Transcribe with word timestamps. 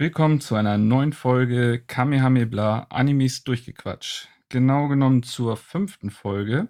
Willkommen 0.00 0.40
zu 0.40 0.54
einer 0.54 0.78
neuen 0.78 1.12
Folge 1.12 1.84
Kamehameha 1.86 2.86
Animes 2.88 3.44
durchgequatscht. 3.44 4.30
Genau 4.48 4.88
genommen 4.88 5.22
zur 5.22 5.58
fünften 5.58 6.08
Folge. 6.08 6.68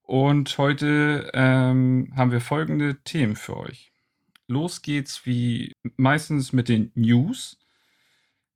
Und 0.00 0.56
heute 0.56 1.30
ähm, 1.34 2.14
haben 2.16 2.30
wir 2.30 2.40
folgende 2.40 3.02
Themen 3.02 3.36
für 3.36 3.58
euch. 3.58 3.92
Los 4.48 4.80
geht's 4.80 5.26
wie 5.26 5.74
meistens 5.98 6.54
mit 6.54 6.70
den 6.70 6.92
News. 6.94 7.58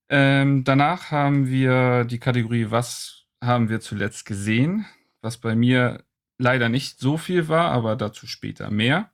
Ähm, 0.08 0.64
danach 0.64 1.10
haben 1.10 1.50
wir 1.50 2.06
die 2.06 2.20
Kategorie 2.20 2.70
Was 2.70 3.26
haben 3.42 3.68
wir 3.68 3.80
zuletzt 3.80 4.24
gesehen? 4.24 4.86
Was 5.20 5.36
bei 5.36 5.54
mir 5.54 6.04
leider 6.38 6.70
nicht 6.70 7.00
so 7.00 7.18
viel 7.18 7.48
war, 7.48 7.70
aber 7.70 7.96
dazu 7.96 8.26
später 8.26 8.70
mehr. 8.70 9.10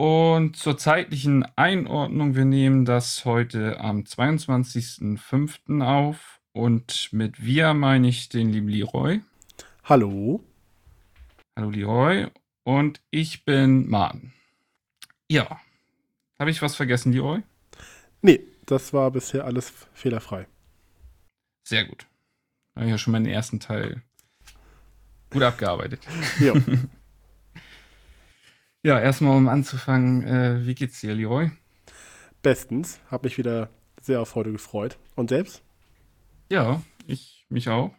Und 0.00 0.56
zur 0.56 0.78
zeitlichen 0.78 1.44
Einordnung, 1.56 2.34
wir 2.34 2.46
nehmen 2.46 2.86
das 2.86 3.26
heute 3.26 3.80
am 3.80 4.04
22.05. 4.04 5.82
auf 5.82 6.40
und 6.52 7.10
mit 7.12 7.44
wir 7.44 7.74
meine 7.74 8.08
ich 8.08 8.30
den 8.30 8.48
lieben 8.48 8.68
Leroy. 8.68 9.20
Hallo. 9.84 10.42
Hallo 11.54 11.68
Leroy 11.68 12.28
und 12.64 13.02
ich 13.10 13.44
bin 13.44 13.90
Martin. 13.90 14.32
Ja. 15.28 15.60
Habe 16.38 16.50
ich 16.50 16.62
was 16.62 16.76
vergessen, 16.76 17.12
Leroy? 17.12 17.42
Nee, 18.22 18.40
das 18.64 18.94
war 18.94 19.10
bisher 19.10 19.44
alles 19.44 19.70
fehlerfrei. 19.92 20.46
Sehr 21.62 21.84
gut. 21.84 22.06
Habe 22.74 22.86
ich 22.86 22.90
ja 22.90 22.96
schon 22.96 23.12
meinen 23.12 23.26
ersten 23.26 23.60
Teil 23.60 24.00
gut 25.28 25.42
abgearbeitet. 25.42 26.00
Ja. 26.40 26.54
Ja, 28.82 28.98
erstmal 28.98 29.36
um 29.36 29.48
anzufangen, 29.48 30.26
äh, 30.26 30.66
wie 30.66 30.74
geht's 30.74 31.00
dir, 31.00 31.14
Leroy? 31.14 31.50
Bestens. 32.40 32.98
Hab 33.10 33.24
mich 33.24 33.36
wieder 33.36 33.68
sehr 34.00 34.22
auf 34.22 34.34
heute 34.34 34.52
gefreut. 34.52 34.98
Und 35.16 35.28
selbst? 35.28 35.62
Ja, 36.50 36.82
ich 37.06 37.44
mich 37.50 37.68
auch. 37.68 37.94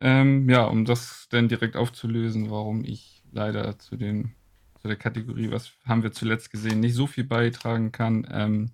Ähm, 0.00 0.50
ja, 0.50 0.64
um 0.64 0.84
das 0.84 1.28
dann 1.30 1.48
direkt 1.48 1.76
aufzulösen, 1.76 2.50
warum 2.50 2.84
ich 2.84 3.22
leider 3.30 3.78
zu 3.78 3.96
den 3.96 4.34
zu 4.80 4.88
der 4.88 4.96
Kategorie, 4.96 5.52
was 5.52 5.70
haben 5.86 6.02
wir 6.02 6.10
zuletzt 6.10 6.50
gesehen, 6.50 6.80
nicht 6.80 6.96
so 6.96 7.06
viel 7.06 7.22
beitragen 7.22 7.92
kann. 7.92 8.26
Ähm, 8.32 8.70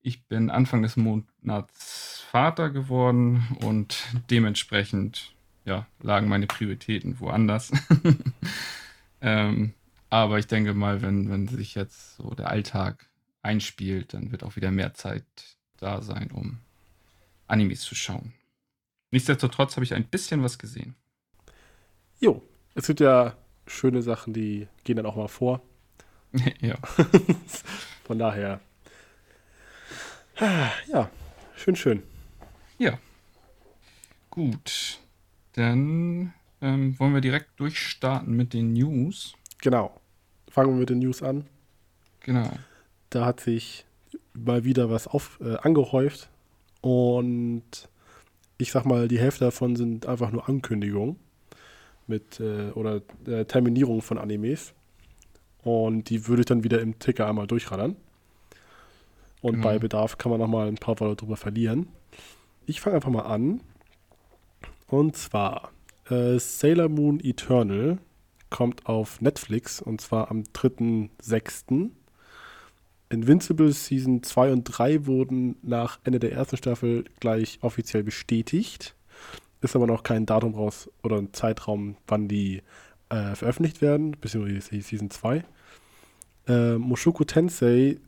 ich 0.00 0.26
bin 0.26 0.48
Anfang 0.48 0.80
des 0.80 0.96
Monats 0.96 2.24
Vater 2.30 2.70
geworden 2.70 3.46
und 3.60 4.02
dementsprechend 4.30 5.34
ja, 5.66 5.86
lagen 6.00 6.28
meine 6.28 6.46
Prioritäten 6.46 7.20
woanders. 7.20 7.70
ähm, 9.20 9.74
aber 10.12 10.38
ich 10.38 10.46
denke 10.46 10.74
mal, 10.74 11.00
wenn, 11.00 11.30
wenn 11.30 11.48
sich 11.48 11.74
jetzt 11.74 12.16
so 12.16 12.34
der 12.34 12.50
Alltag 12.50 13.08
einspielt, 13.40 14.12
dann 14.12 14.30
wird 14.30 14.44
auch 14.44 14.56
wieder 14.56 14.70
mehr 14.70 14.92
Zeit 14.92 15.24
da 15.78 16.02
sein, 16.02 16.30
um 16.30 16.58
Animes 17.46 17.80
zu 17.80 17.94
schauen. 17.94 18.34
Nichtsdestotrotz 19.10 19.74
habe 19.76 19.84
ich 19.84 19.94
ein 19.94 20.04
bisschen 20.04 20.42
was 20.42 20.58
gesehen. 20.58 20.96
Jo, 22.20 22.42
es 22.74 22.88
gibt 22.88 23.00
ja 23.00 23.34
schöne 23.66 24.02
Sachen, 24.02 24.34
die 24.34 24.68
gehen 24.84 24.96
dann 24.96 25.06
auch 25.06 25.16
mal 25.16 25.28
vor. 25.28 25.62
ja. 26.60 26.76
Von 28.04 28.18
daher. 28.18 28.60
Ja, 30.92 31.08
schön, 31.56 31.74
schön. 31.74 32.02
Ja. 32.76 32.98
Gut. 34.28 35.00
Dann 35.54 36.34
ähm, 36.60 36.98
wollen 36.98 37.14
wir 37.14 37.22
direkt 37.22 37.58
durchstarten 37.58 38.36
mit 38.36 38.52
den 38.52 38.74
News. 38.74 39.32
Genau 39.56 40.01
fangen 40.52 40.74
wir 40.74 40.80
mit 40.80 40.90
den 40.90 40.98
News 40.98 41.22
an. 41.22 41.46
Genau. 42.20 42.50
Da 43.10 43.24
hat 43.24 43.40
sich 43.40 43.86
mal 44.34 44.64
wieder 44.64 44.90
was 44.90 45.08
auf, 45.08 45.38
äh, 45.42 45.56
angehäuft 45.56 46.28
und 46.82 47.62
ich 48.58 48.70
sag 48.70 48.84
mal, 48.84 49.08
die 49.08 49.18
Hälfte 49.18 49.46
davon 49.46 49.76
sind 49.76 50.06
einfach 50.06 50.30
nur 50.30 50.48
Ankündigungen 50.48 51.16
mit 52.06 52.38
äh, 52.38 52.70
oder 52.74 53.00
äh, 53.26 53.44
Terminierung 53.44 54.02
von 54.02 54.18
Animes. 54.18 54.74
Und 55.62 56.10
die 56.10 56.28
würde 56.28 56.40
ich 56.40 56.46
dann 56.46 56.64
wieder 56.64 56.80
im 56.80 56.98
Ticker 56.98 57.26
einmal 57.26 57.46
durchradern. 57.46 57.96
Und 59.40 59.54
genau. 59.54 59.64
bei 59.64 59.78
Bedarf 59.78 60.18
kann 60.18 60.30
man 60.30 60.40
nochmal 60.40 60.68
ein 60.68 60.76
paar 60.76 61.00
Worte 61.00 61.16
drüber 61.16 61.36
verlieren. 61.36 61.88
Ich 62.66 62.80
fange 62.80 62.96
einfach 62.96 63.10
mal 63.10 63.22
an. 63.22 63.60
Und 64.88 65.16
zwar 65.16 65.72
äh, 66.10 66.38
Sailor 66.38 66.88
Moon 66.88 67.20
Eternal 67.20 67.98
kommt 68.52 68.86
auf 68.86 69.20
Netflix 69.20 69.80
und 69.80 70.00
zwar 70.00 70.30
am 70.30 70.44
3.6. 70.54 71.90
Invincible 73.08 73.72
Season 73.72 74.22
2 74.22 74.52
und 74.52 74.64
3 74.64 75.06
wurden 75.06 75.56
nach 75.62 75.98
Ende 76.04 76.20
der 76.20 76.32
ersten 76.32 76.58
Staffel 76.58 77.04
gleich 77.18 77.58
offiziell 77.62 78.04
bestätigt. 78.04 78.94
Ist 79.60 79.74
aber 79.74 79.86
noch 79.86 80.02
kein 80.02 80.26
Datum 80.26 80.54
raus 80.54 80.90
oder 81.02 81.16
ein 81.16 81.32
Zeitraum, 81.32 81.96
wann 82.06 82.28
die 82.28 82.62
äh, 83.08 83.34
veröffentlicht 83.34 83.80
werden, 83.80 84.16
beziehungsweise 84.20 84.80
Season 84.80 85.10
2. 85.10 85.44
Äh, 86.48 86.76
Mushoku 86.76 87.24
Tensei 87.24 87.98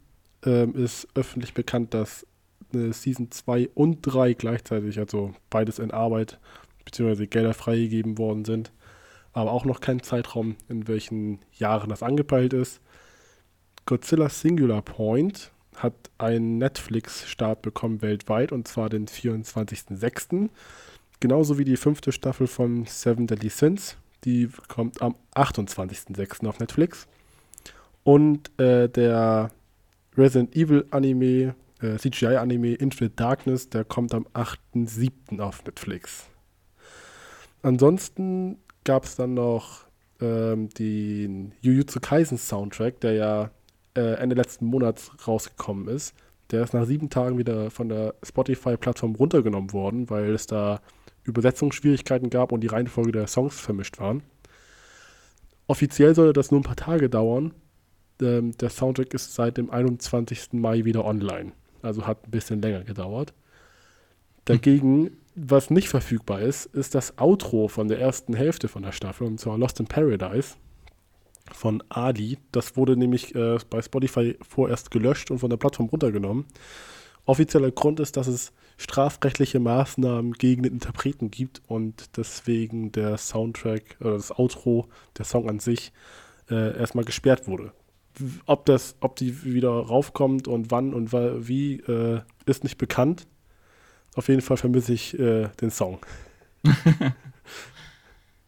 äh, 0.44 0.70
ist 0.70 1.08
öffentlich 1.14 1.54
bekannt, 1.54 1.94
dass 1.94 2.26
Season 2.72 3.30
2 3.30 3.70
und 3.74 4.02
3 4.02 4.34
gleichzeitig, 4.34 4.98
also 4.98 5.32
beides 5.48 5.78
in 5.78 5.92
Arbeit, 5.92 6.40
beziehungsweise 6.84 7.28
Gelder 7.28 7.54
freigegeben 7.54 8.18
worden 8.18 8.44
sind 8.44 8.72
aber 9.34 9.52
auch 9.52 9.64
noch 9.64 9.80
kein 9.80 10.02
Zeitraum, 10.02 10.56
in 10.68 10.88
welchen 10.88 11.40
Jahren 11.58 11.90
das 11.90 12.02
angepeilt 12.02 12.52
ist. 12.52 12.80
Godzilla 13.84 14.28
Singular 14.28 14.80
Point 14.80 15.50
hat 15.76 15.94
einen 16.18 16.58
Netflix-Start 16.58 17.60
bekommen 17.60 18.00
weltweit 18.00 18.52
und 18.52 18.68
zwar 18.68 18.88
den 18.88 19.06
24.06. 19.06 20.48
Genauso 21.20 21.58
wie 21.58 21.64
die 21.64 21.76
fünfte 21.76 22.12
Staffel 22.12 22.46
von 22.46 22.86
Seven 22.86 23.26
Deadly 23.26 23.48
Sins. 23.48 23.96
Die 24.24 24.48
kommt 24.68 25.02
am 25.02 25.16
28.06. 25.34 26.46
auf 26.46 26.60
Netflix. 26.60 27.06
Und 28.04 28.58
äh, 28.60 28.88
der 28.88 29.50
Resident 30.16 30.54
Evil 30.54 30.86
Anime, 30.90 31.54
äh, 31.80 31.96
CGI 31.96 32.36
Anime 32.36 32.74
Infinite 32.74 33.16
Darkness, 33.16 33.68
der 33.68 33.84
kommt 33.84 34.14
am 34.14 34.26
8.07. 34.34 35.40
auf 35.40 35.64
Netflix. 35.64 36.26
Ansonsten 37.62 38.58
gab 38.84 39.04
es 39.04 39.16
dann 39.16 39.34
noch 39.34 39.84
ähm, 40.20 40.68
den 40.70 41.52
Jujutsu 41.60 42.00
Kaisen 42.00 42.38
Soundtrack, 42.38 43.00
der 43.00 43.12
ja 43.14 43.50
äh, 43.96 44.14
Ende 44.14 44.36
letzten 44.36 44.66
Monats 44.66 45.10
rausgekommen 45.26 45.88
ist. 45.88 46.14
Der 46.50 46.62
ist 46.62 46.74
nach 46.74 46.84
sieben 46.86 47.10
Tagen 47.10 47.38
wieder 47.38 47.70
von 47.70 47.88
der 47.88 48.14
Spotify-Plattform 48.22 49.14
runtergenommen 49.14 49.72
worden, 49.72 50.10
weil 50.10 50.34
es 50.34 50.46
da 50.46 50.80
Übersetzungsschwierigkeiten 51.24 52.30
gab 52.30 52.52
und 52.52 52.60
die 52.60 52.66
Reihenfolge 52.68 53.12
der 53.12 53.26
Songs 53.26 53.58
vermischt 53.58 53.98
waren. 53.98 54.22
Offiziell 55.66 56.14
sollte 56.14 56.34
das 56.34 56.50
nur 56.50 56.60
ein 56.60 56.64
paar 56.64 56.76
Tage 56.76 57.08
dauern. 57.08 57.54
Ähm, 58.20 58.56
der 58.58 58.68
Soundtrack 58.68 59.14
ist 59.14 59.34
seit 59.34 59.56
dem 59.56 59.70
21. 59.70 60.52
Mai 60.52 60.84
wieder 60.84 61.04
online. 61.04 61.52
Also 61.82 62.06
hat 62.06 62.26
ein 62.26 62.30
bisschen 62.30 62.60
länger 62.60 62.84
gedauert. 62.84 63.32
Dagegen 64.44 65.10
was 65.34 65.70
nicht 65.70 65.88
verfügbar 65.88 66.40
ist, 66.40 66.66
ist 66.66 66.94
das 66.94 67.18
Outro 67.18 67.68
von 67.68 67.88
der 67.88 67.98
ersten 67.98 68.34
Hälfte 68.34 68.68
von 68.68 68.82
der 68.82 68.92
Staffel, 68.92 69.26
und 69.26 69.40
zwar 69.40 69.58
Lost 69.58 69.80
in 69.80 69.86
Paradise 69.86 70.54
von 71.52 71.82
Ali. 71.88 72.38
Das 72.52 72.76
wurde 72.76 72.96
nämlich 72.96 73.34
äh, 73.34 73.58
bei 73.68 73.82
Spotify 73.82 74.36
vorerst 74.48 74.90
gelöscht 74.90 75.30
und 75.30 75.40
von 75.40 75.50
der 75.50 75.56
Plattform 75.56 75.88
runtergenommen. 75.88 76.46
Offizieller 77.26 77.70
Grund 77.70 78.00
ist, 78.00 78.16
dass 78.16 78.26
es 78.26 78.52
strafrechtliche 78.76 79.58
Maßnahmen 79.58 80.34
gegen 80.34 80.62
den 80.62 80.74
Interpreten 80.74 81.30
gibt 81.30 81.62
und 81.66 82.16
deswegen 82.16 82.92
der 82.92 83.16
Soundtrack 83.18 83.96
oder 84.00 84.12
das 84.12 84.30
Outro, 84.30 84.88
der 85.18 85.24
Song 85.24 85.48
an 85.48 85.58
sich, 85.58 85.92
äh, 86.50 86.76
erstmal 86.76 87.04
gesperrt 87.04 87.48
wurde. 87.48 87.72
Ob 88.46 88.66
das, 88.66 88.96
ob 89.00 89.16
die 89.16 89.44
wieder 89.44 89.70
raufkommt 89.70 90.46
und 90.46 90.70
wann 90.70 90.94
und 90.94 91.12
wie, 91.12 91.80
äh, 91.80 92.20
ist 92.46 92.62
nicht 92.62 92.78
bekannt. 92.78 93.26
Auf 94.14 94.28
jeden 94.28 94.40
Fall 94.40 94.56
vermisse 94.56 94.92
ich 94.92 95.18
äh, 95.18 95.48
den 95.60 95.70
Song. 95.70 95.98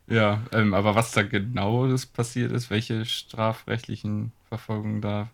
ja, 0.07 0.43
ähm, 0.53 0.75
aber 0.75 0.95
was 0.95 1.13
da 1.13 1.23
genau 1.23 1.89
das 1.89 2.07
passiert 2.07 2.53
ist, 2.53 2.71
welche 2.71 3.05
strafrechtlichen 3.05 4.33
Verfolgungen 4.49 5.01
da. 5.01 5.31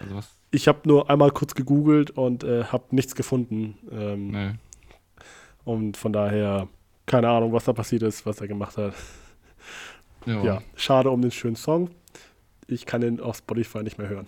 Also 0.00 0.16
was 0.16 0.36
ich 0.54 0.68
habe 0.68 0.80
nur 0.84 1.10
einmal 1.10 1.32
kurz 1.32 1.54
gegoogelt 1.56 2.12
und 2.12 2.44
äh, 2.44 2.64
habe 2.64 2.84
nichts 2.94 3.16
gefunden. 3.16 3.76
Ähm, 3.90 4.30
nee. 4.30 4.52
Und 5.64 5.96
von 5.96 6.12
daher, 6.12 6.68
keine 7.06 7.28
Ahnung, 7.28 7.52
was 7.52 7.64
da 7.64 7.72
passiert 7.72 8.02
ist, 8.02 8.24
was 8.24 8.40
er 8.40 8.46
gemacht 8.46 8.76
hat. 8.76 8.94
Ja. 10.26 10.42
ja, 10.44 10.62
schade 10.76 11.10
um 11.10 11.20
den 11.20 11.32
schönen 11.32 11.56
Song. 11.56 11.90
Ich 12.66 12.86
kann 12.86 13.00
den 13.00 13.20
auf 13.20 13.38
Spotify 13.38 13.82
nicht 13.82 13.98
mehr 13.98 14.08
hören. 14.08 14.26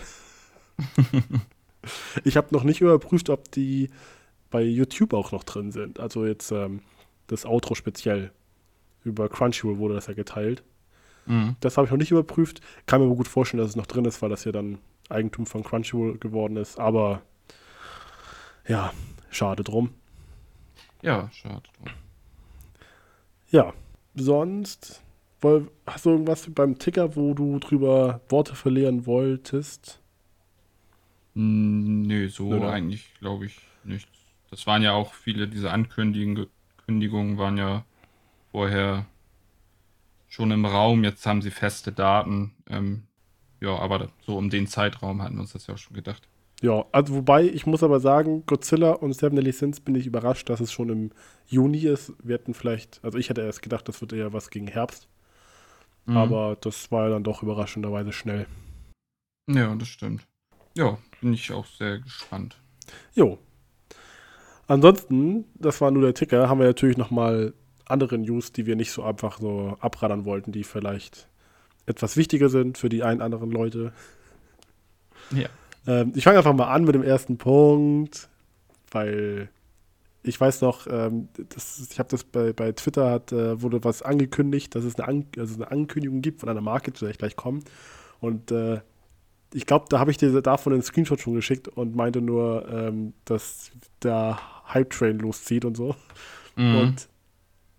ich 2.25 2.37
habe 2.37 2.49
noch 2.50 2.64
nicht 2.64 2.81
überprüft, 2.81 3.31
ob 3.31 3.50
die 3.53 3.88
bei 4.56 4.62
YouTube 4.62 5.12
auch 5.12 5.32
noch 5.32 5.44
drin 5.44 5.70
sind. 5.70 6.00
Also 6.00 6.25
jetzt 6.25 6.50
ähm, 6.50 6.81
das 7.26 7.44
Outro 7.44 7.75
speziell. 7.75 8.32
Über 9.05 9.29
Crunchyroll 9.29 9.76
wurde 9.76 9.94
das 9.94 10.06
ja 10.06 10.14
geteilt. 10.14 10.62
Mhm. 11.26 11.56
Das 11.61 11.76
habe 11.76 11.85
ich 11.85 11.91
noch 11.91 11.99
nicht 11.99 12.11
überprüft. 12.11 12.62
Kann 12.87 13.00
mir 13.03 13.06
aber 13.06 13.17
gut 13.17 13.29
vorstellen, 13.29 13.61
dass 13.61 13.69
es 13.69 13.76
noch 13.76 13.85
drin 13.85 14.06
ist, 14.06 14.23
weil 14.23 14.31
das 14.31 14.44
ja 14.44 14.53
dann 14.53 14.79
Eigentum 15.11 15.44
von 15.44 15.62
Crunchyroll 15.62 16.17
geworden 16.17 16.56
ist. 16.56 16.79
Aber 16.79 17.20
Ja, 18.67 18.94
schade 19.29 19.62
drum. 19.62 19.91
Ja, 21.03 21.31
schade 21.35 21.69
drum. 21.76 21.93
Ja, 23.50 23.75
sonst 24.14 25.03
hast 25.87 26.06
du 26.06 26.11
irgendwas 26.11 26.49
beim 26.50 26.79
Ticker, 26.79 27.14
wo 27.14 27.35
du 27.35 27.58
drüber 27.58 28.23
Worte 28.31 28.55
verlieren 28.55 29.05
wolltest? 29.05 30.00
Nö, 31.35 32.31
so 32.31 32.49
Oder? 32.49 32.73
eigentlich 32.73 33.12
glaube 33.20 33.44
ich 33.44 33.58
nicht. 33.85 34.15
Das 34.50 34.66
waren 34.66 34.82
ja 34.82 34.93
auch 34.93 35.14
viele 35.14 35.48
dieser 35.48 35.72
Ankündigungen 35.72 36.48
waren 37.38 37.58
ja 37.58 37.84
vorher 38.52 39.06
schon 40.28 40.50
im 40.50 40.64
Raum. 40.64 41.04
Jetzt 41.04 41.26
haben 41.26 41.43
sie 41.43 41.50
feste 41.50 41.93
Daten. 41.93 42.54
Ähm, 42.69 43.04
ja, 43.60 43.76
aber 43.76 44.10
so 44.25 44.37
um 44.37 44.50
den 44.50 44.66
Zeitraum 44.66 45.22
hatten 45.22 45.34
wir 45.37 45.40
uns 45.40 45.52
das 45.52 45.66
ja 45.66 45.75
auch 45.75 45.78
schon 45.78 45.94
gedacht. 45.94 46.28
Ja, 46.62 46.87
also 46.90 47.14
wobei, 47.14 47.44
ich 47.44 47.66
muss 47.66 47.82
aber 47.82 48.00
sagen, 48.00 48.44
Godzilla 48.46 48.93
und 48.93 49.12
Seven 49.12 49.37
Deadly 49.37 49.52
Sins 49.52 49.81
bin 49.81 49.94
ich 49.94 50.06
überrascht, 50.06 50.48
dass 50.48 50.60
es 50.60 50.72
schon 50.72 50.88
im 50.88 51.10
Juni 51.46 51.81
ist. 51.81 52.14
Wir 52.22 52.34
hätten 52.34 52.54
vielleicht, 52.54 53.04
also 53.04 53.19
ich 53.19 53.28
hätte 53.28 53.43
erst 53.43 53.62
gedacht, 53.62 53.88
das 53.88 54.00
wird 54.00 54.14
eher 54.14 54.32
was 54.32 54.48
gegen 54.48 54.66
Herbst. 54.66 55.08
Mhm. 56.06 56.16
Aber 56.16 56.56
das 56.60 56.90
war 56.90 57.04
ja 57.04 57.10
dann 57.10 57.25
doch 57.25 57.43
überraschenderweise 57.43 58.12
schnell. 58.12 58.46
Ja, 59.48 59.75
das 59.75 59.88
stimmt. 59.88 60.26
Ja, 60.76 60.98
bin 61.20 61.34
ich 61.34 61.52
auch 61.52 61.66
sehr 61.66 61.98
gespannt. 61.98 62.58
Jo. 63.14 63.38
Ansonsten, 64.66 65.44
das 65.54 65.80
war 65.80 65.90
nur 65.90 66.02
der 66.02 66.14
Ticker, 66.14 66.48
haben 66.48 66.58
wir 66.58 66.66
natürlich 66.66 66.96
nochmal 66.96 67.54
andere 67.84 68.18
News, 68.18 68.52
die 68.52 68.66
wir 68.66 68.76
nicht 68.76 68.90
so 68.90 69.02
einfach 69.02 69.38
so 69.38 69.76
abradern 69.80 70.24
wollten, 70.24 70.52
die 70.52 70.64
vielleicht 70.64 71.28
etwas 71.86 72.16
wichtiger 72.16 72.48
sind 72.48 72.78
für 72.78 72.88
die 72.88 73.02
ein 73.02 73.20
anderen 73.20 73.50
Leute. 73.50 73.92
Ja. 75.30 75.48
Ähm, 75.86 76.12
ich 76.16 76.24
fange 76.24 76.38
einfach 76.38 76.52
mal 76.52 76.72
an 76.72 76.84
mit 76.84 76.94
dem 76.94 77.04
ersten 77.04 77.38
Punkt, 77.38 78.28
weil 78.90 79.48
ich 80.24 80.40
weiß 80.40 80.60
noch, 80.62 80.88
ähm, 80.90 81.28
das, 81.50 81.88
ich 81.90 81.98
habe 82.00 82.08
das 82.08 82.24
bei, 82.24 82.52
bei 82.52 82.72
Twitter, 82.72 83.10
hat, 83.10 83.30
äh, 83.30 83.62
wurde 83.62 83.84
was 83.84 84.02
angekündigt, 84.02 84.74
dass 84.74 84.84
es 84.84 84.98
eine, 84.98 85.08
An 85.08 85.26
also 85.38 85.54
eine 85.54 85.70
Ankündigung 85.70 86.20
gibt 86.20 86.40
von 86.40 86.48
einer 86.48 86.60
Marke, 86.60 86.92
zu 86.92 87.04
der 87.04 87.12
ich 87.12 87.19
gleich 87.19 87.36
komme. 87.36 87.60
Und 88.20 88.50
äh, 88.50 88.80
ich 89.52 89.66
glaube, 89.66 89.87
da 89.88 89.98
habe 89.98 90.10
ich 90.10 90.16
dir 90.16 90.40
davon 90.43 90.72
einen 90.72 90.82
Screenshot 90.82 91.20
schon 91.20 91.34
geschickt 91.34 91.69
und 91.69 91.94
meinte 91.94 92.20
nur, 92.20 92.69
ähm, 92.69 93.14
dass 93.25 93.70
der 94.02 94.38
Hype-Train 94.72 95.19
loszieht 95.19 95.64
und 95.64 95.76
so. 95.76 95.94
Mhm. 96.56 96.76
Und 96.76 97.08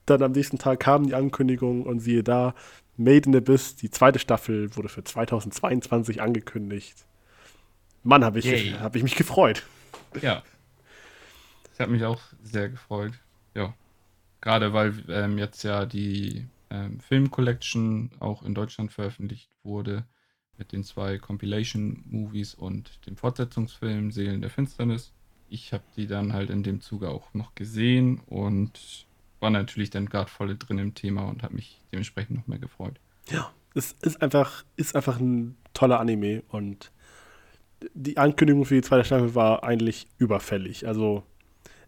dann 0.06 0.24
am 0.24 0.32
nächsten 0.32 0.58
Tag 0.58 0.80
kam 0.80 1.06
die 1.06 1.16
Ankündigung 1.16 1.84
und 1.84 2.00
siehe 2.00 2.24
da, 2.24 2.54
Made 2.96 3.30
in 3.30 3.36
Abyss, 3.36 3.76
die 3.76 3.92
zweite 3.92 4.18
Staffel, 4.18 4.76
wurde 4.76 4.90
für 4.90 5.04
2022 5.04 6.22
angekündigt. 6.22 7.06
Mann, 8.04 8.24
habe 8.24 8.40
ich, 8.40 8.74
hab 8.80 8.96
ich 8.96 9.04
mich 9.04 9.16
gefreut. 9.16 9.64
Ja. 10.22 10.42
Ich 11.74 11.80
habe 11.80 11.92
mich 11.92 12.04
auch 12.04 12.22
sehr 12.42 12.70
gefreut. 12.70 13.14
Ja. 13.54 13.76
Gerade 14.42 14.74
weil 14.74 14.94
ähm, 15.10 15.38
jetzt 15.38 15.64
ja 15.64 15.86
die 15.86 16.48
ähm, 16.72 17.00
Film 17.02 17.30
Collection 17.30 18.10
auch 18.20 18.42
in 18.42 18.56
Deutschland 18.56 18.92
veröffentlicht 18.92 19.52
wurde 19.64 20.06
mit 20.58 20.72
den 20.72 20.84
zwei 20.84 21.18
Compilation-Movies 21.18 22.56
und 22.56 23.06
dem 23.06 23.16
Fortsetzungsfilm 23.16 24.12
Seelen 24.12 24.42
der 24.42 24.50
Finsternis. 24.50 25.14
Ich 25.50 25.74
habe 25.74 25.84
die 25.96 26.08
dann 26.08 26.34
halt 26.34 26.50
in 26.50 26.64
dem 26.64 26.82
Zuge 26.82 27.10
auch 27.10 27.34
noch 27.34 27.56
gesehen 27.56 28.20
und 28.26 29.06
war 29.40 29.50
natürlich 29.50 29.90
dann 29.90 30.08
gerade 30.08 30.30
voll 30.30 30.58
drin 30.58 30.80
im 30.80 30.94
Thema 30.94 31.24
und 31.24 31.44
habe 31.44 31.56
mich 31.56 31.80
dementsprechend 31.92 32.38
noch 32.38 32.48
mehr 32.48 32.60
gefreut. 32.60 33.00
Ja, 33.30 33.52
es 33.76 33.96
ist 34.02 34.22
einfach, 34.22 34.64
ist 34.76 34.96
einfach 34.96 35.20
ein 35.20 35.56
toller 35.74 36.00
Anime 36.00 36.44
und 36.50 36.92
die 37.94 38.18
Ankündigung 38.18 38.66
für 38.66 38.76
die 38.76 38.82
zweite 38.82 39.06
Staffel 39.06 39.36
war 39.36 39.64
eigentlich 39.64 40.08
überfällig. 40.18 40.88
Also 40.88 41.24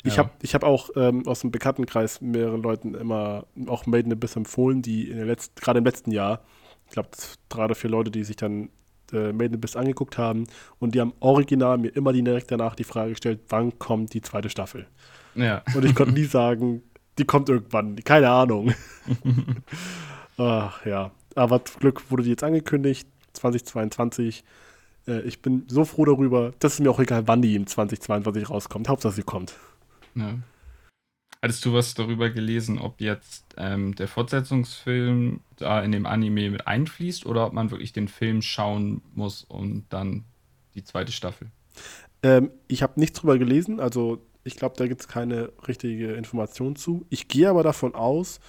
ich 0.03 0.15
ja. 0.15 0.19
habe 0.19 0.31
ich 0.41 0.53
hab 0.53 0.63
auch 0.63 0.89
ähm, 0.95 1.27
aus 1.27 1.41
dem 1.41 1.51
Bekanntenkreis 1.51 2.21
mehreren 2.21 2.61
Leuten 2.61 2.93
immer 2.93 3.45
auch 3.67 3.85
Made 3.85 4.05
in 4.05 4.13
Abyss 4.13 4.35
empfohlen, 4.35 4.81
die 4.81 5.09
in 5.09 5.17
der 5.17 5.25
letzten, 5.25 5.59
gerade 5.59 5.79
im 5.79 5.85
letzten 5.85 6.11
Jahr, 6.11 6.41
ich 6.89 6.93
glaube, 6.93 7.09
drei 7.49 7.65
oder 7.65 7.75
vier 7.75 7.89
Leute, 7.91 8.09
die 8.09 8.23
sich 8.23 8.35
dann 8.35 8.69
äh, 9.13 9.31
Made 9.31 9.45
in 9.45 9.55
Abyss 9.55 9.75
angeguckt 9.75 10.17
haben 10.17 10.45
und 10.79 10.95
die 10.95 11.01
haben 11.01 11.13
original 11.19 11.77
mir 11.77 11.89
immer 11.89 12.13
direkt 12.13 12.51
danach 12.51 12.75
die 12.75 12.83
Frage 12.83 13.11
gestellt, 13.11 13.41
wann 13.49 13.77
kommt 13.77 14.13
die 14.13 14.21
zweite 14.21 14.49
Staffel? 14.49 14.87
Ja. 15.35 15.61
Und 15.75 15.85
ich 15.85 15.93
konnte 15.93 16.13
nie 16.13 16.23
sagen, 16.25 16.81
die 17.17 17.25
kommt 17.25 17.49
irgendwann, 17.49 17.95
keine 17.97 18.29
Ahnung. 18.29 18.73
Ach 20.37 20.85
ja, 20.85 21.11
aber 21.35 21.63
zum 21.65 21.79
Glück 21.79 22.09
wurde 22.09 22.23
die 22.23 22.29
jetzt 22.29 22.43
angekündigt, 22.43 23.07
2022. 23.33 24.43
Äh, 25.07 25.21
ich 25.21 25.41
bin 25.41 25.65
so 25.67 25.85
froh 25.85 26.05
darüber, 26.05 26.53
dass 26.59 26.73
es 26.73 26.79
mir 26.79 26.89
auch 26.89 26.99
egal, 26.99 27.27
wann 27.27 27.41
die 27.41 27.55
im 27.55 27.67
2022 27.67 28.49
rauskommt. 28.49 28.89
Hauptsache 28.89 29.13
sie 29.13 29.23
kommt. 29.23 29.53
Ja. 30.15 30.35
Hattest 31.41 31.63
du 31.63 31.73
was 31.73 31.93
darüber 31.93 32.29
gelesen, 32.29 32.79
ob 32.79 32.99
jetzt 32.99 33.55
ähm, 33.55 33.95
der 33.95 34.09
Fortsetzungsfilm 34.09 35.39
da 35.55 35.81
in 35.81 35.93
dem 35.93 36.05
Anime 36.05 36.49
mit 36.49 36.67
einfließt 36.67 37.25
oder 37.25 37.47
ob 37.47 37.53
man 37.53 37.71
wirklich 37.71 37.93
den 37.93 38.09
Film 38.09 38.41
schauen 38.41 39.01
muss 39.15 39.45
und 39.45 39.85
dann 39.89 40.25
die 40.75 40.83
zweite 40.83 41.13
Staffel? 41.13 41.47
Ähm, 42.23 42.51
ich 42.67 42.83
habe 42.83 42.99
nichts 42.99 43.19
drüber 43.19 43.37
gelesen, 43.37 43.79
also 43.79 44.21
ich 44.43 44.57
glaube, 44.57 44.75
da 44.77 44.87
gibt 44.87 45.01
es 45.01 45.07
keine 45.07 45.51
richtige 45.67 46.13
Information 46.13 46.75
zu. 46.75 47.05
Ich 47.09 47.29
gehe 47.29 47.49
aber 47.49 47.63
davon 47.63 47.95
aus, 47.95 48.41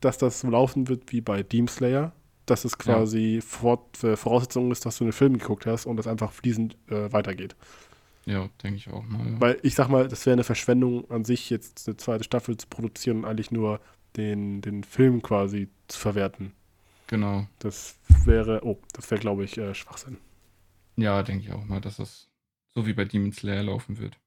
dass 0.00 0.16
das 0.16 0.40
so 0.40 0.48
laufen 0.48 0.88
wird 0.88 1.12
wie 1.12 1.20
bei 1.20 1.42
Demon 1.42 1.68
Slayer, 1.68 2.12
dass 2.46 2.64
es 2.64 2.78
quasi 2.78 3.36
ja. 3.36 3.40
Fort, 3.42 4.02
äh, 4.02 4.16
Voraussetzung 4.16 4.70
ist, 4.72 4.86
dass 4.86 4.96
du 4.96 5.04
einen 5.04 5.12
Film 5.12 5.36
geguckt 5.38 5.66
hast 5.66 5.84
und 5.84 5.98
das 5.98 6.06
einfach 6.06 6.32
fließend 6.32 6.76
äh, 6.88 7.12
weitergeht. 7.12 7.54
Ja, 8.26 8.48
denke 8.62 8.76
ich 8.76 8.88
auch 8.90 9.02
mal. 9.04 9.26
Ja. 9.26 9.40
Weil 9.40 9.58
ich 9.62 9.74
sag 9.74 9.88
mal, 9.88 10.08
das 10.08 10.26
wäre 10.26 10.34
eine 10.34 10.44
Verschwendung 10.44 11.10
an 11.10 11.24
sich, 11.24 11.50
jetzt 11.50 11.88
eine 11.88 11.96
zweite 11.96 12.24
Staffel 12.24 12.56
zu 12.56 12.66
produzieren 12.68 13.18
und 13.18 13.24
eigentlich 13.24 13.50
nur 13.50 13.80
den, 14.16 14.60
den 14.60 14.84
Film 14.84 15.22
quasi 15.22 15.68
zu 15.88 15.98
verwerten. 15.98 16.52
Genau. 17.06 17.46
Das 17.58 17.98
wäre, 18.24 18.60
oh, 18.64 18.78
das 18.92 19.10
wäre, 19.10 19.20
glaube 19.20 19.44
ich, 19.44 19.58
äh, 19.58 19.74
Schwachsinn. 19.74 20.18
Ja, 20.96 21.22
denke 21.22 21.44
ich 21.44 21.52
auch 21.52 21.64
mal, 21.64 21.80
dass 21.80 21.96
das 21.96 22.28
so 22.74 22.86
wie 22.86 22.92
bei 22.92 23.04
Demon 23.04 23.32
Slayer 23.32 23.62
laufen 23.62 23.98
wird. 23.98 24.18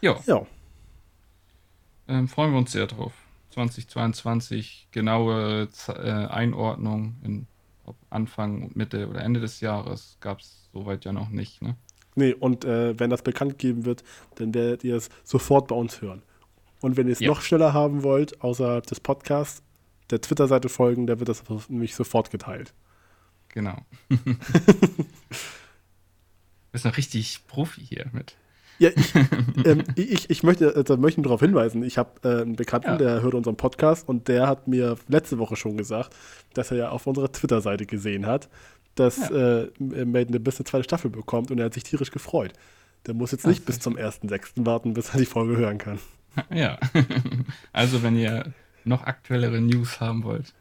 Ja. 0.00 0.20
Ja. 0.26 0.46
Ähm, 2.08 2.28
freuen 2.28 2.52
wir 2.52 2.58
uns 2.58 2.72
sehr 2.72 2.86
drauf. 2.86 3.12
2022, 3.50 4.88
genaue 4.90 5.68
Z 5.70 5.96
äh, 5.96 6.26
Einordnung 6.26 7.16
in 7.22 7.46
ob 7.90 7.96
Anfang, 8.10 8.70
Mitte 8.74 9.08
oder 9.08 9.22
Ende 9.22 9.40
des 9.40 9.60
Jahres 9.60 10.16
gab 10.20 10.40
es 10.40 10.68
soweit 10.72 11.04
ja 11.04 11.12
noch 11.12 11.28
nicht, 11.28 11.60
ne? 11.60 11.76
Nee, 12.14 12.34
und 12.34 12.64
äh, 12.64 12.98
wenn 12.98 13.10
das 13.10 13.22
bekannt 13.22 13.58
gegeben 13.58 13.84
wird, 13.84 14.02
dann 14.36 14.52
werdet 14.54 14.84
ihr 14.84 14.96
es 14.96 15.08
sofort 15.24 15.68
bei 15.68 15.76
uns 15.76 16.02
hören. 16.02 16.22
Und 16.80 16.96
wenn 16.96 17.06
ihr 17.06 17.12
es 17.12 17.20
ja. 17.20 17.28
noch 17.28 17.42
schneller 17.42 17.72
haben 17.72 18.02
wollt, 18.02 18.40
außerhalb 18.40 18.86
des 18.86 19.00
Podcasts, 19.00 19.62
der 20.10 20.20
Twitter-Seite 20.20 20.68
folgen, 20.68 21.06
da 21.06 21.18
wird 21.18 21.28
das 21.28 21.44
nämlich 21.68 21.94
sofort 21.94 22.30
geteilt. 22.30 22.74
Genau. 23.48 23.76
du 24.08 24.16
bist 26.72 26.84
noch 26.84 26.96
richtig 26.96 27.46
Profi 27.46 27.82
hier 27.82 28.06
mit. 28.12 28.36
Ja, 28.78 28.88
ich, 28.94 29.14
ähm, 29.66 29.84
ich, 29.94 30.30
ich, 30.30 30.42
möchte, 30.42 30.74
also 30.74 30.96
möchte 30.96 31.20
darauf 31.20 31.40
hinweisen, 31.40 31.82
ich 31.82 31.98
habe 31.98 32.12
äh, 32.24 32.42
einen 32.42 32.56
Bekannten, 32.56 32.92
ja. 32.92 32.96
der 32.96 33.22
hört 33.22 33.34
unseren 33.34 33.56
Podcast 33.56 34.08
und 34.08 34.26
der 34.28 34.46
hat 34.46 34.68
mir 34.68 34.96
letzte 35.06 35.38
Woche 35.38 35.56
schon 35.56 35.76
gesagt, 35.76 36.16
dass 36.54 36.70
er 36.70 36.76
ja 36.78 36.88
auf 36.88 37.06
unserer 37.06 37.30
Twitter-Seite 37.30 37.84
gesehen 37.84 38.26
hat, 38.26 38.48
dass 39.00 39.16
ja. 39.30 39.62
äh, 39.62 39.70
Made 39.78 40.28
in 40.28 40.36
Abyss 40.36 40.58
eine 40.58 40.64
zweite 40.64 40.84
Staffel 40.84 41.10
bekommt 41.10 41.50
und 41.50 41.58
er 41.58 41.64
hat 41.66 41.74
sich 41.74 41.84
tierisch 41.84 42.10
gefreut. 42.10 42.52
Der 43.06 43.14
muss 43.14 43.32
jetzt 43.32 43.46
nicht 43.46 43.62
Ach, 43.62 43.66
bis 43.66 43.80
zum 43.80 43.96
1.6. 43.96 44.66
warten, 44.66 44.92
bis 44.92 45.14
er 45.14 45.20
die 45.20 45.26
Folge 45.26 45.56
hören 45.56 45.78
kann. 45.78 45.98
Ja, 46.52 46.78
also 47.72 48.02
wenn 48.02 48.16
ihr 48.16 48.52
noch 48.84 49.04
aktuellere 49.04 49.60
News 49.60 50.00
haben 50.00 50.22
wollt, 50.22 50.54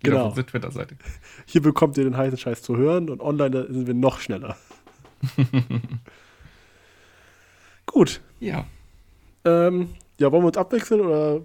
geht 0.00 0.12
genau. 0.12 0.22
auf 0.22 0.28
unsere 0.30 0.46
Twitter-Seite. 0.46 0.96
Hier 1.44 1.60
bekommt 1.60 1.98
ihr 1.98 2.04
den 2.04 2.16
heißen 2.16 2.38
Scheiß 2.38 2.62
zu 2.62 2.76
hören 2.76 3.10
und 3.10 3.20
online 3.20 3.66
sind 3.70 3.86
wir 3.86 3.94
noch 3.94 4.20
schneller. 4.20 4.56
Gut. 7.86 8.20
Ja. 8.40 8.66
Ähm, 9.44 9.90
ja, 10.18 10.32
wollen 10.32 10.42
wir 10.42 10.48
uns 10.48 10.56
abwechseln 10.56 11.02
oder 11.02 11.42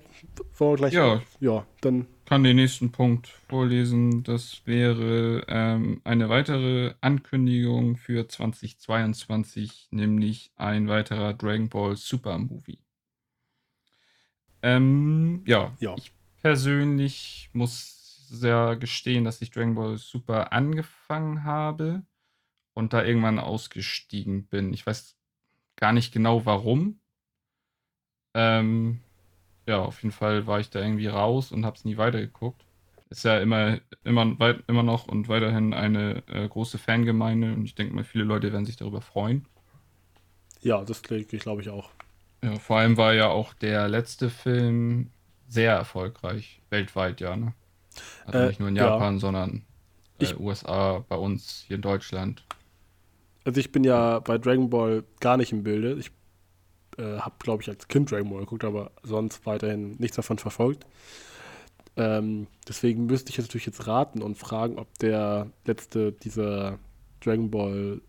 wollen 0.57 0.71
wir 0.71 0.77
gleich? 0.77 0.93
Ja. 0.93 1.21
Ja, 1.39 1.65
dann 1.81 2.07
kann 2.31 2.45
den 2.45 2.55
nächsten 2.55 2.93
Punkt 2.93 3.27
vorlesen. 3.27 4.23
Das 4.23 4.61
wäre 4.63 5.43
ähm, 5.50 6.00
eine 6.05 6.29
weitere 6.29 6.93
Ankündigung 7.01 7.97
für 7.97 8.25
2022, 8.25 9.89
nämlich 9.91 10.53
ein 10.55 10.88
weiterer 10.88 11.33
Dragon 11.33 11.67
Ball 11.67 11.97
Super 11.97 12.38
Movie. 12.38 12.79
Ähm, 14.61 15.43
ja, 15.45 15.75
ja, 15.81 15.93
ich 15.97 16.13
persönlich 16.41 17.50
muss 17.51 18.29
sehr 18.29 18.77
gestehen, 18.77 19.25
dass 19.25 19.41
ich 19.41 19.51
Dragon 19.51 19.75
Ball 19.75 19.97
Super 19.97 20.53
angefangen 20.53 21.43
habe 21.43 22.03
und 22.73 22.93
da 22.93 23.03
irgendwann 23.03 23.39
ausgestiegen 23.39 24.47
bin. 24.47 24.73
Ich 24.73 24.88
weiß 24.88 25.17
gar 25.75 25.91
nicht 25.91 26.13
genau 26.13 26.45
warum. 26.45 27.01
Ähm, 28.33 29.01
ja, 29.67 29.79
auf 29.79 30.01
jeden 30.03 30.11
Fall 30.13 30.47
war 30.47 30.59
ich 30.59 30.69
da 30.69 30.79
irgendwie 30.81 31.07
raus 31.07 31.51
und 31.51 31.65
habe 31.65 31.75
es 31.77 31.85
nie 31.85 31.97
weitergeguckt. 31.97 32.65
Ist 33.09 33.25
ja 33.25 33.39
immer, 33.39 33.79
immer, 34.03 34.39
weit, 34.39 34.63
immer 34.67 34.83
noch 34.83 35.07
und 35.07 35.27
weiterhin 35.29 35.73
eine 35.73 36.23
äh, 36.27 36.47
große 36.47 36.77
Fangemeinde 36.77 37.53
und 37.53 37.65
ich 37.65 37.75
denke 37.75 37.93
mal, 37.95 38.03
viele 38.05 38.23
Leute 38.23 38.51
werden 38.53 38.65
sich 38.65 38.77
darüber 38.77 39.01
freuen. 39.01 39.45
Ja, 40.61 40.83
das 40.83 41.01
glaube 41.03 41.61
ich 41.61 41.69
auch. 41.69 41.89
Ja, 42.43 42.55
vor 42.59 42.77
allem 42.77 42.97
war 42.97 43.13
ja 43.13 43.27
auch 43.29 43.53
der 43.53 43.87
letzte 43.87 44.29
Film 44.29 45.11
sehr 45.47 45.73
erfolgreich, 45.73 46.61
weltweit, 46.69 47.21
ja. 47.21 47.35
Ne? 47.35 47.53
Also 48.25 48.39
Äh, 48.39 48.47
nicht 48.47 48.59
nur 48.59 48.69
in 48.69 48.75
ja. 48.77 48.85
Japan, 48.87 49.19
sondern 49.19 49.65
äh, 50.19 50.23
Ich- 50.25 50.39
USA, 50.39 50.99
bei 51.09 51.15
uns 51.17 51.63
hier 51.67 51.75
in 51.77 51.81
Deutschland. 51.81 52.45
Also 53.43 53.59
ich 53.59 53.71
bin 53.71 53.83
ja 53.83 54.19
bei 54.19 54.37
Dragon 54.37 54.69
Ball 54.69 55.03
gar 55.19 55.37
nicht 55.37 55.51
im 55.51 55.63
Bilde. 55.63 55.93
Ich 55.99 56.11
äh, 56.98 57.19
habe, 57.19 57.36
glaube 57.39 57.63
ich, 57.63 57.69
als 57.69 57.88
Kind 57.88 58.12
Dragon 58.12 58.29
Ball 58.29 58.41
geguckt, 58.41 58.63
aber 58.63 58.91
sonst 59.03 59.45
weiterhin 59.45 59.95
nichts 59.98 60.15
davon 60.15 60.38
verfolgt. 60.38 60.86
Ähm, 61.98 62.48
deswegen 62.67 63.05
müsste 63.05 63.31
ich 63.31 63.38
jetzt 63.38 63.48
natürlich 63.48 63.65
jetzt 63.65 63.86
raten 63.88 64.21
und 64.21 64.38
fragen, 64.38 64.77
ob 64.79 64.98
der 65.00 65.51
letzte 65.65 66.12
dieser 66.13 66.79
Dragon 67.19 67.51
Ball 67.51 68.01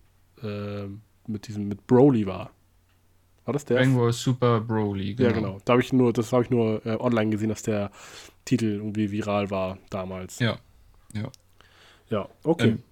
äh, 0.43 0.87
mit 1.27 1.49
diesem 1.49 1.69
mit 1.69 1.87
Broly 1.87 2.27
war. 2.27 2.51
War 3.45 3.55
das 3.55 3.65
der? 3.65 3.79
Dragon 3.79 3.97
Ball 3.97 4.13
Super 4.13 4.61
Broly, 4.61 5.15
genau. 5.15 5.29
Ja, 5.29 5.35
genau. 5.35 5.59
Da 5.65 5.73
habe 5.73 5.83
ich 5.83 5.93
nur, 5.93 6.13
das 6.13 6.33
habe 6.33 6.45
ich 6.45 6.51
nur 6.51 6.85
äh, 6.87 6.97
online 6.97 7.31
gesehen, 7.31 7.49
dass 7.49 7.63
der 7.63 7.91
Titel 8.45 8.67
irgendwie 8.67 9.11
viral 9.11 9.51
war 9.51 9.79
damals. 9.91 10.39
Ja, 10.39 10.59
ja. 11.13 11.31
Ja, 12.09 12.29
okay. 12.45 12.69
Ähm, 12.69 12.83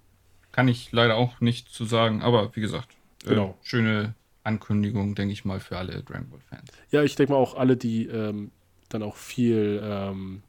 kann 0.50 0.66
ich 0.66 0.90
leider 0.92 1.16
auch 1.16 1.40
nicht 1.40 1.68
zu 1.68 1.84
sagen, 1.84 2.22
aber 2.22 2.54
wie 2.56 2.60
gesagt, 2.60 2.88
äh, 3.24 3.30
Genau. 3.30 3.56
schöne 3.62 4.14
Ankündigung, 4.44 5.14
denke 5.14 5.32
ich 5.32 5.44
mal, 5.44 5.60
für 5.60 5.76
alle 5.78 6.02
Dragon 6.02 6.28
Ball 6.30 6.40
Fans. 6.40 6.70
Ja, 6.90 7.02
ich 7.02 7.14
denke 7.16 7.32
mal 7.32 7.38
auch 7.38 7.54
alle, 7.56 7.76
die 7.76 8.06
ähm, 8.06 8.50
dann 8.88 9.02
auch 9.02 9.16
viel 9.16 9.80
ähm, 9.82 10.42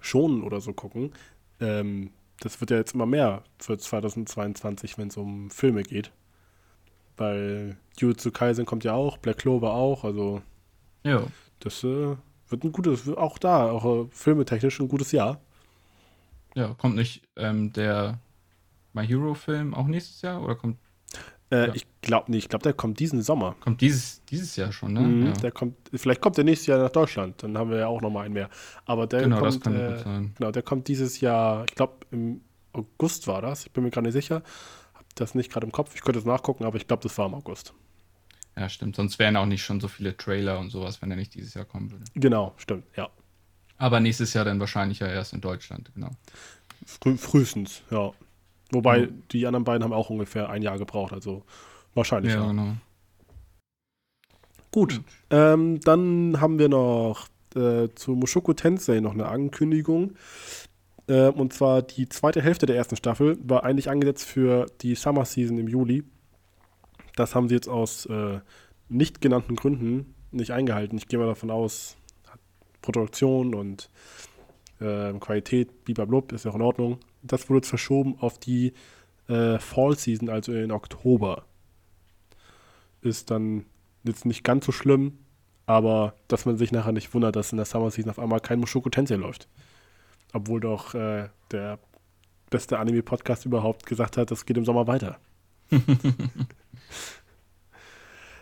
schonen 0.00 0.42
oder 0.42 0.60
so 0.60 0.72
gucken. 0.72 1.12
Ähm, 1.60 2.10
das 2.40 2.60
wird 2.60 2.70
ja 2.70 2.76
jetzt 2.76 2.94
immer 2.94 3.06
mehr 3.06 3.44
für 3.58 3.78
2022, 3.78 4.98
wenn 4.98 5.08
es 5.08 5.16
um 5.16 5.50
Filme 5.50 5.82
geht. 5.82 6.10
Weil 7.16 7.76
Jujutsu 7.98 8.32
Kaisen 8.32 8.66
kommt 8.66 8.82
ja 8.84 8.92
auch, 8.94 9.18
Black 9.18 9.38
Clover 9.38 9.72
auch, 9.74 10.04
also 10.04 10.42
Ja, 11.04 11.22
das 11.60 11.84
äh, 11.84 12.16
wird 12.48 12.64
ein 12.64 12.72
gutes, 12.72 13.08
auch 13.08 13.38
da, 13.38 13.70
auch 13.70 13.84
äh, 13.84 14.08
filmetechnisch 14.10 14.80
ein 14.80 14.88
gutes 14.88 15.12
Jahr. 15.12 15.40
ja, 16.54 16.74
kommt 16.74 16.96
nicht 16.96 17.22
ähm, 17.36 17.72
der 17.72 18.18
My 18.92 19.06
Hero 19.06 19.34
Film 19.34 19.74
auch 19.74 19.86
nächstes 19.86 20.22
Jahr 20.22 20.42
oder 20.42 20.56
kommt, 20.56 20.78
Äh, 21.50 21.68
Ja. 21.68 21.74
Ich 21.74 21.86
glaube 22.04 22.30
nicht, 22.30 22.44
ich 22.44 22.48
glaube, 22.48 22.62
der 22.62 22.72
kommt 22.72 23.00
diesen 23.00 23.22
Sommer. 23.22 23.56
kommt 23.60 23.80
dieses, 23.80 24.24
dieses 24.26 24.56
Jahr 24.56 24.72
schon, 24.72 24.92
ne? 24.92 25.00
Mhm, 25.00 25.26
ja. 25.26 25.32
Der 25.32 25.52
kommt, 25.52 25.76
vielleicht 25.92 26.20
kommt 26.20 26.36
der 26.36 26.44
nächstes 26.44 26.66
Jahr 26.68 26.78
nach 26.78 26.90
Deutschland, 26.90 27.42
dann 27.42 27.58
haben 27.58 27.70
wir 27.70 27.78
ja 27.78 27.86
auch 27.88 28.00
nochmal 28.00 28.26
einen 28.26 28.34
mehr. 28.34 28.48
Aber 28.86 29.06
der 29.06 29.22
genau, 29.22 29.40
das 29.40 29.60
kommt, 29.60 29.76
kann 29.76 29.92
äh, 29.92 29.98
sein. 29.98 30.34
Genau, 30.38 30.50
der 30.50 30.62
kommt 30.62 30.88
dieses 30.88 31.20
Jahr, 31.20 31.64
ich 31.68 31.74
glaube 31.74 31.94
im 32.10 32.40
August 32.72 33.26
war 33.26 33.42
das, 33.42 33.66
ich 33.66 33.72
bin 33.72 33.84
mir 33.84 33.90
gerade 33.90 34.06
nicht 34.06 34.14
sicher, 34.14 34.42
habe 34.94 35.06
das 35.14 35.34
nicht 35.34 35.52
gerade 35.52 35.66
im 35.66 35.72
Kopf, 35.72 35.94
ich 35.94 36.02
könnte 36.02 36.18
es 36.18 36.24
nachgucken, 36.24 36.64
aber 36.64 36.76
ich 36.76 36.86
glaube, 36.86 37.02
das 37.02 37.16
war 37.18 37.26
im 37.26 37.34
August. 37.34 37.74
Ja, 38.56 38.68
stimmt. 38.68 38.94
Sonst 38.96 39.18
wären 39.18 39.36
auch 39.36 39.46
nicht 39.46 39.64
schon 39.64 39.80
so 39.80 39.88
viele 39.88 40.16
Trailer 40.16 40.60
und 40.60 40.70
sowas, 40.70 41.02
wenn 41.02 41.10
er 41.10 41.16
nicht 41.16 41.34
dieses 41.34 41.54
Jahr 41.54 41.64
kommen 41.64 41.90
würde. 41.90 42.04
Genau, 42.14 42.54
stimmt, 42.56 42.84
ja. 42.96 43.08
Aber 43.78 43.98
nächstes 43.98 44.32
Jahr 44.34 44.44
dann 44.44 44.60
wahrscheinlich 44.60 45.00
ja 45.00 45.08
erst 45.08 45.32
in 45.32 45.40
Deutschland, 45.40 45.90
genau. 45.94 46.10
Früh, 46.86 47.16
frühestens, 47.16 47.82
ja. 47.90 48.12
Wobei 48.70 49.00
Ja. 49.02 49.08
die 49.32 49.46
anderen 49.46 49.64
beiden 49.64 49.82
haben 49.84 49.92
auch 49.92 50.10
ungefähr 50.10 50.48
ein 50.50 50.62
Jahr 50.62 50.78
gebraucht, 50.78 51.12
also 51.12 51.44
wahrscheinlich. 51.94 52.32
Ja, 52.34 52.40
Ja, 52.40 52.48
genau. 52.48 52.76
Gut, 54.70 55.00
ähm, 55.30 55.80
dann 55.80 56.40
haben 56.40 56.58
wir 56.58 56.68
noch 56.68 57.28
äh, 57.54 57.88
zu 57.94 58.12
Mushoku 58.12 58.52
Tensei 58.54 59.00
noch 59.00 59.12
eine 59.12 59.26
Ankündigung. 59.26 60.14
Äh, 61.06 61.28
und 61.28 61.52
zwar 61.52 61.82
die 61.82 62.08
zweite 62.08 62.42
Hälfte 62.42 62.66
der 62.66 62.76
ersten 62.76 62.96
Staffel 62.96 63.38
war 63.42 63.64
eigentlich 63.64 63.88
angesetzt 63.88 64.24
für 64.24 64.66
die 64.80 64.96
Summer 64.96 65.24
Season 65.24 65.58
im 65.58 65.68
Juli. 65.68 66.02
Das 67.14 67.34
haben 67.34 67.48
sie 67.48 67.54
jetzt 67.54 67.68
aus 67.68 68.06
äh, 68.06 68.40
nicht 68.88 69.20
genannten 69.20 69.54
Gründen 69.54 70.14
nicht 70.32 70.50
eingehalten. 70.50 70.98
Ich 70.98 71.06
gehe 71.06 71.18
mal 71.18 71.26
davon 71.26 71.50
aus, 71.50 71.96
Produktion 72.84 73.54
und 73.54 73.88
äh, 74.80 75.12
Qualität, 75.14 75.84
blub, 75.84 76.32
ist 76.32 76.44
ja 76.44 76.50
auch 76.50 76.56
in 76.56 76.62
Ordnung. 76.62 76.98
Das 77.22 77.48
wurde 77.48 77.58
jetzt 77.58 77.68
verschoben 77.68 78.16
auf 78.20 78.38
die 78.38 78.74
äh, 79.28 79.58
Fall 79.58 79.96
Season, 79.96 80.28
also 80.28 80.52
in 80.52 80.70
Oktober. 80.70 81.44
Ist 83.04 83.30
dann 83.30 83.66
jetzt 84.02 84.24
nicht 84.24 84.44
ganz 84.44 84.64
so 84.64 84.72
schlimm, 84.72 85.18
aber 85.66 86.14
dass 86.26 86.46
man 86.46 86.56
sich 86.56 86.72
nachher 86.72 86.92
nicht 86.92 87.12
wundert, 87.12 87.36
dass 87.36 87.52
in 87.52 87.58
der 87.58 87.66
Summer 87.66 87.90
Season 87.90 88.10
auf 88.10 88.18
einmal 88.18 88.40
kein 88.40 88.60
Mushoku 88.60 88.88
Tensei 88.88 89.16
läuft. 89.16 89.46
Obwohl 90.32 90.60
doch 90.60 90.94
äh, 90.94 91.28
der 91.50 91.78
beste 92.48 92.78
Anime-Podcast 92.78 93.44
überhaupt 93.44 93.84
gesagt 93.84 94.16
hat, 94.16 94.30
das 94.30 94.46
geht 94.46 94.56
im 94.56 94.64
Sommer 94.64 94.86
weiter. 94.86 95.18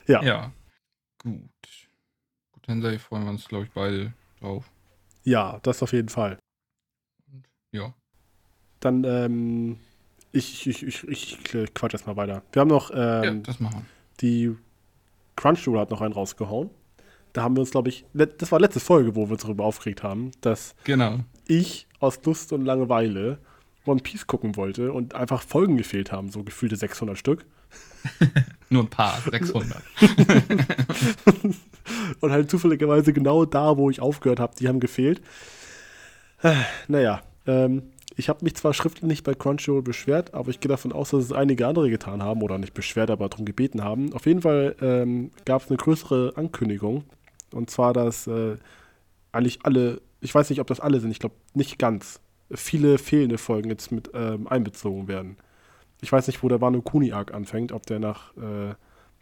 Ja. 0.08 0.20
Ja. 0.20 0.52
Gut. 1.22 1.48
Gut, 2.52 2.62
Tensei 2.64 2.98
freuen 2.98 3.22
wir 3.22 3.30
uns, 3.30 3.46
glaube 3.46 3.66
ich, 3.66 3.70
beide 3.70 4.12
drauf. 4.40 4.68
Ja, 5.22 5.60
das 5.62 5.80
auf 5.80 5.92
jeden 5.92 6.08
Fall. 6.08 6.40
Ja. 7.70 7.94
Dann, 8.80 9.04
ähm, 9.04 9.78
ich, 10.32 10.66
ich, 10.66 10.82
ich, 10.82 11.06
ich, 11.06 11.38
quatsch 11.72 11.92
erstmal 11.92 12.16
weiter. 12.16 12.42
Wir 12.50 12.60
haben 12.60 12.68
noch, 12.68 12.90
ja, 12.90 13.22
ähm, 13.22 13.44
das 13.44 13.60
machen 13.60 13.86
die 14.20 14.54
Crunchyroll 15.36 15.80
hat 15.80 15.90
noch 15.90 16.00
einen 16.00 16.14
rausgehauen. 16.14 16.70
Da 17.32 17.42
haben 17.42 17.56
wir 17.56 17.60
uns, 17.60 17.70
glaube 17.70 17.88
ich, 17.88 18.04
das 18.12 18.52
war 18.52 18.60
letzte 18.60 18.80
Folge, 18.80 19.16
wo 19.16 19.26
wir 19.26 19.32
uns 19.32 19.42
darüber 19.42 19.64
aufgeregt 19.64 20.02
haben, 20.02 20.32
dass. 20.42 20.74
Genau. 20.84 21.20
ich 21.46 21.86
aus 21.98 22.20
Lust 22.24 22.52
und 22.52 22.64
Langeweile 22.64 23.38
One 23.84 24.00
Piece 24.00 24.26
gucken 24.26 24.56
wollte 24.56 24.92
und 24.92 25.14
einfach 25.14 25.42
Folgen 25.42 25.76
gefehlt 25.76 26.12
haben, 26.12 26.30
so 26.30 26.44
gefühlte 26.44 26.76
600 26.76 27.18
Stück. 27.18 27.44
Nur 28.70 28.84
ein 28.84 28.90
paar, 28.90 29.18
600. 29.20 29.82
und 32.20 32.30
halt 32.30 32.50
zufälligerweise 32.50 33.12
genau 33.12 33.44
da, 33.44 33.76
wo 33.76 33.90
ich 33.90 34.00
aufgehört 34.00 34.40
habe, 34.40 34.54
die 34.58 34.68
haben 34.68 34.80
gefehlt. 34.80 35.20
Äh, 36.42 36.54
Naja, 36.88 37.22
ähm, 37.46 37.82
ich 38.16 38.28
habe 38.28 38.44
mich 38.44 38.54
zwar 38.54 38.74
schriftlich 38.74 39.04
nicht 39.04 39.24
bei 39.24 39.34
Crunchyroll 39.34 39.82
beschwert, 39.82 40.34
aber 40.34 40.50
ich 40.50 40.60
gehe 40.60 40.68
davon 40.68 40.92
aus, 40.92 41.10
dass 41.10 41.24
es 41.24 41.32
einige 41.32 41.66
andere 41.66 41.90
getan 41.90 42.22
haben 42.22 42.42
oder 42.42 42.58
nicht 42.58 42.74
beschwert, 42.74 43.10
aber 43.10 43.28
darum 43.28 43.44
gebeten 43.44 43.82
haben. 43.82 44.12
Auf 44.12 44.26
jeden 44.26 44.42
Fall 44.42 44.76
ähm, 44.80 45.30
gab 45.44 45.62
es 45.62 45.68
eine 45.68 45.76
größere 45.76 46.32
Ankündigung 46.36 47.04
und 47.52 47.70
zwar, 47.70 47.92
dass 47.92 48.26
äh, 48.26 48.56
eigentlich 49.32 49.60
alle, 49.64 50.00
ich 50.20 50.34
weiß 50.34 50.50
nicht, 50.50 50.60
ob 50.60 50.66
das 50.66 50.80
alle 50.80 51.00
sind, 51.00 51.10
ich 51.10 51.18
glaube 51.18 51.36
nicht 51.54 51.78
ganz, 51.78 52.20
viele 52.50 52.98
fehlende 52.98 53.38
Folgen 53.38 53.70
jetzt 53.70 53.92
mit 53.92 54.10
ähm, 54.14 54.46
einbezogen 54.46 55.08
werden. 55.08 55.36
Ich 56.00 56.12
weiß 56.12 56.26
nicht, 56.26 56.42
wo 56.42 56.48
der 56.48 56.60
Wano 56.60 56.82
Kuni 56.82 57.12
Arc 57.12 57.32
anfängt, 57.32 57.72
ob 57.72 57.86
der 57.86 57.98
nach 57.98 58.36
äh, 58.36 58.74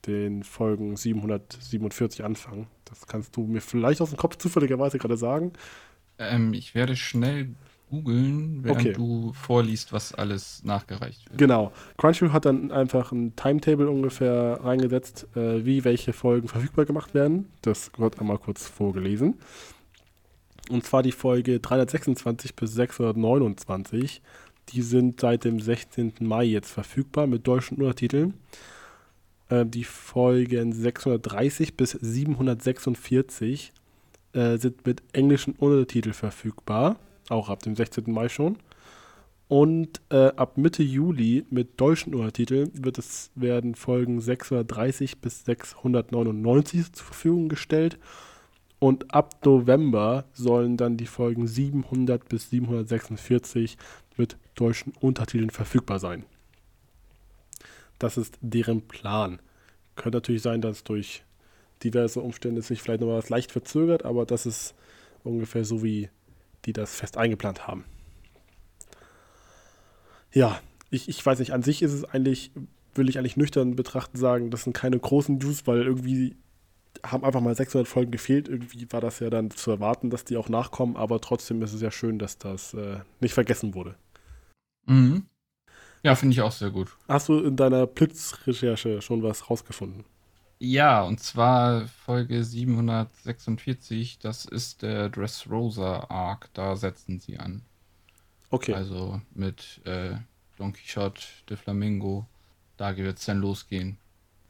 den 0.06 0.42
Folgen 0.42 0.97
747 0.97 2.25
anfangen. 2.25 2.66
Das 2.87 3.06
kannst 3.06 3.37
du 3.37 3.42
mir 3.42 3.61
vielleicht 3.61 4.00
aus 4.00 4.11
dem 4.11 4.16
Kopf 4.16 4.37
zufälligerweise 4.37 4.99
gerade 4.99 5.16
sagen. 5.16 5.52
ähm, 6.18 6.54
ich 6.54 6.75
werde 6.75 6.97
schnell 6.97 7.50
googeln, 7.90 8.64
während 8.64 8.80
Okay. 8.80 8.92
du 8.92 9.32
vorliest, 9.35 9.92
was 9.92 10.14
alles 10.14 10.62
nachgereicht 10.64 11.28
wird. 11.28 11.38
Genau. 11.38 11.73
Crunchyroll 11.99 12.32
hat 12.32 12.44
dann 12.44 12.70
einfach 12.73 13.12
ein 13.12 13.35
Timetable 13.37 13.90
ungefähr 13.90 14.61
reingesetzt, 14.62 15.26
äh, 15.37 15.64
wie 15.64 15.85
welche 15.85 16.12
Folgen 16.12 16.49
verfügbar 16.49 16.85
gemacht 16.87 17.12
werden. 17.14 17.47
Das 17.62 17.90
wird 17.99 18.18
einmal 18.20 18.38
kurz 18.38 18.66
vorgelesen. 18.66 19.35
Und 20.70 20.85
zwar 20.85 21.02
die 21.02 21.12
Folge 21.12 21.59
326 21.61 22.54
bis 22.54 22.73
629. 22.75 24.23
Die 24.68 24.82
sind 24.82 25.20
seit 25.20 25.44
dem 25.44 25.61
16. 25.61 26.14
Mai 26.20 26.44
jetzt 26.44 26.70
verfügbar 26.70 27.26
mit 27.26 27.47
deutschen 27.47 27.78
Untertiteln. 27.78 28.35
Äh, 29.49 29.66
die 29.66 29.85
Folgen 29.85 30.73
630 30.73 31.76
bis 31.76 31.90
746 31.90 33.73
äh, 34.32 34.56
sind 34.59 34.87
mit 34.87 35.02
englischen 35.12 35.54
Untertiteln 35.54 36.14
verfügbar. 36.14 36.97
Auch 37.30 37.49
ab 37.49 37.62
dem 37.62 37.76
16. 37.76 38.12
Mai 38.12 38.28
schon. 38.28 38.58
Und 39.49 40.00
äh, 40.10 40.28
ab 40.37 40.58
Mitte 40.58 40.82
Juli 40.82 41.44
mit 41.50 41.80
deutschen 41.80 42.14
Untertiteln 42.14 42.70
wird 42.75 42.99
es 42.99 43.30
werden 43.34 43.75
Folgen 43.75 44.20
630 44.20 45.20
bis 45.20 45.44
699 45.44 46.92
zur 46.92 47.06
Verfügung 47.06 47.49
gestellt. 47.49 47.99
Und 48.78 49.12
ab 49.12 49.44
November 49.44 50.25
sollen 50.32 50.76
dann 50.76 50.96
die 50.96 51.06
Folgen 51.06 51.46
700 51.46 52.28
bis 52.28 52.50
746 52.50 53.76
mit 54.16 54.37
deutschen 54.54 54.92
Untertiteln 55.00 55.50
verfügbar 55.50 55.99
sein. 55.99 56.25
Das 57.99 58.16
ist 58.16 58.38
deren 58.40 58.82
Plan. 58.82 59.40
Könnte 59.96 60.18
natürlich 60.18 60.42
sein, 60.42 60.60
dass 60.60 60.84
durch 60.84 61.25
diverse 61.82 62.20
Umstände 62.20 62.62
sich 62.62 62.82
vielleicht 62.82 63.00
noch 63.00 63.08
was 63.08 63.28
leicht 63.30 63.52
verzögert, 63.52 64.04
aber 64.04 64.26
das 64.26 64.46
ist 64.46 64.75
ungefähr 65.25 65.64
so, 65.64 65.82
wie 65.82 66.08
die 66.64 66.73
das 66.73 66.95
fest 66.95 67.17
eingeplant 67.17 67.67
haben. 67.67 67.85
Ja, 70.33 70.61
ich, 70.90 71.09
ich 71.09 71.25
weiß 71.25 71.38
nicht, 71.38 71.52
an 71.52 71.62
sich 71.62 71.83
ist 71.83 71.93
es 71.93 72.05
eigentlich, 72.05 72.52
will 72.95 73.09
ich 73.09 73.19
eigentlich 73.19 73.37
nüchtern 73.37 73.76
betrachten 73.76 74.19
sagen, 74.19 74.50
das 74.50 74.64
sind 74.64 74.73
keine 74.73 74.99
großen 74.99 75.38
News, 75.38 75.67
weil 75.67 75.83
irgendwie 75.83 76.37
haben 77.05 77.25
einfach 77.25 77.40
mal 77.40 77.55
600 77.55 77.87
Folgen 77.88 78.11
gefehlt. 78.11 78.49
Irgendwie 78.49 78.87
war 78.90 79.00
das 79.00 79.21
ja 79.21 79.31
dann 79.31 79.50
zu 79.50 79.71
erwarten, 79.71 80.11
dass 80.11 80.25
die 80.25 80.37
auch 80.37 80.49
nachkommen, 80.49 80.97
aber 80.97 81.21
trotzdem 81.21 81.62
ist 81.62 81.73
es 81.73 81.81
ja 81.81 81.90
schön, 81.90 82.19
dass 82.19 82.38
das 82.38 82.75
äh, 82.75 82.99
nicht 83.21 83.35
vergessen 83.35 83.75
wurde. 83.75 83.95
Mhm. 84.87 85.26
Ja, 86.02 86.14
finde 86.14 86.33
ich 86.33 86.40
auch 86.40 86.52
sehr 86.52 86.71
gut. 86.71 86.97
Hast 87.09 87.29
du 87.29 87.38
in 87.38 87.57
deiner 87.57 87.87
Blitzrecherche 87.87 89.02
schon 89.02 89.23
was 89.23 89.50
rausgefunden? 89.50 90.05
Ja, 90.62 91.02
und 91.02 91.21
zwar 91.21 91.88
Folge 91.88 92.45
746, 92.45 94.19
das 94.19 94.45
ist 94.45 94.83
der 94.83 95.09
Dressrosa 95.09 96.07
Arc, 96.11 96.50
da 96.52 96.76
setzen 96.76 97.19
sie 97.19 97.38
an. 97.38 97.62
Okay. 98.50 98.75
Also 98.75 99.23
mit 99.35 99.81
äh, 99.87 100.17
Don 100.59 100.75
Quixote 100.75 101.23
de 101.49 101.57
Flamingo, 101.57 102.26
da 102.76 102.95
wird 102.95 103.19
es 103.19 103.25
dann 103.25 103.40
losgehen. 103.40 103.97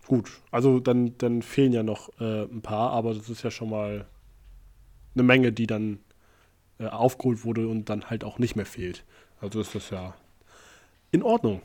Gut, 0.08 0.40
also 0.50 0.80
dann, 0.80 1.16
dann 1.18 1.42
fehlen 1.42 1.72
ja 1.72 1.84
noch 1.84 2.08
äh, 2.18 2.42
ein 2.42 2.60
paar, 2.60 2.90
aber 2.90 3.14
das 3.14 3.28
ist 3.28 3.44
ja 3.44 3.52
schon 3.52 3.70
mal 3.70 4.04
eine 5.14 5.22
Menge, 5.22 5.52
die 5.52 5.68
dann 5.68 6.00
äh, 6.80 6.86
aufgeholt 6.88 7.44
wurde 7.44 7.68
und 7.68 7.88
dann 7.88 8.10
halt 8.10 8.24
auch 8.24 8.40
nicht 8.40 8.56
mehr 8.56 8.66
fehlt. 8.66 9.04
Also 9.40 9.60
ist 9.60 9.76
das 9.76 9.90
ja 9.90 10.14
in 11.12 11.22
Ordnung. 11.22 11.62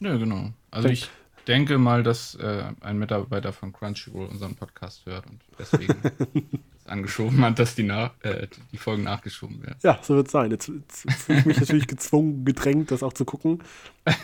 Ja, 0.00 0.16
genau. 0.16 0.50
Also 0.70 0.88
Denk- 0.88 0.98
ich 0.98 1.10
denke 1.50 1.78
mal, 1.78 2.04
dass 2.04 2.36
äh, 2.36 2.62
ein 2.80 2.98
Mitarbeiter 2.98 3.52
von 3.52 3.72
Crunchyroll 3.72 4.28
unseren 4.28 4.54
Podcast 4.54 5.04
hört 5.04 5.26
und 5.26 5.40
deswegen 5.58 5.96
es 6.78 6.86
angeschoben 6.86 7.40
hat, 7.44 7.58
dass 7.58 7.74
die, 7.74 7.82
nach, 7.82 8.12
äh, 8.22 8.46
die 8.70 8.78
Folgen 8.78 9.02
nachgeschoben 9.02 9.60
werden. 9.60 9.76
Ja, 9.82 9.98
so 10.00 10.14
wird 10.14 10.28
es 10.28 10.32
sein. 10.32 10.52
Jetzt, 10.52 10.68
jetzt 10.68 11.24
fühle 11.24 11.40
ich 11.40 11.46
mich 11.46 11.58
natürlich 11.58 11.88
gezwungen, 11.88 12.44
gedrängt, 12.44 12.92
das 12.92 13.02
auch 13.02 13.12
zu 13.12 13.24
gucken. 13.24 13.64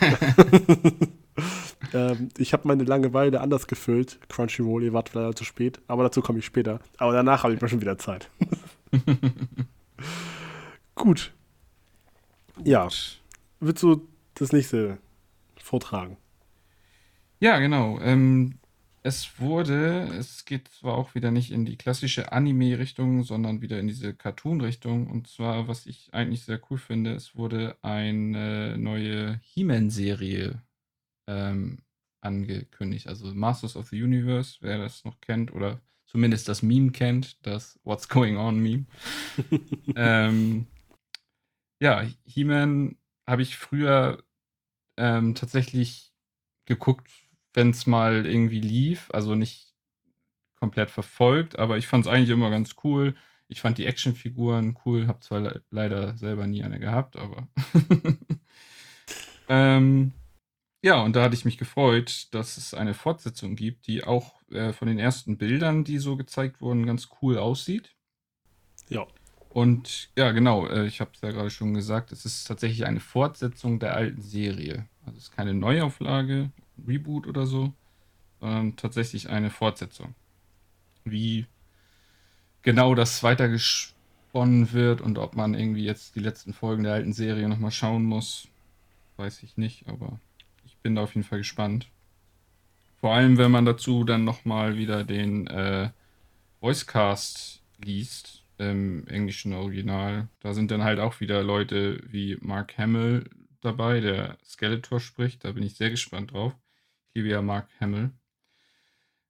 ähm, 1.93 2.29
ich 2.37 2.53
habe 2.53 2.65
meine 2.65 2.85
Langeweile 2.85 3.41
anders 3.41 3.67
gefüllt. 3.67 4.19
Crunchyroll, 4.29 4.83
ihr 4.83 4.93
wart 4.93 5.13
leider 5.13 5.35
zu 5.35 5.43
spät, 5.43 5.81
aber 5.87 6.03
dazu 6.03 6.21
komme 6.21 6.39
ich 6.39 6.45
später. 6.45 6.79
Aber 6.97 7.11
danach 7.11 7.43
habe 7.43 7.53
ich 7.53 7.61
mir 7.61 7.67
schon 7.67 7.81
wieder 7.81 7.97
Zeit. 7.97 8.29
Gut. 10.95 11.33
Ja, 12.63 12.87
willst 13.59 13.83
du 13.83 14.07
das 14.35 14.53
nächste 14.53 14.97
vortragen? 15.57 16.15
Ja, 17.39 17.59
genau. 17.59 17.99
Ähm, 18.01 18.59
es 19.03 19.39
wurde, 19.39 20.09
es 20.17 20.43
geht 20.43 20.67
zwar 20.69 20.97
auch 20.97 21.15
wieder 21.15 21.31
nicht 21.31 21.51
in 21.51 21.65
die 21.65 21.77
klassische 21.77 22.31
Anime-Richtung, 22.31 23.23
sondern 23.23 23.61
wieder 23.61 23.79
in 23.79 23.87
diese 23.87 24.13
Cartoon-Richtung. 24.13 25.07
Und 25.07 25.27
zwar, 25.27 25.67
was 25.67 25.85
ich 25.85 26.13
eigentlich 26.13 26.43
sehr 26.43 26.59
cool 26.69 26.77
finde, 26.77 27.13
es 27.13 27.35
wurde 27.35 27.77
eine 27.83 28.77
neue 28.77 29.39
He-Man-Serie 29.43 30.61
ähm, 31.27 31.79
angekündigt. 32.21 33.07
Also 33.07 33.33
Masters 33.33 33.77
of 33.77 33.89
the 33.89 34.01
Universe, 34.01 34.57
wer 34.61 34.79
das 34.79 35.05
noch 35.05 35.21
kennt 35.21 35.53
oder 35.53 35.79
zumindest 36.05 36.49
das 36.49 36.63
Meme 36.63 36.91
kennt, 36.91 37.45
das 37.45 37.79
What's 37.83 38.09
Going 38.09 38.37
On 38.37 38.59
Meme. 38.59 38.85
ähm, 39.95 40.67
ja, 41.79 42.03
He-Man 42.25 42.97
habe 43.27 43.41
ich 43.43 43.57
früher 43.57 44.23
ähm, 44.97 45.35
tatsächlich 45.35 46.13
geguckt, 46.65 47.09
wenn 47.57 47.71
es 47.71 47.87
mal 47.87 48.27
irgendwie 48.27 48.61
lief. 48.61 49.09
Also 49.11 49.33
nicht 49.33 49.73
komplett 50.59 50.91
verfolgt, 50.91 51.57
aber 51.57 51.77
ich 51.77 51.87
fand 51.87 52.05
es 52.05 52.11
eigentlich 52.11 52.29
immer 52.29 52.51
ganz 52.51 52.75
cool. 52.83 53.15
Ich 53.47 53.61
fand 53.61 53.79
die 53.79 53.85
Actionfiguren 53.85 54.77
cool, 54.85 55.07
habe 55.07 55.21
zwar 55.21 55.39
le 55.39 55.63
leider 55.71 56.15
selber 56.17 56.45
nie 56.45 56.63
eine 56.63 56.79
gehabt, 56.79 57.15
aber 57.15 57.47
ähm, 59.49 60.11
ja, 60.83 61.01
und 61.01 61.15
da 61.15 61.23
hatte 61.23 61.35
ich 61.35 61.45
mich 61.45 61.57
gefreut, 61.57 62.27
dass 62.31 62.57
es 62.57 62.73
eine 62.73 62.93
Fortsetzung 62.93 63.55
gibt, 63.55 63.87
die 63.87 64.03
auch 64.03 64.41
äh, 64.51 64.71
von 64.73 64.87
den 64.87 64.99
ersten 64.99 65.37
Bildern, 65.37 65.83
die 65.83 65.97
so 65.97 66.15
gezeigt 66.15 66.61
wurden, 66.61 66.85
ganz 66.85 67.09
cool 67.21 67.37
aussieht. 67.37 67.95
Ja. 68.89 69.07
Und 69.49 70.09
ja, 70.15 70.31
genau, 70.31 70.67
äh, 70.67 70.85
ich 70.85 71.01
habe 71.01 71.11
es 71.15 71.21
ja 71.21 71.31
gerade 71.31 71.49
schon 71.49 71.73
gesagt, 71.73 72.11
es 72.11 72.25
ist 72.25 72.43
tatsächlich 72.43 72.85
eine 72.85 72.99
Fortsetzung 72.99 73.79
der 73.79 73.95
alten 73.95 74.21
Serie. 74.21 74.87
Also 75.05 75.17
es 75.17 75.23
ist 75.25 75.35
keine 75.35 75.53
Neuauflage, 75.53 76.51
Reboot 76.85 77.27
oder 77.27 77.45
so, 77.45 77.73
sondern 78.39 78.75
tatsächlich 78.75 79.29
eine 79.29 79.49
Fortsetzung. 79.49 80.15
Wie 81.03 81.45
genau 82.61 82.95
das 82.95 83.23
weitergesponnen 83.23 84.73
wird 84.73 85.01
und 85.01 85.17
ob 85.17 85.35
man 85.35 85.53
irgendwie 85.53 85.85
jetzt 85.85 86.15
die 86.15 86.19
letzten 86.19 86.53
Folgen 86.53 86.83
der 86.83 86.93
alten 86.93 87.13
Serie 87.13 87.47
nochmal 87.47 87.71
schauen 87.71 88.03
muss, 88.03 88.47
weiß 89.15 89.43
ich 89.43 89.57
nicht, 89.57 89.87
aber 89.87 90.19
ich 90.65 90.77
bin 90.77 90.95
da 90.95 91.03
auf 91.03 91.15
jeden 91.15 91.27
Fall 91.27 91.39
gespannt. 91.39 91.87
Vor 92.99 93.13
allem, 93.13 93.37
wenn 93.37 93.51
man 93.51 93.65
dazu 93.65 94.03
dann 94.03 94.23
nochmal 94.23 94.75
wieder 94.77 95.03
den 95.03 95.47
äh, 95.47 95.91
Voicecast 96.59 97.61
liest 97.77 98.43
im 98.57 99.07
englischen 99.07 99.53
Original. 99.53 100.27
Da 100.39 100.53
sind 100.53 100.71
dann 100.71 100.83
halt 100.83 100.99
auch 100.99 101.19
wieder 101.19 101.43
Leute 101.43 102.01
wie 102.09 102.37
Mark 102.41 102.77
Hamill 102.77 103.29
dabei, 103.61 103.99
der 103.99 104.37
Skeletor 104.43 104.99
spricht. 104.99 105.45
Da 105.45 105.51
bin 105.51 105.63
ich 105.63 105.75
sehr 105.75 105.89
gespannt 105.89 106.33
drauf. 106.33 106.53
Liebe 107.17 107.29
ja 107.29 107.41
Mark 107.41 107.67
Hamill 107.81 108.11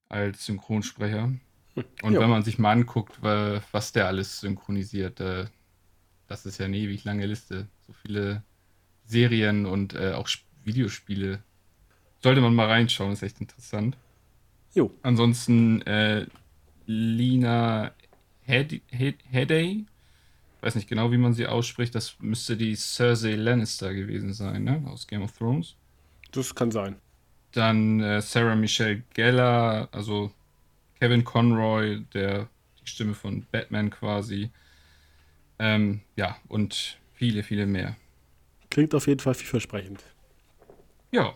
als 0.10 0.45
Synchronsprecher. 0.45 1.32
Und 2.02 2.13
Ja. 2.13 2.19
wenn 2.19 2.30
man 2.30 2.43
sich 2.43 2.60
mal 2.60 2.71
anguckt, 2.73 3.21
wa- 3.23 3.62
was 3.71 3.93
der 3.93 4.08
alles 4.08 4.41
synchronisiert, 4.41 5.21
äh, 5.21 5.45
das 6.28 6.45
ist 6.45 6.58
ja 6.58 6.65
eine 6.65 6.76
ewig 6.78 7.06
lange 7.06 7.26
Liste. 7.26 7.67
So 7.86 7.93
viele 7.93 8.43
Serien 9.06 9.65
und 9.65 9.93
äh, 9.93 10.12
auch 10.12 10.28
Sp- 10.28 10.43
Videospiele. 10.65 11.41
Sollte 12.21 12.41
man 12.41 12.54
mal 12.54 12.67
reinschauen, 12.67 13.13
ist 13.13 13.23
echt 13.23 13.39
interessant. 13.39 13.97
Jo. 14.73 14.93
Ansonsten 15.02 15.82
äh, 15.84 16.26
Lina 16.88 17.93
Head- 18.45 18.82
Head- 18.91 19.23
Headey, 19.30 19.86
weiß 20.60 20.76
nicht 20.76 20.89
genau, 20.89 21.10
wie 21.13 21.17
man 21.17 21.34
sie 21.34 21.47
ausspricht, 21.47 21.95
das 21.95 22.17
müsste 22.19 22.58
die 22.58 22.76
Cersei 22.76 23.36
Lannister 23.36 23.93
gewesen 23.93 24.34
sein, 24.34 24.65
ne? 24.65 24.84
Aus 24.88 25.08
Game 25.08 25.21
of 25.21 25.32
Thrones. 25.38 25.76
Das 26.34 26.54
kann 26.54 26.71
sein. 26.71 26.97
Dann 27.58 28.02
äh, 28.02 28.22
Sarah 28.22 28.56
Michelle 28.56 29.02
Gellar, 29.15 29.89
also 29.91 30.32
Kevin 31.00 31.24
Conroy, 31.24 32.02
der 32.13 32.48
die 32.80 32.88
Stimme 32.88 33.15
von 33.15 33.48
Batman 33.52 33.89
quasi. 33.89 34.52
Ähm, 35.58 36.02
ja, 36.15 36.38
und 36.50 37.00
viele, 37.13 37.41
viele 37.41 37.65
mehr. 37.65 37.96
Klingt 38.70 38.93
auf 38.93 39.08
jeden 39.08 39.22
Fall 39.22 39.34
vielversprechend. 39.34 40.04
Ja, 41.12 41.34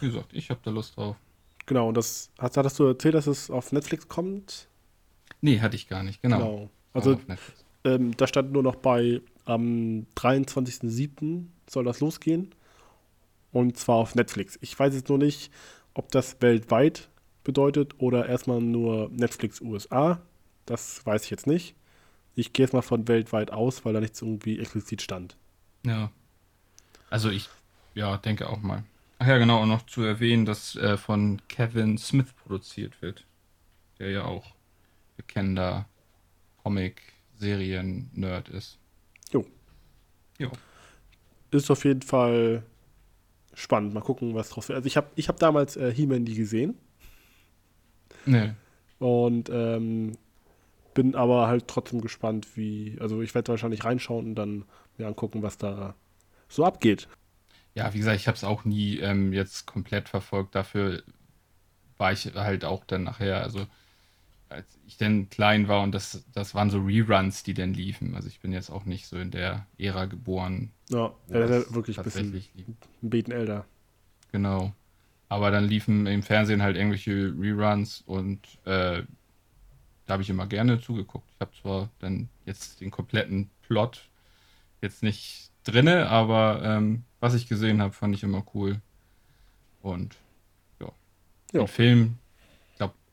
wie 0.00 0.08
gesagt, 0.08 0.34
ich 0.34 0.50
habe 0.50 0.60
da 0.62 0.70
Lust 0.70 0.94
drauf. 0.98 1.16
Genau, 1.64 1.88
und 1.88 1.96
das 1.96 2.30
hast, 2.38 2.58
hattest 2.58 2.78
du 2.78 2.84
erzählt, 2.84 3.14
dass 3.14 3.26
es 3.26 3.50
auf 3.50 3.72
Netflix 3.72 4.08
kommt? 4.08 4.68
Nee, 5.40 5.60
hatte 5.60 5.76
ich 5.76 5.88
gar 5.88 6.02
nicht, 6.02 6.20
genau. 6.20 6.68
Also, 6.92 7.14
Auf 7.14 7.28
Netflix. 7.28 7.64
ähm, 7.84 8.14
da 8.18 8.26
stand 8.26 8.52
nur 8.52 8.62
noch 8.62 8.76
bei, 8.76 9.22
am 9.46 10.06
23.07. 10.16 11.46
soll 11.66 11.84
das 11.84 12.00
losgehen. 12.00 12.54
Und 13.52 13.76
zwar 13.76 13.96
auf 13.96 14.14
Netflix. 14.14 14.58
Ich 14.62 14.78
weiß 14.78 14.94
jetzt 14.94 15.08
nur 15.08 15.18
nicht, 15.18 15.52
ob 15.94 16.10
das 16.10 16.40
weltweit 16.40 17.08
bedeutet 17.44 17.94
oder 17.98 18.26
erstmal 18.26 18.60
nur 18.60 19.10
Netflix 19.10 19.60
USA. 19.60 20.20
Das 20.66 21.04
weiß 21.04 21.24
ich 21.24 21.30
jetzt 21.30 21.46
nicht. 21.46 21.74
Ich 22.34 22.52
gehe 22.52 22.64
jetzt 22.64 22.72
mal 22.72 22.82
von 22.82 23.08
weltweit 23.08 23.50
aus, 23.50 23.84
weil 23.84 23.92
da 23.92 24.00
nichts 24.00 24.22
irgendwie 24.22 24.58
explizit 24.58 25.02
stand. 25.02 25.36
Ja. 25.84 26.10
Also 27.10 27.28
ich, 27.28 27.50
ja, 27.94 28.16
denke 28.16 28.48
auch 28.48 28.62
mal. 28.62 28.84
Ach 29.18 29.26
ja, 29.26 29.38
genau, 29.38 29.62
und 29.62 29.68
noch 29.68 29.86
zu 29.86 30.02
erwähnen, 30.02 30.46
dass 30.46 30.74
äh, 30.76 30.96
von 30.96 31.42
Kevin 31.48 31.98
Smith 31.98 32.32
produziert 32.32 33.02
wird. 33.02 33.26
Der 33.98 34.10
ja 34.10 34.24
auch 34.24 34.54
bekennender 35.16 35.86
Comic-Serien-Nerd 36.62 38.48
ist. 38.48 38.78
Jo. 39.30 39.44
Jo. 40.38 40.50
Ist 41.50 41.70
auf 41.70 41.84
jeden 41.84 42.02
Fall 42.02 42.62
spannend. 43.54 43.94
Mal 43.94 44.00
gucken, 44.00 44.34
was 44.34 44.50
draus 44.50 44.68
wird. 44.68 44.76
Also 44.76 44.86
ich 44.86 44.96
habe 44.96 45.08
ich 45.16 45.28
hab 45.28 45.38
damals 45.38 45.76
äh, 45.76 45.92
He-Man 45.92 46.24
nie 46.24 46.34
gesehen. 46.34 46.76
Nee. 48.26 48.52
Und 48.98 49.50
ähm, 49.52 50.16
bin 50.94 51.14
aber 51.14 51.46
halt 51.46 51.68
trotzdem 51.68 52.00
gespannt, 52.00 52.56
wie. 52.56 52.96
Also 53.00 53.22
ich 53.22 53.34
werde 53.34 53.48
wahrscheinlich 53.48 53.84
reinschauen 53.84 54.26
und 54.26 54.34
dann 54.34 54.64
mir 54.98 55.06
angucken, 55.06 55.42
was 55.42 55.58
da 55.58 55.94
so 56.48 56.64
abgeht. 56.64 57.08
Ja, 57.74 57.92
wie 57.94 57.98
gesagt, 57.98 58.20
ich 58.20 58.26
habe 58.26 58.36
es 58.36 58.44
auch 58.44 58.64
nie 58.64 58.98
ähm, 58.98 59.32
jetzt 59.32 59.66
komplett 59.66 60.08
verfolgt. 60.08 60.54
Dafür 60.54 61.02
war 61.96 62.12
ich 62.12 62.26
halt 62.34 62.64
auch 62.64 62.84
dann 62.84 63.04
nachher, 63.04 63.42
also 63.42 63.66
als 64.52 64.78
ich 64.86 64.96
dann 64.96 65.28
klein 65.30 65.68
war 65.68 65.82
und 65.82 65.92
das, 65.92 66.24
das 66.32 66.54
waren 66.54 66.70
so 66.70 66.80
Reruns, 66.80 67.42
die 67.42 67.54
dann 67.54 67.74
liefen. 67.74 68.14
Also 68.14 68.28
ich 68.28 68.40
bin 68.40 68.52
jetzt 68.52 68.70
auch 68.70 68.84
nicht 68.84 69.06
so 69.06 69.18
in 69.18 69.30
der 69.30 69.66
Ära 69.78 70.06
geboren. 70.06 70.70
Ja, 70.88 71.12
wo 71.26 71.34
er 71.34 71.44
ist 71.44 71.50
das 71.50 71.68
ja 71.68 71.74
wirklich 71.74 71.98
ein 71.98 72.04
bisschen 72.04 72.32
tatsächlich 72.32 72.50
lief. 72.54 72.66
ein 73.02 73.10
Beten 73.10 73.32
älter. 73.32 73.64
Genau. 74.30 74.72
Aber 75.28 75.50
dann 75.50 75.64
liefen 75.64 76.06
im 76.06 76.22
Fernsehen 76.22 76.62
halt 76.62 76.76
irgendwelche 76.76 77.34
Reruns 77.38 78.02
und 78.06 78.40
äh, 78.64 79.02
da 80.06 80.12
habe 80.12 80.22
ich 80.22 80.30
immer 80.30 80.46
gerne 80.46 80.80
zugeguckt. 80.80 81.30
Ich 81.34 81.40
habe 81.40 81.52
zwar 81.60 81.88
dann 82.00 82.28
jetzt 82.44 82.80
den 82.80 82.90
kompletten 82.90 83.50
Plot 83.62 84.08
jetzt 84.82 85.02
nicht 85.02 85.50
drinne, 85.64 86.08
aber 86.08 86.60
ähm, 86.64 87.04
was 87.20 87.34
ich 87.34 87.48
gesehen 87.48 87.80
habe, 87.80 87.94
fand 87.94 88.14
ich 88.14 88.22
immer 88.22 88.44
cool. 88.54 88.80
Und 89.80 90.16
ja. 90.80 90.92
Ja. 91.52 91.60
Den 91.60 91.68
Film, 91.68 92.18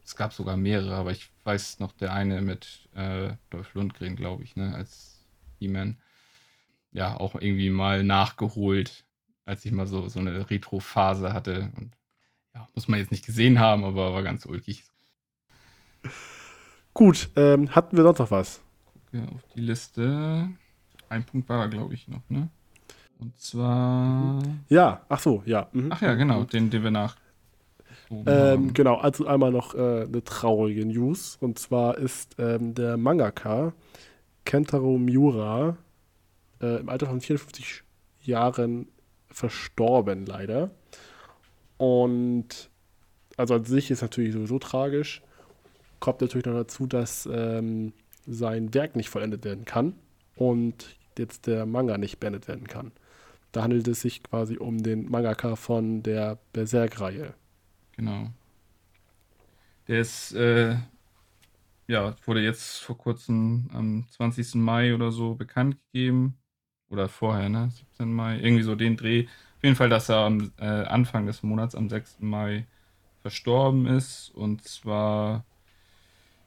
es 0.09 0.15
gab 0.15 0.33
sogar 0.33 0.57
mehrere, 0.57 0.95
aber 0.95 1.11
ich 1.11 1.29
weiß 1.43 1.79
noch 1.81 1.91
der 1.91 2.11
eine 2.13 2.41
mit 2.41 2.89
äh, 2.95 3.33
Dolph 3.51 3.75
Lundgren, 3.75 4.15
glaube 4.15 4.43
ich, 4.43 4.55
ne, 4.55 4.73
als 4.73 5.23
He-Man. 5.59 5.99
Ja, 6.91 7.15
auch 7.19 7.35
irgendwie 7.35 7.69
mal 7.69 8.03
nachgeholt, 8.03 9.05
als 9.45 9.63
ich 9.65 9.71
mal 9.71 9.85
so, 9.85 10.09
so 10.09 10.19
eine 10.19 10.49
Retro-Phase 10.49 11.31
hatte. 11.31 11.71
Und 11.77 11.91
ja, 12.55 12.67
muss 12.73 12.87
man 12.87 12.97
jetzt 12.97 13.11
nicht 13.11 13.23
gesehen 13.23 13.59
haben, 13.59 13.83
aber 13.83 14.11
war 14.11 14.23
ganz 14.23 14.47
ulkig. 14.47 14.83
Gut, 16.95 17.29
ähm, 17.35 17.75
hatten 17.75 17.95
wir 17.95 18.03
sonst 18.03 18.17
noch 18.17 18.31
was? 18.31 18.61
Gucke 18.95 19.27
auf 19.31 19.43
die 19.53 19.61
Liste. 19.61 20.49
Ein 21.07 21.23
Punkt 21.23 21.47
war, 21.49 21.67
glaube 21.67 21.93
ich, 21.93 22.07
noch, 22.07 22.27
ne? 22.29 22.49
Und 23.19 23.37
zwar. 23.37 24.41
Ja, 24.69 25.05
ach 25.07 25.19
so, 25.19 25.43
ja. 25.45 25.69
mhm. 25.71 25.91
Ach 25.91 26.01
ja, 26.01 26.15
genau, 26.15 26.45
den, 26.45 26.71
den 26.71 26.81
wir 26.81 26.89
nach. 26.89 27.15
Ähm, 28.11 28.73
genau, 28.73 28.95
also 28.95 29.27
einmal 29.27 29.51
noch 29.51 29.75
äh, 29.75 30.03
eine 30.03 30.23
traurige 30.23 30.85
News. 30.85 31.37
Und 31.39 31.59
zwar 31.59 31.97
ist 31.97 32.35
ähm, 32.39 32.73
der 32.73 32.97
Mangaka 32.97 33.73
Kentaro 34.45 34.97
Miura 34.97 35.77
äh, 36.61 36.79
im 36.79 36.89
Alter 36.89 37.07
von 37.07 37.21
54 37.21 37.83
Jahren 38.21 38.87
verstorben, 39.29 40.25
leider. 40.25 40.71
Und 41.77 42.69
also 43.37 43.53
an 43.53 43.65
sich 43.65 43.91
ist 43.91 44.01
natürlich 44.01 44.33
sowieso 44.33 44.59
tragisch. 44.59 45.21
Kommt 45.99 46.21
natürlich 46.21 46.45
noch 46.45 46.53
dazu, 46.53 46.87
dass 46.87 47.29
ähm, 47.31 47.93
sein 48.25 48.73
Werk 48.73 48.95
nicht 48.95 49.09
vollendet 49.09 49.45
werden 49.45 49.65
kann 49.65 49.93
und 50.35 50.97
jetzt 51.17 51.47
der 51.47 51.65
Manga 51.65 51.97
nicht 51.97 52.19
beendet 52.19 52.47
werden 52.47 52.67
kann. 52.67 52.91
Da 53.51 53.63
handelt 53.63 53.87
es 53.87 54.01
sich 54.01 54.23
quasi 54.23 54.57
um 54.57 54.81
den 54.81 55.09
Mangaka 55.09 55.55
von 55.55 56.03
der 56.03 56.37
Berserk-Reihe. 56.53 57.33
Genau. 57.99 58.29
Der 59.89 59.99
ist, 59.99 60.31
äh, 60.31 60.77
ja, 61.87 62.15
wurde 62.25 62.41
jetzt 62.41 62.77
vor 62.77 62.97
kurzem 62.97 63.69
am 63.73 64.05
20. 64.09 64.61
Mai 64.61 64.95
oder 64.95 65.11
so 65.11 65.35
bekannt 65.35 65.75
gegeben. 65.91 66.37
Oder 66.89 67.09
vorher, 67.09 67.49
ne? 67.49 67.69
17. 67.71 68.13
Mai, 68.13 68.39
irgendwie 68.39 68.63
so 68.63 68.75
den 68.75 68.95
Dreh. 68.95 69.25
Auf 69.57 69.63
jeden 69.63 69.75
Fall, 69.75 69.89
dass 69.89 70.07
er 70.07 70.19
am 70.19 70.53
äh, 70.59 70.63
Anfang 70.63 71.25
des 71.25 71.43
Monats, 71.43 71.75
am 71.75 71.89
6. 71.89 72.23
Mai, 72.23 72.65
verstorben 73.21 73.85
ist. 73.85 74.29
Und 74.33 74.63
zwar 74.63 75.43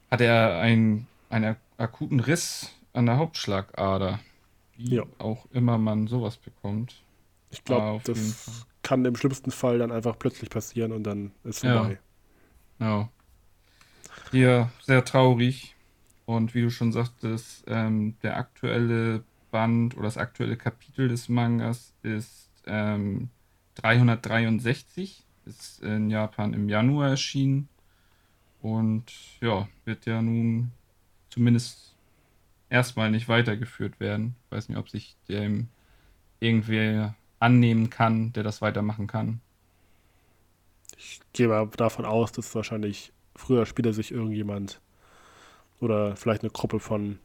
hat 0.09 0.21
er 0.21 0.57
ein, 0.59 1.05
einen 1.29 1.55
akuten 1.77 2.19
Riss 2.19 2.71
an 2.93 3.05
der 3.05 3.17
Hauptschlagader. 3.17 4.19
Wie 4.75 4.95
Ja. 4.95 5.03
auch 5.19 5.45
immer 5.51 5.77
man 5.77 6.07
sowas 6.07 6.35
bekommt. 6.37 6.95
Ich 7.51 7.63
glaube, 7.63 8.01
das. 8.05 8.65
Kann 8.83 9.05
im 9.05 9.15
schlimmsten 9.15 9.51
Fall 9.51 9.79
dann 9.79 9.91
einfach 9.91 10.17
plötzlich 10.19 10.49
passieren 10.49 10.91
und 10.91 11.03
dann 11.03 11.31
ist 11.43 11.63
Ja. 11.63 11.75
vorbei. 11.75 11.99
Ja. 12.79 13.09
Hier 14.31 14.71
sehr 14.81 15.03
traurig. 15.05 15.75
Und 16.25 16.53
wie 16.55 16.61
du 16.61 16.69
schon 16.69 16.91
sagtest, 16.91 17.63
ähm, 17.67 18.15
der 18.23 18.37
aktuelle 18.37 19.23
Band 19.51 19.95
oder 19.95 20.05
das 20.05 20.17
aktuelle 20.17 20.57
Kapitel 20.57 21.07
des 21.07 21.29
Mangas 21.29 21.93
ist 22.01 22.49
ähm, 22.65 23.29
363. 23.75 25.23
Ist 25.45 25.81
in 25.81 26.09
Japan 26.09 26.53
im 26.53 26.69
Januar 26.69 27.09
erschienen. 27.09 27.67
Und 28.61 29.11
ja, 29.41 29.67
wird 29.83 30.05
ja 30.05 30.21
nun 30.21 30.71
zumindest 31.29 31.95
erstmal 32.69 33.11
nicht 33.11 33.27
weitergeführt 33.27 33.99
werden. 33.99 34.35
Ich 34.45 34.51
weiß 34.51 34.69
nicht, 34.69 34.77
ob 34.77 34.89
sich 34.89 35.17
dem 35.27 35.67
irgendwer 36.39 37.15
annehmen 37.43 37.89
kann, 37.89 38.31
der 38.33 38.43
das 38.43 38.61
weitermachen 38.61 39.05
kann. 39.07 39.41
Ich 40.97 41.19
gehe 41.33 41.47
mal 41.47 41.67
davon 41.67 42.05
aus, 42.05 42.31
dass 42.31 42.55
wahrscheinlich 42.55 43.11
früher 43.35 43.57
oder 43.57 43.65
später 43.65 43.93
sich 43.93 44.11
irgendjemand 44.11 44.79
oder 45.79 46.15
vielleicht 46.15 46.43
eine 46.43 46.51
Gruppe 46.51 46.79
von 46.79 47.19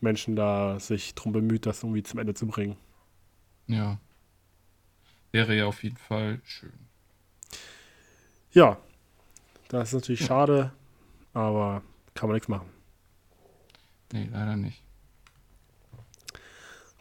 Menschen 0.00 0.34
da 0.34 0.80
sich 0.80 1.14
drum 1.14 1.32
bemüht, 1.32 1.66
das 1.66 1.82
irgendwie 1.82 2.02
zum 2.02 2.18
Ende 2.18 2.32
zu 2.34 2.46
bringen. 2.46 2.76
Ja. 3.66 3.98
Wäre 5.32 5.54
ja 5.54 5.66
auf 5.66 5.82
jeden 5.82 5.98
Fall 5.98 6.40
schön. 6.44 6.72
Ja, 8.52 8.78
das 9.68 9.88
ist 9.88 9.94
natürlich 9.94 10.24
schade, 10.24 10.72
aber 11.34 11.82
kann 12.14 12.28
man 12.28 12.34
nichts 12.34 12.48
machen. 12.48 12.68
Nee, 14.12 14.28
leider 14.32 14.56
nicht. 14.56 14.82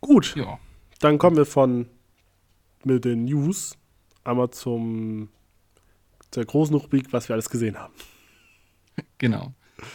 Gut, 0.01 0.35
Ja. 0.35 0.59
dann 0.99 1.17
kommen 1.17 1.37
wir 1.37 1.45
von 1.45 1.87
mit 2.85 3.05
den 3.05 3.25
News 3.25 3.77
einmal 4.23 4.49
zum 4.51 5.29
zur 6.31 6.45
großen 6.45 6.75
Rubrik, 6.75 7.11
was 7.11 7.27
wir 7.27 7.33
alles 7.33 7.49
gesehen 7.49 7.77
haben. 7.77 7.93
Genau. 9.17 9.53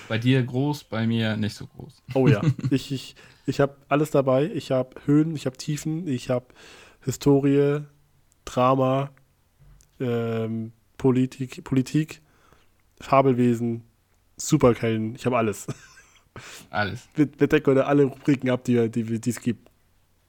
Bei 0.09 0.19
dir 0.19 0.43
groß, 0.43 0.85
bei 0.85 1.07
mir 1.07 1.37
nicht 1.37 1.55
so 1.55 1.67
groß. 1.67 2.03
Oh 2.15 2.27
ja, 2.27 2.43
ich, 2.71 2.91
ich, 2.91 3.15
ich 3.47 3.61
habe 3.61 3.77
alles 3.89 4.11
dabei. 4.11 4.51
Ich 4.53 4.71
habe 4.71 4.97
Höhen, 5.05 5.37
ich 5.37 5.47
habe 5.47 5.57
Tiefen, 5.57 6.09
ich 6.09 6.31
habe 6.31 6.47
Historie, 7.03 7.83
Drama, 8.45 9.11
ähm, 10.01 10.73
Politik, 10.97 11.65
Politik, 11.65 12.23
Fabelwesen, 13.01 13.85
Superkelden. 14.37 15.15
Ich 15.15 15.27
habe 15.27 15.37
alles. 15.37 15.67
Alles. 16.71 17.09
Wir, 17.15 17.29
wir 17.39 17.47
decken 17.47 17.71
heute 17.71 17.87
alle 17.87 18.05
Rubriken 18.05 18.51
ab, 18.51 18.65
die, 18.65 18.91
die, 18.91 19.21
die 19.21 19.31
es 19.31 19.41
gibt. 19.41 19.71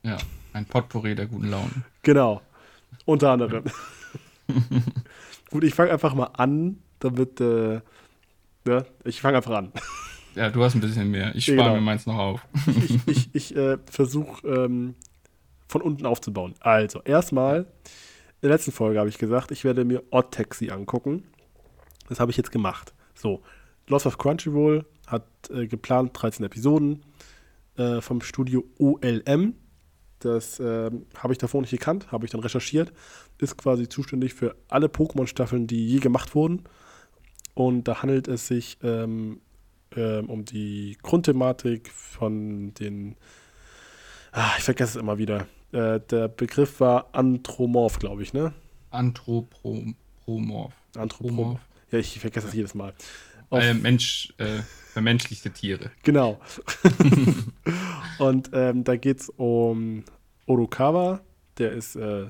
Ja. 0.04 0.18
Ein 0.56 0.66
Potpourri 0.66 1.16
der 1.16 1.26
guten 1.26 1.50
Laune. 1.50 1.70
Genau. 2.02 2.42
Unter 3.04 3.32
anderem. 3.32 3.66
Gut, 5.52 5.66
ich 5.66 5.74
fange 5.74 5.92
einfach 5.92 6.14
mal 6.14 6.28
an, 6.28 6.78
damit, 7.00 7.42
äh, 7.42 7.82
ne, 8.64 8.86
ich 9.04 9.20
fange 9.20 9.36
einfach 9.36 9.52
an. 9.54 9.74
Ja, 10.34 10.50
du 10.50 10.64
hast 10.64 10.76
ein 10.76 10.80
bisschen 10.80 11.12
mehr. 11.12 11.36
Ich 11.36 11.44
spare 11.44 11.58
Genau. 11.58 11.74
mir 11.76 11.82
meins 11.82 12.06
noch 12.06 12.18
auf. 12.18 12.48
ich, 12.68 13.00
ich, 13.06 13.30
ich 13.36 13.56
äh, 13.58 13.78
versuche 13.92 14.48
ähm, 14.48 14.96
von 15.68 15.82
unten 15.82 16.06
aufzubauen. 16.06 16.54
Also, 16.62 17.02
erstmal, 17.04 17.60
in 17.60 17.66
der 18.44 18.52
letzten 18.52 18.72
Folge 18.72 18.98
habe 19.00 19.10
ich 19.10 19.18
gesagt, 19.18 19.52
ich 19.52 19.66
werde 19.66 19.84
mir 19.84 20.04
Odd 20.12 20.32
Taxi 20.32 20.70
angucken. 20.72 21.24
Das 22.08 22.22
habe 22.22 22.32
ich 22.32 22.38
jetzt 22.38 22.54
gemacht. 22.54 22.94
So, 23.14 23.42
Lost 23.88 24.06
of 24.06 24.18
Crunchyroll 24.18 24.86
hat 25.08 25.26
äh, 25.50 25.68
geplant 25.68 26.12
13 26.14 26.46
Episoden 26.46 27.04
äh, 27.76 28.00
vom 28.00 28.22
Studio 28.22 28.64
OLM. 28.80 29.56
Das 30.20 30.60
ähm, 30.60 31.06
habe 31.18 31.34
ich 31.34 31.40
davor 31.40 31.62
nicht 31.62 31.72
gekannt, 31.72 32.12
habe 32.12 32.26
ich 32.26 32.32
dann 32.32 32.42
recherchiert. 32.42 32.94
Ist 33.38 33.58
quasi 33.58 33.90
zuständig 33.90 34.34
für 34.34 34.56
alle 34.70 34.88
Pokémon-Staffeln, 34.88 35.68
die 35.68 35.88
je 35.88 36.00
gemacht 36.00 36.36
wurden. 36.36 36.64
Und 37.54 37.88
da 37.88 38.02
handelt 38.02 38.28
es 38.28 38.48
sich 38.48 38.78
ähm, 38.84 39.42
ähm, 39.96 40.30
um 40.30 40.46
die 40.46 40.98
Grundthematik 41.02 41.90
von 41.92 42.74
den. 42.74 43.16
Ah, 44.32 44.52
ich 44.58 44.64
vergesse 44.64 44.98
es 44.98 45.02
immer 45.02 45.18
wieder. 45.18 45.48
Äh, 45.72 46.00
der 46.00 46.28
Begriff 46.28 46.80
war 46.80 47.10
Anthropomorph, 47.14 48.00
glaube 48.00 48.24
ich, 48.24 48.34
ne? 48.34 48.54
Anthropomorph. 48.92 50.74
Anthropomorph. 50.96 51.62
Ja, 51.92 52.00
ich 52.00 52.20
vergesse 52.20 52.48
es 52.48 52.54
jedes 52.54 52.76
Mal. 52.76 52.94
Äh, 53.52 53.74
Mensch, 53.74 54.34
äh, 54.38 54.62
vermenschlichte 54.94 55.52
Tiere. 55.52 55.92
Genau. 56.04 56.40
Und 58.20 58.50
ähm, 58.54 58.84
da 58.84 58.96
geht 58.96 59.22
es 59.22 59.30
um 59.30 60.04
Orokawa, 60.46 61.22
der 61.58 61.72
ist 61.72 61.96
äh, 61.96 62.28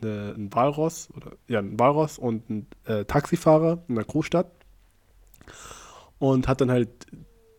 ne, 0.00 0.34
ein 0.36 0.52
Walross, 0.52 1.08
oder 1.16 1.32
ja, 1.48 1.58
ein 1.58 1.78
Walross 1.78 2.18
und 2.18 2.48
ein 2.48 2.66
äh, 2.84 3.04
Taxifahrer 3.04 3.82
in 3.88 3.96
einer 3.96 4.04
Großstadt. 4.04 4.50
Und 6.18 6.48
hat 6.48 6.60
dann 6.60 6.70
halt 6.70 6.88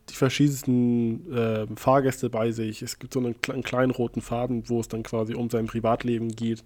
die 0.10 0.16
verschiedensten 0.16 1.32
äh, 1.32 1.68
Fahrgäste 1.76 2.30
bei 2.30 2.52
sich. 2.52 2.82
Es 2.82 3.00
gibt 3.00 3.14
so 3.14 3.20
einen, 3.20 3.36
einen 3.50 3.64
kleinen 3.64 3.92
roten 3.92 4.22
Faden, 4.22 4.70
wo 4.70 4.80
es 4.80 4.88
dann 4.88 5.04
quasi 5.04 5.36
um 5.36 5.50
sein 5.50 5.68
Privatleben 5.68 6.30
geht 6.30 6.64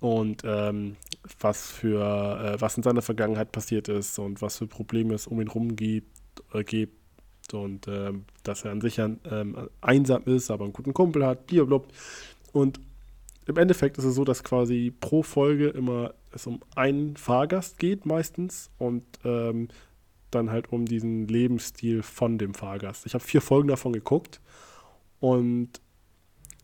und 0.00 0.42
ähm, 0.44 0.96
was 1.38 1.70
für 1.70 2.00
äh, 2.00 2.60
was 2.60 2.76
in 2.76 2.82
seiner 2.82 3.02
Vergangenheit 3.02 3.52
passiert 3.52 3.88
ist 3.88 4.18
und 4.18 4.42
was 4.42 4.58
für 4.58 4.66
Probleme 4.66 5.14
es 5.14 5.26
um 5.26 5.40
ihn 5.40 5.48
rum 5.48 5.76
gibt, 5.76 6.18
äh, 6.52 6.64
gibt 6.64 6.98
und 7.52 7.86
ähm, 7.88 8.24
dass 8.42 8.64
er 8.64 8.72
an 8.72 8.80
sich 8.80 9.00
ein, 9.00 9.20
ähm, 9.30 9.68
einsam 9.80 10.22
ist, 10.24 10.50
aber 10.50 10.64
einen 10.64 10.72
guten 10.72 10.94
Kumpel 10.94 11.26
hat, 11.26 11.46
blablabla. 11.46 11.88
Und 12.52 12.80
im 13.46 13.56
Endeffekt 13.56 13.98
ist 13.98 14.04
es 14.04 14.14
so, 14.14 14.24
dass 14.24 14.44
quasi 14.44 14.92
pro 15.00 15.22
Folge 15.22 15.68
immer 15.68 16.14
es 16.32 16.46
um 16.46 16.60
einen 16.76 17.16
Fahrgast 17.16 17.78
geht 17.78 18.06
meistens 18.06 18.70
und 18.78 19.02
ähm, 19.24 19.68
dann 20.30 20.50
halt 20.50 20.72
um 20.72 20.86
diesen 20.86 21.26
Lebensstil 21.26 22.02
von 22.02 22.38
dem 22.38 22.54
Fahrgast. 22.54 23.04
Ich 23.06 23.14
habe 23.14 23.24
vier 23.24 23.40
Folgen 23.40 23.68
davon 23.68 23.92
geguckt 23.92 24.40
und 25.18 25.80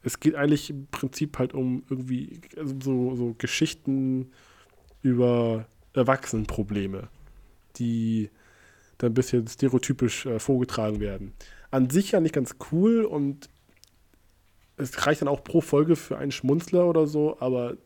es 0.06 0.20
geht 0.20 0.36
eigentlich 0.36 0.70
im 0.70 0.86
Prinzip 0.86 1.36
halt 1.36 1.52
um 1.52 1.82
irgendwie 1.90 2.40
also 2.56 2.76
so, 2.80 3.16
so 3.16 3.34
Geschichten 3.36 4.30
über 5.02 5.66
Erwachsenenprobleme, 5.94 7.08
die 7.74 8.30
dann 8.98 9.10
ein 9.10 9.14
bisschen 9.14 9.48
stereotypisch 9.48 10.24
äh, 10.26 10.38
vorgetragen 10.38 11.00
werden. 11.00 11.32
An 11.72 11.90
sich 11.90 12.12
ja 12.12 12.20
nicht 12.20 12.36
ganz 12.36 12.54
cool 12.70 13.04
und 13.04 13.50
es 14.76 15.08
reicht 15.08 15.22
dann 15.22 15.28
auch 15.28 15.42
pro 15.42 15.60
Folge 15.60 15.96
für 15.96 16.16
einen 16.16 16.30
Schmunzler 16.30 16.86
oder 16.86 17.08
so, 17.08 17.40
aber 17.40 17.76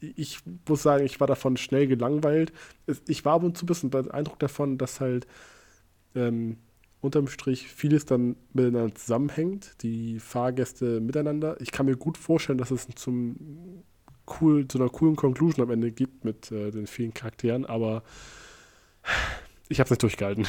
ich 0.00 0.38
muss 0.66 0.82
sagen, 0.82 1.04
ich 1.04 1.20
war 1.20 1.26
davon 1.26 1.58
schnell 1.58 1.86
gelangweilt. 1.86 2.50
Ich 3.06 3.26
war 3.26 3.34
ab 3.34 3.42
und 3.42 3.58
zu 3.58 3.64
ein 3.64 3.66
bisschen 3.66 3.90
beeindruckt 3.90 4.42
davon, 4.42 4.78
dass 4.78 5.00
halt 5.00 5.26
ähm, 6.14 6.56
unterm 7.00 7.28
Strich 7.28 7.68
vieles 7.68 8.06
dann 8.06 8.36
miteinander 8.52 8.94
zusammenhängt, 8.94 9.76
die 9.82 10.18
Fahrgäste 10.18 11.00
miteinander. 11.00 11.56
Ich 11.60 11.70
kann 11.70 11.86
mir 11.86 11.96
gut 11.96 12.18
vorstellen, 12.18 12.58
dass 12.58 12.70
es 12.70 12.88
zum 12.96 13.84
cool, 14.40 14.66
zu 14.66 14.78
einer 14.78 14.90
coolen 14.90 15.16
Conclusion 15.16 15.64
am 15.64 15.70
Ende 15.70 15.92
gibt 15.92 16.24
mit 16.24 16.50
äh, 16.50 16.70
den 16.70 16.86
vielen 16.86 17.14
Charakteren, 17.14 17.64
aber 17.64 18.02
ich 19.68 19.78
habe 19.80 19.86
es 19.86 19.90
nicht 19.90 20.02
durchgehalten. 20.02 20.46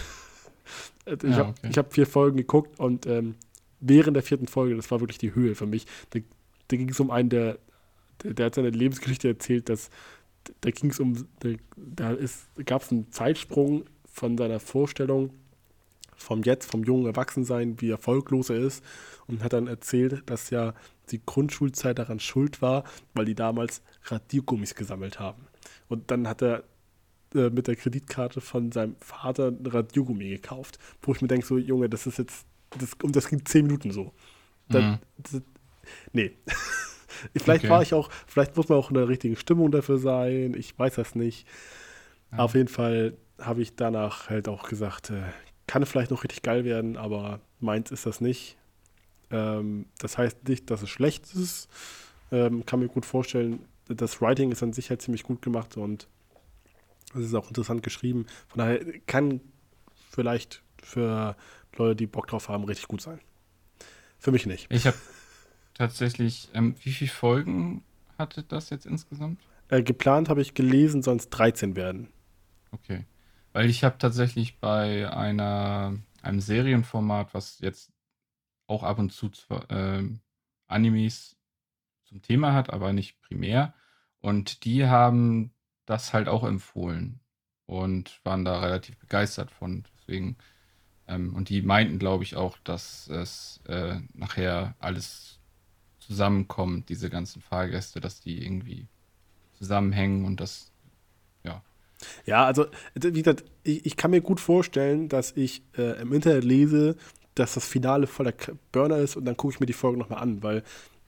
ich 1.06 1.24
ja, 1.24 1.38
habe 1.38 1.54
okay. 1.64 1.74
hab 1.78 1.94
vier 1.94 2.08
Folgen 2.08 2.38
geguckt 2.38 2.80
und 2.80 3.06
ähm, 3.06 3.36
während 3.80 4.16
der 4.16 4.24
vierten 4.24 4.48
Folge, 4.48 4.76
das 4.76 4.90
war 4.92 5.00
wirklich 5.00 5.20
die 5.20 5.36
Höhe 5.36 5.56
für 5.56 5.68
mich, 5.68 5.86
da, 6.10 6.20
da 6.68 6.78
ging 6.78 6.90
es 6.90 7.00
um 7.00 7.12
einen, 7.12 7.30
der, 7.30 7.60
der, 8.24 8.34
der, 8.34 8.48
hat 8.48 8.56
seine 8.56 8.72
Lebensgeschichte 8.72 9.28
erzählt, 9.28 9.70
dass 9.70 9.90
da 10.62 10.72
ging 10.72 10.90
es 10.90 11.00
um, 11.00 11.28
da, 11.40 11.50
da 11.76 12.18
gab 12.66 12.82
es 12.82 12.92
einen 12.92 13.12
Zeitsprung 13.12 13.86
von 14.06 14.38
seiner 14.38 14.60
Vorstellung 14.60 15.32
vom 16.20 16.44
Jetzt, 16.44 16.70
vom 16.70 16.84
jungen 16.84 17.06
Erwachsensein, 17.06 17.80
wie 17.82 17.90
erfolglos 17.90 18.50
er 18.50 18.58
ist 18.58 18.84
und 19.28 19.44
hat 19.44 19.54
dann 19.54 19.68
erzählt, 19.68 20.24
dass 20.30 20.50
ja 20.50 20.74
die 21.12 21.22
Grundschulzeit 21.26 21.98
daran 21.98 22.20
schuld 22.20 22.62
war, 22.62 22.84
weil 23.14 23.26
die 23.26 23.36
damals 23.36 23.82
Radiergummis 24.06 24.76
gesammelt 24.76 25.20
haben. 25.20 25.48
Und 25.88 26.12
dann 26.12 26.28
hat 26.28 26.42
er 26.42 26.64
äh, 27.34 27.50
mit 27.50 27.68
der 27.68 27.76
Kreditkarte 27.76 28.42
von 28.42 28.72
seinem 28.72 28.96
Vater 29.00 29.48
ein 29.48 29.66
Radiergummi 29.66 30.30
gekauft, 30.30 30.80
wo 31.02 31.14
ich 31.14 31.22
mir 31.22 31.28
denke, 31.28 31.46
so 31.46 31.58
Junge, 31.58 31.90
das 31.90 32.08
ist 32.08 32.18
jetzt, 32.18 32.46
das, 32.78 32.94
und 33.04 33.16
das 33.16 33.28
ging 33.28 33.46
zehn 33.46 33.66
Minuten 33.66 33.92
so. 33.92 34.14
Dann, 34.68 34.92
mhm. 34.92 34.98
das, 35.18 35.42
nee. 36.12 36.32
vielleicht 37.38 37.66
okay. 37.66 37.70
war 37.70 37.82
ich 37.82 37.94
auch, 37.94 38.10
vielleicht 38.28 38.56
muss 38.58 38.70
man 38.70 38.78
auch 38.78 38.90
in 38.90 38.96
der 38.96 39.08
richtigen 39.08 39.36
Stimmung 39.36 39.72
dafür 39.72 39.98
sein, 39.98 40.54
ich 40.56 40.78
weiß 40.78 40.96
das 40.96 41.16
nicht. 41.16 41.48
Ja. 42.32 42.40
Auf 42.40 42.56
jeden 42.56 42.68
Fall 42.68 43.18
habe 43.40 43.62
ich 43.62 43.76
danach 43.76 44.30
halt 44.30 44.48
auch 44.48 44.68
gesagt, 44.68 45.10
äh, 45.12 45.22
kann 45.70 45.86
vielleicht 45.86 46.10
noch 46.10 46.24
richtig 46.24 46.42
geil 46.42 46.66
werden, 46.66 46.98
aber 46.98 47.42
meins 47.60 47.92
ist 47.92 48.08
das 48.08 48.22
nicht. 48.22 48.58
Ähm, 49.30 49.86
das 50.00 50.18
heißt 50.18 50.48
nicht, 50.48 50.72
dass 50.72 50.82
es 50.82 50.90
schlecht 50.90 51.32
ist. 51.36 51.70
Ähm, 52.32 52.66
kann 52.66 52.80
mir 52.80 52.88
gut 52.88 53.06
vorstellen, 53.06 53.60
das 53.88 54.20
Writing 54.20 54.52
ist 54.52 54.64
an 54.64 54.74
sich 54.74 54.90
halt 54.90 55.04
ziemlich 55.04 55.22
gut 55.22 55.44
gemacht 55.44 55.78
und 55.78 56.08
es 57.14 57.20
ist 57.20 57.36
auch 57.36 57.50
interessant 57.50 57.84
geschrieben. 57.84 58.26
Von 58.48 58.58
daher 58.58 58.80
kann 59.06 59.42
vielleicht 60.10 60.64
für 60.82 61.36
Leute, 61.78 61.96
die 61.96 62.08
Bock 62.08 62.26
drauf 62.26 62.50
haben, 62.50 62.64
richtig 62.64 62.88
gut 62.88 63.02
sein. 63.02 63.20
Für 64.18 64.32
mich 64.32 64.48
nicht. 64.48 64.66
Ich 64.72 64.88
habe 64.88 64.98
tatsächlich, 65.76 66.50
ähm, 66.56 66.74
wie 66.82 66.94
viele 66.94 67.12
Folgen 67.12 67.84
hatte 68.18 68.42
das 68.42 68.72
jetzt 68.72 68.88
insgesamt? 68.88 69.40
Äh, 69.68 69.84
geplant 69.84 70.30
habe 70.30 70.42
ich 70.42 70.56
gelesen, 70.56 71.04
sonst 71.04 71.30
13 71.30 71.76
werden. 71.76 72.08
Okay. 72.72 73.06
Weil 73.54 73.70
ich 73.70 73.84
habe 73.84 73.98
tatsächlich 73.98 74.60
bei 74.60 75.12
einer, 75.12 75.98
einem 76.22 76.40
Serienformat, 76.40 77.34
was 77.34 77.60
jetzt 77.60 77.92
auch 78.68 78.84
ab 78.84 79.00
und 79.00 79.12
zu 79.12 79.32
äh, 79.70 80.04
Animes 80.68 81.36
zum 82.06 82.22
Thema 82.22 82.54
hat, 82.54 82.72
aber 82.72 82.94
nicht 82.94 83.22
primär. 83.22 83.74
Und 84.22 84.66
die 84.66 84.86
haben 84.86 85.52
das 85.86 86.14
halt 86.14 86.28
auch 86.28 86.44
empfohlen 86.44 87.20
und 87.66 88.20
waren 88.24 88.46
da 88.46 88.60
relativ 88.60 88.98
begeistert 88.98 89.52
von. 89.52 89.84
Deswegen, 89.98 90.38
ähm, 91.08 91.36
und 91.36 91.50
die 91.50 91.62
meinten, 91.62 92.00
glaube 92.00 92.24
ich, 92.24 92.36
auch, 92.36 92.58
dass 92.60 93.08
es 93.08 93.62
äh, 93.66 94.00
nachher 94.14 94.76
alles 94.80 95.40
zusammenkommt, 96.00 96.90
diese 96.90 97.10
ganzen 97.10 97.42
Fahrgäste, 97.42 98.00
dass 98.02 98.22
die 98.22 98.44
irgendwie 98.44 98.88
zusammenhängen 99.54 100.26
und 100.26 100.40
das, 100.40 100.69
ja. 102.26 102.46
Also, 102.46 102.66
wie 102.96 103.22
gesagt, 103.22 103.44
ich, 103.64 103.86
ich 103.86 103.98
kann 103.98 104.12
mir 104.12 104.22
gut 104.22 104.40
vorstellen, 104.40 105.10
dass 105.10 105.36
ich 105.36 105.64
äh, 105.78 106.02
im 106.02 106.14
Internet 106.14 106.44
lese, 106.44 106.96
dass 107.36 107.54
das 107.54 107.66
Finale 107.66 108.08
voller 108.08 108.34
Burner 108.72 108.98
ist 108.98 109.16
und 109.16 109.26
dann 109.26 109.38
gucke 109.38 109.54
ich 109.54 109.60
mir 109.60 109.66
die 109.66 109.74
Folge 109.74 109.98
nochmal 109.98 110.22
an, 110.22 110.44
weil 110.44 110.64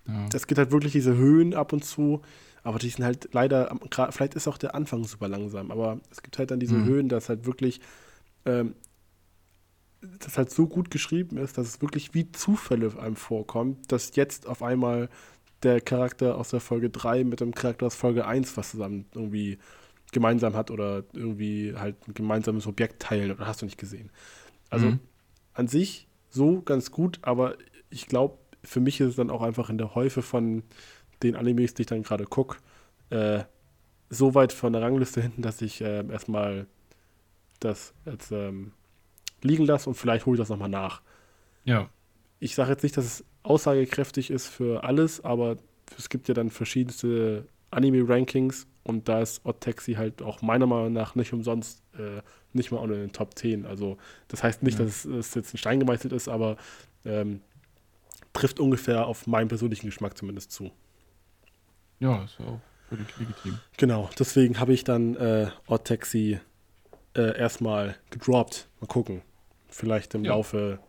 ja. 0.08 0.27
das 0.30 0.47
geht 0.47 0.58
halt 0.58 0.71
wirklich 0.71 0.93
diese 0.93 1.15
Höhen 1.15 1.54
ab 1.54 1.73
und 1.73 1.84
zu, 1.84 2.21
aber 2.63 2.80
die 2.80 2.89
sind 2.89 3.04
halt 3.04 3.30
leider, 3.34 3.75
vielleicht 4.12 4.36
ist 4.36 4.47
auch 4.47 4.58
der 4.58 4.75
Anfang 4.75 5.04
super 5.04 5.27
langsam, 5.27 5.71
aber 5.71 5.99
es 6.12 6.21
gibt 6.21 6.38
halt 6.38 6.51
dann 6.51 6.60
diese 6.60 6.75
mhm. 6.75 6.86
Höhen, 6.86 7.10
dass 7.10 7.30
halt 7.30 7.45
wirklich 7.45 7.82
ähm, 8.45 8.75
das 10.19 10.38
halt 10.38 10.51
so 10.51 10.67
gut 10.67 10.89
geschrieben 10.89 11.38
ist, 11.38 11.58
dass 11.58 11.67
es 11.67 11.82
wirklich 11.82 12.13
wie 12.13 12.32
Zufälle 12.32 12.91
einem 12.99 13.15
vorkommt, 13.15 13.91
dass 13.91 14.15
jetzt 14.15 14.47
auf 14.47 14.63
einmal 14.63 15.10
der 15.63 15.80
Charakter 15.80 16.38
aus 16.38 16.49
der 16.49 16.60
Folge 16.60 16.89
3 16.89 17.23
mit 17.23 17.39
dem 17.39 17.54
Charakter 17.54 17.86
aus 17.86 17.95
Folge 17.95 18.25
1 18.25 18.58
was 18.58 18.71
zusammen 18.71 19.06
irgendwie 19.13 19.60
gemeinsam 20.12 20.56
hat 20.56 20.71
oder 20.71 21.04
irgendwie 21.13 21.74
halt 21.76 21.95
ein 22.08 22.13
gemeinsames 22.13 22.67
Objekt 22.67 23.02
teilen 23.02 23.32
oder 23.32 23.47
hast 23.47 23.62
du 23.62 23.65
nicht 23.65 23.78
gesehen. 23.78 24.10
Also 24.69 24.88
mhm. 24.88 25.00
an 25.54 25.67
sich 25.67 26.08
so 26.30 26.62
ganz 26.62 26.91
gut, 26.91 27.19
aber 27.21 27.56
ich 27.89 28.08
glaube, 28.08 28.38
für 28.63 28.80
mich 28.80 29.00
ist 29.00 29.10
es 29.10 29.15
dann 29.15 29.30
auch 29.30 29.41
einfach 29.41 29.69
in 29.69 29.78
der 29.78 29.95
Häufe 29.95 30.21
von 30.21 30.63
den 31.24 31.36
Animes, 31.36 31.74
die 31.74 31.84
ich 31.84 31.88
dann 31.88 32.04
gerade 32.04 32.26
gucke, 32.26 32.58
äh, 33.10 33.43
so 34.10 34.36
weit 34.36 34.54
von 34.54 34.74
der 34.74 34.82
Rangliste 34.82 35.21
hinten, 35.21 35.41
dass 35.41 35.62
ich 35.62 35.82
äh, 35.82 36.06
erstmal 36.08 36.67
das 37.60 37.93
jetzt 38.06 38.32
ähm, 38.32 38.74
liegen 39.41 39.65
lasse 39.65 39.89
und 39.89 39.95
vielleicht 39.95 40.26
hole 40.26 40.36
ich 40.36 40.39
das 40.39 40.50
nochmal 40.50 40.69
nach. 40.69 41.02
Ja. 41.63 41.89
Ich 42.39 42.56
sage 42.56 42.71
jetzt 42.71 42.84
nicht, 42.84 42.97
dass 42.97 43.06
es 43.06 43.26
aussagekräftig 43.43 44.32
ist 44.32 44.47
für 44.47 44.84
alles, 44.84 45.24
aber 45.24 45.58
es 45.97 46.10
gibt 46.10 46.28
ja 46.28 46.34
dann 46.34 46.50
verschiedenste 46.50 47.47
Anime-Rankings 47.71 48.67
und 48.84 49.08
da 49.08 49.22
ist 49.22 49.46
Odd 49.46 49.60
Taxi 49.60 49.94
halt 49.94 50.22
auch 50.22 50.41
meiner 50.41 50.65
Meinung 50.65 50.94
nach 50.94 51.15
nicht 51.15 51.34
umsonst 51.34 51.84
äh, 51.98 52.22
nicht 52.54 52.72
mal 52.72 52.80
unter 52.80 52.96
den 52.96 53.12
Top 53.12 53.38
10. 53.38 53.65
Also 53.65 53.98
das 54.28 54.44
heißt 54.44 54.63
nicht, 54.63 54.80
ja. 54.80 54.86
dass 54.86 55.06
es, 55.06 55.36
jetzt 55.36 55.54
ein 55.54 55.58
Stein 55.58 55.80
gemeißelt 55.80 56.13
ist, 56.13 56.28
aber 56.28 56.58
ähm, 57.06 57.41
trifft 58.34 58.60
ungefähr 58.60 59.06
auf 59.06 59.28
meinen 59.28 59.48
persönlichen 59.48 59.88
Geschmack 59.88 60.17
zumindest 60.17 60.52
zu. 60.52 60.72
Ja, 62.00 62.24
ist 62.24 62.39
ja 62.39 62.46
auch 62.46 62.60
völlig 62.89 63.08
legitim. 63.17 63.60
Genau, 63.78 64.10
deswegen 64.17 64.60
habe 64.60 64.74
ich 64.74 64.84
dann 64.84 65.15
äh, 65.15 65.50
Odd 65.67 65.86
Taxi 65.86 66.39
äh, 67.15 67.38
erstmal 67.38 67.96
gedroppt. 68.10 68.67
Mal 68.80 68.88
gucken. 68.88 69.22
Vielleicht 69.67 70.15
im 70.15 70.26
ja. 70.26 70.32
Laufe 70.32 70.80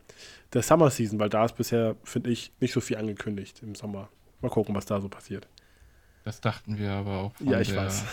der 0.52 0.62
Summer 0.62 0.90
Season, 0.90 1.18
weil 1.18 1.28
da 1.28 1.44
ist 1.44 1.56
bisher, 1.56 1.96
finde 2.04 2.30
ich, 2.30 2.52
nicht 2.60 2.72
so 2.72 2.80
viel 2.80 2.96
angekündigt 2.96 3.62
im 3.62 3.74
Sommer. 3.74 4.08
Mal 4.40 4.50
gucken, 4.50 4.74
was 4.74 4.86
da 4.86 5.00
so 5.00 5.08
passiert. 5.08 5.46
Das 6.24 6.40
dachten 6.40 6.78
wir 6.78 6.92
aber 6.92 7.18
auch. 7.18 7.32
ja, 7.40 7.60
ich 7.60 7.74
weiß. 7.74 8.04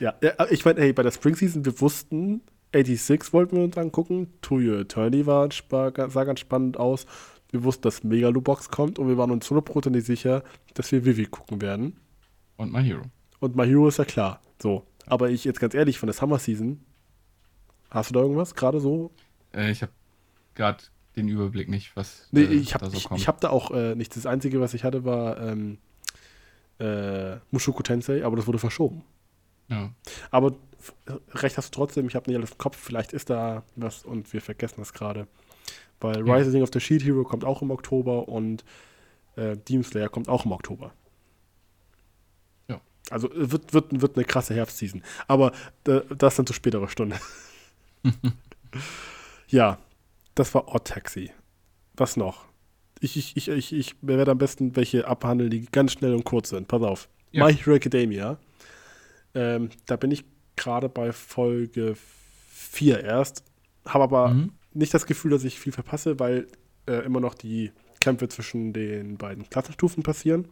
ja, 0.00 0.14
ich 0.50 0.64
meine, 0.64 0.80
hey, 0.80 0.92
bei 0.92 1.02
der 1.02 1.12
Spring 1.12 1.36
Season, 1.36 1.64
wir 1.64 1.80
wussten, 1.80 2.42
86 2.72 3.32
wollten 3.32 3.56
wir 3.56 3.64
uns 3.64 3.78
angucken. 3.78 4.32
To 4.42 4.56
Your 4.56 4.80
Attorney 4.80 5.26
war, 5.26 5.48
sah 5.50 5.90
ganz 5.90 6.40
spannend 6.40 6.76
aus. 6.76 7.06
Wir 7.50 7.62
wussten, 7.62 7.82
dass 7.82 8.02
Megalobox 8.02 8.68
kommt 8.70 8.98
und 8.98 9.06
wir 9.06 9.16
waren 9.16 9.30
uns 9.30 9.48
100% 9.48 10.00
sicher, 10.00 10.42
dass 10.74 10.90
wir 10.90 11.04
Vivi 11.04 11.26
gucken 11.26 11.60
werden. 11.60 11.96
Und 12.56 12.72
My 12.72 12.82
Hero. 12.82 13.02
Und 13.38 13.54
My 13.54 13.66
Hero 13.66 13.86
ist 13.86 13.98
ja 13.98 14.04
klar. 14.04 14.40
So. 14.60 14.84
Aber 15.06 15.30
ich 15.30 15.44
jetzt 15.44 15.60
ganz 15.60 15.74
ehrlich, 15.74 15.98
von 15.98 16.08
der 16.08 16.14
Summer 16.14 16.38
Season, 16.40 16.80
hast 17.90 18.10
du 18.10 18.14
da 18.14 18.20
irgendwas 18.20 18.54
gerade 18.56 18.80
so? 18.80 19.12
Äh, 19.54 19.70
ich 19.70 19.82
habe 19.82 19.92
gerade 20.56 20.82
den 21.16 21.28
Überblick 21.28 21.68
nicht, 21.68 21.96
was 21.96 22.28
nee, 22.32 22.42
äh, 22.42 22.52
ich 22.54 22.74
hab, 22.74 22.80
da 22.80 22.90
so 22.90 22.98
kommt. 23.00 23.18
Ich, 23.18 23.24
ich 23.24 23.28
habe 23.28 23.38
da 23.40 23.50
auch 23.50 23.70
äh, 23.70 23.94
nicht. 23.94 24.14
Das 24.16 24.26
Einzige, 24.26 24.60
was 24.60 24.74
ich 24.74 24.84
hatte, 24.84 25.04
war 25.04 25.40
ähm, 25.40 25.78
äh, 26.78 27.36
Mushoku 27.50 27.82
Tensei, 27.82 28.24
aber 28.24 28.36
das 28.36 28.46
wurde 28.46 28.58
verschoben. 28.58 29.02
Ja. 29.68 29.90
Aber 30.30 30.54
recht 31.32 31.56
hast 31.56 31.74
du 31.74 31.78
trotzdem, 31.78 32.06
ich 32.08 32.14
habe 32.14 32.28
nicht 32.28 32.36
alles 32.36 32.52
im 32.52 32.58
Kopf, 32.58 32.76
vielleicht 32.76 33.12
ist 33.12 33.30
da 33.30 33.62
was 33.76 34.04
und 34.04 34.32
wir 34.32 34.40
vergessen 34.40 34.76
das 34.78 34.92
gerade. 34.92 35.26
Weil 36.00 36.26
ja. 36.26 36.34
Rising 36.34 36.62
of 36.62 36.70
the 36.72 36.80
Shield 36.80 37.04
Hero 37.04 37.24
kommt 37.24 37.44
auch 37.44 37.62
im 37.62 37.70
Oktober 37.70 38.28
und 38.28 38.64
äh, 39.36 39.56
Demon 39.56 39.84
Slayer 39.84 40.08
kommt 40.08 40.28
auch 40.28 40.44
im 40.44 40.52
Oktober. 40.52 40.92
Ja. 42.68 42.80
Also 43.10 43.30
wird, 43.32 43.72
wird, 43.72 44.00
wird 44.00 44.16
eine 44.16 44.24
krasse 44.24 44.54
Herbstseason. 44.54 45.02
Aber 45.28 45.52
äh, 45.86 46.00
das 46.16 46.36
dann 46.36 46.46
zu 46.46 46.52
späterer 46.52 46.88
Stunde. 46.88 47.18
ja, 49.48 49.78
das 50.34 50.54
war 50.54 50.74
Odd 50.74 50.84
Taxi. 50.84 51.30
Was 51.96 52.16
noch? 52.16 52.46
Ich, 53.00 53.16
ich, 53.16 53.36
ich, 53.36 53.48
ich, 53.48 53.72
ich 53.72 53.96
werde 54.02 54.30
am 54.30 54.38
besten 54.38 54.76
welche 54.76 55.06
abhandeln, 55.06 55.50
die 55.50 55.66
ganz 55.66 55.92
schnell 55.92 56.14
und 56.14 56.24
kurz 56.24 56.50
sind. 56.50 56.68
Pass 56.68 56.82
auf. 56.82 57.08
Ja. 57.32 57.46
My 57.46 57.54
Hero 57.54 57.74
Academia. 57.74 58.38
Ähm, 59.34 59.70
da 59.86 59.96
bin 59.96 60.10
ich 60.10 60.24
gerade 60.56 60.88
bei 60.88 61.12
Folge 61.12 61.94
4 62.48 63.02
erst. 63.02 63.44
Habe 63.84 64.04
aber 64.04 64.28
mhm. 64.28 64.52
nicht 64.72 64.94
das 64.94 65.06
Gefühl, 65.06 65.32
dass 65.32 65.44
ich 65.44 65.58
viel 65.58 65.72
verpasse, 65.72 66.18
weil 66.18 66.46
äh, 66.86 67.04
immer 67.04 67.20
noch 67.20 67.34
die 67.34 67.72
Kämpfe 68.00 68.28
zwischen 68.28 68.72
den 68.72 69.16
beiden 69.16 69.48
Klassenstufen 69.48 70.02
passieren. 70.02 70.48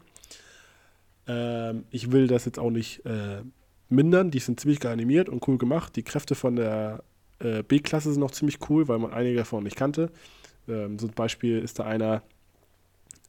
Ähm, 1.27 1.85
ich 1.91 2.13
will 2.13 2.27
das 2.27 2.45
jetzt 2.45 2.59
auch 2.59 2.71
nicht 2.71 3.05
äh, 3.07 3.43
mindern. 3.89 4.31
Die 4.31 4.41
sind 4.41 4.61
ziemlich 4.61 4.81
geil 4.81 4.93
animiert 4.93 5.29
und 5.29 5.47
cool 5.47 5.59
gemacht. 5.59 5.97
Die 5.97 6.03
Kräfte 6.03 6.35
von 6.35 6.57
der 6.57 7.05
äh, 7.43 7.63
B-Klasse 7.63 8.13
sind 8.13 8.23
auch 8.23 8.31
ziemlich 8.31 8.59
cool, 8.69 8.89
weil 8.89 8.99
man 8.99 9.13
einige 9.13 9.39
davon 9.39 9.65
nicht 9.65 9.77
kannte. 9.77 10.11
Ähm, 10.69 10.99
so 10.99 11.07
ein 11.07 11.13
Beispiel 11.13 11.59
ist 11.59 11.79
da 11.79 11.85
einer, 11.85 12.23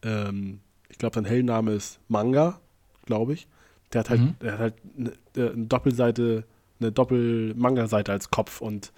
ähm, 0.03 0.59
ich 0.89 0.97
glaube, 0.97 1.15
sein 1.15 1.25
Hellname 1.25 1.73
ist 1.73 1.99
Manga, 2.07 2.59
glaube 3.05 3.33
ich. 3.33 3.47
Der 3.91 3.99
hat 3.99 4.09
halt, 4.09 4.21
mhm. 4.21 4.35
der 4.41 4.53
hat 4.53 4.59
halt 4.59 4.73
eine, 4.97 5.13
eine 5.35 5.65
Doppelseite, 5.65 6.45
eine 6.79 6.91
Doppel-Manga-Seite 6.91 8.11
als 8.11 8.29
Kopf 8.29 8.61
und 8.61 8.91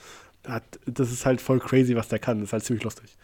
hat, 0.47 0.79
das 0.85 1.11
ist 1.11 1.25
halt 1.25 1.41
voll 1.41 1.59
crazy, 1.59 1.95
was 1.95 2.07
der 2.07 2.19
kann. 2.19 2.39
Das 2.39 2.49
ist 2.49 2.53
halt 2.53 2.63
ziemlich 2.63 2.83
lustig. 2.83 3.17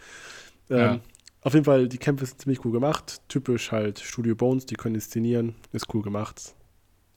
Ähm, 0.70 0.78
ja. 0.78 1.00
Auf 1.44 1.54
jeden 1.54 1.66
Fall, 1.66 1.88
die 1.88 1.98
Kämpfe 1.98 2.26
sind 2.26 2.42
ziemlich 2.42 2.64
cool 2.66 2.72
gemacht. 2.72 3.22
Typisch 3.28 3.72
halt 3.72 4.00
Studio 4.00 4.36
Bones, 4.36 4.66
die 4.66 4.76
können 4.76 4.96
inszenieren. 4.96 5.56
Ist 5.72 5.94
cool 5.94 6.02
gemacht. 6.02 6.54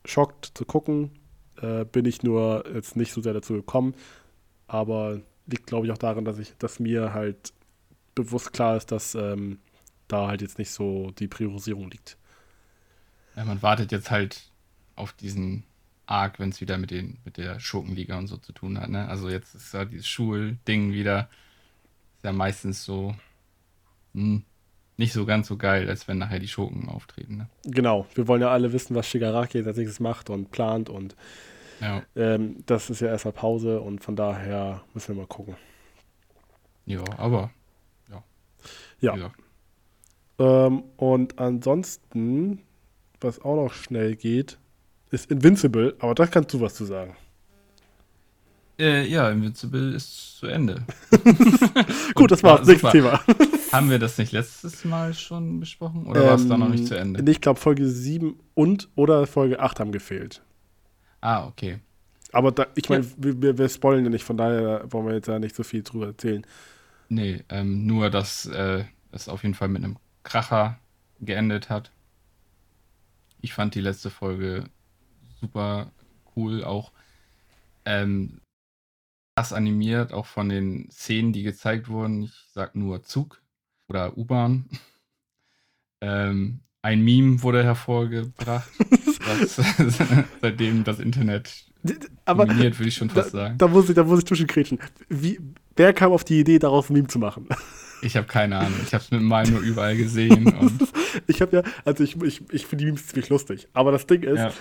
Schockt 0.03 0.51
zu 0.55 0.65
gucken. 0.65 1.11
Äh, 1.61 1.85
bin 1.85 2.05
ich 2.05 2.23
nur 2.23 2.65
jetzt 2.73 2.95
nicht 2.95 3.13
so 3.13 3.21
sehr 3.21 3.33
dazu 3.33 3.53
gekommen. 3.53 3.93
Aber 4.75 5.21
liegt, 5.47 5.67
glaube 5.67 5.85
ich, 5.85 5.93
auch 5.93 5.97
daran, 5.97 6.25
dass 6.25 6.37
ich, 6.37 6.53
dass 6.57 6.79
mir 6.79 7.13
halt 7.13 7.53
bewusst 8.13 8.51
klar 8.51 8.75
ist, 8.75 8.91
dass 8.91 9.15
ähm, 9.15 9.59
da 10.09 10.27
halt 10.27 10.41
jetzt 10.41 10.59
nicht 10.59 10.71
so 10.71 11.11
die 11.11 11.29
Priorisierung 11.29 11.89
liegt. 11.89 12.17
Ja, 13.37 13.45
man 13.45 13.61
wartet 13.61 13.93
jetzt 13.93 14.11
halt 14.11 14.51
auf 14.95 15.13
diesen 15.13 15.63
Arc, 16.07 16.39
wenn 16.39 16.49
es 16.49 16.59
wieder 16.59 16.77
mit, 16.77 16.91
den, 16.91 17.19
mit 17.23 17.37
der 17.37 17.59
Schurkenliga 17.59 18.17
und 18.17 18.27
so 18.27 18.37
zu 18.37 18.51
tun 18.51 18.79
hat. 18.79 18.89
Ne? 18.89 19.07
Also 19.07 19.29
jetzt 19.29 19.55
ist 19.55 19.73
ja 19.73 19.85
dieses 19.85 20.07
Schulding 20.07 20.91
wieder. 20.91 21.29
Ist 22.17 22.25
ja 22.25 22.33
meistens 22.33 22.83
so 22.83 23.15
hm, 24.13 24.43
nicht 24.97 25.13
so 25.13 25.25
ganz 25.25 25.47
so 25.47 25.55
geil, 25.55 25.87
als 25.87 26.07
wenn 26.09 26.17
nachher 26.17 26.39
die 26.39 26.49
Schurken 26.49 26.89
auftreten. 26.89 27.37
Ne? 27.37 27.49
Genau, 27.63 28.07
wir 28.13 28.27
wollen 28.27 28.41
ja 28.41 28.49
alle 28.49 28.73
wissen, 28.73 28.93
was 28.93 29.07
Shigaraki 29.07 29.63
als 29.63 29.77
nächstes 29.77 30.01
macht 30.01 30.29
und 30.29 30.51
plant 30.51 30.89
und 30.89 31.15
Ja. 31.81 32.03
ähm, 32.15 32.63
das 32.65 32.89
ist 32.89 33.01
ja 33.01 33.07
erstmal 33.09 33.33
Pause 33.33 33.81
und 33.81 34.03
von 34.03 34.15
daher 34.15 34.81
müssen 34.93 35.15
wir 35.15 35.21
mal 35.21 35.27
gucken. 35.27 35.55
ja, 36.85 37.03
aber 37.17 37.51
ja. 39.01 39.15
Ja. 39.15 39.31
Ähm, 40.39 40.83
und 40.97 41.37
ansonsten, 41.39 42.61
was 43.21 43.41
auch 43.41 43.55
noch 43.55 43.73
schnell 43.73 44.15
geht, 44.15 44.57
ist 45.11 45.29
Invincible, 45.31 45.95
aber 45.99 46.15
da 46.15 46.27
kannst 46.27 46.53
du 46.53 46.61
was 46.61 46.75
zu 46.75 46.85
sagen. 46.85 47.15
Äh, 48.77 49.07
ja, 49.07 49.29
Invincible 49.29 49.93
ist 49.95 50.37
zu 50.39 50.47
Ende. 50.47 50.83
Gut, 52.15 52.31
das 52.31 52.43
war's. 52.43 52.61
war 52.61 52.65
Nächstes 52.67 52.91
Thema. 52.91 53.21
Haben 53.71 53.89
wir 53.89 53.99
das 53.99 54.17
nicht 54.17 54.31
letztes 54.33 54.83
Mal 54.83 55.13
schon 55.13 55.59
besprochen? 55.61 56.07
Oder 56.07 56.25
war 56.25 56.35
es 56.35 56.47
da 56.47 56.57
noch 56.57 56.69
nicht 56.69 56.87
zu 56.87 56.97
Ende? 56.97 57.19
Ähm, 57.21 57.27
Ich 57.27 57.39
glaube, 57.39 57.59
Folge 57.59 57.87
7 57.87 58.37
und 58.53 58.89
oder 58.95 59.27
Folge 59.27 59.59
8 59.61 59.79
haben 59.79 59.91
gefehlt. 59.93 60.41
Ah, 61.25 61.47
okay. 61.47 61.79
Aber 62.33 62.51
da, 62.51 62.67
ich 62.75 62.87
meine, 62.87 63.03
wir, 63.17 63.41
wir, 63.41 63.57
wir 63.57 63.67
spoilen 63.67 64.03
ja 64.03 64.11
nicht, 64.11 64.23
von 64.23 64.37
daher 64.37 64.85
wollen 64.91 65.07
wir 65.07 65.15
jetzt 65.15 65.27
ja 65.27 65.39
nicht 65.39 65.55
so 65.55 65.63
viel 65.63 65.81
drüber 65.81 66.05
erzählen. 66.05 66.45
Nee, 67.09 67.43
ähm, 67.49 67.87
nur, 67.87 68.11
dass 68.11 68.45
äh, 68.45 68.85
es 69.11 69.27
auf 69.27 69.41
jeden 69.41 69.55
Fall 69.55 69.69
mit 69.69 69.83
einem 69.83 69.97
Kracher 70.21 70.77
geendet 71.19 71.71
hat. 71.71 71.91
Ich 73.41 73.55
fand 73.55 73.73
die 73.73 73.81
letzte 73.81 74.11
Folge 74.11 74.65
super 75.41 75.91
cool, 76.35 76.63
auch 76.63 76.91
ähm, 77.85 78.41
das 79.33 79.51
animiert, 79.51 80.13
auch 80.13 80.27
von 80.27 80.47
den 80.47 80.91
Szenen, 80.91 81.33
die 81.33 81.41
gezeigt 81.41 81.89
wurden. 81.89 82.21
Ich 82.21 82.35
sag 82.53 82.75
nur 82.75 83.01
Zug 83.01 83.41
oder 83.87 84.15
U-Bahn. 84.15 84.69
ähm, 86.01 86.59
ein 86.83 87.03
Meme 87.03 87.41
wurde 87.41 87.63
hervorgebracht, 87.63 88.69
seitdem 90.41 90.83
das 90.83 90.99
Internet 90.99 91.51
Aber 92.25 92.45
dominiert, 92.45 92.79
würde 92.79 92.89
ich 92.89 92.95
schon 92.95 93.07
da, 93.09 93.15
fast 93.15 93.31
sagen. 93.31 93.57
da 93.57 93.67
muss 93.67 93.89
ich, 93.89 93.95
da 93.95 94.03
muss 94.03 94.19
ich 94.19 94.25
zwischenkrätschen. 94.25 94.79
Wie, 95.09 95.39
wer 95.75 95.93
kam 95.93 96.11
auf 96.11 96.23
die 96.23 96.39
Idee, 96.39 96.59
daraus 96.59 96.89
ein 96.89 96.93
Meme 96.93 97.07
zu 97.07 97.19
machen? 97.19 97.47
Ich 98.01 98.15
habe 98.15 98.27
keine 98.27 98.57
Ahnung. 98.57 98.79
Ich 98.85 98.93
habe 98.93 99.03
es 99.03 99.11
mit 99.11 99.21
mal 99.21 99.47
nur 99.49 99.61
überall 99.61 99.97
gesehen. 99.97 100.53
Und, 100.59 100.87
Ich 101.27 101.41
habe 101.41 101.57
ja, 101.57 101.63
also 101.85 102.03
ich, 102.03 102.21
ich, 102.21 102.41
ich 102.51 102.65
finde 102.65 102.83
die 102.83 102.91
Memes 102.91 103.07
ziemlich 103.07 103.29
lustig. 103.29 103.67
Aber 103.73 103.91
das 103.91 104.05
Ding 104.05 104.23
ist, 104.23 104.39
ja. 104.39 104.51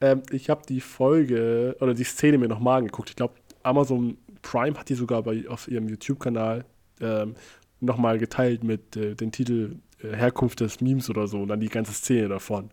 ähm, 0.00 0.22
ich 0.30 0.50
habe 0.50 0.62
die 0.68 0.80
Folge 0.80 1.76
oder 1.80 1.94
die 1.94 2.04
Szene 2.04 2.38
mir 2.38 2.48
nochmal 2.48 2.78
angeguckt. 2.78 3.10
Ich 3.10 3.16
glaube, 3.16 3.34
Amazon 3.62 4.16
Prime 4.42 4.78
hat 4.78 4.88
die 4.88 4.94
sogar 4.94 5.22
bei, 5.22 5.44
auf 5.48 5.68
ihrem 5.68 5.88
YouTube-Kanal 5.88 6.64
ähm, 7.00 7.34
nochmal 7.80 8.18
geteilt 8.18 8.64
mit 8.64 8.96
äh, 8.96 9.14
dem 9.14 9.30
Titel 9.30 9.76
äh, 10.02 10.16
Herkunft 10.16 10.60
des 10.60 10.80
Memes 10.80 11.10
oder 11.10 11.26
so 11.26 11.42
und 11.42 11.48
dann 11.48 11.60
die 11.60 11.68
ganze 11.68 11.92
Szene 11.92 12.28
davon. 12.28 12.70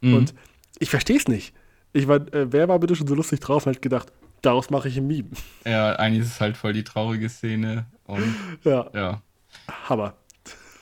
Mhm. 0.00 0.14
Und 0.14 0.34
ich 0.78 0.90
verstehe 0.90 1.16
es 1.16 1.28
nicht. 1.28 1.54
Ich 1.92 2.08
war, 2.08 2.16
äh, 2.34 2.52
wer 2.52 2.68
war 2.68 2.78
bitte 2.78 2.94
schon 2.96 3.06
so 3.06 3.14
lustig 3.14 3.40
drauf 3.40 3.66
und 3.66 3.74
hat 3.74 3.82
gedacht, 3.82 4.12
daraus 4.42 4.70
mache 4.70 4.88
ich 4.88 4.96
ein 4.96 5.06
Meme. 5.06 5.30
Ja, 5.64 5.94
eigentlich 5.96 6.22
ist 6.26 6.34
es 6.34 6.40
halt 6.40 6.56
voll 6.56 6.72
die 6.72 6.84
traurige 6.84 7.28
Szene. 7.28 7.86
Und 8.04 8.34
Ja, 8.64 8.90
ja. 8.94 9.22
Hammer. 9.88 10.14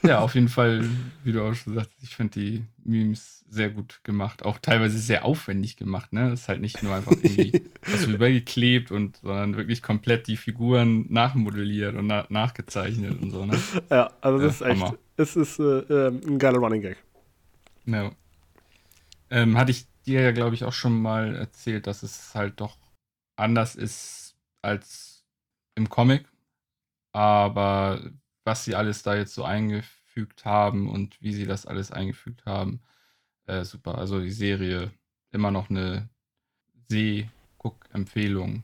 Ja, 0.03 0.19
auf 0.21 0.35
jeden 0.35 0.49
Fall, 0.51 0.85
wie 1.23 1.33
du 1.33 1.43
auch 1.43 1.55
schon 1.55 1.75
sagst, 1.75 1.91
ich 2.03 2.15
finde 2.15 2.39
die 2.39 2.65
Memes 2.85 3.43
sehr 3.49 3.71
gut 3.71 4.01
gemacht. 4.05 4.45
Auch 4.45 4.59
teilweise 4.59 4.99
sehr 4.99 5.25
aufwendig 5.25 5.77
gemacht, 5.79 6.13
ne? 6.13 6.29
Das 6.31 6.41
ist 6.43 6.49
halt 6.49 6.61
nicht 6.61 6.83
nur 6.83 6.95
einfach 6.95 7.13
irgendwie 7.13 7.63
was 7.91 8.05
übergeklebt 8.05 8.91
und, 8.91 9.17
sondern 9.23 9.57
wirklich 9.57 9.81
komplett 9.83 10.27
die 10.27 10.37
Figuren 10.37 11.07
nachmodelliert 11.11 11.95
und 11.95 12.07
na 12.09 12.27
nachgezeichnet 12.29 13.23
und 13.23 13.31
so, 13.31 13.47
ne? 13.47 13.57
Ja, 13.91 14.11
also 14.21 14.39
das 14.39 14.61
Ja, 14.61 14.67
ist 14.67 14.73
echt, 14.73 14.83
Hammer. 14.83 14.99
es 15.17 15.37
ist 15.37 15.59
äh, 15.59 15.63
ähm, 15.63 16.21
ein 16.27 16.39
geiler 16.39 16.59
Running 16.59 16.83
Gag. 16.83 16.97
Ja. 17.87 18.11
Ähm, 19.35 19.59
hatte 19.59 19.73
ich 19.73 19.89
dir 20.07 20.21
ja, 20.21 20.31
glaube 20.31 20.55
ich, 20.55 20.63
auch 20.63 20.73
schon 20.73 21.03
mal 21.03 21.35
erzählt, 21.35 21.89
dass 21.89 22.05
es 22.05 22.37
halt 22.37 22.61
doch 22.61 22.79
anders 23.35 23.75
ist 23.75 24.37
als 24.63 25.25
im 25.75 25.89
Comic. 25.89 26.31
Aber 27.13 28.13
was 28.45 28.65
sie 28.65 28.77
alles 28.77 29.03
da 29.03 29.17
jetzt 29.17 29.35
so 29.35 29.43
eingefügt 29.43 30.45
haben 30.45 30.89
und 30.89 31.21
wie 31.21 31.33
sie 31.33 31.47
das 31.47 31.67
alles 31.67 31.91
eingefügt 31.91 32.47
haben, 32.47 32.81
äh, 33.47 33.65
super. 33.65 33.99
Also 33.99 34.21
die 34.21 34.31
Serie 34.31 34.93
immer 35.33 35.51
noch 35.51 35.69
eine 35.69 36.09
Seh-Guck-Empfehlung. 36.89 38.63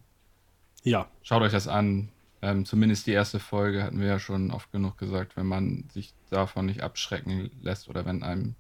Ja, 0.84 1.10
Schaut 1.22 1.42
euch 1.42 1.52
das 1.52 1.66
an. 1.66 2.10
Ähm, 2.42 2.64
zumindest 2.64 3.08
die 3.08 3.12
erste 3.12 3.40
Folge 3.40 3.82
hatten 3.82 3.98
wir 3.98 4.06
ja 4.06 4.18
schon 4.20 4.52
oft 4.52 4.70
genug 4.70 4.98
gesagt, 4.98 5.36
wenn 5.36 5.46
man 5.46 5.88
sich 5.92 6.14
davon 6.30 6.66
nicht 6.66 6.82
abschrecken 6.82 7.50
lässt 7.60 7.88
oder 7.88 8.06
wenn 8.06 8.22
einem 8.22 8.54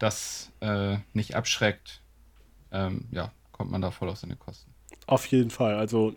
das 0.00 0.50
äh, 0.60 0.96
nicht 1.12 1.36
abschreckt, 1.36 2.02
ähm, 2.72 3.06
ja, 3.12 3.32
kommt 3.52 3.70
man 3.70 3.80
da 3.80 3.92
voll 3.92 4.08
auf 4.08 4.18
seine 4.18 4.34
Kosten. 4.36 4.72
auf 5.06 5.26
jeden 5.26 5.50
Fall. 5.50 5.76
Also 5.76 6.16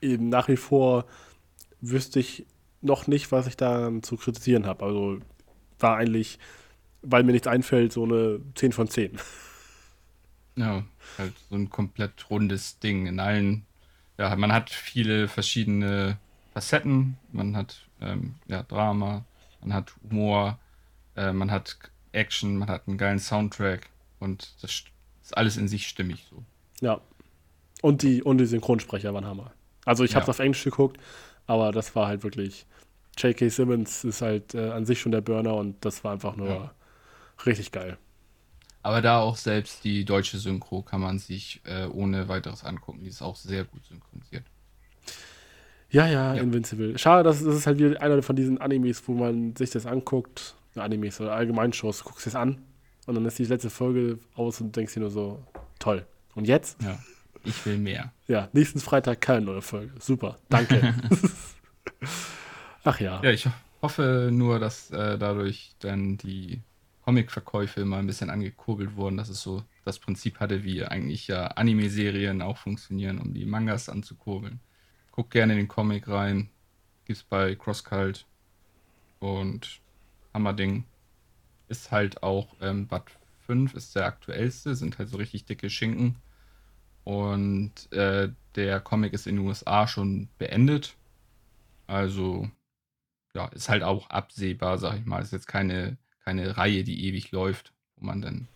eben 0.00 0.30
nach 0.30 0.48
wie 0.48 0.56
vor 0.56 1.04
wüsste 1.80 2.20
ich 2.20 2.46
noch 2.80 3.06
nicht, 3.06 3.32
was 3.32 3.46
ich 3.46 3.56
da 3.56 3.90
zu 4.02 4.16
kritisieren 4.16 4.66
habe. 4.66 4.84
Also 4.84 5.18
war 5.78 5.96
eigentlich, 5.96 6.38
weil 7.02 7.22
mir 7.24 7.32
nichts 7.32 7.46
einfällt, 7.46 7.92
so 7.92 8.04
eine 8.04 8.40
10 8.54 8.72
von 8.72 8.88
10. 8.88 9.18
Ja, 10.56 10.84
halt 11.18 11.32
so 11.50 11.56
ein 11.56 11.68
komplett 11.68 12.30
rundes 12.30 12.78
Ding 12.78 13.06
in 13.06 13.18
allen. 13.18 13.66
Ja, 14.18 14.36
man 14.36 14.52
hat 14.52 14.70
viele 14.70 15.26
verschiedene 15.26 16.16
Facetten. 16.52 17.16
Man 17.32 17.56
hat 17.56 17.88
ähm, 18.00 18.36
ja, 18.46 18.62
Drama, 18.62 19.24
man 19.62 19.74
hat 19.74 19.92
Humor, 20.04 20.60
äh, 21.16 21.32
man 21.32 21.50
hat 21.50 21.78
Action, 22.14 22.56
man 22.56 22.68
hat 22.68 22.86
einen 22.88 22.98
geilen 22.98 23.18
Soundtrack 23.18 23.88
und 24.20 24.54
das 24.62 24.70
st- 24.70 24.86
ist 25.22 25.36
alles 25.36 25.56
in 25.56 25.68
sich 25.68 25.86
stimmig 25.88 26.26
so. 26.30 26.42
Ja. 26.80 27.00
Und 27.82 28.02
die, 28.02 28.22
und 28.22 28.38
die 28.38 28.46
Synchronsprecher 28.46 29.12
waren 29.12 29.26
Hammer. 29.26 29.52
Also 29.84 30.04
ich 30.04 30.14
habe 30.14 30.22
es 30.22 30.28
auf 30.30 30.38
Englisch 30.38 30.64
geguckt, 30.64 30.98
aber 31.46 31.72
das 31.72 31.94
war 31.94 32.06
halt 32.08 32.22
wirklich. 32.22 32.66
J.K. 33.18 33.48
Simmons 33.48 34.02
ist 34.04 34.22
halt 34.22 34.54
äh, 34.54 34.70
an 34.70 34.86
sich 34.86 35.00
schon 35.00 35.12
der 35.12 35.20
Burner 35.20 35.54
und 35.54 35.84
das 35.84 36.02
war 36.02 36.12
einfach 36.12 36.34
nur 36.36 36.48
Ja. 36.48 36.74
richtig 37.46 37.70
geil. 37.72 37.96
Aber 38.82 39.00
da 39.02 39.20
auch 39.20 39.36
selbst 39.36 39.84
die 39.84 40.04
deutsche 40.04 40.38
Synchro 40.38 40.82
kann 40.82 41.00
man 41.00 41.18
sich 41.18 41.60
äh, 41.64 41.86
ohne 41.86 42.28
weiteres 42.28 42.64
angucken. 42.64 43.00
Die 43.02 43.08
ist 43.08 43.22
auch 43.22 43.36
sehr 43.36 43.64
gut 43.64 43.84
synchronisiert. 43.86 44.44
Ja, 45.90 46.06
ja, 46.06 46.34
Ja. 46.34 46.42
Invincible. 46.42 46.98
Schade, 46.98 47.22
das, 47.22 47.42
das 47.44 47.54
ist 47.54 47.66
halt 47.66 47.78
wieder 47.78 48.00
einer 48.02 48.22
von 48.22 48.34
diesen 48.36 48.58
Animes, 48.60 49.06
wo 49.06 49.12
man 49.14 49.54
sich 49.56 49.70
das 49.70 49.86
anguckt. 49.86 50.54
Animes 50.82 51.20
oder 51.20 51.34
allgemein 51.34 51.72
Shows, 51.72 51.98
du 51.98 52.04
guckst 52.04 52.26
es 52.26 52.34
an 52.34 52.62
und 53.06 53.14
dann 53.14 53.24
ist 53.26 53.38
die 53.38 53.44
letzte 53.44 53.70
Folge 53.70 54.18
aus 54.34 54.60
und 54.60 54.74
denkst 54.76 54.94
dir 54.94 55.00
nur 55.00 55.10
so, 55.10 55.44
toll. 55.78 56.06
Und 56.34 56.46
jetzt? 56.46 56.82
Ja, 56.82 56.98
ich 57.44 57.64
will 57.66 57.78
mehr. 57.78 58.12
Ja, 58.26 58.48
nächsten 58.52 58.80
Freitag 58.80 59.20
keine 59.20 59.44
neue 59.46 59.62
Folge. 59.62 59.92
Super, 60.00 60.36
danke. 60.48 60.94
Ach 62.84 63.00
ja. 63.00 63.22
Ja, 63.22 63.30
ich 63.30 63.46
ho- 63.46 63.52
hoffe 63.82 64.30
nur, 64.32 64.58
dass 64.58 64.90
äh, 64.90 65.18
dadurch 65.18 65.74
dann 65.80 66.16
die 66.18 66.60
Comic-Verkäufe 67.02 67.84
mal 67.84 67.98
ein 67.98 68.06
bisschen 68.06 68.30
angekurbelt 68.30 68.96
wurden, 68.96 69.16
dass 69.16 69.28
es 69.28 69.40
so 69.42 69.62
das 69.84 69.98
Prinzip 69.98 70.40
hatte, 70.40 70.64
wie 70.64 70.84
eigentlich 70.84 71.28
ja 71.28 71.46
Anime-Serien 71.48 72.42
auch 72.42 72.56
funktionieren, 72.58 73.18
um 73.18 73.34
die 73.34 73.44
Mangas 73.44 73.88
anzukurbeln. 73.88 74.60
Guck 75.12 75.30
gerne 75.30 75.52
in 75.52 75.58
den 75.60 75.68
Comic 75.68 76.08
rein. 76.08 76.48
Gibt's 77.04 77.22
bei 77.22 77.54
CrossCult. 77.54 78.26
Und 79.20 79.80
Hammerding 80.34 80.84
ist 81.68 81.90
halt 81.90 82.22
auch 82.22 82.54
ähm, 82.60 82.86
Bad 82.88 83.04
5 83.46 83.74
ist 83.74 83.94
der 83.94 84.06
aktuellste, 84.06 84.74
sind 84.74 84.98
halt 84.98 85.08
so 85.08 85.16
richtig 85.16 85.44
dicke 85.44 85.70
Schinken. 85.70 86.16
Und 87.04 87.92
äh, 87.92 88.30
der 88.54 88.80
Comic 88.80 89.12
ist 89.12 89.26
in 89.26 89.36
den 89.36 89.46
USA 89.46 89.86
schon 89.86 90.28
beendet. 90.38 90.96
Also 91.86 92.50
ja, 93.34 93.46
ist 93.48 93.68
halt 93.68 93.82
auch 93.82 94.08
absehbar, 94.10 94.78
sag 94.78 94.98
ich 94.98 95.04
mal. 95.04 95.22
Ist 95.22 95.32
jetzt 95.32 95.46
keine, 95.48 95.98
keine 96.24 96.56
Reihe, 96.56 96.84
die 96.84 97.06
ewig 97.06 97.30
läuft, 97.32 97.72
wo 97.96 98.06
man 98.06 98.22
dann 98.22 98.48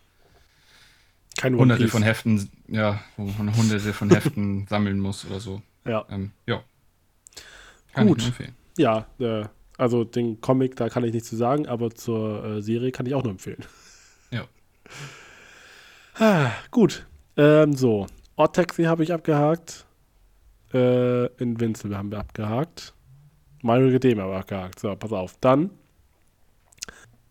hunderte 1.43 1.87
von 1.87 2.01
Heften, 2.01 2.49
ja, 2.67 2.99
wo 3.17 3.25
man 3.25 3.55
hunderte 3.55 3.93
von 3.93 4.09
Heften 4.13 4.67
sammeln 4.67 4.99
muss 4.99 5.25
oder 5.25 5.39
so. 5.39 5.61
Ja, 5.85 6.05
Ähm, 6.09 6.31
ja. 6.47 6.63
Kann 7.93 8.07
Gut. 8.07 8.19
ich 8.19 8.27
empfehlen. 8.27 8.55
ja 8.77 9.05
äh, 9.19 9.45
also 9.79 10.03
den 10.03 10.41
Comic, 10.41 10.75
da 10.75 10.89
kann 10.89 11.03
ich 11.03 11.13
nichts 11.13 11.29
zu 11.29 11.35
sagen, 11.35 11.67
aber 11.67 11.91
zur 11.91 12.43
äh, 12.43 12.61
Serie 12.61 12.91
kann 12.91 13.05
ich 13.05 13.15
auch 13.15 13.23
nur 13.23 13.31
empfehlen. 13.31 13.63
Ja. 14.31 14.45
Ah, 16.21 16.51
gut. 16.69 17.07
Ähm, 17.37 17.73
so. 17.73 18.05
Odd 18.35 18.53
Taxi 18.53 18.83
habe 18.83 19.03
ich 19.03 19.13
abgehakt. 19.13 19.85
Äh, 20.73 21.27
Invincible 21.41 21.97
haben 21.97 22.11
wir 22.11 22.19
abgehakt. 22.19 22.93
Mario 23.61 23.87
Academia 23.87 24.23
haben 24.23 24.31
wir 24.31 24.39
abgehakt. 24.39 24.79
So, 24.79 24.93
pass 24.97 25.13
auf. 25.13 25.37
Dann 25.39 25.69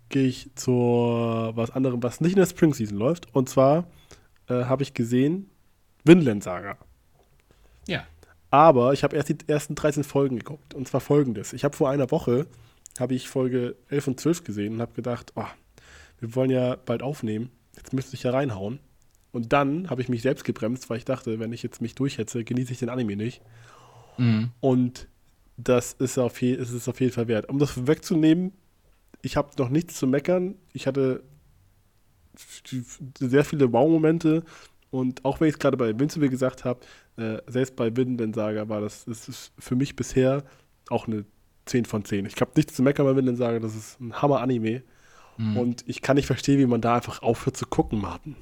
gehe 0.08 0.26
ich 0.26 0.50
zu 0.54 0.72
was 0.72 1.70
anderem, 1.70 2.02
was 2.02 2.22
nicht 2.22 2.32
in 2.32 2.38
der 2.38 2.46
Spring 2.46 2.72
Season 2.72 2.96
läuft. 2.96 3.34
Und 3.34 3.50
zwar 3.50 3.88
äh, 4.48 4.64
habe 4.64 4.82
ich 4.82 4.94
gesehen 4.94 5.50
Vinland 6.04 6.42
Saga. 6.42 6.78
Ja. 7.86 8.06
Aber 8.50 8.92
ich 8.92 9.04
habe 9.04 9.16
erst 9.16 9.28
die 9.28 9.36
ersten 9.46 9.74
13 9.74 10.04
Folgen 10.04 10.38
geguckt. 10.38 10.74
Und 10.74 10.88
zwar 10.88 11.00
folgendes. 11.00 11.52
Ich 11.52 11.64
habe 11.64 11.76
vor 11.76 11.90
einer 11.90 12.10
Woche, 12.10 12.46
habe 12.98 13.14
ich 13.14 13.28
Folge 13.28 13.76
11 13.88 14.08
und 14.08 14.20
12 14.20 14.44
gesehen 14.44 14.74
und 14.74 14.80
habe 14.80 14.94
gedacht, 14.94 15.32
oh, 15.36 15.44
wir 16.20 16.34
wollen 16.34 16.50
ja 16.50 16.76
bald 16.76 17.02
aufnehmen. 17.02 17.50
Jetzt 17.76 17.92
müsste 17.92 18.14
ich 18.14 18.22
ja 18.22 18.30
reinhauen. 18.30 18.80
Und 19.30 19.52
dann 19.52 19.90
habe 19.90 20.00
ich 20.00 20.08
mich 20.08 20.22
selbst 20.22 20.44
gebremst, 20.44 20.88
weil 20.88 20.98
ich 20.98 21.04
dachte, 21.04 21.38
wenn 21.38 21.52
ich 21.52 21.62
jetzt 21.62 21.82
mich 21.82 21.94
durchhetze, 21.94 22.44
genieße 22.44 22.72
ich 22.72 22.78
den 22.78 22.88
Anime 22.88 23.16
nicht. 23.16 23.42
Mhm. 24.16 24.50
Und 24.60 25.08
das 25.56 25.92
ist 25.92 26.18
auf, 26.18 26.40
je 26.40 26.54
ist 26.54 26.70
es 26.70 26.88
auf 26.88 27.00
jeden 27.00 27.12
Fall 27.12 27.28
wert. 27.28 27.48
Um 27.48 27.58
das 27.58 27.86
wegzunehmen, 27.86 28.52
ich 29.22 29.36
habe 29.36 29.50
noch 29.58 29.68
nichts 29.68 29.98
zu 29.98 30.06
meckern. 30.06 30.54
Ich 30.72 30.86
hatte 30.86 31.22
sehr 33.18 33.44
viele 33.44 33.72
Wow-Momente. 33.72 34.44
Und 34.90 35.24
auch 35.24 35.40
wenn 35.40 35.48
ich 35.48 35.54
es 35.54 35.58
gerade 35.58 35.76
bei 35.76 35.90
Invincible 35.90 36.28
gesagt 36.28 36.64
habe, 36.64 36.80
äh, 37.16 37.38
selbst 37.46 37.76
bei 37.76 37.94
Vinland 37.94 38.34
Saga 38.34 38.68
war 38.68 38.80
das, 38.80 39.04
das 39.04 39.28
ist 39.28 39.52
für 39.58 39.76
mich 39.76 39.96
bisher 39.96 40.44
auch 40.88 41.06
eine 41.06 41.24
10 41.66 41.84
von 41.84 42.04
10. 42.04 42.26
Ich 42.26 42.40
habe 42.40 42.52
nichts 42.56 42.74
zu 42.74 42.82
meckern 42.82 43.06
bei 43.06 43.16
Vinland 43.16 43.38
Saga, 43.38 43.58
das 43.58 43.74
ist 43.74 44.00
ein 44.00 44.14
Hammer-Anime. 44.20 44.82
Mhm. 45.36 45.56
Und 45.56 45.84
ich 45.86 46.02
kann 46.02 46.16
nicht 46.16 46.26
verstehen, 46.26 46.58
wie 46.58 46.66
man 46.66 46.80
da 46.80 46.96
einfach 46.96 47.22
aufhört 47.22 47.56
zu 47.56 47.66
gucken, 47.66 48.00
Martin. 48.00 48.36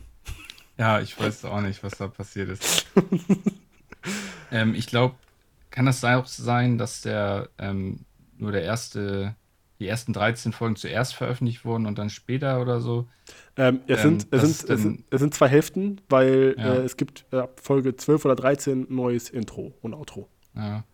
Ja, 0.79 1.01
ich 1.01 1.19
weiß 1.19 1.45
auch 1.47 1.61
nicht, 1.61 1.83
was 1.83 1.97
da 1.97 2.09
passiert 2.09 2.51
ist. 2.51 2.87
ähm, 4.53 4.75
ich 4.75 4.87
glaube, 4.87 5.15
kann 5.71 5.87
das 5.87 6.05
auch 6.05 6.27
sein, 6.27 6.79
dass 6.79 7.03
der 7.03 7.49
ähm, 7.59 8.01
nur 8.39 8.53
der 8.53 8.63
erste, 8.63 9.35
die 9.79 9.87
ersten 9.87 10.13
13 10.13 10.53
Folgen 10.53 10.77
zuerst 10.77 11.15
veröffentlicht 11.15 11.65
wurden 11.65 11.87
und 11.87 11.99
dann 11.99 12.11
später 12.11 12.61
oder 12.61 12.81
so? 12.81 13.07
Ähm, 13.57 13.81
es, 13.87 14.05
Ähm, 14.05 14.21
sind, 14.21 14.29
es, 14.33 14.41
sind, 14.43 14.71
es, 14.71 14.83
sind, 14.83 15.05
es 15.11 15.21
sind 15.21 15.35
zwei 15.35 15.49
Hälften, 15.49 16.01
weil 16.09 16.55
Ja. 16.59 16.75
äh, 16.75 16.79
es 16.79 16.97
gibt 16.97 17.27
äh, 17.33 17.39
ab 17.39 17.61
Folge 17.63 17.97
12 17.97 18.25
oder 18.25 18.37
13 18.37 18.87
neues 18.89 19.29
Intro 19.31 19.75
und 19.83 19.95
Outro. 19.95 20.29
Ja. 20.55 20.85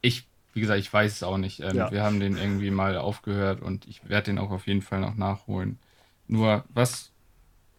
Ich, 0.00 0.26
wie 0.52 0.60
gesagt, 0.60 0.78
ich 0.80 0.92
weiß 0.92 1.12
es 1.12 1.22
auch 1.22 1.38
nicht. 1.38 1.60
Ähm, 1.60 1.76
Ja. 1.76 1.90
Wir 1.90 2.02
haben 2.02 2.20
den 2.20 2.36
irgendwie 2.36 2.70
mal 2.70 2.96
aufgehört 2.96 3.60
und 3.62 3.86
ich 3.88 4.08
werde 4.08 4.26
den 4.26 4.38
auch 4.38 4.50
auf 4.50 4.66
jeden 4.66 4.82
Fall 4.82 5.00
noch 5.00 5.16
nachholen. 5.16 5.78
Nur, 6.28 6.64
was 6.68 7.10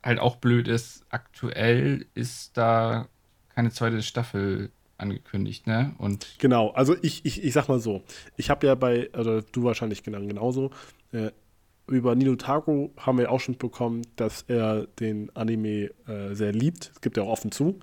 halt 0.03 0.19
auch 0.19 0.35
blöd 0.35 0.67
ist, 0.67 1.05
aktuell 1.09 2.05
ist 2.13 2.57
da 2.57 3.07
keine 3.55 3.71
zweite 3.71 4.03
Staffel 4.03 4.69
angekündigt, 4.97 5.67
ne? 5.67 5.93
Und 5.97 6.35
Genau, 6.39 6.69
also 6.69 6.95
ich, 7.01 7.25
ich, 7.25 7.43
ich 7.43 7.53
sag 7.53 7.67
mal 7.67 7.79
so, 7.79 8.03
ich 8.37 8.49
habe 8.49 8.67
ja 8.67 8.75
bei, 8.75 9.09
oder 9.11 9.41
du 9.41 9.63
wahrscheinlich 9.63 10.03
genau, 10.03 10.19
genauso, 10.19 10.71
äh, 11.11 11.31
über 11.87 12.15
Nino 12.15 12.35
Taco 12.35 12.91
haben 12.97 13.17
wir 13.17 13.31
auch 13.31 13.39
schon 13.39 13.57
bekommen, 13.57 14.01
dass 14.15 14.43
er 14.47 14.87
den 14.99 15.35
Anime 15.35 15.91
äh, 16.07 16.33
sehr 16.33 16.51
liebt. 16.51 16.91
Es 16.93 17.01
gibt 17.01 17.17
ja 17.17 17.23
auch 17.23 17.29
offen 17.29 17.51
zu. 17.51 17.79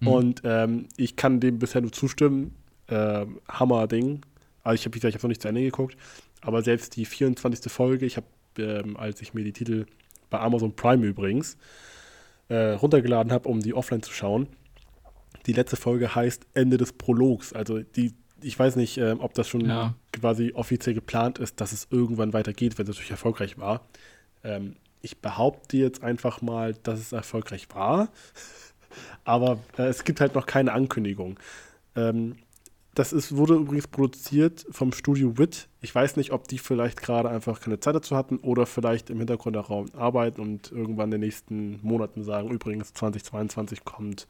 Mhm. 0.00 0.08
Und 0.08 0.42
ähm, 0.44 0.86
ich 0.96 1.16
kann 1.16 1.40
dem 1.40 1.58
bisher 1.58 1.82
nur 1.82 1.92
zustimmen. 1.92 2.54
Ähm, 2.88 3.40
Hammer-Ding. 3.48 4.22
Also 4.62 4.74
ich 4.74 4.84
habe, 4.86 4.94
wie 4.94 5.00
gesagt, 5.00 5.10
ich 5.10 5.16
habe 5.16 5.26
noch 5.26 5.30
nicht 5.30 5.42
zu 5.42 5.48
Ende 5.48 5.62
geguckt. 5.62 5.96
Aber 6.40 6.62
selbst 6.62 6.96
die 6.96 7.04
24. 7.04 7.70
Folge, 7.70 8.06
ich 8.06 8.16
habe, 8.16 8.26
ähm, 8.58 8.96
als 8.96 9.20
ich 9.20 9.34
mir 9.34 9.44
die 9.44 9.52
Titel 9.52 9.86
bei 10.30 10.38
Amazon 10.40 10.74
Prime 10.74 11.04
übrigens 11.04 11.56
äh, 12.48 12.72
runtergeladen 12.72 13.32
habe, 13.32 13.48
um 13.48 13.60
die 13.60 13.74
offline 13.74 14.02
zu 14.02 14.12
schauen, 14.12 14.46
die 15.46 15.52
letzte 15.52 15.76
Folge 15.76 16.14
heißt 16.14 16.46
Ende 16.54 16.76
des 16.76 16.92
Prologs. 16.92 17.52
Also 17.52 17.80
die, 17.80 18.12
ich 18.42 18.58
weiß 18.58 18.76
nicht, 18.76 18.98
ähm, 18.98 19.20
ob 19.20 19.34
das 19.34 19.48
schon 19.48 19.64
Ja. 19.66 19.94
quasi 20.12 20.52
offiziell 20.54 20.94
geplant 20.94 21.38
ist, 21.38 21.60
dass 21.60 21.72
es 21.72 21.88
irgendwann 21.90 22.32
weitergeht, 22.32 22.78
wenn 22.78 22.84
es 22.84 22.88
natürlich 22.90 23.10
erfolgreich 23.10 23.58
war. 23.58 23.82
Ähm, 24.44 24.76
ich 25.02 25.18
behaupte 25.18 25.76
jetzt 25.76 26.02
einfach 26.02 26.42
mal, 26.42 26.74
dass 26.82 26.98
es 26.98 27.12
erfolgreich 27.12 27.68
war. 27.74 28.08
Aber 29.24 29.58
äh, 29.78 29.84
es 29.84 30.04
gibt 30.04 30.20
halt 30.20 30.34
noch 30.34 30.46
keine 30.46 30.72
Ankündigung. 30.72 31.38
Ähm, 31.94 32.36
das 32.94 33.12
ist, 33.12 33.36
wurde 33.36 33.54
übrigens 33.54 33.86
produziert 33.88 34.64
vom 34.70 34.90
Studio 34.92 35.36
Wit. 35.36 35.68
Ich 35.82 35.94
weiß 35.94 36.16
nicht, 36.16 36.32
ob 36.32 36.48
die 36.48 36.58
vielleicht 36.58 37.02
gerade 37.02 37.28
einfach 37.28 37.60
keine 37.60 37.78
Zeit 37.78 37.94
dazu 37.94 38.16
hatten 38.16 38.38
oder 38.38 38.64
vielleicht 38.64 39.10
im 39.10 39.18
Hintergrund 39.18 39.56
auch 39.58 39.70
arbeiten 39.94 40.40
und 40.40 40.72
irgendwann 40.72 41.08
in 41.08 41.10
den 41.12 41.20
nächsten 41.20 41.78
Monaten 41.82 42.24
sagen, 42.24 42.50
übrigens 42.50 42.94
2022 42.94 43.84
kommt 43.84 44.26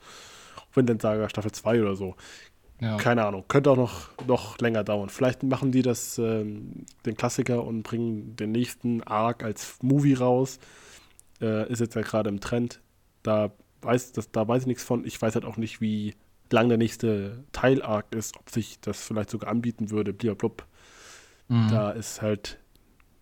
Vinland 0.77 1.03
Saga 1.03 1.29
Staffel 1.29 1.53
2 1.53 1.83
oder 1.83 1.97
so. 1.97 2.15
ja. 2.81 2.97
Keine 2.97 3.25
Ahnung, 3.25 3.45
könnte 3.49 3.71
auch 3.71 3.77
noch, 3.77 4.11
noch 4.27 4.59
länger 4.59 4.85
dauern. 4.85 5.09
Vielleicht 5.09 5.43
machen 5.43 5.73
die 5.73 5.83
das, 5.83 6.19
ähm, 6.19 6.85
den 7.05 7.17
Klassiker 7.17 7.65
und 7.65 7.83
bringen 7.83 8.37
den 8.37 8.53
nächsten 8.53 9.03
Arc 9.03 9.43
als 9.43 9.79
Movie 9.83 10.15
raus. 10.15 10.59
Äh, 11.41 11.71
ist 11.71 11.81
jetzt 11.81 11.95
ja 11.95 12.03
gerade 12.03 12.29
im 12.29 12.41
Trend. 12.41 12.81
Da 13.23 13.53
weiß, 13.83 14.13
das, 14.13 14.31
da 14.31 14.47
weiß 14.47 14.63
ich 14.63 14.67
nichts 14.67 14.85
von. 14.85 15.05
Ich 15.05 15.21
weiß 15.21 15.35
halt 15.35 15.45
auch 15.45 15.57
nicht, 15.57 15.81
wie 15.81 16.15
lang 16.51 16.69
der 16.69 16.79
nächste 16.79 17.45
Teil-Arc 17.53 18.15
ist, 18.15 18.37
ob 18.39 18.51
sich 18.51 18.81
das 18.81 19.03
vielleicht 19.03 19.31
sogar 19.31 19.51
anbieten 19.51 19.91
würde. 19.91 20.13
Blablabla. 20.13 20.67
Mhm. 21.49 21.69
Da 21.71 21.91
ist 21.91 22.23
halt 22.23 22.59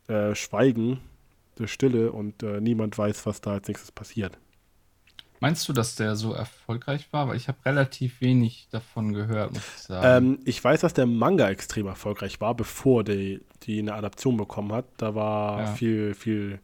äh, 0.09 0.35
Schweigen, 0.35 1.01
der 1.59 1.67
Stille 1.67 2.13
und 2.13 2.43
äh, 2.43 2.61
niemand 2.61 2.97
weiß, 2.97 3.27
was 3.27 3.41
da 3.41 3.53
als 3.53 3.69
nächstes 3.69 3.93
passiert. 3.93 4.39
Meinst 5.45 5.69
du, 5.69 5.75
dass 5.75 5.95
der 5.95 6.17
so 6.17 6.33
erfolgreich 6.33 7.13
war? 7.13 7.29
Weil 7.29 7.37
ich 7.37 7.49
habe 7.49 7.59
relativ 7.67 8.23
wenig 8.23 8.67
davon 8.71 9.13
gehört, 9.13 9.53
muss 9.53 9.63
ich 9.77 9.83
sagen. 9.83 10.27
Ähm, 10.27 10.39
ich 10.47 10.65
weiß, 10.65 10.81
dass 10.81 10.95
der 10.95 11.05
Manga 11.05 11.51
extrem 11.51 11.87
erfolgreich 11.87 12.41
war, 12.41 12.55
bevor 12.55 13.05
die, 13.05 13.43
die 13.65 13.79
eine 13.79 13.93
Adaption 13.93 14.39
bekommen 14.39 14.73
hat. 14.73 14.87
Da 14.97 15.15
war 15.15 15.61
Ja. 15.61 15.67
viel, 15.67 16.15
viel 16.15 16.61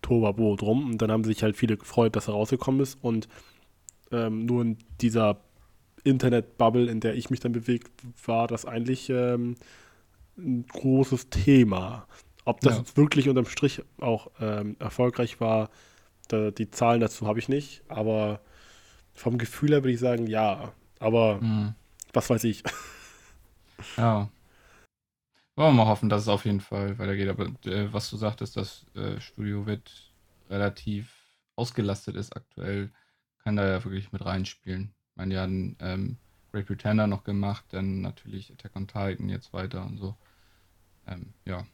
Tobabo 0.00 0.56
drum. 0.56 0.92
Und 0.92 1.02
dann 1.02 1.12
haben 1.12 1.24
sich 1.24 1.42
halt 1.42 1.58
viele 1.58 1.76
gefreut, 1.76 2.16
dass 2.16 2.26
er 2.28 2.32
rausgekommen 2.32 2.80
ist. 2.80 2.96
Und 3.02 3.28
ähm, 4.12 4.46
nur 4.46 4.62
in 4.62 4.78
dieser 5.02 5.36
Internet-Bubble, 6.02 6.90
in 6.90 7.00
der 7.00 7.14
ich 7.14 7.28
mich 7.28 7.40
dann 7.40 7.52
bewegt, 7.52 7.90
war 8.24 8.46
das 8.46 8.64
eigentlich 8.64 9.10
ähm, 9.10 9.56
ein 10.38 10.64
großes 10.68 11.28
Thema. 11.28 12.06
Ob 12.46 12.62
das 12.62 12.72
Ja. 12.76 12.78
jetzt 12.78 12.96
wirklich 12.96 13.28
unterm 13.28 13.44
Strich 13.44 13.82
auch 14.00 14.30
ähm, 14.40 14.76
erfolgreich 14.78 15.38
war, 15.38 15.68
da, 16.32 16.50
die 16.50 16.70
Zahlen 16.70 17.00
dazu 17.00 17.26
habe 17.26 17.38
ich 17.38 17.48
nicht. 17.48 17.82
Aber 17.88 18.40
vom 19.14 19.38
Gefühl 19.38 19.70
her 19.70 19.82
würde 19.84 19.92
ich 19.92 20.00
sagen, 20.00 20.26
ja. 20.26 20.72
Aber 20.98 21.40
Mhm. 21.40 21.74
was 22.12 22.30
weiß 22.30 22.44
ich. 22.44 22.62
Ja. 23.96 24.30
Wollen 25.56 25.70
wir 25.76 25.84
mal 25.84 25.86
hoffen, 25.90 26.08
dass 26.08 26.22
es 26.22 26.28
auf 26.28 26.44
jeden 26.44 26.60
Fall 26.60 26.98
weitergeht. 26.98 27.28
Aber 27.28 27.46
äh, 27.66 27.92
was 27.92 28.08
du 28.10 28.16
sagtest, 28.16 28.56
das 28.56 28.86
äh, 28.94 29.20
Studio 29.20 29.66
wird 29.66 30.12
relativ 30.48 31.12
ausgelastet 31.56 32.16
ist 32.16 32.34
aktuell, 32.36 32.90
kann 33.42 33.56
da 33.56 33.66
ja 33.68 33.84
wirklich 33.84 34.12
mit 34.12 34.24
reinspielen. 34.24 34.94
Ich 35.10 35.16
meine, 35.16 35.34
die 35.34 35.40
hatten 35.40 35.76
ähm, 35.80 36.16
Great 36.52 36.66
Pretender 36.66 37.06
noch 37.06 37.24
gemacht, 37.24 37.64
dann 37.70 38.00
natürlich 38.00 38.52
Attack 38.52 38.76
on 38.76 38.86
Titan 38.86 39.28
jetzt 39.28 39.52
weiter 39.52 39.84
und 39.84 39.98
so. 39.98 40.16
Ähm, 41.06 41.34
ja. 41.44 41.66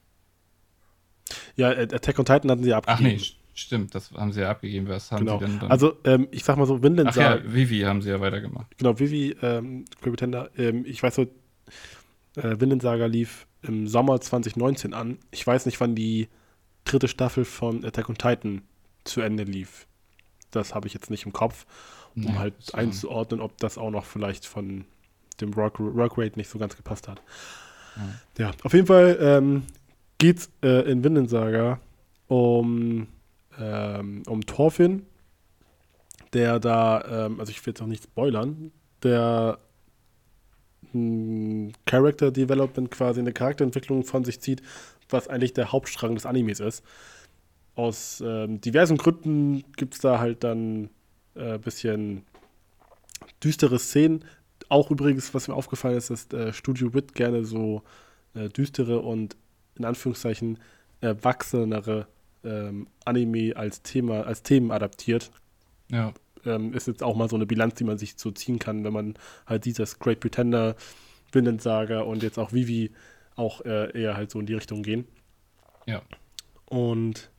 Ja, 1.56 1.68
Attack 1.70 2.18
on 2.18 2.24
Titan 2.24 2.50
hatten 2.50 2.64
sie 2.64 2.72
Ach 2.74 2.78
abgegeben. 2.78 3.08
nee, 3.16 3.16
st- 3.22 3.36
stimmt, 3.58 3.94
das 3.94 4.10
haben 4.12 4.32
sie 4.32 4.40
ja 4.40 4.50
abgegeben. 4.50 4.88
Was 4.88 5.12
haben 5.12 5.26
genau. 5.26 5.38
sie 5.38 5.46
denn 5.46 5.60
dann? 5.60 5.70
Also, 5.70 5.96
ähm, 6.04 6.28
ich 6.30 6.44
sag 6.44 6.56
mal 6.56 6.66
so, 6.66 6.82
Vinland 6.82 7.10
Ach 7.10 7.16
ja, 7.16 7.32
Saga, 7.32 7.52
Vivi 7.52 7.80
haben 7.80 8.02
sie 8.02 8.10
ja 8.10 8.20
weitergemacht. 8.20 8.76
genau, 8.78 8.98
Vivi, 8.98 9.36
ähm, 9.42 9.84
Pretender, 10.00 10.50
ähm, 10.56 10.84
ich 10.86 11.02
weiß 11.02 11.14
so, 11.14 11.22
äh, 11.22 12.60
Vinland 12.60 12.82
Saga 12.82 13.06
lief 13.06 13.46
im 13.62 13.86
Sommer 13.88 14.20
2019 14.20 14.94
an. 14.94 15.18
Ich 15.30 15.46
weiß 15.46 15.66
nicht, 15.66 15.80
wann 15.80 15.94
die 15.94 16.28
dritte 16.84 17.08
Staffel 17.08 17.44
von 17.44 17.84
Attack 17.84 18.08
on 18.08 18.16
Titan 18.16 18.62
zu 19.04 19.20
Ende 19.20 19.44
lief. 19.44 19.86
Das 20.50 20.74
habe 20.74 20.86
ich 20.86 20.94
jetzt 20.94 21.10
nicht 21.10 21.26
im 21.26 21.32
Kopf, 21.32 21.66
um 22.14 22.22
Nee, 22.22 22.34
halt 22.34 22.54
ähm, 22.72 22.78
einzuordnen, 22.80 23.40
ob 23.40 23.58
das 23.58 23.78
auch 23.78 23.90
noch 23.90 24.04
vielleicht 24.04 24.46
von 24.46 24.84
dem 25.40 25.56
Work, 25.56 25.78
Workrate 25.78 26.38
nicht 26.38 26.48
so 26.48 26.58
ganz 26.58 26.76
gepasst 26.76 27.08
hat. 27.08 27.22
Ja. 28.36 28.46
Ja, 28.46 28.50
auf 28.62 28.72
jeden 28.72 28.86
Fall 28.86 29.18
ähm, 29.20 29.64
geht 30.18 30.38
es 30.38 30.50
äh, 30.62 30.90
in 30.90 31.02
Vinland 31.02 31.30
Saga 31.30 31.80
um, 32.28 33.08
ähm, 33.58 34.22
um 34.26 34.46
Thorfinn, 34.46 35.06
der 36.32 36.60
da, 36.60 37.26
ähm, 37.26 37.40
also 37.40 37.50
ich 37.50 37.64
will 37.64 37.72
jetzt 37.72 37.82
auch 37.82 37.86
nicht 37.86 38.04
spoilern, 38.04 38.72
der 39.02 39.58
Character 41.84 42.30
Development 42.30 42.90
quasi 42.90 43.20
eine 43.20 43.32
Charakterentwicklung 43.32 44.04
von 44.04 44.24
sich 44.24 44.40
zieht, 44.40 44.62
was 45.10 45.28
eigentlich 45.28 45.52
der 45.52 45.72
Hauptstrang 45.72 46.14
des 46.14 46.24
Animes 46.24 46.60
ist. 46.60 46.82
Aus 47.74 48.22
ähm, 48.24 48.60
diversen 48.60 48.96
Gründen 48.96 49.64
gibt 49.76 49.94
es 49.94 50.00
da 50.00 50.18
halt 50.18 50.44
dann 50.44 50.84
ein 50.84 50.90
äh, 51.34 51.58
bisschen 51.58 52.24
düstere 53.44 53.78
Szenen. 53.78 54.24
Auch 54.68 54.90
übrigens, 54.90 55.32
was 55.34 55.48
mir 55.48 55.54
aufgefallen 55.54 55.96
ist, 55.96 56.10
dass 56.10 56.32
äh, 56.32 56.52
Studio 56.52 56.94
Wit 56.94 57.14
gerne 57.14 57.44
so 57.44 57.82
äh, 58.34 58.48
düstere 58.48 59.00
und 59.00 59.36
in 59.76 59.84
Anführungszeichen 59.84 60.58
erwachsenere 61.00 62.06
ähm, 62.44 62.86
Anime 63.04 63.54
als 63.56 63.82
Thema, 63.82 64.22
als 64.26 64.42
Themen 64.42 64.70
adaptiert. 64.70 65.30
Ja. 65.90 66.12
ähm, 66.44 66.72
ist 66.74 66.86
jetzt 66.86 67.02
auch 67.02 67.16
mal 67.16 67.28
so 67.28 67.36
eine 67.36 67.46
Bilanz, 67.46 67.74
die 67.74 67.84
man 67.84 67.98
sich 67.98 68.14
so 68.16 68.30
ziehen 68.30 68.58
kann, 68.58 68.84
wenn 68.84 68.92
man 68.92 69.14
halt 69.46 69.64
sieht, 69.64 69.78
dass 69.78 69.98
Great 69.98 70.20
Pretender, 70.20 70.76
Vinland 71.32 71.60
Saga 71.62 72.00
und 72.00 72.22
jetzt 72.22 72.38
auch 72.38 72.52
Vivi 72.52 72.90
auch 73.36 73.64
äh, 73.64 73.90
eher 73.98 74.16
halt 74.16 74.30
so 74.30 74.38
in 74.40 74.46
die 74.46 74.54
Richtung 74.54 74.82
gehen. 74.82 75.06
Ja. 75.86 76.02
Und 76.66 77.30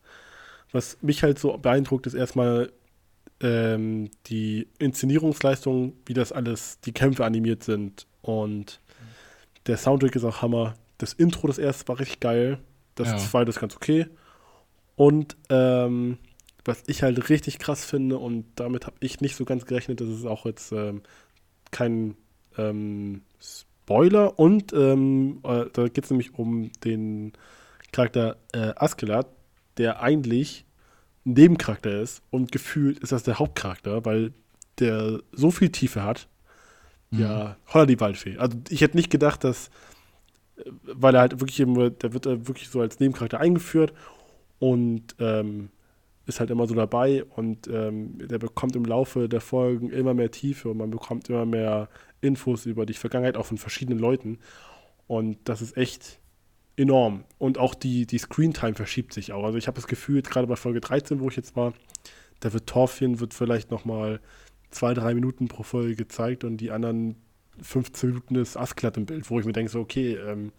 was 0.71 0.97
mich 1.01 1.23
halt 1.23 1.39
so 1.39 1.57
beeindruckt, 1.57 2.07
ist 2.07 2.13
erstmal 2.13 2.71
ähm, 3.41 4.09
die 4.27 4.67
Inszenierungsleistung, 4.79 5.93
wie 6.05 6.13
das 6.13 6.31
alles, 6.31 6.79
die 6.81 6.91
Kämpfe 6.91 7.25
animiert 7.25 7.63
sind 7.63 8.05
und 8.21 8.79
der 9.67 9.77
Soundtrack 9.77 10.15
ist 10.15 10.23
auch 10.23 10.41
Hammer. 10.41 10.73
Das 10.97 11.13
Intro, 11.13 11.47
das 11.47 11.57
erste 11.57 11.87
war 11.87 11.99
richtig 11.99 12.19
geil. 12.19 12.59
Das 12.95 13.07
Ja. 13.09 13.17
zweite 13.17 13.49
ist 13.49 13.59
ganz 13.59 13.75
okay. 13.75 14.07
Und 14.99 15.37
ähm, 15.47 16.17
was 16.65 16.83
ich 16.87 17.03
halt 17.03 17.29
richtig 17.29 17.57
krass 17.57 17.85
finde, 17.85 18.17
und 18.17 18.43
damit 18.55 18.85
habe 18.85 18.97
ich 18.99 19.21
nicht 19.21 19.37
so 19.37 19.45
ganz 19.45 19.65
gerechnet, 19.65 20.01
das 20.01 20.09
ist 20.09 20.25
auch 20.25 20.45
jetzt 20.45 20.73
ähm, 20.73 21.03
kein 21.71 22.17
ähm, 22.57 23.21
Spoiler. 23.39 24.37
Und 24.37 24.73
ähm, 24.73 25.39
äh, 25.45 25.67
da 25.71 25.87
geht 25.87 26.03
es 26.03 26.09
nämlich 26.09 26.37
um 26.37 26.69
den 26.83 27.31
Charakter 27.93 28.35
äh, 28.51 28.73
Askeladd, 28.75 29.27
der 29.77 30.01
eigentlich 30.01 30.65
ein 31.25 31.31
Nebencharakter 31.31 32.01
ist. 32.01 32.21
Und 32.29 32.51
gefühlt 32.51 32.99
ist 32.99 33.13
das 33.13 33.23
der 33.23 33.39
Hauptcharakter, 33.39 34.03
weil 34.03 34.33
der 34.79 35.21
so 35.31 35.49
viel 35.49 35.69
Tiefe 35.69 36.03
hat. 36.03 36.27
Mhm. 37.11 37.19
Ja, 37.21 37.55
Holla 37.73 37.85
die 37.85 38.01
Waldfee. 38.01 38.35
Also 38.35 38.57
ich 38.67 38.81
hätte 38.81 38.97
nicht 38.97 39.09
gedacht, 39.09 39.45
dass, 39.45 39.69
äh, 40.57 40.63
weil 40.83 41.15
er 41.15 41.21
halt 41.21 41.39
wirklich 41.39 41.61
eben, 41.61 41.97
der 41.99 42.11
wird 42.11 42.25
äh, 42.25 42.49
wirklich 42.49 42.67
so 42.67 42.81
als 42.81 42.99
Nebencharakter 42.99 43.39
eingeführt 43.39 43.93
und 44.59 45.15
ähm, 45.19 45.69
ist 46.25 46.39
halt 46.39 46.51
immer 46.51 46.67
so 46.67 46.75
dabei 46.75 47.23
und 47.23 47.67
ähm, 47.67 48.27
der 48.27 48.37
bekommt 48.37 48.75
im 48.75 48.85
Laufe 48.85 49.27
der 49.27 49.41
Folgen 49.41 49.89
immer 49.89 50.13
mehr 50.13 50.31
Tiefe 50.31 50.69
und 50.69 50.77
man 50.77 50.91
bekommt 50.91 51.27
immer 51.29 51.45
mehr 51.45 51.89
Infos 52.21 52.65
über 52.65 52.85
die 52.85 52.93
Vergangenheit 52.93 53.35
auch 53.35 53.47
von 53.47 53.57
verschiedenen 53.57 53.99
Leuten 53.99 54.37
und 55.07 55.37
das 55.45 55.61
ist 55.61 55.75
echt 55.75 56.19
enorm 56.77 57.23
und 57.39 57.57
auch 57.57 57.73
die, 57.73 58.05
die 58.05 58.19
Screentime 58.19 58.75
verschiebt 58.75 59.13
sich 59.13 59.33
auch. 59.33 59.43
Also 59.43 59.57
ich 59.57 59.67
habe 59.67 59.75
das 59.75 59.87
Gefühl, 59.87 60.21
gerade 60.21 60.47
bei 60.47 60.55
Folge 60.55 60.81
13, 60.81 61.19
wo 61.19 61.29
ich 61.29 61.35
jetzt 61.35 61.55
war, 61.55 61.73
da 62.39 62.53
wird 62.53 62.67
Thorfinn 62.67 63.19
wird 63.19 63.33
vielleicht 63.33 63.71
noch 63.71 63.85
mal 63.85 64.19
zwei, 64.69 64.93
drei 64.93 65.13
Minuten 65.13 65.47
pro 65.47 65.63
Folge 65.63 65.95
gezeigt 65.95 66.43
und 66.43 66.57
die 66.57 66.71
anderen 66.71 67.15
15 67.61 68.09
Minuten 68.09 68.35
ist 68.35 68.55
Askeladd 68.55 68.97
im 68.97 69.05
Bild, 69.05 69.29
wo 69.29 69.39
ich 69.39 69.45
mir 69.45 69.51
denke, 69.51 69.71
so, 69.71 69.79
okay, 69.79 70.13
ähm, 70.15 70.51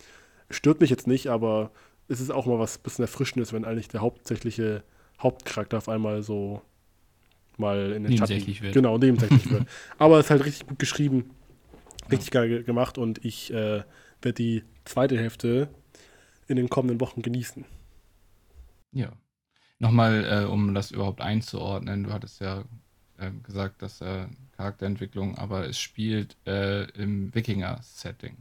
stört 0.51 0.81
mich 0.81 0.91
jetzt 0.91 1.07
nicht, 1.07 1.29
aber 1.29 1.71
es 2.11 2.21
ist 2.21 2.31
auch 2.31 2.45
mal 2.47 2.59
was 2.59 2.79
bisschen 2.79 3.05
Erfrischendes, 3.05 3.53
wenn 3.53 3.65
eigentlich 3.65 3.89
der 3.89 4.01
hauptsächliche 4.01 4.83
Hauptcharakter 5.21 5.79
auf 5.79 5.89
einmal 5.89 6.23
so 6.23 6.61
mal 7.57 7.93
in 7.93 8.03
den 8.03 8.13
Nebensächlich 8.13 8.57
Schatten 8.57 8.65
wird. 8.65 8.75
Genau, 8.75 8.99
nebensächlich 8.99 9.51
wird. 9.51 9.67
Aber 9.99 10.19
es 10.19 10.27
ist 10.27 10.31
halt 10.31 10.45
richtig 10.45 10.67
gut 10.67 10.79
geschrieben, 10.79 11.31
richtig 12.11 12.31
geil 12.31 12.49
ge- 12.49 12.63
gemacht 12.65 12.99
und 12.99 13.25
ich 13.25 13.53
äh, 13.53 13.85
werde 14.23 14.35
die 14.35 14.65
zweite 14.85 15.17
Hälfte 15.19 15.69
in 16.49 16.57
den 16.57 16.69
kommenden 16.69 17.01
Wochen 17.01 17.23
genießen. 17.23 17.65
Ja. 18.93 19.13
Nochmal, 19.79 20.25
äh, 20.25 20.47
um 20.47 20.75
das 20.75 20.91
überhaupt 20.91 21.21
einzuordnen, 21.21 22.05
du 22.05 22.13
hattest 22.13 22.41
ja 22.41 22.65
äh, 23.19 23.31
gesagt, 23.43 23.83
dass 23.83 24.01
äh, 24.01 24.27
Charakterentwicklung, 24.57 25.39
aber 25.39 25.69
es 25.69 25.79
spielt 25.79 26.37
äh, 26.47 26.85
im 26.91 27.35
Wikinger-Setting. 27.35 28.37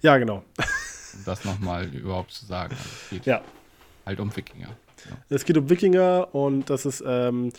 Ja, 0.00 0.16
genau. 0.16 0.44
Um 1.14 1.24
das 1.24 1.44
nochmal 1.44 1.86
überhaupt 1.94 2.32
zu 2.32 2.46
sagen. 2.46 2.74
Also 2.74 2.88
es 3.04 3.10
geht 3.10 3.26
Ja. 3.26 3.42
halt 4.06 4.20
um 4.20 4.34
Wikinger. 4.36 4.68
Ja. 4.68 4.76
Es 5.28 5.44
geht 5.44 5.56
um 5.58 5.68
Wikinger 5.68 6.34
und 6.34 6.70
das 6.70 6.86
ist, 6.86 7.02
ähm, 7.06 7.52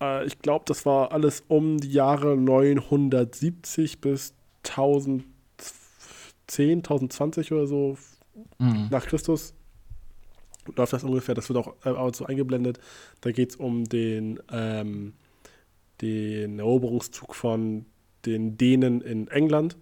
äh, 0.00 0.26
ich 0.26 0.38
glaube, 0.40 0.64
das 0.66 0.84
war 0.86 1.12
alles 1.12 1.44
um 1.48 1.78
die 1.78 1.92
Jahre 1.92 2.36
970 2.36 4.00
bis 4.00 4.34
1010, 4.62 6.82
1020 6.82 7.52
oder 7.52 7.66
so 7.66 7.96
Mhm. 8.58 8.88
nach 8.90 9.06
Christus. 9.06 9.54
Läuft 10.76 10.92
das 10.92 11.02
ungefähr, 11.04 11.34
das 11.34 11.48
wird 11.48 11.58
auch 11.58 11.74
äh, 11.84 12.12
so 12.14 12.26
eingeblendet. 12.26 12.78
Da 13.20 13.32
geht 13.32 13.50
es 13.50 13.56
um 13.56 13.84
den, 13.84 14.38
ähm, 14.52 15.14
den 16.00 16.58
Eroberungszug 16.58 17.34
von 17.34 17.86
den 18.26 18.56
Dänen 18.58 19.00
in 19.00 19.28
England 19.28 19.76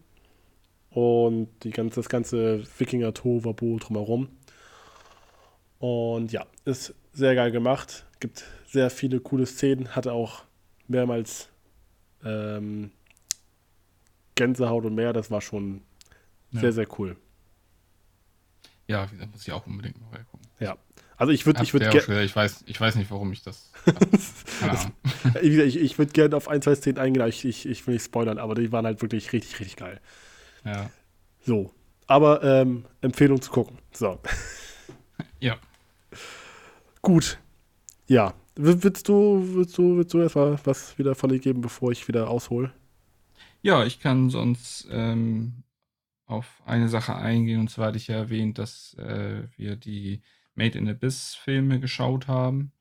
und 0.96 1.50
die 1.62 1.72
ganze, 1.72 1.96
das 1.96 2.08
ganze 2.08 2.62
Wikinger-Tovabo 2.78 3.78
drumherum. 3.78 4.28
Und 5.78 6.32
ja, 6.32 6.46
ist 6.64 6.94
sehr 7.12 7.34
geil 7.34 7.50
gemacht. 7.50 8.06
Gibt 8.18 8.44
sehr 8.66 8.88
viele 8.88 9.20
coole 9.20 9.44
Szenen. 9.44 9.94
Hatte 9.94 10.12
auch 10.14 10.44
mehrmals 10.88 11.50
ähm, 12.24 12.92
Gänsehaut 14.36 14.86
und 14.86 14.94
mehr. 14.94 15.12
Das 15.12 15.30
war 15.30 15.42
schon 15.42 15.82
Ja. 16.50 16.60
sehr, 16.60 16.72
sehr 16.72 16.86
cool. 16.98 17.16
Ja, 18.88 19.06
da 19.18 19.26
muss 19.26 19.42
ich 19.46 19.52
auch 19.52 19.66
unbedingt 19.66 20.00
mal 20.00 20.24
gucken. 20.30 20.46
Ja. 20.60 20.78
Also 21.18 21.30
ich 21.30 21.44
würde 21.44 21.62
ich 21.62 21.74
würd 21.74 21.82
ja 21.82 21.90
ge- 21.90 22.00
auch 22.00 22.04
schon 22.04 22.14
gesagt, 22.14 22.30
ich 22.30 22.36
weiß, 22.36 22.64
ich 22.66 22.80
weiß 22.80 22.94
nicht, 22.94 23.10
warum 23.10 23.32
ich 23.34 23.42
das. 23.42 23.70
Ich, 25.42 25.76
ich 25.76 25.98
würde 25.98 26.12
gerne 26.12 26.34
auf 26.36 26.48
ein, 26.48 26.62
zwei 26.62 26.74
Szenen 26.74 26.96
eingehen, 26.98 27.26
ich, 27.28 27.44
ich, 27.44 27.66
ich 27.66 27.86
will 27.86 27.94
nicht 27.94 28.04
spoilern, 28.04 28.38
aber 28.38 28.54
die 28.54 28.72
waren 28.72 28.86
halt 28.86 29.02
wirklich 29.02 29.32
richtig, 29.34 29.60
richtig 29.60 29.76
geil. 29.76 30.00
Ja. 30.66 30.90
So. 31.40 31.72
Aber 32.06 32.42
ähm, 32.42 32.84
Empfehlung 33.00 33.40
zu 33.40 33.50
gucken. 33.50 33.78
So. 33.92 34.20
Ja. 35.40 35.56
Gut. 37.02 37.38
Ja. 38.06 38.34
Willst 38.54 39.08
du, 39.08 39.42
willst 39.54 39.76
du, 39.76 39.96
willst 39.98 40.14
du 40.14 40.20
erstmal 40.20 40.58
was 40.64 40.98
wieder 40.98 41.14
von 41.14 41.30
dir 41.30 41.38
geben, 41.38 41.60
bevor 41.60 41.92
ich 41.92 42.08
wieder 42.08 42.30
aushole? 42.30 42.72
Ja, 43.62 43.84
ich 43.84 44.00
kann 44.00 44.30
sonst 44.30 44.88
ähm, 44.90 45.64
auf 46.26 46.62
eine 46.64 46.88
Sache 46.88 47.14
eingehen. 47.14 47.60
Und 47.60 47.70
zwar 47.70 47.88
hatte 47.88 47.98
ich 47.98 48.08
ja 48.08 48.16
erwähnt, 48.16 48.58
dass 48.58 48.94
äh, 48.94 49.42
wir 49.56 49.76
die 49.76 50.22
Made 50.54 50.78
in 50.78 50.88
Abyss-Filme 50.88 51.80
geschaut 51.80 52.28
haben. 52.28 52.72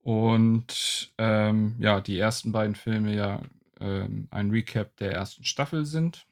Und 0.00 1.12
ähm, 1.18 1.76
ja, 1.78 2.00
die 2.00 2.18
ersten 2.18 2.52
beiden 2.52 2.74
Filme 2.74 3.14
ja 3.14 3.40
ähm, 3.80 4.28
ein 4.30 4.50
Recap 4.50 4.96
der 4.96 5.12
ersten 5.12 5.44
Staffel 5.44 5.84
sind. 5.84 6.26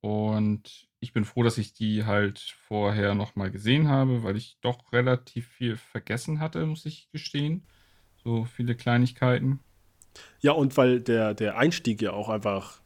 Und 0.00 0.88
ich 1.00 1.12
bin 1.12 1.24
froh, 1.24 1.42
dass 1.42 1.58
ich 1.58 1.72
die 1.72 2.04
halt 2.04 2.38
vorher 2.68 3.14
nochmal 3.14 3.50
gesehen 3.50 3.88
habe, 3.88 4.22
weil 4.22 4.36
ich 4.36 4.58
doch 4.60 4.92
relativ 4.92 5.48
viel 5.48 5.76
vergessen 5.76 6.40
hatte, 6.40 6.64
muss 6.66 6.86
ich 6.86 7.10
gestehen. 7.12 7.66
So 8.16 8.44
viele 8.44 8.76
Kleinigkeiten. 8.76 9.60
Ja, 10.40 10.52
und 10.52 10.76
weil 10.76 11.00
der, 11.00 11.34
der 11.34 11.58
Einstieg 11.58 12.00
ja 12.02 12.12
auch 12.12 12.28
einfach 12.28 12.80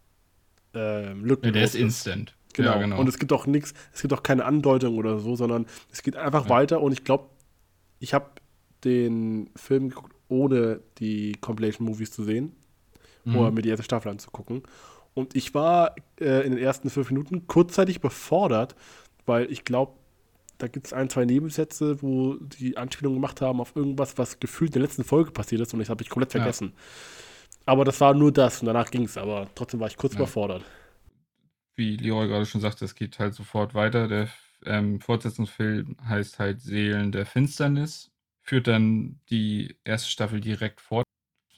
Ja, 0.75 1.13
lückenlos 1.15 1.53
der 1.53 1.65
ist 1.65 1.75
instant. 1.75 2.37
Genau. 2.55 2.73
Ja, 2.73 2.79
genau. 2.79 3.01
Und 3.01 3.09
es 3.09 3.19
gibt 3.19 3.33
auch 3.33 3.47
nichts, 3.47 3.73
es 3.93 4.03
gibt 4.03 4.13
auch 4.13 4.23
keine 4.23 4.45
Andeutung 4.45 4.97
oder 4.97 5.19
so, 5.19 5.37
sondern 5.37 5.67
es 5.91 6.03
geht 6.03 6.17
einfach 6.17 6.45
Ja. 6.45 6.51
weiter 6.51 6.81
und 6.83 6.93
ich 6.93 7.05
glaube, 7.05 7.31
ich 8.01 8.15
habe 8.15 8.31
den 8.85 9.51
Film 9.57 9.91
geguckt, 9.91 10.15
ohne 10.29 10.81
die 10.99 11.35
Compilation-Movies 11.41 12.13
zu 12.13 12.25
sehen 12.25 12.57
Mhm. 13.25 13.37
oder 13.37 13.51
mir 13.53 13.63
die 13.63 13.71
erste 13.71 13.85
Staffel 13.85 14.11
anzugucken. 14.11 14.63
Und 15.15 15.37
ich 15.37 15.55
war 15.55 15.95
äh, 16.21 16.45
in 16.47 16.53
den 16.55 16.63
ersten 16.63 16.89
fünf 16.91 17.11
Minuten 17.11 17.47
kurzzeitig 17.47 18.01
befordert, 18.01 18.75
weil 19.27 19.51
ich 19.53 19.65
glaube, 19.65 19.93
da 20.59 20.69
gibt 20.69 20.87
es 20.87 20.93
ein, 20.93 21.11
zwei 21.11 21.25
Nebensätze, 21.25 22.01
wo 22.03 22.37
die 22.37 22.77
Anspielung 22.77 23.15
gemacht 23.15 23.41
haben 23.41 23.61
auf 23.61 23.75
irgendwas, 23.77 24.17
was 24.17 24.39
gefühlt 24.41 24.71
in 24.71 24.81
der 24.81 24.83
letzten 24.83 25.05
Folge 25.05 25.31
passiert 25.33 25.61
ist 25.61 25.73
und 25.75 25.81
das 25.81 25.89
habe 25.91 26.03
ich 26.03 26.09
komplett 26.09 26.33
Ja. 26.35 26.41
vergessen. 26.41 26.73
Aber 27.67 27.85
das 27.85 28.01
war 28.01 28.15
nur 28.15 28.33
das 28.33 28.61
und 28.61 28.67
danach 28.67 28.91
ging 28.91 29.05
es, 29.05 29.17
aber 29.17 29.49
trotzdem 29.55 29.81
war 29.81 29.89
ich 29.89 29.97
kurz 29.97 30.15
Ja. 30.15 30.21
überfordert. 30.21 30.65
wie 31.75 31.97
Leroy 31.97 32.29
gerade 32.29 32.45
schon 32.47 32.61
sagte, 32.61 32.85
es 32.85 32.95
geht 32.95 33.19
halt 33.19 33.35
sofort 33.35 33.75
weiter. 33.75 34.07
Der 34.07 34.29
ähm, 34.67 35.01
Fortsetzungsfilm 35.01 35.97
heißt 36.07 36.39
halt 36.39 36.61
Seelen 36.61 37.13
der 37.13 37.25
Finsternis, 37.27 38.11
führt 38.43 38.67
dann 38.67 39.21
die 39.31 39.77
erste 39.83 40.11
Staffel 40.11 40.41
direkt 40.41 40.81
fort. 40.83 41.05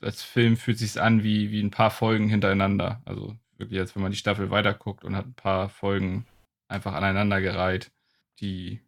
Als 0.01 0.23
Film 0.23 0.57
fühlt 0.57 0.79
sich 0.79 1.01
an 1.01 1.23
wie, 1.25 1.51
wie 1.51 1.61
ein 1.61 1.71
paar 1.73 1.91
Folgen 1.91 2.29
hintereinander. 2.29 3.03
Also 3.05 3.37
wirklich, 3.59 3.81
als 3.81 3.95
wenn 3.95 4.03
man 4.03 4.13
die 4.13 4.19
Staffel 4.19 4.51
weiterguckt 4.51 5.05
und 5.05 5.17
hat 5.17 5.27
ein 5.27 5.35
paar 5.35 5.69
Folgen 5.69 6.27
einfach 6.69 6.95
aneinandergereiht, 6.95 7.93
die 8.41 8.81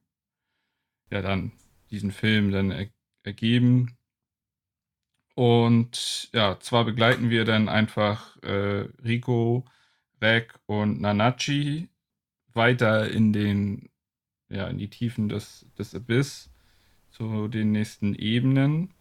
ja 1.11 1.23
dann 1.23 1.53
diesen 1.91 2.11
Film 2.11 2.51
dann 2.51 2.71
er 2.71 2.89
ergeben. 3.23 3.97
Und 5.35 6.31
ja, 6.33 6.59
zwar 6.61 6.85
begleiten 6.85 7.29
wir 7.29 7.45
dann 7.45 7.69
einfach 7.69 8.41
äh, 8.43 8.89
Rico, 9.05 9.65
Rek 10.23 10.55
und 10.67 11.01
Nanachi 11.01 11.91
weiter 12.55 13.11
in 13.11 13.33
den, 13.33 13.91
ja, 14.49 14.67
in 14.69 14.79
die 14.79 14.89
Tiefen 14.89 15.29
des, 15.29 15.67
des 15.79 15.95
Abyss 15.95 16.51
zu 17.11 17.49
den 17.49 17.73
nächsten 17.73 18.15
Ebenen. 18.15 18.95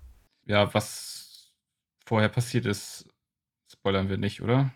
Ja, 0.46 0.74
was 0.74 1.54
vorher 2.06 2.30
passiert 2.30 2.66
ist, 2.66 3.08
spoilern 3.72 4.10
wir 4.10 4.18
nicht, 4.18 4.42
oder? 4.42 4.74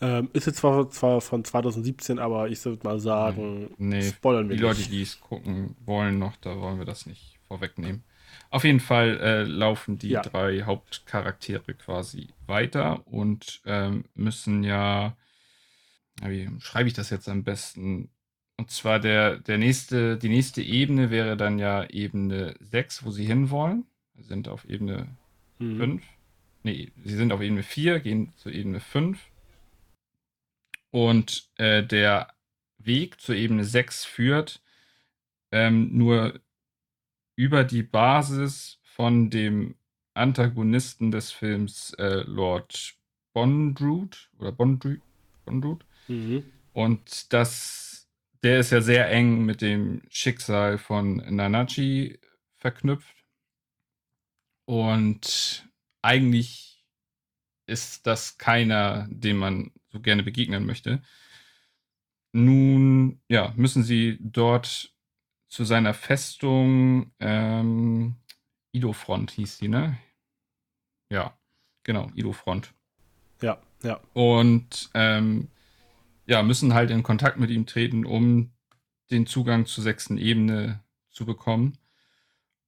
Ähm, 0.00 0.28
ist 0.34 0.46
jetzt 0.46 0.58
zwar, 0.58 0.90
zwar 0.90 1.20
von 1.20 1.44
2017, 1.44 2.18
aber 2.18 2.48
ich 2.48 2.62
würde 2.64 2.84
mal 2.84 2.98
sagen, 3.00 3.70
Nee, 3.78 4.02
spoilern 4.02 4.48
wir 4.48 4.56
die 4.56 4.62
Leute, 4.62 4.80
nicht. 4.80 4.92
die 4.92 5.02
es 5.02 5.20
gucken 5.20 5.74
wollen 5.86 6.18
noch, 6.18 6.36
da 6.36 6.60
wollen 6.60 6.78
wir 6.78 6.84
das 6.84 7.06
nicht 7.06 7.38
vorwegnehmen. 7.48 8.04
Auf 8.50 8.64
jeden 8.64 8.80
Fall 8.80 9.18
äh, 9.20 9.42
laufen 9.44 9.98
die 9.98 10.10
Ja. 10.10 10.22
drei 10.22 10.62
Hauptcharaktere 10.62 11.74
quasi 11.74 12.28
weiter 12.46 13.06
und 13.06 13.62
ähm, 13.64 14.04
müssen 14.14 14.62
ja, 14.64 15.16
wie 16.22 16.48
schreibe 16.60 16.88
ich 16.88 16.94
das 16.94 17.10
jetzt 17.10 17.28
am 17.28 17.44
besten? 17.44 18.10
Und 18.58 18.70
zwar 18.70 19.00
der, 19.00 19.38
der 19.38 19.58
nächste, 19.58 20.16
die 20.16 20.28
nächste 20.28 20.62
Ebene 20.62 21.10
wäre 21.10 21.36
dann 21.36 21.58
ja 21.58 21.84
Ebene 21.90 22.54
6, 22.60 23.04
wo 23.04 23.10
sie 23.10 23.24
hinwollen. 23.26 23.84
Sie 24.14 24.22
sind 24.24 24.48
auf 24.48 24.64
Ebene 24.68 25.08
Mhm. 25.58 25.76
5. 25.78 26.02
Nee, 26.64 26.90
sie 27.04 27.16
sind 27.16 27.32
auf 27.32 27.40
Ebene 27.40 27.62
4, 27.62 28.00
gehen 28.00 28.32
zur 28.36 28.52
Ebene 28.52 28.80
5. 28.80 29.18
Und 30.96 31.50
äh, 31.56 31.84
der 31.84 32.32
Weg 32.78 33.20
zur 33.20 33.34
Ebene 33.34 33.64
6 33.66 34.06
führt 34.06 34.62
ähm, 35.52 35.90
nur 35.94 36.40
über 37.34 37.64
die 37.64 37.82
Basis 37.82 38.78
von 38.82 39.28
dem 39.28 39.74
Antagonisten 40.14 41.10
des 41.10 41.32
Films 41.32 41.92
äh, 41.98 42.22
Lord 42.26 42.94
Bondrute 43.34 44.16
oder 44.38 44.52
Bondrute, 44.52 45.02
Bondrute. 45.44 45.84
Mhm. 46.08 46.50
Und 46.72 47.30
das, 47.34 48.08
der 48.42 48.60
ist 48.60 48.70
ja 48.70 48.80
sehr 48.80 49.10
eng 49.10 49.44
mit 49.44 49.60
dem 49.60 50.00
Schicksal 50.08 50.78
von 50.78 51.16
Nanachi 51.16 52.18
verknüpft. 52.54 53.22
Und 54.64 55.68
eigentlich 56.00 56.75
ist 57.66 58.06
das 58.06 58.38
keiner, 58.38 59.06
dem 59.10 59.38
man 59.38 59.72
so 59.88 60.00
gerne 60.00 60.22
begegnen 60.22 60.66
möchte. 60.66 61.02
Nun, 62.32 63.20
ja, 63.28 63.52
müssen 63.56 63.82
sie 63.82 64.18
dort 64.20 64.94
zu 65.48 65.64
seiner 65.64 65.94
Festung, 65.94 67.12
ähm, 67.18 68.16
Ido-Front 68.72 69.30
hieß 69.30 69.58
die, 69.58 69.68
ne? 69.68 69.96
Ja, 71.10 71.38
genau, 71.82 72.10
Ido-Front. 72.14 72.74
Ja, 73.40 73.60
ja. 73.82 74.00
Und 74.12 74.90
ähm, 74.94 75.48
ja, 76.26 76.42
müssen 76.42 76.74
halt 76.74 76.90
in 76.90 77.02
Kontakt 77.02 77.38
mit 77.38 77.50
ihm 77.50 77.66
treten, 77.66 78.04
um 78.04 78.52
den 79.10 79.26
Zugang 79.26 79.66
zur 79.66 79.84
sechsten 79.84 80.18
Ebene 80.18 80.84
zu 81.10 81.24
bekommen. 81.24 81.78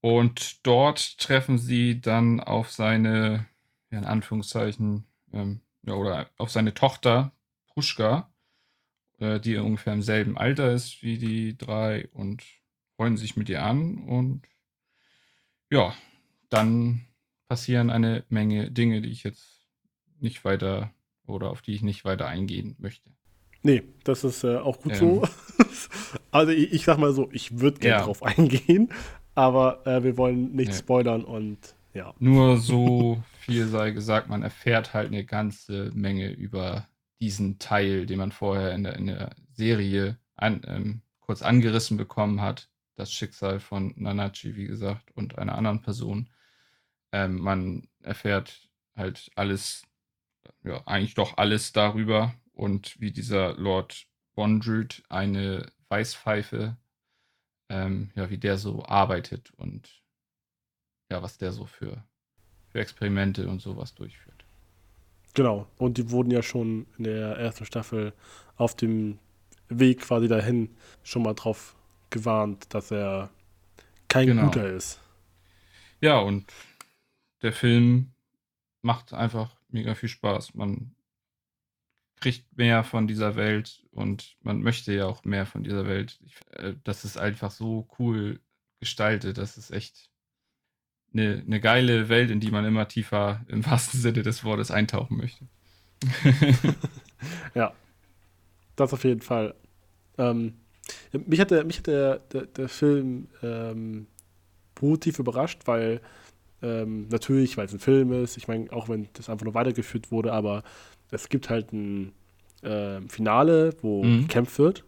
Und 0.01 0.67
dort 0.67 1.19
treffen 1.19 1.59
sie 1.59 2.01
dann 2.01 2.41
auf 2.41 2.71
seine, 2.71 3.47
ja, 3.91 3.99
in 3.99 4.05
Anführungszeichen, 4.05 5.05
ähm, 5.33 5.61
ja, 5.83 5.95
oder 5.95 6.29
auf 6.37 6.51
seine 6.51 6.75
Tochter 6.75 7.33
Pruschka, 7.69 8.33
äh, 9.19 9.41
die 9.41 9.57
ungefähr 9.57 9.93
im 9.93 10.03
selben 10.03 10.37
Alter 10.37 10.73
ist 10.73 11.03
wie 11.03 11.19
die 11.19 11.57
drei 11.57 12.09
und 12.13 12.43
freuen 12.97 13.17
sich 13.17 13.37
mit 13.37 13.49
ihr 13.49 13.63
an. 13.63 13.99
Und 13.99 14.43
ja, 15.71 15.95
dann 16.49 17.05
passieren 17.49 17.91
eine 17.91 18.25
Menge 18.29 18.71
Dinge, 18.71 19.01
die 19.01 19.11
ich 19.11 19.23
jetzt 19.25 19.67
nicht 20.21 20.45
weiter 20.45 20.93
oder 21.27 21.51
auf 21.51 21.63
die 21.63 21.75
ich 21.75 21.83
nicht 21.83 22.05
weiter 22.05 22.27
eingehen 22.27 22.75
möchte. 22.79 23.11
Nee, 23.63 23.83
das 24.05 24.25
ist 24.25 24.45
äh, 24.45 24.57
auch 24.57 24.79
gut 24.81 24.93
Ähm. 24.93 24.99
so. 24.99 25.29
also 26.31 26.53
ich, 26.53 26.73
ich 26.73 26.85
sag 26.85 26.99
mal 26.99 27.13
so, 27.13 27.29
ich 27.33 27.61
würde 27.61 27.81
gerne 27.81 27.99
Ja. 27.99 28.05
drauf 28.05 28.23
eingehen, 28.25 28.91
aber 29.35 29.87
äh, 29.87 30.03
wir 30.03 30.17
wollen 30.17 30.55
nicht 30.55 30.73
Ja. 30.73 30.79
spoilern 30.79 31.25
und 31.25 31.75
ja. 31.95 32.15
Nur 32.19 32.59
so 32.59 33.23
viel 33.49 33.67
sei 33.67 33.93
gesagt, 33.93 34.29
man 34.29 34.43
erfährt 34.43 34.93
halt 34.93 35.09
eine 35.09 35.25
ganze 35.25 35.91
Menge 35.95 36.31
über 36.31 36.87
diesen 37.19 37.59
Teil, 37.59 38.05
den 38.05 38.19
man 38.19 38.31
vorher 38.31 38.75
in 38.75 38.85
der, 38.85 38.97
in 38.97 39.07
der 39.07 39.35
Serie 39.53 40.19
an, 40.37 40.61
ähm, 40.67 41.03
kurz 41.21 41.41
angerissen 41.41 41.97
bekommen 41.97 42.43
hat. 42.43 42.69
Das 42.95 43.11
Schicksal 43.11 43.59
von 43.59 43.95
Nanachi, 43.97 44.55
wie 44.55 44.67
gesagt, 44.67 45.11
und 45.13 45.39
einer 45.39 45.57
anderen 45.57 45.81
Person. 45.81 46.29
Ähm, 47.13 47.39
man 47.39 47.89
erfährt 48.03 48.69
halt 48.95 49.31
alles, 49.35 49.87
ja, 50.63 50.83
eigentlich 50.87 51.15
doch 51.15 51.39
alles 51.39 51.73
darüber 51.73 52.35
und 52.53 53.01
wie 53.01 53.13
dieser 53.13 53.55
Lord 53.55 54.07
Bondrute 54.35 55.03
eine 55.09 55.73
Weißpfeife, 55.89 56.77
ähm, 57.71 58.11
ja, 58.15 58.29
wie 58.29 58.39
der 58.39 58.59
so 58.59 58.85
arbeitet 58.85 59.53
und 59.53 60.03
ja, 61.11 61.23
was 61.23 61.39
der 61.39 61.53
so 61.53 61.65
für, 61.65 62.05
für 62.71 62.81
Experimente 62.81 63.49
und 63.49 63.61
sowas 63.61 63.95
durchführt. 63.95 64.45
Genau. 65.35 65.67
Und 65.77 65.99
die 65.99 66.11
wurden 66.11 66.31
ja 66.31 66.43
schon 66.43 66.87
in 66.97 67.05
der 67.05 67.37
ersten 67.37 67.65
Staffel 67.65 68.13
auf 68.57 68.75
dem 68.75 69.19
Weg 69.69 70.01
quasi 70.01 70.29
dahin 70.29 70.75
schon 71.03 71.23
mal 71.23 71.35
drauf 71.35 71.77
gewarnt, 72.11 72.73
dass 72.75 72.91
er 72.91 73.31
kein 74.09 74.27
Genau. 74.27 74.45
guter 74.47 74.69
ist. 74.69 75.01
Ja, 76.01 76.19
und 76.19 76.51
der 77.43 77.53
Film 77.53 78.13
macht 78.83 79.13
einfach 79.13 79.55
mega 79.69 79.95
viel 79.95 80.09
Spaß. 80.09 80.55
Man 80.55 80.95
kriegt 82.17 82.57
mehr 82.57 82.83
von 82.83 83.07
dieser 83.07 83.37
Welt 83.37 83.85
und 83.93 84.37
man 84.41 84.61
möchte 84.61 84.93
ja 84.93 85.07
auch 85.07 85.25
mehr 85.25 85.47
von 85.47 85.63
dieser 85.63 85.87
Welt. 85.87 86.19
Ich, 86.25 86.35
äh, 86.59 86.75
das 86.85 87.05
ist 87.05 87.17
einfach 87.17 87.51
so 87.51 87.87
cool 87.99 88.41
gestaltet. 88.81 89.39
Das 89.39 89.57
ist 89.57 89.71
echt 89.71 90.11
eine, 91.13 91.43
eine 91.47 91.61
geile 91.61 92.09
Welt, 92.09 92.31
in 92.31 92.41
die 92.41 92.51
man 92.51 92.65
immer 92.65 92.87
tiefer 92.89 93.41
im 93.49 93.65
wahrsten 93.67 94.01
Sinne 94.01 94.23
des 94.23 94.45
Wortes 94.45 94.71
eintauchen 94.71 95.17
möchte. 95.17 95.45
Ja, 97.55 97.73
das 98.77 98.93
auf 98.93 99.03
jeden 99.05 99.23
Fall. 99.23 99.55
Ähm, 100.19 100.55
mich 101.27 101.41
hat 101.41 101.51
der, 101.51 101.65
mich 101.65 101.79
hat 101.79 101.87
der, 101.89 102.19
der, 102.33 102.43
der 102.47 102.69
Film 102.69 103.27
ähm, 103.43 104.07
positiv 104.77 105.19
überrascht, 105.19 105.63
weil 105.67 106.01
ähm, 106.63 107.09
natürlich, 107.09 107.57
weil 107.57 107.67
es 107.67 107.73
ein 107.73 107.81
Film 107.81 108.13
ist, 108.13 108.37
ich 108.37 108.47
meine, 108.49 108.73
auch 108.73 108.89
wenn 108.89 109.09
das 109.15 109.29
einfach 109.29 109.45
nur 109.45 109.55
weitergeführt 109.55 110.11
wurde, 110.13 110.33
aber 110.33 110.63
es 111.11 111.29
gibt 111.29 111.51
halt 111.51 111.73
ein 111.73 112.13
ähm, 112.63 113.09
Finale, 113.09 113.75
wo 113.83 114.05
Mhm. 114.05 114.23
gekämpft 114.23 114.59
wird. 114.59 114.85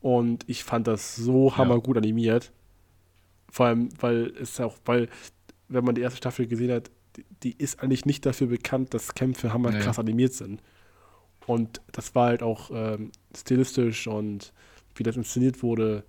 Und 0.00 0.44
ich 0.46 0.64
fand 0.64 0.86
das 0.86 1.16
so 1.16 1.56
hammergut 1.56 1.96
animiert. 1.96 2.52
Vor 3.54 3.66
allem, 3.66 3.88
weil 4.00 4.32
es 4.40 4.58
auch, 4.58 4.76
weil, 4.84 5.08
wenn 5.68 5.84
man 5.84 5.94
die 5.94 6.00
erste 6.00 6.16
Staffel 6.16 6.48
gesehen 6.48 6.72
hat, 6.72 6.90
die, 7.16 7.24
die 7.44 7.56
ist 7.56 7.80
eigentlich 7.80 8.04
nicht 8.04 8.26
dafür 8.26 8.48
bekannt, 8.48 8.94
dass 8.94 9.14
Kämpfe 9.14 9.52
hammer 9.52 9.70
Nee. 9.70 9.78
krass 9.78 10.00
animiert 10.00 10.32
sind. 10.32 10.60
Und 11.46 11.80
das 11.92 12.16
war 12.16 12.26
halt 12.26 12.42
auch 12.42 12.72
ähm, 12.74 13.12
stilistisch 13.36 14.08
und 14.08 14.52
wie 14.96 15.04
das 15.04 15.16
inszeniert 15.16 15.62
wurde, 15.62 16.02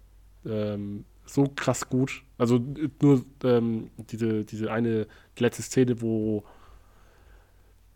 ähm, 0.43 1.05
so 1.27 1.43
krass 1.55 1.87
gut. 1.87 2.23
Also 2.39 2.59
nur 2.99 3.23
ähm, 3.43 3.91
diese, 4.09 4.43
diese 4.43 4.71
eine 4.71 5.05
letzte 5.37 5.61
Szene, 5.61 6.01
wo 6.01 6.43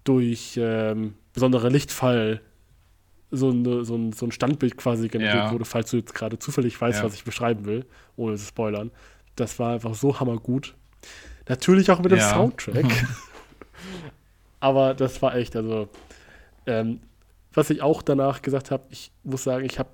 durch 0.03 0.59
ähm, 0.61 1.15
besondere 1.33 1.69
Lichtfall 1.69 2.41
so, 3.31 3.49
eine, 3.49 3.83
so, 3.85 3.95
ein, 3.95 4.11
so 4.13 4.25
ein 4.25 4.31
Standbild 4.31 4.77
quasi 4.77 5.07
generiert 5.07 5.33
Ja. 5.45 5.51
wurde, 5.51 5.65
falls 5.65 5.91
du 5.91 5.97
jetzt 5.97 6.13
gerade 6.15 6.37
zufällig 6.39 6.79
weißt, 6.79 6.99
Ja. 6.99 7.05
was 7.05 7.13
ich 7.13 7.23
beschreiben 7.23 7.65
will, 7.65 7.85
ohne 8.15 8.35
zu 8.37 8.45
spoilern. 8.45 8.91
Das 9.39 9.57
war 9.59 9.73
einfach 9.73 9.95
so 9.95 10.19
hammergut. 10.19 10.75
Natürlich 11.47 11.89
auch 11.91 11.99
mit 11.99 12.11
dem 12.11 12.19
Ja. 12.19 12.29
Soundtrack. 12.29 12.85
Aber 14.59 14.93
das 14.93 15.21
war 15.21 15.35
echt, 15.35 15.55
also, 15.55 15.87
ähm, 16.65 16.99
was 17.53 17.69
ich 17.69 17.81
auch 17.81 18.01
danach 18.01 18.41
gesagt 18.41 18.71
habe, 18.71 18.83
ich 18.89 19.11
muss 19.23 19.43
sagen, 19.43 19.65
ich 19.65 19.79
habe 19.79 19.89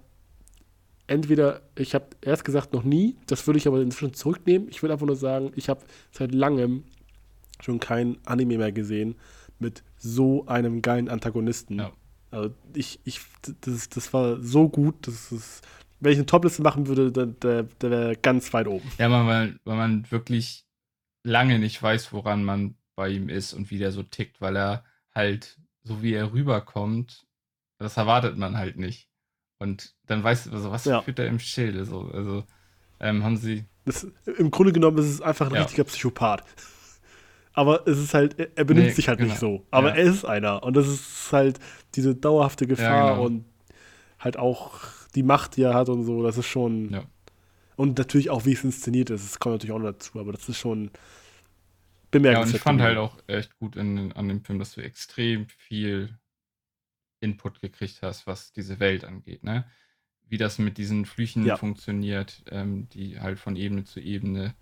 entweder, 1.07 1.61
ich 1.75 1.93
habe 1.93 2.07
erst 2.21 2.43
gesagt 2.43 2.73
noch 2.73 2.83
nie, 2.83 3.15
das 3.27 3.45
würde 3.45 3.59
ich 3.59 3.67
aber 3.67 3.79
inzwischen 3.79 4.15
zurücknehmen. 4.15 4.67
Ich 4.69 4.81
will 4.81 4.91
einfach 4.91 5.05
nur 5.05 5.15
sagen, 5.15 5.51
ich 5.55 5.69
habe 5.69 5.81
seit 6.11 6.33
langem 6.33 6.83
schon 7.61 7.79
kein 7.79 8.17
Anime 8.25 8.57
mehr 8.57 8.71
gesehen 8.71 9.15
mit 9.59 9.83
so 9.97 10.45
einem 10.47 10.81
geilen 10.81 11.07
Antagonisten. 11.07 11.77
Ja. 11.77 11.91
Also 12.31 12.49
ich, 12.73 12.99
ich, 13.05 13.21
das, 13.61 13.87
das 13.89 14.13
war 14.13 14.41
so 14.41 14.67
gut, 14.67 15.07
das 15.07 15.31
ist, 15.31 15.61
wenn 15.99 16.11
ich 16.11 16.17
eine 16.17 16.25
Topliste 16.25 16.61
machen 16.61 16.87
würde, 16.87 17.11
dann 17.11 17.39
der, 17.39 17.63
der 17.63 17.91
wäre 17.91 18.15
ganz 18.15 18.53
weit 18.53 18.67
oben. 18.67 18.89
Ja, 18.97 19.09
weil 19.09 19.23
man, 19.23 19.59
weil 19.63 19.77
man 19.77 20.11
wirklich 20.11 20.65
lange 21.23 21.59
nicht 21.59 21.81
weiß, 21.81 22.13
woran 22.13 22.43
man 22.43 22.75
bei 22.95 23.09
ihm 23.09 23.29
ist 23.29 23.53
und 23.53 23.71
wie 23.71 23.77
der 23.79 23.91
so 23.91 24.03
tickt, 24.03 24.41
weil 24.41 24.55
er 24.55 24.83
halt, 25.13 25.59
so 25.83 26.01
wie 26.01 26.13
er 26.13 26.33
rüberkommt, 26.33 27.25
das 27.79 27.97
erwartet 27.97 28.37
man 28.37 28.57
halt 28.57 28.77
nicht. 28.77 29.09
Und 29.59 29.95
dann 30.05 30.23
weißt 30.23 30.47
du, 30.47 30.51
also, 30.51 30.71
was 30.71 30.85
Ja. 30.85 31.01
führt 31.01 31.19
er 31.19 31.27
im 31.27 31.39
Schilde? 31.39 31.85
So, 31.85 32.09
also 32.13 32.43
ähm, 32.99 33.23
haben 33.23 33.37
sie. 33.37 33.65
Das, 33.85 34.07
Im 34.37 34.51
Grunde 34.51 34.73
genommen 34.73 34.97
ist 34.97 35.05
es 35.05 35.21
einfach 35.21 35.47
ein 35.47 35.53
Ja. 35.55 35.61
richtiger 35.61 35.83
Psychopath. 35.83 36.43
Aber 37.53 37.87
es 37.87 37.97
ist 37.97 38.13
halt, 38.13 38.37
er, 38.37 38.65
benimmt 38.65 38.87
Nee, 38.87 38.93
sich 38.93 39.07
halt 39.07 39.19
nicht 39.19 39.39
genau. 39.39 39.59
so. 39.59 39.65
Aber 39.71 39.89
Ja. 39.89 39.95
er 39.95 40.03
ist 40.03 40.25
einer. 40.25 40.61
Und 40.63 40.75
das 40.75 40.87
ist 40.87 41.31
halt 41.31 41.59
diese 41.95 42.13
dauerhafte 42.13 42.67
Gefahr 42.67 43.11
genau. 43.11 43.25
und 43.25 43.45
halt 44.19 44.37
auch 44.37 44.81
die 45.15 45.23
Macht, 45.23 45.57
die 45.57 45.63
er 45.63 45.73
hat 45.73 45.89
und 45.89 46.03
so. 46.05 46.23
Das 46.23 46.37
ist 46.37 46.47
schon. 46.47 46.93
Ja. 46.93 47.05
Und 47.77 47.97
natürlich 47.97 48.29
auch, 48.29 48.45
wie 48.45 48.53
es 48.53 48.63
inszeniert 48.63 49.09
ist. 49.11 49.25
Das 49.25 49.39
kommt 49.39 49.55
natürlich 49.55 49.73
auch 49.75 49.79
noch 49.79 49.91
dazu. 49.93 50.19
Aber 50.19 50.31
das 50.33 50.49
ist 50.49 50.57
schon 50.59 50.91
Ja, 52.27 52.41
und 52.41 52.49
bemerkenswert. 52.49 52.51
ich 52.51 52.61
fand 52.61 52.81
halt 52.81 52.97
auch 52.97 53.17
echt 53.27 53.57
gut 53.57 53.75
in, 53.75 54.11
an 54.13 54.27
dem 54.27 54.43
Film, 54.43 54.59
dass 54.59 54.73
du 54.73 54.81
extrem 54.81 55.47
viel 55.49 56.17
Input 57.19 57.61
gekriegt 57.61 58.01
hast, 58.01 58.27
was 58.27 58.51
diese 58.53 58.79
Welt 58.79 59.03
angeht, 59.05 59.43
ne? 59.43 59.65
Wie 60.27 60.37
das 60.37 60.57
mit 60.59 60.77
diesen 60.77 61.05
Flüchen 61.05 61.45
Ja. 61.47 61.55
funktioniert, 61.55 62.43
ähm, 62.49 62.89
die 62.89 63.19
halt 63.19 63.39
von 63.39 63.55
Ebene 63.55 63.83
zu 63.85 63.99
Ebene 63.99 64.55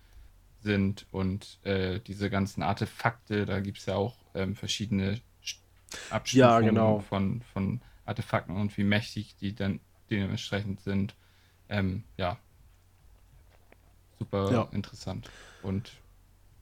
sind 0.60 1.08
und 1.12 1.60
äh, 1.64 2.00
diese 2.02 2.30
ganzen 2.30 2.64
Artefakte, 2.64 3.46
da 3.46 3.60
gibt 3.62 3.80
es 3.80 3.88
ja 3.88 3.96
auch 3.96 4.18
ähm, 4.36 4.56
verschiedene 4.56 5.22
Abstufungen 6.10 6.40
Ja, 6.40 6.60
genau. 6.62 7.00
von, 7.00 7.42
von 7.42 7.82
Artefakten 8.06 8.56
und 8.56 8.78
wie 8.78 8.84
mächtig 8.84 9.36
die 9.38 9.56
dann 9.56 9.82
dementsprechend 10.18 10.82
sind. 10.82 11.16
Ähm, 11.70 12.04
ja, 12.18 12.38
super 14.20 14.52
Ja. 14.52 14.68
interessant. 14.72 15.30
Und 15.62 15.92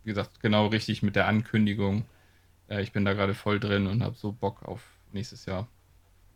wie 0.04 0.10
gesagt, 0.10 0.39
genau 0.39 0.68
richtig 0.68 1.04
mit 1.04 1.16
der 1.16 1.28
Ankündigung. 1.28 2.06
Äh, 2.70 2.82
ich 2.82 2.91
bin 2.91 3.06
da 3.06 3.14
gerade 3.14 3.34
voll 3.34 3.60
drin 3.60 3.88
und 3.88 4.04
habe 4.04 4.16
so 4.16 4.32
Bock 4.32 4.64
auf 4.64 4.82
nächstes 5.12 5.45
Jahr. 5.45 5.68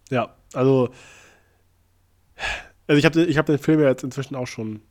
Ja, 0.10 0.36
also, 0.54 0.90
also 2.88 3.00
ich 3.00 3.06
habe 3.06 3.24
ich 3.24 3.38
hab 3.38 3.46
den 3.48 3.58
Film 3.58 3.80
ja 3.80 3.90
jetzt 3.90 4.04
inzwischen 4.04 4.36
auch 4.36 4.46
schon 4.48 4.82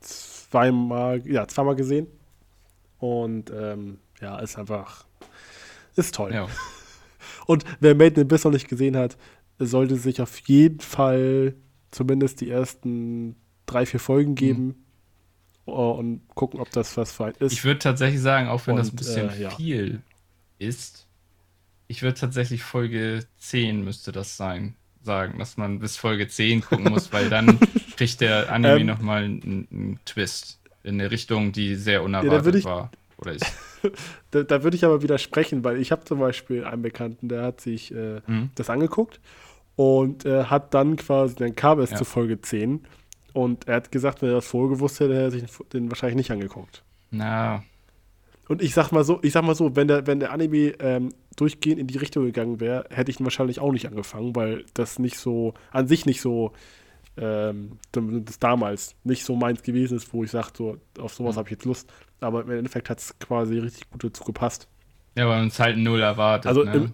zweimal, 0.00 1.26
ja, 1.26 1.46
zweimal 1.46 1.76
gesehen. 1.76 2.06
Und 2.98 3.50
ähm, 3.50 3.98
ja, 4.20 4.38
ist 4.38 4.56
einfach, 4.56 5.04
ist 5.96 6.14
toll. 6.14 6.32
Ja, 6.32 6.48
Und 7.46 7.64
wer 7.80 7.94
Made 7.94 8.20
in 8.20 8.26
Abyss 8.26 8.44
noch 8.44 8.52
nicht 8.52 8.68
gesehen 8.68 8.96
hat, 8.96 9.16
sollte 9.58 9.96
sich 9.96 10.20
auf 10.22 10.38
jeden 10.40 10.80
Fall 10.80 11.54
zumindest 11.92 12.40
die 12.40 12.50
ersten 12.50 13.36
drei, 13.66 13.86
vier 13.86 14.00
Folgen 14.00 14.34
geben 14.34 14.84
oh, 15.66 15.92
und 15.92 16.22
gucken, 16.34 16.58
ob 16.60 16.70
das 16.72 16.96
was 16.96 17.12
für 17.12 17.26
ein 17.26 17.34
ist. 17.38 17.52
ich 17.52 17.64
würde 17.64 17.78
tatsächlich 17.78 18.20
sagen, 18.20 18.48
auch 18.48 18.66
wenn 18.66 18.74
das 18.76 18.88
ein 18.88 18.90
Und, 18.90 18.96
bisschen 18.96 19.30
äh, 19.30 19.40
ja. 19.42 19.50
viel 19.50 20.02
ist, 20.58 21.06
ich 21.86 22.02
würde 22.02 22.18
tatsächlich 22.18 22.62
Folge 22.64 23.24
10 23.38 23.84
müsste 23.84 24.10
das 24.12 24.36
sein, 24.36 24.74
sagen, 25.02 25.38
dass 25.38 25.56
man 25.56 25.78
bis 25.78 25.96
Folge 25.96 26.26
10 26.28 26.62
gucken 26.62 26.90
muss, 26.90 27.12
weil 27.12 27.28
dann 27.30 27.58
kriegt 27.96 28.20
der 28.20 28.50
Anime 28.52 28.80
Ähm, 28.80 28.86
nochmal 28.86 29.24
einen, 29.24 29.68
einen 29.70 30.00
Twist 30.04 30.58
in 30.84 31.00
eine 31.00 31.10
Richtung, 31.10 31.52
die 31.52 31.74
sehr 31.76 32.02
unerwartet 32.02 32.54
ich- 32.56 32.64
war. 32.64 32.90
Oder 33.18 33.32
ist. 33.34 33.46
Da, 34.30 34.44
da 34.44 34.62
würde 34.62 34.76
ich 34.76 34.84
aber 34.84 35.02
widersprechen, 35.02 35.64
weil 35.64 35.76
ich 35.80 35.90
habe 35.90 36.04
zum 36.04 36.20
Beispiel 36.20 36.64
einen 36.64 36.82
Bekannten, 36.82 37.28
der 37.28 37.42
hat 37.42 37.60
sich 37.60 37.92
äh, 37.92 38.20
Mhm. 38.28 38.50
das 38.54 38.70
angeguckt 38.70 39.20
und 39.76 40.24
äh, 40.26 40.44
hat 40.44 40.74
dann 40.74 40.96
quasi, 40.96 41.34
dann 41.36 41.54
kam 41.54 41.80
es 41.80 41.90
Ja. 41.90 41.96
zu 41.96 42.04
Folge 42.04 42.40
10 42.40 42.80
und 43.32 43.66
er 43.66 43.76
hat 43.76 43.90
gesagt, 43.92 44.22
wenn 44.22 44.28
er 44.30 44.36
das 44.36 44.46
vorher 44.46 44.70
gewusst 44.70 45.00
hätte, 45.00 45.14
hätte 45.14 45.22
er 45.24 45.30
sich 45.30 45.44
den 45.72 45.90
wahrscheinlich 45.90 46.16
nicht 46.16 46.30
angeguckt. 46.30 46.82
Na, 47.10 47.62
Und 48.48 48.60
ich 48.62 48.74
sag 48.74 48.90
mal 48.92 49.04
so, 49.04 49.18
ich 49.22 49.32
sag 49.32 49.44
mal 49.44 49.54
so, 49.54 49.74
wenn 49.76 49.88
der, 49.88 50.06
wenn 50.06 50.20
der 50.20 50.32
Anime 50.32 50.74
ähm, 50.80 51.10
durchgehend 51.36 51.78
in 51.80 51.86
die 51.86 51.96
Richtung 51.98 52.24
gegangen 52.24 52.60
wäre, 52.60 52.84
hätte 52.90 53.10
ich 53.10 53.18
ihn 53.20 53.24
wahrscheinlich 53.24 53.60
auch 53.60 53.72
nicht 53.72 53.86
angefangen, 53.86 54.34
weil 54.36 54.64
das 54.74 54.98
nicht 54.98 55.16
so, 55.18 55.54
an 55.70 55.86
sich 55.88 56.04
nicht 56.06 56.20
so, 56.20 56.52
ähm, 57.16 57.78
das 57.92 58.38
damals 58.38 58.94
nicht 59.04 59.24
so 59.24 59.36
meins 59.36 59.62
gewesen 59.62 59.96
ist, 59.96 60.12
wo 60.12 60.24
ich 60.24 60.30
sage, 60.30 60.48
so, 60.56 60.76
auf 60.98 61.14
sowas 61.14 61.34
Mhm. 61.34 61.38
habe 61.40 61.48
ich 61.48 61.52
jetzt 61.52 61.64
Lust. 61.64 61.90
Aber 62.20 62.42
im 62.42 62.50
Endeffekt 62.50 62.88
hat 62.90 62.98
es 62.98 63.18
quasi 63.18 63.58
richtig 63.58 63.90
gut 63.90 64.04
dazu 64.04 64.24
gepasst. 64.24 64.68
ja, 65.14 65.28
weil 65.28 65.42
uns 65.42 65.58
halt 65.60 65.76
null 65.76 66.00
erwartet. 66.00 66.46
Also 66.48 66.64
ne? 66.64 66.72
im- 66.74 66.92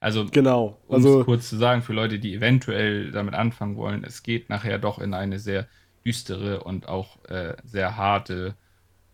also 0.00 0.30
Genau. 0.30 0.78
um 0.86 1.04
es 1.04 1.04
Also, 1.04 1.24
kurz 1.24 1.48
zu 1.48 1.56
sagen, 1.56 1.82
für 1.82 1.92
Leute, 1.92 2.18
die 2.18 2.34
eventuell 2.34 3.10
damit 3.12 3.34
anfangen 3.34 3.76
wollen, 3.76 4.04
es 4.04 4.22
geht 4.22 4.48
nachher 4.50 4.78
doch 4.78 4.98
in 4.98 5.14
eine 5.14 5.38
sehr 5.38 5.68
düstere 6.04 6.62
und 6.64 6.88
auch 6.88 7.24
äh, 7.26 7.56
sehr 7.64 7.96
harte 7.96 8.56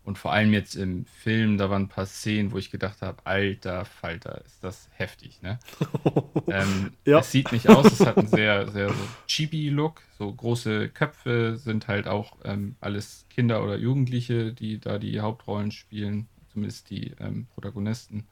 und 0.03 0.17
vor 0.17 0.33
allem 0.33 0.53
jetzt 0.53 0.75
im 0.75 1.05
Film, 1.05 1.57
da 1.57 1.69
waren 1.69 1.83
ein 1.83 1.89
paar 1.89 2.07
Szenen, 2.07 2.51
wo 2.51 2.57
ich 2.57 2.71
gedacht 2.71 3.01
habe, 3.03 3.25
alter 3.25 3.85
Falter, 3.85 4.43
ist 4.45 4.63
das 4.63 4.89
heftig, 4.93 5.41
ne? 5.43 5.59
ähm, 6.49 6.93
Ja. 7.05 7.19
Es 7.19 7.31
sieht 7.31 7.51
nicht 7.51 7.69
aus, 7.69 7.91
es 7.91 8.05
hat 8.05 8.17
einen 8.17 8.27
sehr, 8.27 8.69
sehr 8.71 8.89
so 8.89 9.15
chibi-Look, 9.27 10.01
so 10.17 10.33
große 10.33 10.89
Köpfe 10.89 11.57
sind 11.57 11.87
halt 11.87 12.07
auch 12.07 12.37
ähm, 12.43 12.75
alles 12.81 13.27
Kinder 13.29 13.63
oder 13.63 13.77
Jugendliche, 13.77 14.53
die 14.53 14.79
da 14.79 14.97
die 14.97 15.21
Hauptrollen 15.21 15.71
spielen, 15.71 16.29
zumindest 16.51 16.89
die 16.89 17.13
ähm, 17.19 17.47
Protagonisten. 17.53 18.27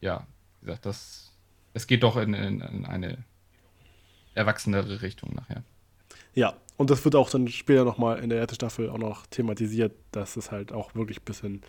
Ja, 0.00 0.26
wie 0.60 0.66
gesagt, 0.66 0.86
das, 0.86 1.29
es 1.74 1.86
geht 1.86 2.02
doch 2.02 2.16
in, 2.16 2.34
in, 2.34 2.60
in 2.60 2.84
eine 2.86 3.18
erwachsenere 4.34 5.02
Richtung 5.02 5.34
nachher. 5.34 5.62
ja. 6.34 6.54
Und 6.76 6.88
das 6.88 7.04
wird 7.04 7.14
auch 7.14 7.28
dann 7.28 7.46
später 7.48 7.84
nochmal 7.84 8.20
in 8.20 8.30
der 8.30 8.38
ersten 8.38 8.54
Staffel 8.54 8.88
auch 8.88 8.96
noch 8.96 9.26
thematisiert, 9.26 9.92
dass 10.12 10.38
es 10.38 10.50
halt 10.50 10.72
auch 10.72 10.94
wirklich 10.94 11.18
ein 11.18 11.24
bisschen 11.26 11.60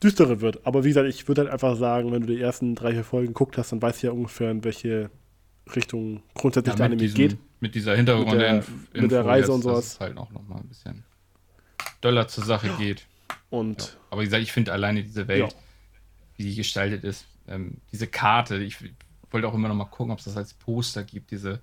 düsterer 0.00 0.40
wird. 0.40 0.64
Aber 0.64 0.84
wie 0.84 0.88
gesagt, 0.90 1.08
ich 1.08 1.26
würde 1.26 1.40
halt 1.42 1.50
einfach 1.50 1.76
sagen, 1.76 2.12
wenn 2.12 2.20
du 2.20 2.28
die 2.28 2.40
ersten 2.40 2.76
drei, 2.76 2.92
vier 2.92 3.02
Folgen 3.02 3.28
geguckt 3.28 3.58
hast, 3.58 3.72
dann 3.72 3.82
weißt 3.82 4.02
du 4.02 4.06
ja 4.06 4.12
ungefähr, 4.12 4.52
in 4.52 4.62
welche 4.62 5.10
Richtung 5.74 6.22
grundsätzlich 6.34 6.76
der 6.76 6.84
mit, 6.88 6.92
Anime 6.92 7.02
diesem, 7.02 7.16
geht. 7.16 7.36
mit 7.58 7.74
dieser 7.74 7.96
Hintergrund 7.96 8.30
Mit 8.30 8.40
der- 8.40 8.64
mit 9.02 9.10
der 9.10 9.24
Reise 9.26 9.50
und 9.50 9.64
dass 9.64 9.72
sowas. 9.72 9.86
es 9.94 9.98
halt 10.00 10.16
auch 10.18 10.30
nochmal 10.30 10.58
ein 10.60 10.68
bisschen 10.68 11.02
doller 12.00 12.28
zur 12.28 12.44
Sache 12.44 12.68
geht. 12.78 13.00
Ja. 13.00 13.36
Und 13.50 13.98
Aber 14.10 14.20
wie 14.20 14.26
gesagt, 14.26 14.44
ich 14.44 14.52
finde 14.52 14.72
alleine 14.72 15.02
diese 15.02 15.26
Welt, 15.26 15.50
Ja. 15.52 15.58
wie 16.36 16.44
die 16.44 16.54
gestaltet 16.54 17.02
ist, 17.02 17.26
ähm, 17.48 17.78
diese 17.92 18.06
Karte, 18.06 18.56
ich 18.56 18.76
wollte 19.30 19.48
auch 19.48 19.54
immer 19.54 19.68
noch 19.68 19.74
mal 19.74 19.84
gucken, 19.84 20.12
ob 20.12 20.18
es 20.18 20.24
das 20.24 20.36
als 20.36 20.54
Poster 20.54 21.04
gibt, 21.04 21.30
diese, 21.30 21.60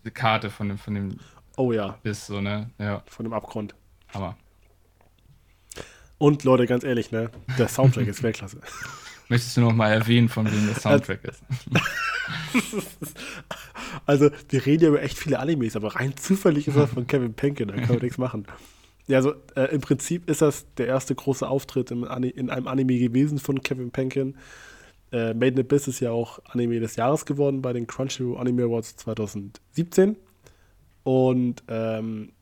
diese 0.00 0.10
Karte 0.12 0.50
von 0.50 0.68
dem, 0.68 0.78
von 0.78 0.94
dem 0.94 1.18
oh 1.56 1.72
ja, 1.72 1.98
Biss, 2.02 2.26
so, 2.26 2.40
ne? 2.40 2.70
Ja, 2.78 3.02
von 3.06 3.24
dem 3.24 3.32
Abgrund. 3.32 3.74
Hammer. 4.14 4.36
Und 6.18 6.44
Leute, 6.44 6.66
ganz 6.66 6.84
ehrlich, 6.84 7.10
ne, 7.10 7.30
der 7.58 7.68
Soundtrack 7.68 8.06
ist 8.06 8.22
Weltklasse. 8.22 8.60
Möchtest 9.28 9.56
du 9.56 9.60
noch 9.60 9.74
mal 9.74 9.92
erwähnen, 9.92 10.28
von 10.28 10.50
wem 10.50 10.66
der 10.66 10.74
Soundtrack 10.76 11.24
ist? 11.24 11.42
Also, 14.06 14.30
wir 14.48 14.66
reden 14.66 14.84
ja 14.84 14.88
über 14.90 15.02
echt 15.02 15.18
viele 15.18 15.38
Animes, 15.38 15.76
aber 15.76 15.96
rein 15.96 16.16
zufällig 16.16 16.68
ist 16.68 16.76
das 16.76 16.90
von 16.90 17.06
Kevin 17.06 17.34
Penkin, 17.34 17.68
da 17.68 17.74
können 17.74 17.88
wir 17.88 18.02
nichts 18.02 18.18
machen. 18.18 18.46
Ja, 19.06 19.18
also 19.18 19.34
äh, 19.54 19.74
im 19.74 19.80
Prinzip 19.80 20.28
ist 20.28 20.42
das 20.42 20.66
der 20.76 20.86
erste 20.86 21.14
große 21.14 21.48
Auftritt 21.48 21.90
im 21.90 22.04
in 22.04 22.50
einem 22.50 22.68
Anime 22.68 22.98
gewesen 22.98 23.38
von 23.38 23.62
Kevin 23.62 23.90
Penkin. 23.90 24.36
Äh, 25.12 25.32
Made 25.34 25.48
in 25.54 25.60
Abyss 25.60 25.88
ist 25.88 26.00
ja 26.00 26.10
auch 26.10 26.38
Anime 26.46 26.80
des 26.80 26.96
Jahres 26.96 27.24
geworden 27.26 27.62
bei 27.62 27.72
den 27.72 27.86
Crunchyroll 27.86 28.38
Anime 28.38 28.64
Awards 28.64 28.96
2017. 28.96 30.16
Und 31.04 31.62
ähm, 31.68 32.32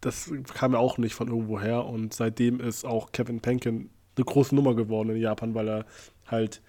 das 0.00 0.30
kam 0.54 0.72
ja 0.72 0.78
auch 0.78 0.98
nicht 0.98 1.14
von 1.14 1.28
irgendwo 1.28 1.60
her. 1.60 1.84
Und 1.86 2.14
seitdem 2.14 2.60
ist 2.60 2.84
auch 2.84 3.12
Kevin 3.12 3.40
Penkin 3.40 3.90
eine 4.16 4.24
große 4.24 4.54
Nummer 4.54 4.74
geworden 4.74 5.10
in 5.10 5.16
Japan, 5.18 5.54
weil 5.54 5.68
er 5.68 5.86
halt 6.26 6.62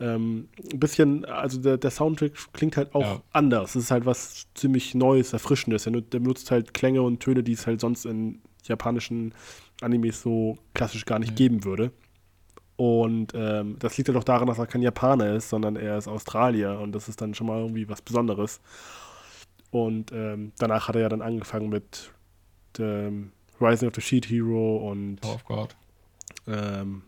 ähm, 0.00 0.48
ein 0.72 0.80
bisschen, 0.80 1.24
also 1.26 1.60
der, 1.60 1.76
der 1.76 1.90
Soundtrack 1.90 2.32
klingt 2.52 2.76
halt 2.76 2.94
auch 2.94 3.02
Ja. 3.02 3.22
anders. 3.32 3.74
Es 3.76 3.84
ist 3.84 3.90
halt 3.90 4.06
was 4.06 4.46
ziemlich 4.54 4.94
Neues, 4.94 5.32
Erfrischendes. 5.32 5.86
Er, 5.86 5.92
der 5.92 6.18
benutzt 6.20 6.50
halt 6.50 6.74
Klänge 6.74 7.02
und 7.02 7.20
Töne, 7.20 7.42
die 7.42 7.52
es 7.52 7.66
halt 7.66 7.80
sonst 7.80 8.04
in 8.06 8.40
japanischen 8.64 9.34
Animes 9.80 10.20
so 10.22 10.58
klassisch 10.74 11.04
gar 11.06 11.18
nicht 11.18 11.30
Ja. 11.30 11.36
geben 11.36 11.64
würde. 11.64 11.92
Und 12.80 13.34
ähm, 13.34 13.76
das 13.78 13.98
liegt 13.98 14.08
halt 14.08 14.16
auch 14.16 14.24
daran, 14.24 14.46
dass 14.48 14.58
er 14.58 14.66
kein 14.66 14.80
Japaner 14.80 15.34
ist, 15.34 15.50
sondern 15.50 15.76
er 15.76 15.98
ist 15.98 16.08
Australier 16.08 16.78
und 16.80 16.92
das 16.92 17.10
ist 17.10 17.20
dann 17.20 17.34
schon 17.34 17.46
mal 17.46 17.58
irgendwie 17.60 17.86
was 17.90 18.00
Besonderes. 18.00 18.58
Und 19.70 20.12
ähm, 20.12 20.52
danach 20.58 20.88
hat 20.88 20.94
er 20.96 21.02
ja 21.02 21.08
dann 21.10 21.20
angefangen 21.20 21.68
mit 21.68 22.10
ähm, 22.78 23.32
Rising 23.60 23.88
of 23.88 23.94
the 23.96 24.00
Sheet 24.00 24.30
Hero 24.30 24.78
und 24.90 25.20
Tower 25.20 25.34
of 25.34 25.44
God. 25.44 25.76
ähm, 26.46 27.02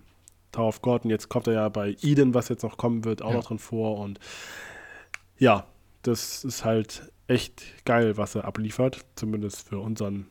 Tower 0.53 0.69
of 0.69 0.83
God. 0.83 1.05
Und 1.05 1.11
jetzt 1.11 1.31
kommt 1.31 1.47
er 1.47 1.55
ja 1.55 1.69
bei 1.71 1.97
Eden, 2.03 2.35
was 2.35 2.51
jetzt 2.51 2.65
noch 2.65 2.77
kommen 2.77 3.07
wird, 3.07 3.23
auch 3.23 3.31
Ja. 3.31 3.37
noch 3.37 3.47
drin 3.47 3.59
vor. 3.59 3.97
Und 3.99 4.21
ja, 5.39 5.65
das 6.03 6.45
ist 6.45 6.67
halt 6.67 7.11
echt 7.29 7.63
geil, 7.87 8.19
was 8.19 8.35
er 8.35 8.45
abliefert, 8.45 9.07
zumindest 9.17 9.67
für 9.67 9.79
unseren 9.79 10.27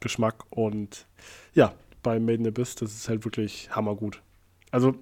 Geschmack. 0.00 0.44
Und 0.50 1.06
ja, 1.54 1.72
bei 2.02 2.20
Made 2.20 2.34
in 2.42 2.46
Abyss, 2.46 2.74
das 2.74 2.92
ist 2.92 3.08
halt 3.08 3.24
wirklich 3.24 3.70
hammergut. 3.74 4.20
Also, 4.72 4.96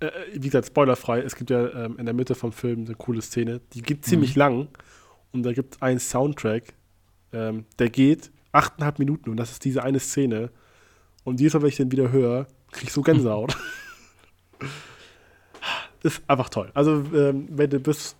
äh, 0.00 0.10
wie 0.34 0.40
gesagt, 0.48 0.66
spoilerfrei, 0.66 1.20
es 1.20 1.36
gibt 1.36 1.48
ja 1.48 1.86
ähm, 1.86 1.96
in 1.98 2.04
der 2.04 2.14
Mitte 2.14 2.34
vom 2.34 2.52
Film 2.52 2.84
eine 2.84 2.94
coole 2.94 3.22
Szene, 3.22 3.60
die 3.72 3.80
geht 3.80 4.04
ziemlich 4.04 4.36
lang 4.36 4.68
und 5.32 5.42
da 5.44 5.52
gibt 5.54 5.76
es 5.76 5.82
einen 5.82 5.98
Soundtrack, 6.00 6.74
ähm, 7.32 7.64
der 7.78 7.88
geht 7.88 8.30
achteinhalb 8.52 8.98
Minuten 8.98 9.30
und 9.30 9.36
das 9.38 9.52
ist 9.52 9.64
diese 9.64 9.82
eine 9.82 10.00
Szene. 10.00 10.50
Und 11.24 11.40
jedes 11.40 11.54
Mal, 11.54 11.62
wenn 11.62 11.68
ich 11.70 11.76
den 11.76 11.90
wieder 11.90 12.12
höre, 12.12 12.46
krieg 12.70 12.84
ich 12.84 12.92
so 12.92 13.02
Gänsehaut. 13.02 13.56
das 16.02 16.18
ist 16.18 16.30
einfach 16.30 16.48
toll. 16.48 16.70
Also, 16.74 17.02
ähm, 17.14 17.48
wenn 17.50 17.70
du 17.70 17.80
bist, 17.80 18.16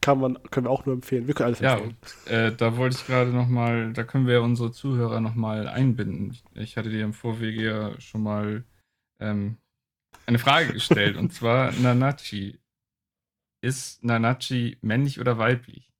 kann 0.00 0.18
man, 0.18 0.38
können 0.50 0.66
wir 0.66 0.70
auch 0.70 0.86
nur 0.86 0.94
empfehlen. 0.94 1.26
Wir 1.26 1.34
können 1.34 1.48
alles 1.48 1.60
Ja, 1.60 1.74
empfehlen. 1.74 1.96
und, 2.26 2.32
äh, 2.32 2.54
da 2.56 2.76
wollte 2.76 2.96
ich 2.96 3.06
gerade 3.06 3.30
noch 3.30 3.48
mal, 3.48 3.92
da 3.92 4.04
können 4.04 4.26
wir 4.26 4.34
ja 4.34 4.40
unsere 4.40 4.72
Zuhörer 4.72 5.20
noch 5.20 5.34
mal 5.34 5.68
einbinden. 5.68 6.30
Ich, 6.30 6.44
ich 6.54 6.76
hatte 6.76 6.90
dir 6.90 7.04
im 7.04 7.12
Vorwege 7.12 7.62
ja 7.62 8.00
schon 8.00 8.22
mal 8.22 8.64
ähm, 9.20 9.56
eine 10.30 10.38
Frage 10.38 10.72
gestellt 10.72 11.16
und 11.16 11.32
zwar 11.32 11.72
Nanachi. 11.72 12.58
Ist 13.62 14.02
Nanachi 14.02 14.78
männlich 14.80 15.20
oder 15.20 15.36
weiblich? 15.36 15.92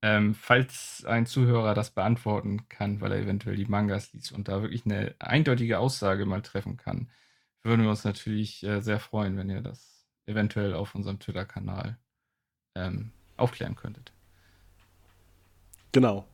Ähm, 0.00 0.34
falls 0.34 1.04
ein 1.06 1.26
Zuhörer 1.26 1.74
das 1.74 1.90
beantworten 1.90 2.68
kann, 2.68 3.00
weil 3.00 3.12
er 3.12 3.18
eventuell 3.18 3.56
die 3.56 3.66
Mangas 3.66 4.12
liest 4.12 4.32
und 4.32 4.48
da 4.48 4.62
wirklich 4.62 4.84
eine 4.86 5.14
eindeutige 5.18 5.78
Aussage 5.78 6.24
mal 6.24 6.42
treffen 6.42 6.76
kann, 6.76 7.10
würden 7.62 7.82
wir 7.82 7.90
uns 7.90 8.04
natürlich 8.04 8.62
äh, 8.64 8.80
sehr 8.80 9.00
freuen, 9.00 9.36
wenn 9.36 9.50
ihr 9.50 9.60
das 9.60 10.06
eventuell 10.26 10.74
auf 10.74 10.94
unserem 10.94 11.18
Twitter-Kanal 11.18 11.98
ähm, 12.76 13.10
aufklären 13.36 13.76
könntet. 13.76 14.12
Genau. 15.92 16.26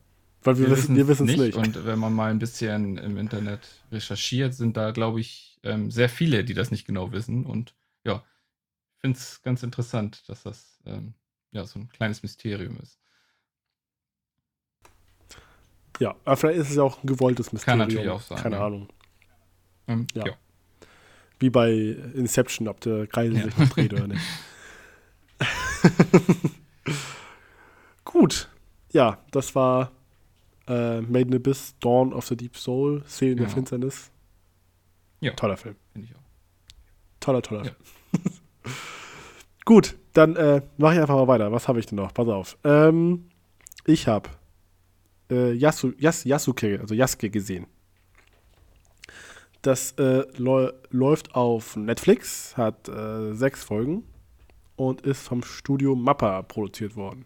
Weil 0.43 0.59
wir, 0.59 0.69
wir 0.69 1.07
wissen 1.07 1.27
es 1.27 1.37
nicht. 1.37 1.39
nicht. 1.39 1.55
Und 1.55 1.85
wenn 1.85 1.97
man 1.97 2.13
mal 2.13 2.29
ein 2.29 2.39
bisschen 2.39 2.97
im 2.97 3.17
Internet 3.17 3.67
recherchiert, 3.91 4.53
sind 4.53 4.77
da, 4.77 4.91
glaube 4.91 5.19
ich, 5.19 5.54
ähm, 5.65 5.91
sehr 5.91 6.09
viele, 6.09 6.43
die 6.43 6.53
das 6.53 6.71
nicht 6.71 6.85
genau 6.85 7.11
wissen. 7.11 7.45
Und 7.45 7.75
ja, 8.03 8.23
ich 8.95 9.01
finde 9.01 9.17
es 9.17 9.41
ganz 9.41 9.63
interessant, 9.63 10.27
dass 10.29 10.43
das 10.43 10.79
ähm, 10.85 11.13
ja 11.51 11.65
so 11.65 11.79
ein 11.79 11.89
kleines 11.89 12.23
Mysterium 12.23 12.77
ist. 12.81 12.99
Ja, 15.99 16.15
aber 16.25 16.37
vielleicht 16.37 16.59
ist 16.59 16.69
es 16.71 16.75
ja 16.75 16.83
auch 16.83 17.03
ein 17.03 17.07
gewolltes 17.07 17.53
Mysterium. 17.53 17.79
Kann 17.79 17.87
natürlich 17.87 18.09
auch 18.09 18.21
sein. 18.21 18.37
Keine 18.37 18.57
ja. 18.57 18.65
Ahnung. 18.65 18.89
Ähm, 19.87 20.07
ja. 20.13 20.27
ja. 20.27 20.33
Wie 21.39 21.49
bei 21.49 21.71
Inception, 21.71 22.67
ob 22.67 22.79
der 22.81 23.07
Kreisel 23.07 23.37
ja. 23.37 23.43
sich 23.45 23.57
noch 23.57 23.69
dreht 23.69 23.93
oder 23.93 24.07
nicht. 24.07 24.21
Gut. 28.05 28.49
Ja, 28.91 29.19
das 29.31 29.55
war 29.55 29.91
äh, 30.67 31.01
Made 31.01 31.27
in 31.27 31.35
Abyss, 31.35 31.75
Dawn 31.79 32.13
of 32.13 32.27
the 32.27 32.37
Deep 32.37 32.55
Soul, 32.57 33.03
Seelen 33.07 33.37
der 33.37 33.49
Finsternis. 33.49 34.11
Ja. 35.19 35.33
Toller 35.33 35.57
Film. 35.57 35.75
Finde 35.93 36.07
ich 36.09 36.15
auch. 36.15 36.21
Toller, 37.19 37.41
toller 37.41 37.63
Film. 37.65 37.75
Gut, 39.65 39.97
dann 40.13 40.35
äh, 40.35 40.61
mache 40.77 40.95
ich 40.95 40.99
einfach 41.01 41.15
mal 41.15 41.27
weiter. 41.27 41.51
Was 41.51 41.67
habe 41.67 41.79
ich 41.79 41.87
denn 41.87 41.97
noch? 41.97 42.13
Pass 42.13 42.27
auf. 42.27 42.57
Ähm, 42.63 43.29
ich 43.85 44.07
habe 44.07 44.29
äh, 45.31 45.53
Yasu, 45.53 45.93
Yas, 45.97 46.23
Yasuke, 46.23 46.79
also 46.79 46.93
Yasuke 46.93 47.29
gesehen. 47.29 47.67
Das 49.61 49.93
äh, 49.93 50.23
läuft 50.37 51.33
auf 51.33 51.75
Netflix, 51.75 52.55
hat 52.55 52.87
äh, 52.87 53.33
sechs 53.33 53.63
Folgen 53.63 54.03
und 54.75 55.01
ist 55.01 55.23
vom 55.23 55.41
Studio 55.41 55.95
Mappa 55.95 56.43
produziert 56.43 56.95
worden. 56.95 57.25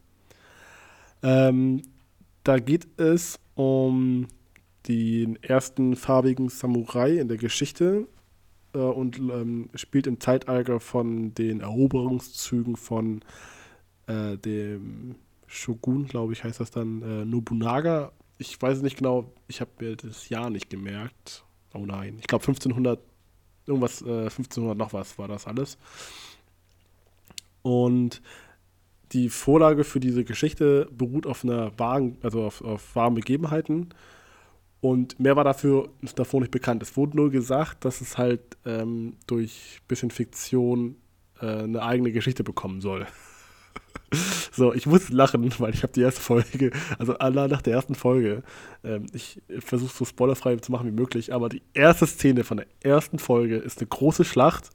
Ähm, 1.21 1.81
da 2.45 2.59
geht 2.59 2.87
es 2.97 3.37
um 3.55 4.27
den 4.87 5.41
ersten 5.43 5.95
farbigen 5.95 6.49
Samurai 6.49 7.17
in 7.17 7.27
der 7.27 7.37
Geschichte 7.37 8.07
äh, 8.73 8.79
und 8.79 9.17
ähm, 9.17 9.69
spielt 9.75 10.07
im 10.07 10.19
Zeitalter 10.19 10.79
von 10.79 11.33
den 11.33 11.61
Eroberungszügen 11.61 12.75
von 12.75 13.21
äh, 14.07 14.37
dem 14.37 15.15
Shogun, 15.47 16.05
glaube 16.05 16.33
ich, 16.33 16.43
heißt 16.43 16.59
das 16.59 16.71
dann, 16.71 17.01
äh, 17.01 17.25
Nobunaga. 17.25 18.11
Ich 18.37 18.61
weiß 18.61 18.81
nicht 18.81 18.97
genau, 18.97 19.33
ich 19.47 19.61
habe 19.61 19.71
mir 19.79 19.95
das 19.95 20.29
Jahr 20.29 20.49
nicht 20.49 20.69
gemerkt. 20.69 21.43
Oh 21.73 21.85
nein, 21.85 22.17
ich 22.19 22.27
glaube 22.27 22.43
1500, 22.43 22.99
irgendwas, 23.65 24.01
1500 24.01 24.75
äh, 24.75 24.77
noch 24.77 24.93
was 24.93 25.17
war 25.17 25.27
das 25.27 25.45
alles. 25.45 25.77
Und 27.61 28.21
die 29.11 29.29
Vorlage 29.29 29.83
für 29.83 29.99
diese 29.99 30.23
Geschichte 30.23 30.87
beruht 30.91 31.25
auf 31.25 31.43
einer 31.43 31.77
wahren, 31.79 32.17
also 32.21 32.43
auf, 32.43 32.61
auf 32.61 32.95
wahren 32.95 33.15
Begebenheiten. 33.15 33.89
Und 34.81 35.19
mehr 35.19 35.35
war 35.35 35.43
dafür 35.43 35.89
davor 36.15 36.39
nicht 36.39 36.51
bekannt. 36.51 36.81
Es 36.81 36.95
wurde 36.95 37.17
nur 37.17 37.31
gesagt, 37.31 37.83
dass 37.83 37.99
es 37.99 38.17
halt 38.17 38.41
ähm, 38.65 39.17
durch 39.27 39.81
bisschen 39.87 40.09
Fiktion 40.09 40.95
äh, 41.41 41.63
eine 41.63 41.81
eigene 41.81 42.11
Geschichte 42.11 42.43
bekommen 42.43 42.79
soll. 42.79 43.05
so, 44.51 44.73
ich 44.73 44.85
muss 44.85 45.09
lachen, 45.09 45.53
weil 45.59 45.73
ich 45.73 45.83
habe 45.83 45.93
die 45.93 46.01
erste 46.01 46.21
Folge, 46.21 46.71
also 46.97 47.13
nach 47.13 47.61
der 47.61 47.73
ersten 47.73 47.95
Folge, 47.95 48.43
ähm, 48.83 49.07
ich 49.13 49.41
versuche 49.59 49.95
so 49.95 50.05
spoilerfrei 50.05 50.55
zu 50.57 50.71
machen 50.71 50.87
wie 50.87 50.95
möglich, 50.95 51.33
aber 51.33 51.49
die 51.49 51.61
erste 51.73 52.07
Szene 52.07 52.43
von 52.43 52.57
der 52.57 52.67
ersten 52.81 53.19
Folge 53.19 53.57
ist 53.57 53.79
eine 53.79 53.87
große 53.87 54.23
Schlacht 54.23 54.69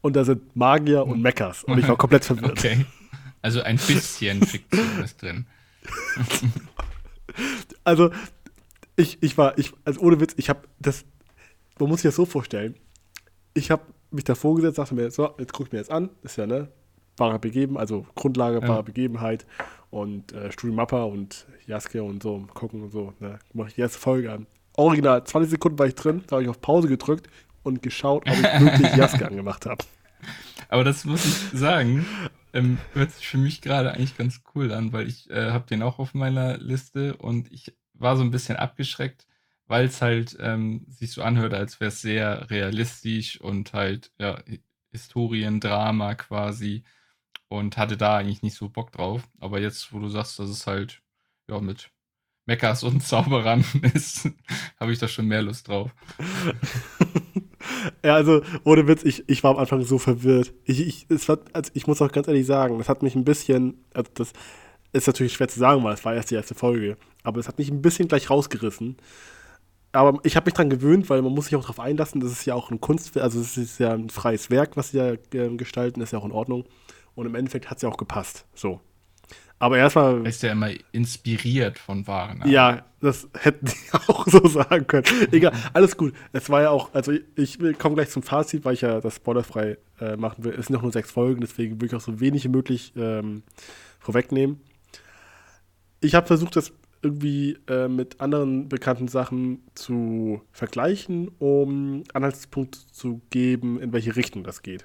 und 0.00 0.16
da 0.16 0.24
sind 0.24 0.54
Magier 0.54 1.04
und 1.04 1.20
Mechas. 1.20 1.64
Und 1.64 1.78
ich 1.78 1.88
war 1.88 1.96
komplett 1.96 2.24
verwirrt. 2.24 2.52
Okay. 2.52 2.86
Also 3.42 3.62
ein 3.62 3.76
bisschen 3.76 4.42
Fiktion 4.42 5.04
ist 5.04 5.22
drin. 5.22 5.46
also, 7.84 8.10
ich, 8.96 9.22
ich 9.22 9.38
war, 9.38 9.56
ich, 9.58 9.72
also 9.84 10.00
ohne 10.00 10.20
Witz, 10.20 10.34
ich 10.36 10.48
habe 10.48 10.62
das, 10.78 11.04
man 11.78 11.88
muss 11.88 12.00
sich 12.00 12.08
das 12.08 12.16
so 12.16 12.24
vorstellen. 12.24 12.74
Ich 13.54 13.70
habe 13.70 13.82
mich 14.10 14.24
davor 14.24 14.56
gesetzt, 14.56 14.78
dachte 14.78 14.94
mir, 14.94 15.10
so, 15.10 15.30
jetzt 15.38 15.52
guck 15.52 15.66
ich 15.66 15.72
mir 15.72 15.78
jetzt 15.78 15.90
an, 15.90 16.10
ist 16.22 16.36
ja, 16.36 16.46
ne, 16.46 16.68
wahre 17.16 17.38
Begeben, 17.38 17.78
also 17.78 18.06
Grundlage, 18.14 18.62
wahre 18.62 18.76
ja. 18.76 18.82
Begebenheit 18.82 19.46
und 19.90 20.32
äh, 20.32 20.50
Studio 20.52 20.74
Mappa 20.74 21.04
und 21.04 21.46
Jaske 21.66 22.02
und 22.02 22.22
so, 22.22 22.46
gucken 22.54 22.82
und 22.82 22.90
so, 22.90 23.12
ne, 23.20 23.38
mache 23.52 23.68
ich 23.68 23.74
die 23.74 23.80
erste 23.82 23.98
Folge 23.98 24.32
an. 24.32 24.46
Original, 24.76 25.24
20 25.24 25.50
Sekunden 25.50 25.78
war 25.78 25.86
ich 25.86 25.94
drin, 25.94 26.22
da 26.26 26.36
habe 26.36 26.42
ich 26.42 26.48
auf 26.48 26.60
Pause 26.60 26.88
gedrückt 26.88 27.28
und 27.62 27.82
geschaut, 27.82 28.28
ob 28.28 28.36
ich 28.36 28.60
wirklich 28.60 28.94
Jaske 28.96 29.26
angemacht 29.28 29.66
habe. 29.66 29.84
Aber 30.68 30.84
das 30.84 31.04
muss 31.04 31.24
ich 31.24 31.58
sagen, 31.58 32.06
ähm, 32.52 32.78
hört 32.92 33.12
sich 33.12 33.26
für 33.26 33.38
mich 33.38 33.60
gerade 33.60 33.92
eigentlich 33.92 34.16
ganz 34.16 34.42
cool 34.54 34.72
an, 34.72 34.92
weil 34.92 35.06
ich 35.06 35.30
äh, 35.30 35.50
habe 35.50 35.66
den 35.66 35.82
auch 35.82 35.98
auf 35.98 36.14
meiner 36.14 36.58
Liste 36.58 37.16
und 37.16 37.52
ich 37.52 37.74
war 37.98 38.16
so 38.16 38.22
ein 38.22 38.30
bisschen 38.30 38.56
abgeschreckt, 38.56 39.26
weil 39.66 39.86
es 39.86 40.02
halt 40.02 40.36
ähm, 40.40 40.84
sich 40.88 41.12
so 41.12 41.22
anhört, 41.22 41.54
als 41.54 41.80
wäre 41.80 41.88
es 41.88 42.00
sehr 42.00 42.50
realistisch 42.50 43.40
und 43.40 43.72
halt 43.72 44.12
ja, 44.18 44.38
Historiendrama 44.90 46.14
quasi 46.14 46.84
und 47.48 47.76
hatte 47.76 47.96
da 47.96 48.16
eigentlich 48.16 48.42
nicht 48.42 48.56
so 48.56 48.68
Bock 48.68 48.92
drauf. 48.92 49.28
Aber 49.38 49.60
jetzt, 49.60 49.92
wo 49.92 49.98
du 49.98 50.08
sagst, 50.08 50.38
dass 50.38 50.48
es 50.50 50.66
halt 50.66 51.02
ja 51.48 51.60
mit 51.60 51.90
Meckers 52.46 52.82
und 52.82 53.02
Zauberern 53.02 53.64
ist, 53.94 54.30
habe 54.80 54.92
ich 54.92 54.98
da 54.98 55.08
schon 55.08 55.26
mehr 55.26 55.42
Lust 55.42 55.68
drauf. 55.68 55.90
ja, 58.04 58.14
also 58.14 58.42
ohne 58.64 58.86
Witz, 58.88 59.02
ich, 59.04 59.28
ich 59.28 59.42
war 59.44 59.52
am 59.52 59.58
Anfang 59.58 59.82
so 59.82 59.98
verwirrt. 59.98 60.52
Ich, 60.64 60.80
ich, 60.80 61.06
es 61.08 61.28
war, 61.28 61.38
also 61.52 61.70
ich 61.74 61.86
muss 61.86 62.00
auch 62.02 62.12
ganz 62.12 62.28
ehrlich 62.28 62.46
sagen, 62.46 62.78
das 62.78 62.88
hat 62.88 63.02
mich 63.02 63.14
ein 63.14 63.24
bisschen, 63.24 63.84
also 63.92 64.10
das 64.14 64.32
ist 64.96 65.06
natürlich 65.06 65.34
schwer 65.34 65.48
zu 65.48 65.58
sagen, 65.58 65.82
weil 65.84 65.94
es 65.94 66.04
war 66.04 66.14
erst 66.14 66.30
die 66.30 66.34
erste 66.34 66.54
Folge, 66.54 66.96
aber 67.22 67.40
es 67.40 67.48
hat 67.48 67.58
mich 67.58 67.70
ein 67.70 67.82
bisschen 67.82 68.08
gleich 68.08 68.30
rausgerissen. 68.30 68.96
Aber 69.92 70.20
ich 70.24 70.36
habe 70.36 70.46
mich 70.46 70.54
daran 70.54 70.68
gewöhnt, 70.70 71.08
weil 71.08 71.22
man 71.22 71.32
muss 71.32 71.46
sich 71.46 71.56
auch 71.56 71.62
darauf 71.62 71.80
einlassen, 71.80 72.20
das 72.20 72.32
ist 72.32 72.44
ja 72.44 72.54
auch 72.54 72.70
ein 72.70 72.80
Kunstwerk, 72.80 73.24
also 73.24 73.40
es 73.40 73.56
ist 73.56 73.78
ja 73.78 73.92
ein 73.92 74.10
freies 74.10 74.50
Werk, 74.50 74.76
was 74.76 74.90
sie 74.90 74.98
ja 74.98 75.12
äh, 75.12 75.56
gestalten, 75.56 76.00
ist 76.00 76.12
ja 76.12 76.18
auch 76.18 76.24
in 76.24 76.32
Ordnung. 76.32 76.64
Und 77.14 77.26
im 77.26 77.34
Endeffekt 77.34 77.70
hat 77.70 77.78
es 77.78 77.82
ja 77.82 77.88
auch 77.88 77.96
gepasst. 77.96 78.44
So. 78.54 78.80
Aber 79.58 79.78
erstmal. 79.78 80.26
Ist 80.26 80.42
ja 80.42 80.52
immer 80.52 80.70
inspiriert 80.92 81.78
von 81.78 82.06
Waren. 82.06 82.42
Ja, 82.46 82.84
das 83.00 83.26
hätten 83.38 83.66
die 83.66 83.92
auch 84.06 84.26
so 84.26 84.46
sagen 84.46 84.86
können. 84.86 85.06
Egal, 85.32 85.52
alles 85.72 85.96
gut. 85.96 86.12
Es 86.32 86.50
war 86.50 86.62
ja 86.62 86.70
auch, 86.70 86.92
also 86.92 87.12
ich, 87.12 87.58
ich 87.58 87.78
komme 87.78 87.94
gleich 87.94 88.10
zum 88.10 88.22
Fazit, 88.22 88.64
weil 88.64 88.74
ich 88.74 88.82
ja 88.82 89.00
das 89.00 89.16
spoilerfrei 89.16 89.78
äh, 90.00 90.16
machen 90.16 90.44
will. 90.44 90.52
Es 90.52 90.66
sind 90.66 90.74
noch 90.74 90.82
nur 90.82 90.92
sechs 90.92 91.10
Folgen, 91.10 91.40
deswegen 91.40 91.80
will 91.80 91.88
ich 91.88 91.94
auch 91.94 92.00
so 92.00 92.20
wenig 92.20 92.44
wie 92.44 92.48
möglich 92.48 92.92
ähm, 92.96 93.42
vorwegnehmen. 93.98 94.60
Ich 96.00 96.14
habe 96.14 96.26
versucht, 96.26 96.56
das 96.56 96.72
irgendwie 97.02 97.58
äh, 97.68 97.88
mit 97.88 98.20
anderen 98.20 98.68
bekannten 98.68 99.08
Sachen 99.08 99.62
zu 99.74 100.42
vergleichen, 100.52 101.30
um 101.38 102.02
Anhaltspunkte 102.12 102.80
zu 102.90 103.20
geben, 103.30 103.80
in 103.80 103.92
welche 103.92 104.16
Richtung 104.16 104.42
das 104.44 104.62
geht. 104.62 104.84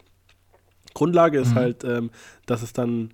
Grundlage 0.94 1.40
ist 1.40 1.52
mhm. 1.52 1.56
halt, 1.56 1.84
ähm, 1.84 2.12
dass 2.46 2.62
es 2.62 2.74
dann 2.74 3.14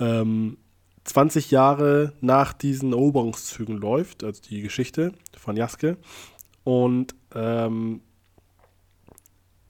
ähm, 0.00 0.56
20 1.04 1.50
Jahre 1.50 2.12
nach 2.20 2.52
diesen 2.52 2.92
Eroberungszügen 2.92 3.76
läuft, 3.76 4.24
also 4.24 4.40
die 4.42 4.62
Geschichte 4.62 5.12
von 5.36 5.56
Jaske. 5.56 5.96
Und 6.64 7.14
ähm, 7.34 8.00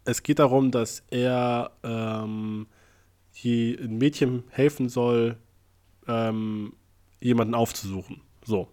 es 0.05 0.23
geht 0.23 0.39
darum, 0.39 0.71
dass 0.71 1.03
er 1.11 1.73
ähm, 1.83 2.67
die, 3.43 3.79
ein 3.81 3.99
Mädchen 3.99 4.45
helfen 4.51 4.89
soll, 4.89 5.37
ähm, 6.07 6.75
jemanden 7.23 7.55
aufzusuchen. 7.55 8.21
So. 8.45 8.69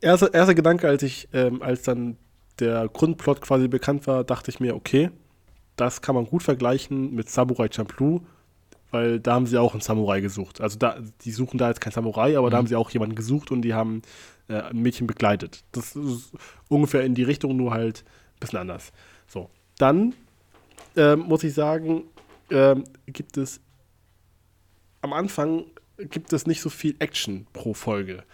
Erster, 0.00 0.34
erster 0.34 0.54
Gedanke, 0.54 0.88
als 0.88 1.02
ich, 1.02 1.28
ähm, 1.32 1.62
als 1.62 1.82
dann 1.82 2.16
der 2.58 2.88
Grundplot 2.88 3.40
quasi 3.40 3.68
bekannt 3.68 4.06
war, 4.06 4.24
dachte 4.24 4.50
ich 4.50 4.60
mir, 4.60 4.74
okay, 4.74 5.10
das 5.76 6.02
kann 6.02 6.14
man 6.14 6.26
gut 6.26 6.42
vergleichen 6.42 7.14
mit 7.14 7.28
Samurai 7.28 7.68
Champloo, 7.70 8.20
weil 8.90 9.18
da 9.18 9.34
haben 9.34 9.46
sie 9.46 9.58
auch 9.58 9.72
einen 9.72 9.80
Samurai 9.80 10.20
gesucht. 10.20 10.60
Also 10.60 10.78
da, 10.78 10.98
die 11.22 11.32
suchen 11.32 11.58
da 11.58 11.68
jetzt 11.68 11.80
keinen 11.80 11.92
Samurai, 11.92 12.36
aber 12.36 12.48
mhm. 12.48 12.50
da 12.50 12.56
haben 12.58 12.66
sie 12.66 12.76
auch 12.76 12.90
jemanden 12.90 13.16
gesucht 13.16 13.50
und 13.50 13.62
die 13.62 13.74
haben 13.74 14.02
äh, 14.48 14.60
ein 14.60 14.82
Mädchen 14.82 15.06
begleitet. 15.06 15.64
Das 15.72 15.96
ist 15.96 16.32
ungefähr 16.68 17.02
in 17.02 17.14
die 17.14 17.24
Richtung, 17.24 17.56
nur 17.56 17.72
halt 17.72 18.04
ein 18.36 18.40
bisschen 18.40 18.58
anders. 18.60 18.92
So, 19.26 19.50
dann 19.78 20.14
äh, 20.96 21.16
muss 21.16 21.42
ich 21.42 21.54
sagen, 21.54 22.04
äh, 22.50 22.76
gibt 23.06 23.36
es 23.36 23.60
am 25.00 25.12
Anfang 25.12 25.64
gibt 25.98 26.32
es 26.32 26.46
nicht 26.46 26.60
so 26.60 26.70
viel 26.70 26.96
Action 26.98 27.46
pro 27.52 27.74
Folge. 27.74 28.24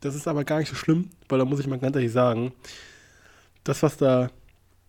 Das 0.00 0.14
ist 0.14 0.28
aber 0.28 0.44
gar 0.44 0.58
nicht 0.58 0.68
so 0.68 0.74
schlimm, 0.74 1.10
weil 1.28 1.38
da 1.38 1.44
muss 1.44 1.60
ich 1.60 1.66
mal 1.66 1.78
ganz 1.78 1.96
ehrlich 1.96 2.12
sagen, 2.12 2.52
das, 3.64 3.82
was 3.82 3.96
da 3.96 4.30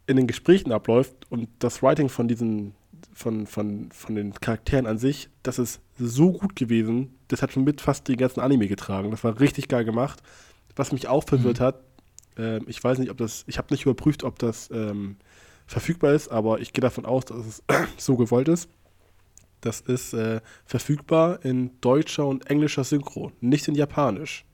in 0.08 0.18
den 0.18 0.28
Gesprächen 0.28 0.72
abläuft 0.72 1.14
und 1.30 1.50
das 1.60 1.82
Writing 1.82 2.10
von 2.10 2.28
diesen 2.28 2.76
von, 3.14 3.48
von, 3.48 3.90
von 3.92 4.16
den 4.16 4.34
Charakteren 4.34 4.86
an 4.86 4.98
sich, 4.98 5.30
das 5.42 5.58
ist 5.58 5.80
so 5.98 6.34
gut 6.34 6.56
gewesen. 6.56 7.16
Das 7.30 7.42
hat 7.42 7.54
schon 7.54 7.64
mit 7.64 7.80
fast 7.80 8.08
den 8.10 8.18
ganzen 8.18 8.42
Anime 8.42 8.68
getragen. 8.68 9.10
Das 9.10 9.24
war 9.24 9.40
richtig 9.40 9.70
geil 9.70 9.86
gemacht. 9.86 10.22
Was 10.76 10.92
mich 10.92 11.08
auch 11.08 11.24
verwirrt 11.24 11.62
mhm. 11.62 11.64
hat, 11.64 11.80
äh, 12.38 12.64
ich 12.66 12.84
weiß 12.84 13.00
nicht, 13.00 13.10
ob 13.10 13.18
das, 13.18 13.46
ich 13.48 13.58
habe 13.58 13.74
nicht 13.74 13.84
überprüft, 13.84 14.24
ob 14.24 14.38
das 14.38 14.70
ähm, 14.72 15.16
verfügbar 15.66 16.14
ist, 16.14 16.28
aber 16.28 16.60
ich 16.60 16.74
gehe 16.74 16.82
davon 16.82 17.06
aus, 17.06 17.26
dass 17.26 17.46
es 17.46 17.64
so 17.98 18.18
gewollt 18.18 18.50
ist. 18.50 18.70
Das 19.66 19.82
ist 19.82 20.14
äh, 20.14 20.42
verfügbar 20.66 21.44
in 21.44 21.72
deutscher 21.82 22.28
und 22.28 22.52
englischer 22.52 22.84
Synchro, 22.84 23.32
nicht 23.42 23.68
in 23.68 23.74
japanisch. 23.74 24.46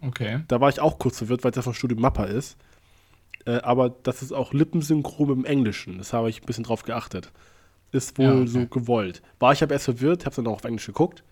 Okay. 0.00 0.44
Da 0.46 0.60
war 0.60 0.68
ich 0.68 0.78
auch 0.78 1.00
kurz 1.00 1.18
verwirrt, 1.18 1.42
weil 1.42 1.50
es 1.50 1.56
ja 1.56 1.62
von 1.62 1.74
Studio 1.74 1.98
Mappa 1.98 2.24
ist. 2.24 2.56
Äh, 3.44 3.56
aber 3.62 3.90
das 3.90 4.22
ist 4.22 4.30
auch 4.30 4.52
lippensynchron 4.52 5.30
im 5.30 5.44
Englischen. 5.44 5.98
Das 5.98 6.12
habe 6.12 6.30
ich 6.30 6.40
ein 6.40 6.46
bisschen 6.46 6.62
drauf 6.62 6.84
geachtet. 6.84 7.32
Ist 7.90 8.18
wohl 8.18 8.24
Ja, 8.24 8.32
okay. 8.34 8.46
so 8.46 8.66
gewollt. 8.68 9.20
War 9.40 9.52
ich 9.52 9.64
aber 9.64 9.72
erst 9.72 9.86
verwirrt, 9.86 10.26
habe 10.26 10.36
dann 10.36 10.46
auch 10.46 10.58
auf 10.58 10.64
Englisch 10.64 10.86
geguckt. 10.86 11.24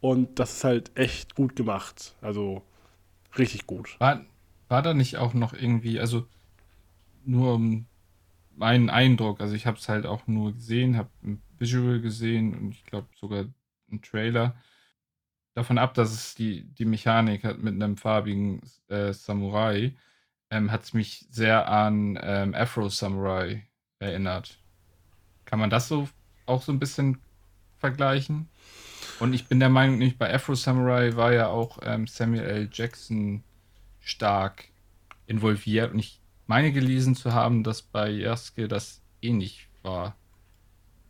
Und 0.00 0.40
das 0.40 0.56
ist 0.56 0.64
halt 0.64 0.90
echt 0.96 1.36
gut 1.36 1.54
gemacht. 1.54 2.16
Also 2.20 2.62
richtig 3.38 3.68
gut. 3.68 3.94
War, 4.00 4.24
war 4.68 4.82
da 4.82 4.92
nicht 4.92 5.18
auch 5.18 5.34
noch 5.34 5.52
irgendwie, 5.52 6.00
also 6.00 6.26
nur 7.24 7.54
um 7.54 7.86
meinen 8.56 8.90
Eindruck, 8.90 9.40
also 9.40 9.54
ich 9.54 9.66
habe 9.66 9.78
es 9.78 9.88
halt 9.88 10.06
auch 10.06 10.26
nur 10.26 10.52
gesehen, 10.52 10.96
habe 10.96 11.08
ein 11.22 11.40
Visual 11.62 12.00
gesehen 12.00 12.54
und 12.58 12.72
ich 12.72 12.84
glaube 12.84 13.08
sogar 13.18 13.46
einen 13.90 14.02
Trailer. 14.02 14.54
Davon 15.54 15.78
ab, 15.78 15.94
dass 15.94 16.12
es 16.12 16.34
die, 16.34 16.64
die 16.64 16.84
Mechanik 16.84 17.44
hat 17.44 17.58
mit 17.58 17.74
einem 17.74 17.96
farbigen 17.96 18.60
äh, 18.88 19.12
Samurai, 19.12 19.94
ähm, 20.50 20.70
hat 20.70 20.82
es 20.82 20.92
mich 20.92 21.26
sehr 21.30 21.68
an 21.68 22.18
ähm, 22.20 22.54
Afro 22.54 22.88
Samurai 22.88 23.66
erinnert. 23.98 24.58
Kann 25.44 25.60
man 25.60 25.70
das 25.70 25.88
so 25.88 26.08
auch 26.46 26.62
so 26.62 26.72
ein 26.72 26.78
bisschen 26.78 27.18
vergleichen? 27.78 28.48
Und 29.20 29.34
ich 29.34 29.46
bin 29.46 29.60
der 29.60 29.68
Meinung, 29.68 29.98
nicht 29.98 30.18
bei 30.18 30.32
Afro 30.34 30.54
Samurai 30.54 31.16
war 31.16 31.32
ja 31.32 31.48
auch 31.48 31.78
ähm, 31.82 32.06
Samuel 32.06 32.44
L. 32.44 32.68
Jackson 32.72 33.44
stark 34.00 34.64
involviert. 35.26 35.92
Und 35.92 36.00
ich 36.00 36.20
meine 36.46 36.72
gelesen 36.72 37.14
zu 37.14 37.32
haben, 37.32 37.62
dass 37.62 37.82
bei 37.82 38.10
Yasuke 38.10 38.68
das 38.68 39.02
ähnlich 39.20 39.68
war. 39.82 40.16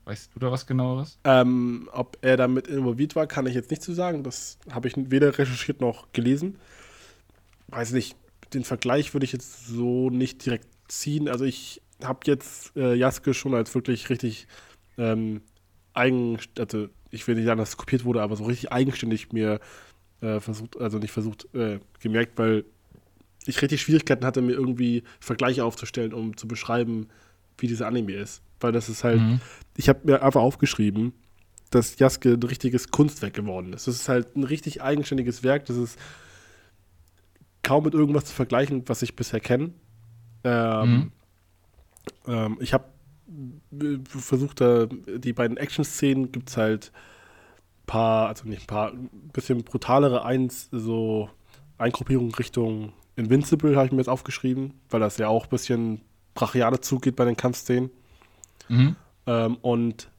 Weißt 0.04 0.30
du 0.34 0.40
da 0.40 0.50
was 0.50 0.66
genaueres? 0.66 1.18
Ähm, 1.24 1.88
ob 1.92 2.18
er 2.22 2.36
damit 2.36 2.66
involviert 2.66 3.14
war, 3.14 3.26
kann 3.26 3.46
ich 3.46 3.54
jetzt 3.54 3.70
nicht 3.70 3.82
zu 3.82 3.92
sagen. 3.92 4.24
Das 4.24 4.58
habe 4.70 4.88
ich 4.88 4.94
weder 4.96 5.38
recherchiert 5.38 5.80
noch 5.80 6.10
gelesen. 6.12 6.58
Weiß 7.68 7.92
nicht, 7.92 8.16
den 8.52 8.64
Vergleich 8.64 9.14
würde 9.14 9.24
ich 9.24 9.32
jetzt 9.32 9.66
so 9.66 10.10
nicht 10.10 10.44
direkt 10.44 10.66
ziehen. 10.88 11.28
Also 11.28 11.44
ich 11.44 11.80
habe 12.02 12.20
jetzt 12.26 12.76
äh, 12.76 12.94
Jaske 12.94 13.32
schon 13.32 13.54
als 13.54 13.74
wirklich 13.74 14.10
richtig 14.10 14.48
ähm, 14.98 15.40
eigen, 15.94 16.38
also 16.58 16.88
ich 17.10 17.26
will 17.26 17.36
nicht 17.36 17.46
sagen, 17.46 17.58
dass 17.58 17.70
es 17.70 17.76
kopiert 17.76 18.04
wurde, 18.04 18.22
aber 18.22 18.36
so 18.36 18.44
richtig 18.44 18.72
eigenständig 18.72 19.32
mir 19.32 19.60
äh, 20.20 20.40
versucht, 20.40 20.78
also 20.78 20.98
nicht 20.98 21.12
versucht, 21.12 21.52
äh, 21.54 21.78
gemerkt, 22.00 22.38
weil 22.38 22.64
ich 23.46 23.60
richtig 23.62 23.82
Schwierigkeiten 23.82 24.24
hatte, 24.24 24.42
mir 24.42 24.52
irgendwie 24.52 25.02
Vergleiche 25.20 25.64
aufzustellen, 25.64 26.12
um 26.12 26.36
zu 26.36 26.48
beschreiben, 26.48 27.08
wie 27.58 27.66
dieser 27.66 27.86
Anime 27.86 28.12
ist. 28.14 28.42
Weil 28.62 28.72
das 28.72 28.88
ist 28.88 29.04
halt, 29.04 29.20
Mhm. 29.20 29.40
ich 29.76 29.88
habe 29.88 30.00
mir 30.04 30.22
einfach 30.22 30.40
aufgeschrieben, 30.42 31.12
dass 31.70 31.98
Jaske 31.98 32.34
ein 32.34 32.42
richtiges 32.42 32.90
Kunstwerk 32.90 33.34
geworden 33.34 33.72
ist. 33.72 33.86
Das 33.86 33.94
ist 33.94 34.08
halt 34.08 34.36
ein 34.36 34.44
richtig 34.44 34.82
eigenständiges 34.82 35.42
Werk. 35.42 35.64
Das 35.66 35.76
ist 35.76 35.98
kaum 37.62 37.84
mit 37.84 37.94
irgendwas 37.94 38.24
zu 38.26 38.34
vergleichen, 38.34 38.82
was 38.86 39.02
ich 39.02 39.16
bisher 39.16 39.40
kenne. 39.40 39.70
Ähm, 40.44 40.92
Mhm. 40.92 41.12
ähm, 42.26 42.56
ich 42.60 42.74
habe 42.74 42.84
versucht, 44.04 44.60
da 44.60 44.86
die 44.86 45.32
beiden 45.32 45.56
Action-Szenen 45.56 46.32
gibt 46.32 46.50
es 46.50 46.56
halt 46.56 46.92
ein 47.82 47.86
paar, 47.86 48.28
also 48.28 48.46
nicht 48.46 48.64
ein 48.64 48.66
paar, 48.66 48.92
ein 48.92 49.08
bisschen 49.32 49.62
brutalere 49.64 50.24
Eins, 50.24 50.68
so 50.72 51.30
Eingruppierung 51.78 52.34
Richtung 52.34 52.92
Invincible 53.16 53.76
habe 53.76 53.86
ich 53.86 53.92
mir 53.92 53.98
jetzt 53.98 54.08
aufgeschrieben, 54.08 54.74
weil 54.90 55.00
das 55.00 55.16
ja 55.18 55.28
auch 55.28 55.44
ein 55.44 55.50
bisschen 55.50 56.00
brachialer 56.34 56.80
zugeht 56.82 57.16
bei 57.16 57.24
den 57.24 57.36
Kampfszenen. 57.36 57.90
Mhm. 58.68 58.96
Ähm, 59.26 59.56
und 59.56 60.10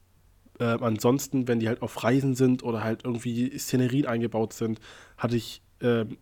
ähm, 0.60 0.82
ansonsten, 0.82 1.48
wenn 1.48 1.60
die 1.60 1.68
halt 1.68 1.82
auf 1.82 2.02
Reisen 2.04 2.34
sind 2.34 2.62
oder 2.62 2.84
halt 2.84 3.04
irgendwie 3.04 3.56
Szenerien 3.58 4.06
eingebaut 4.06 4.52
sind, 4.52 4.80
hatte 5.18 5.36
ich 5.36 5.62
ähm, 5.80 6.16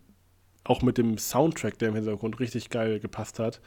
auch 0.63 0.81
mit 0.81 0.97
dem 0.97 1.17
Soundtrack, 1.17 1.77
der 1.77 1.89
im 1.89 1.95
Hintergrund 1.95 2.39
richtig 2.39 2.69
geil 2.69 2.99
gepasst 2.99 3.39
hat, 3.39 3.61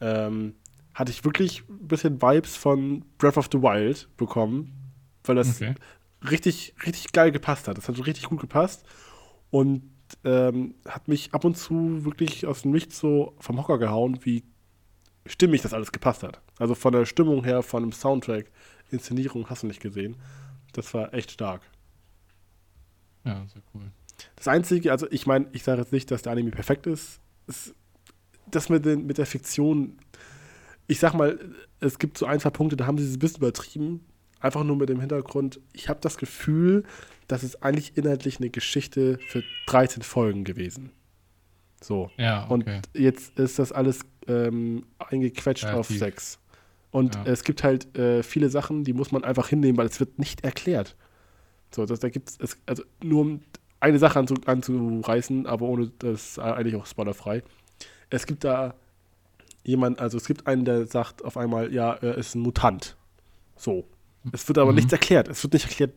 ähm, 0.00 0.54
hatte 0.94 1.10
ich 1.10 1.24
wirklich 1.24 1.64
ein 1.68 1.88
bisschen 1.88 2.22
Vibes 2.22 2.56
von 2.56 3.04
Breath 3.18 3.36
of 3.36 3.48
the 3.52 3.60
Wild 3.60 4.08
bekommen, 4.16 4.72
weil 5.24 5.36
das 5.36 5.56
Okay. 5.56 5.74
richtig, 6.30 6.74
richtig 6.86 7.12
geil 7.12 7.32
gepasst 7.32 7.68
hat. 7.68 7.76
Das 7.76 7.88
hat 7.88 8.06
richtig 8.06 8.24
gut 8.24 8.40
gepasst 8.40 8.84
und 9.50 9.90
ähm, 10.24 10.74
hat 10.86 11.08
mich 11.08 11.34
ab 11.34 11.44
und 11.44 11.56
zu 11.56 12.04
wirklich 12.04 12.46
aus 12.46 12.62
dem 12.62 12.70
Nichts 12.70 12.98
so 12.98 13.34
vom 13.40 13.58
Hocker 13.58 13.78
gehauen, 13.78 14.20
wie 14.22 14.44
stimmig 15.26 15.62
das 15.62 15.74
alles 15.74 15.92
gepasst 15.92 16.22
hat. 16.22 16.40
Also 16.58 16.74
von 16.74 16.92
der 16.92 17.06
Stimmung 17.06 17.44
her, 17.44 17.62
von 17.62 17.82
dem 17.82 17.92
Soundtrack, 17.92 18.50
Inszenierung 18.90 19.48
hast 19.50 19.62
du 19.62 19.66
nicht 19.66 19.80
gesehen. 19.80 20.16
Das 20.72 20.92
war 20.94 21.12
echt 21.12 21.30
stark. 21.30 21.62
Ja, 23.24 23.44
sehr 23.52 23.62
cool. 23.74 23.82
Das 24.36 24.48
Einzige, 24.48 24.92
also 24.92 25.06
ich 25.10 25.26
meine, 25.26 25.46
ich 25.52 25.62
sage 25.62 25.80
jetzt 25.80 25.92
nicht, 25.92 26.10
dass 26.10 26.22
der 26.22 26.32
Anime 26.32 26.50
perfekt 26.50 26.86
ist. 26.86 27.20
ist 27.46 27.74
das 28.50 28.68
mit, 28.68 28.84
den, 28.84 29.06
mit 29.06 29.18
der 29.18 29.26
Fiktion, 29.26 29.98
ich 30.86 31.00
sag 31.00 31.14
mal, 31.14 31.38
es 31.80 31.98
gibt 31.98 32.16
so 32.16 32.26
ein, 32.26 32.40
zwei 32.40 32.50
Punkte, 32.50 32.76
da 32.76 32.86
haben 32.86 32.98
sie 32.98 33.04
es 33.04 33.14
ein 33.14 33.18
bisschen 33.18 33.38
übertrieben. 33.38 34.06
Einfach 34.38 34.62
nur 34.64 34.76
mit 34.76 34.88
dem 34.88 35.00
Hintergrund, 35.00 35.60
ich 35.72 35.88
habe 35.88 35.98
das 36.00 36.18
Gefühl, 36.18 36.84
dass 37.26 37.42
es 37.42 37.60
eigentlich 37.62 37.96
inhaltlich 37.96 38.38
eine 38.38 38.50
Geschichte 38.50 39.18
für 39.26 39.42
13 39.66 40.02
Folgen 40.02 40.44
gewesen. 40.44 40.92
So. 41.82 42.10
Ja, 42.16 42.44
okay. 42.44 42.52
Und 42.52 42.88
jetzt 42.94 43.38
ist 43.38 43.58
das 43.58 43.72
alles 43.72 44.00
ähm, 44.28 44.86
eingequetscht 44.98 45.64
Relativ. 45.64 45.78
auf 45.78 45.98
6. 45.98 46.38
Und 46.90 47.14
Ja. 47.16 47.24
es 47.26 47.44
gibt 47.44 47.62
halt 47.64 47.96
äh, 47.98 48.22
viele 48.22 48.48
Sachen, 48.48 48.84
die 48.84 48.92
muss 48.92 49.12
man 49.12 49.24
einfach 49.24 49.48
hinnehmen, 49.48 49.76
weil 49.76 49.86
es 49.86 50.00
wird 50.00 50.18
nicht 50.18 50.44
erklärt. 50.44 50.96
So, 51.74 51.84
das, 51.84 52.00
da 52.00 52.08
gibt 52.08 52.30
es, 52.40 52.56
also 52.66 52.84
nur 53.02 53.20
um 53.22 53.40
eine 53.80 53.98
Sache 53.98 54.18
anzu, 54.18 54.34
anzureißen, 54.46 55.46
aber 55.46 55.66
ohne 55.66 55.90
das 55.98 56.38
äh, 56.38 56.42
eigentlich 56.42 56.76
auch 56.76 56.86
spoilerfrei. 56.86 57.42
Es 58.08 58.26
gibt 58.26 58.44
da 58.44 58.74
jemand, 59.64 60.00
also 60.00 60.16
es 60.16 60.26
gibt 60.26 60.46
einen, 60.46 60.64
der 60.64 60.86
sagt 60.86 61.24
auf 61.24 61.36
einmal, 61.36 61.72
ja, 61.74 61.92
er 61.94 62.16
ist 62.16 62.34
ein 62.34 62.40
Mutant. 62.40 62.96
So. 63.56 63.84
Es 64.32 64.46
wird 64.48 64.58
aber 64.58 64.70
Mhm. 64.70 64.76
nichts 64.76 64.92
erklärt. 64.92 65.28
Es 65.28 65.42
wird 65.42 65.52
nicht 65.52 65.66
erklärt, 65.66 65.92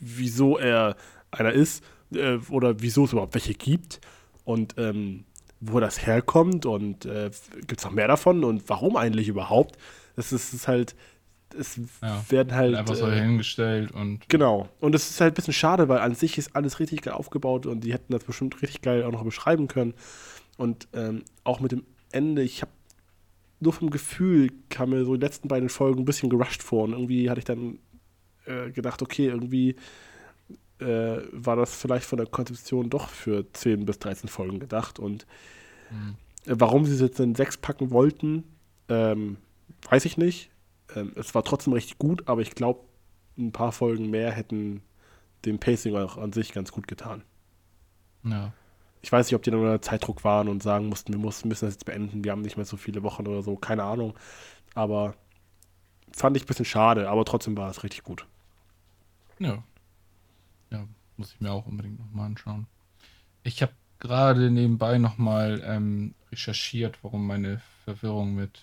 wieso 0.00 0.58
er 0.58 0.96
einer 1.30 1.52
ist 1.52 1.82
äh, 2.12 2.38
oder 2.50 2.80
wieso 2.80 3.04
es 3.04 3.12
überhaupt 3.12 3.34
welche 3.34 3.54
gibt 3.54 4.00
und 4.44 4.74
ähm, 4.78 5.24
wo 5.60 5.80
das 5.80 6.06
herkommt 6.06 6.66
und 6.66 7.06
äh, 7.06 7.30
gibt 7.66 7.78
es 7.80 7.84
noch 7.84 7.92
mehr 7.92 8.08
davon 8.08 8.44
und 8.44 8.68
warum 8.68 8.96
eigentlich 8.96 9.28
überhaupt. 9.28 9.76
Das 10.16 10.32
ist, 10.32 10.52
ist 10.54 10.66
halt, 10.68 10.96
es 11.58 11.78
Ja. 12.02 12.24
werden 12.28 12.54
halt. 12.54 12.74
Einfach 12.74 12.94
so 12.94 13.08
äh, 13.08 13.20
hingestellt 13.20 13.92
und 13.92 14.28
Genau. 14.28 14.68
Und 14.80 14.94
es 14.94 15.10
ist 15.10 15.20
halt 15.20 15.32
ein 15.32 15.36
bisschen 15.36 15.54
schade, 15.54 15.88
weil 15.88 15.98
an 16.00 16.14
sich 16.14 16.38
ist 16.38 16.56
alles 16.56 16.80
richtig 16.80 17.02
geil 17.02 17.14
aufgebaut 17.14 17.66
und 17.66 17.80
die 17.84 17.92
hätten 17.92 18.12
das 18.12 18.24
bestimmt 18.24 18.60
richtig 18.62 18.82
geil 18.82 19.04
auch 19.04 19.12
noch 19.12 19.24
beschreiben 19.24 19.68
können. 19.68 19.94
Und 20.56 20.88
ähm, 20.94 21.22
auch 21.44 21.60
mit 21.60 21.72
dem 21.72 21.84
Ende, 22.12 22.42
ich 22.42 22.62
habe 22.62 22.72
nur 23.60 23.72
vom 23.72 23.90
Gefühl, 23.90 24.50
kam 24.70 24.90
mir 24.90 25.04
so 25.04 25.14
die 25.14 25.20
letzten 25.24 25.48
beiden 25.48 25.68
Folgen 25.68 26.00
ein 26.00 26.04
bisschen 26.04 26.28
gerusht 26.30 26.62
vor 26.62 26.84
und 26.84 26.92
irgendwie 26.92 27.30
hatte 27.30 27.38
ich 27.38 27.44
dann 27.44 27.78
äh, 28.46 28.70
gedacht, 28.70 29.00
okay, 29.02 29.26
irgendwie 29.26 29.76
äh, 30.78 31.18
war 31.32 31.56
das 31.56 31.74
vielleicht 31.74 32.04
von 32.06 32.18
der 32.18 32.26
Konzeption 32.26 32.90
doch 32.90 33.08
für 33.08 33.50
10 33.52 33.86
bis 33.86 33.98
13 33.98 34.28
Folgen 34.28 34.58
gedacht 34.60 34.98
und 34.98 35.26
Mhm. 35.90 36.16
warum 36.46 36.84
sie 36.84 36.94
es 36.94 37.00
jetzt 37.00 37.20
in 37.20 37.34
sechs 37.36 37.56
packen 37.56 37.90
wollten, 37.92 38.42
ähm, 38.88 39.36
weiß 39.90 40.04
ich 40.04 40.16
nicht. 40.16 40.50
Ähm, 40.94 41.12
es 41.16 41.34
war 41.34 41.44
trotzdem 41.44 41.72
recht 41.72 41.98
gut, 41.98 42.28
aber 42.28 42.40
ich 42.42 42.54
glaube, 42.54 42.80
ein 43.38 43.52
paar 43.52 43.72
Folgen 43.72 44.10
mehr 44.10 44.32
hätten 44.32 44.82
dem 45.44 45.58
Pacing 45.58 45.96
auch 45.96 46.16
an 46.16 46.32
sich 46.32 46.52
ganz 46.52 46.72
gut 46.72 46.88
getan. 46.88 47.22
ja. 48.24 48.52
Ich 49.02 49.12
weiß 49.12 49.26
nicht, 49.26 49.36
ob 49.36 49.42
die 49.42 49.52
dann 49.52 49.60
unter 49.60 49.80
Zeitdruck 49.80 50.24
waren 50.24 50.48
und 50.48 50.64
sagen 50.64 50.88
mussten, 50.88 51.12
wir 51.12 51.20
mussten, 51.20 51.46
müssen 51.46 51.66
das 51.66 51.74
jetzt 51.74 51.84
beenden, 51.84 52.24
wir 52.24 52.32
haben 52.32 52.42
nicht 52.42 52.56
mehr 52.56 52.66
so 52.66 52.76
viele 52.76 53.04
Wochen 53.04 53.28
oder 53.28 53.40
so, 53.44 53.54
keine 53.54 53.84
Ahnung. 53.84 54.18
Aber 54.74 55.14
fand 56.12 56.36
ich 56.36 56.42
ein 56.42 56.46
bisschen 56.46 56.64
schade, 56.64 57.08
aber 57.08 57.24
trotzdem 57.24 57.56
war 57.56 57.70
es 57.70 57.84
richtig 57.84 58.02
gut. 58.02 58.26
Ja. 59.38 59.62
Ja, 60.72 60.88
muss 61.16 61.32
ich 61.34 61.40
mir 61.40 61.52
auch 61.52 61.66
unbedingt 61.66 62.00
nochmal 62.00 62.26
anschauen. 62.26 62.66
Ich 63.44 63.62
habe 63.62 63.74
gerade 64.00 64.50
nebenbei 64.50 64.98
nochmal 64.98 65.62
ähm, 65.64 66.14
recherchiert, 66.32 66.98
warum 67.02 67.28
meine 67.28 67.60
Verwirrung 67.84 68.34
mit 68.34 68.60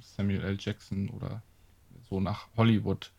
Samuel 0.00 0.42
L. 0.42 0.56
Jackson 0.60 1.08
oder 1.10 1.42
so 2.08 2.20
nach 2.20 2.48
Hollywood 2.56 3.10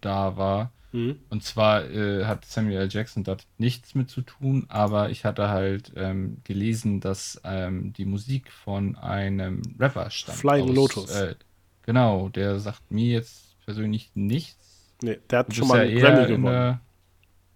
da 0.00 0.36
war. 0.36 0.72
Mhm. 0.92 1.20
Und 1.28 1.44
zwar 1.44 1.88
äh, 1.88 2.24
hat 2.24 2.44
Samuel 2.44 2.78
L. 2.82 2.88
Jackson 2.90 3.22
dort 3.22 3.46
nichts 3.58 3.94
mit 3.94 4.10
zu 4.10 4.22
tun, 4.22 4.66
aber 4.68 5.10
ich 5.10 5.24
hatte 5.24 5.48
halt 5.48 5.92
ähm, 5.96 6.38
gelesen, 6.44 7.00
dass 7.00 7.40
ähm, 7.44 7.92
die 7.92 8.04
Musik 8.04 8.50
von 8.50 8.96
einem 8.96 9.62
Rapper 9.78 10.10
stammt. 10.10 10.38
Flying 10.38 10.74
Lotus. 10.74 11.10
Äh, 11.14 11.36
genau, 11.82 12.28
der 12.28 12.58
sagt 12.58 12.90
mir 12.90 13.06
jetzt 13.12 13.56
persönlich 13.64 14.10
nichts. 14.14 14.92
Nee, 15.02 15.18
der 15.30 15.38
hat 15.40 15.54
schon 15.54 15.68
mal 15.68 15.80
einen 15.80 15.96
Grammy 15.98 16.26
gewonnen. 16.26 16.44
der- 16.44 16.80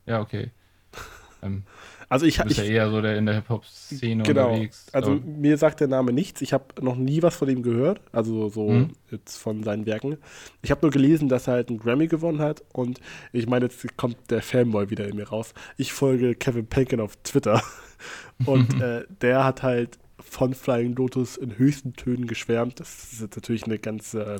Ja, 0.06 0.20
okay. 0.20 0.50
Ähm, 1.42 1.64
Also 2.08 2.26
ich, 2.26 2.36
du 2.36 2.44
bist 2.44 2.58
ich 2.60 2.68
ja 2.68 2.72
eher 2.74 2.90
so 2.90 3.00
der 3.00 3.16
in 3.16 3.26
der 3.26 3.36
Hip-Hop-Szene 3.36 4.22
genau. 4.22 4.48
unterwegs. 4.50 4.86
Also 4.92 5.12
aber- 5.12 5.20
mir 5.20 5.56
sagt 5.58 5.80
der 5.80 5.88
Name 5.88 6.12
nichts. 6.12 6.42
Ich 6.42 6.52
habe 6.52 6.64
noch 6.82 6.96
nie 6.96 7.22
was 7.22 7.36
von 7.36 7.48
ihm 7.48 7.62
gehört, 7.62 8.00
also 8.12 8.48
so 8.48 8.68
Mhm. 8.70 8.90
jetzt 9.10 9.36
von 9.38 9.62
seinen 9.62 9.86
Werken. 9.86 10.18
Ich 10.62 10.70
habe 10.70 10.80
nur 10.82 10.90
gelesen, 10.90 11.28
dass 11.28 11.46
er 11.46 11.54
halt 11.54 11.68
einen 11.70 11.78
Grammy 11.78 12.06
gewonnen 12.06 12.40
hat 12.40 12.62
und 12.72 13.00
ich 13.32 13.46
meine, 13.46 13.66
jetzt 13.66 13.96
kommt 13.96 14.16
der 14.30 14.42
Fanboy 14.42 14.90
wieder 14.90 15.06
in 15.08 15.16
mir 15.16 15.28
raus. 15.28 15.54
Ich 15.76 15.92
folge 15.92 16.34
Kevin 16.34 16.66
Bacon 16.66 17.00
auf 17.00 17.16
Twitter 17.24 17.62
und 18.46 18.74
äh, 18.82 19.04
der 19.20 19.44
hat 19.44 19.62
halt 19.62 19.98
von 20.20 20.54
Flying 20.54 20.94
Lotus 20.96 21.36
in 21.36 21.58
höchsten 21.58 21.94
Tönen 21.94 22.26
geschwärmt. 22.26 22.80
Das 22.80 23.12
ist 23.12 23.20
jetzt 23.20 23.36
natürlich 23.36 23.64
eine 23.64 23.78
ganz 23.78 24.14
äh, 24.14 24.38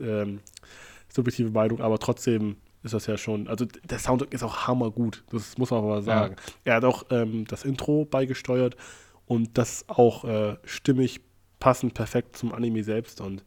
ähm, 0.00 0.40
subjektive 1.08 1.50
Meinung, 1.50 1.80
aber 1.80 1.98
trotzdem 1.98 2.56
ist 2.82 2.94
das 2.94 3.06
ja 3.06 3.18
schon, 3.18 3.48
also 3.48 3.64
der 3.66 3.98
Soundtrack 3.98 4.32
ist 4.34 4.42
auch 4.42 4.66
hammergut, 4.66 5.24
das 5.30 5.58
muss 5.58 5.70
man 5.70 5.80
aber 5.84 6.02
sagen. 6.02 6.36
Er 6.64 6.76
hat 6.76 6.84
auch 6.84 7.04
ähm, 7.10 7.44
das 7.46 7.64
Intro 7.64 8.04
beigesteuert 8.04 8.76
und 9.26 9.58
das 9.58 9.84
auch 9.88 10.24
äh, 10.24 10.56
stimmig, 10.64 11.20
passend, 11.60 11.94
perfekt 11.94 12.36
zum 12.36 12.52
Anime 12.54 12.84
selbst 12.84 13.20
und 13.20 13.44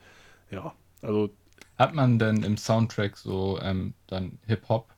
ja, 0.52 0.74
also 1.02 1.30
Hat 1.78 1.94
man 1.96 2.20
denn 2.20 2.44
im 2.44 2.58
Soundtrack 2.58 3.18
so 3.18 3.60
ähm, 3.62 3.94
dann 4.08 4.40
Hip-Hop? 4.48 4.90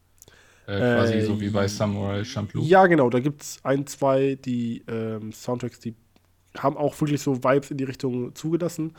Äh, 0.67 0.83
quasi 0.83 1.17
Äh, 1.17 1.21
so 1.21 1.39
wie 1.41 1.49
bei 1.49 1.67
Samurai 1.67 2.23
Champloo? 2.25 2.69
ja 2.69 2.87
genau, 2.87 3.09
da 3.09 3.19
gibt 3.19 3.41
es 3.43 3.59
ein, 3.63 3.87
zwei, 3.87 4.35
die 4.35 4.83
ähm, 4.87 5.31
Soundtracks, 5.33 5.79
die 5.79 5.95
haben 6.57 6.77
auch 6.77 6.99
wirklich 7.01 7.21
so 7.21 7.43
Vibes 7.43 7.71
in 7.71 7.77
die 7.77 7.83
Richtung 7.85 8.35
zugelassen. 8.35 8.93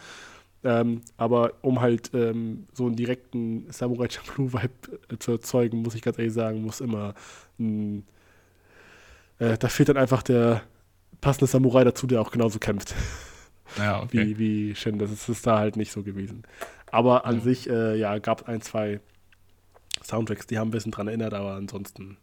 Ähm, 0.64 1.02
aber 1.18 1.52
um 1.60 1.80
halt 1.80 2.10
ähm, 2.14 2.66
so 2.72 2.86
einen 2.86 2.96
direkten 2.96 3.70
Samurai 3.70 4.08
Champloo-Vibe 4.08 4.98
äh, 5.10 5.18
zu 5.18 5.32
erzeugen, 5.32 5.82
muss 5.82 5.94
ich 5.94 6.00
ganz 6.02 6.18
ehrlich 6.18 6.32
sagen, 6.32 6.62
muss 6.62 6.80
immer 6.80 7.14
ein, 7.58 8.06
äh, 9.38 9.58
da 9.58 9.68
fehlt 9.68 9.90
dann 9.90 9.98
einfach 9.98 10.22
der 10.22 10.62
passende 11.20 11.46
Samurai 11.46 11.84
dazu, 11.84 12.06
der 12.06 12.20
auch 12.20 12.30
genauso 12.30 12.58
kämpft. 12.58 12.94
Ja, 13.78 14.02
okay. 14.02 14.36
wie, 14.36 14.38
wie 14.38 14.74
Shin. 14.76 14.98
Das 14.98 15.10
ist, 15.10 15.28
ist 15.28 15.46
da 15.46 15.58
halt 15.58 15.76
nicht 15.76 15.90
so 15.90 16.02
gewesen. 16.04 16.44
Aber 16.92 17.24
an 17.24 17.36
Ja. 17.36 17.40
sich, 17.40 17.68
äh, 17.68 17.96
ja, 17.96 18.18
gab 18.18 18.42
es 18.42 18.46
ein, 18.46 18.60
zwei 18.60 19.00
Soundtracks, 20.04 20.46
die 20.46 20.58
haben 20.58 20.68
ein 20.68 20.70
bisschen 20.70 20.92
dran 20.92 21.08
erinnert, 21.08 21.34
aber 21.34 21.54
ansonsten 21.54 22.18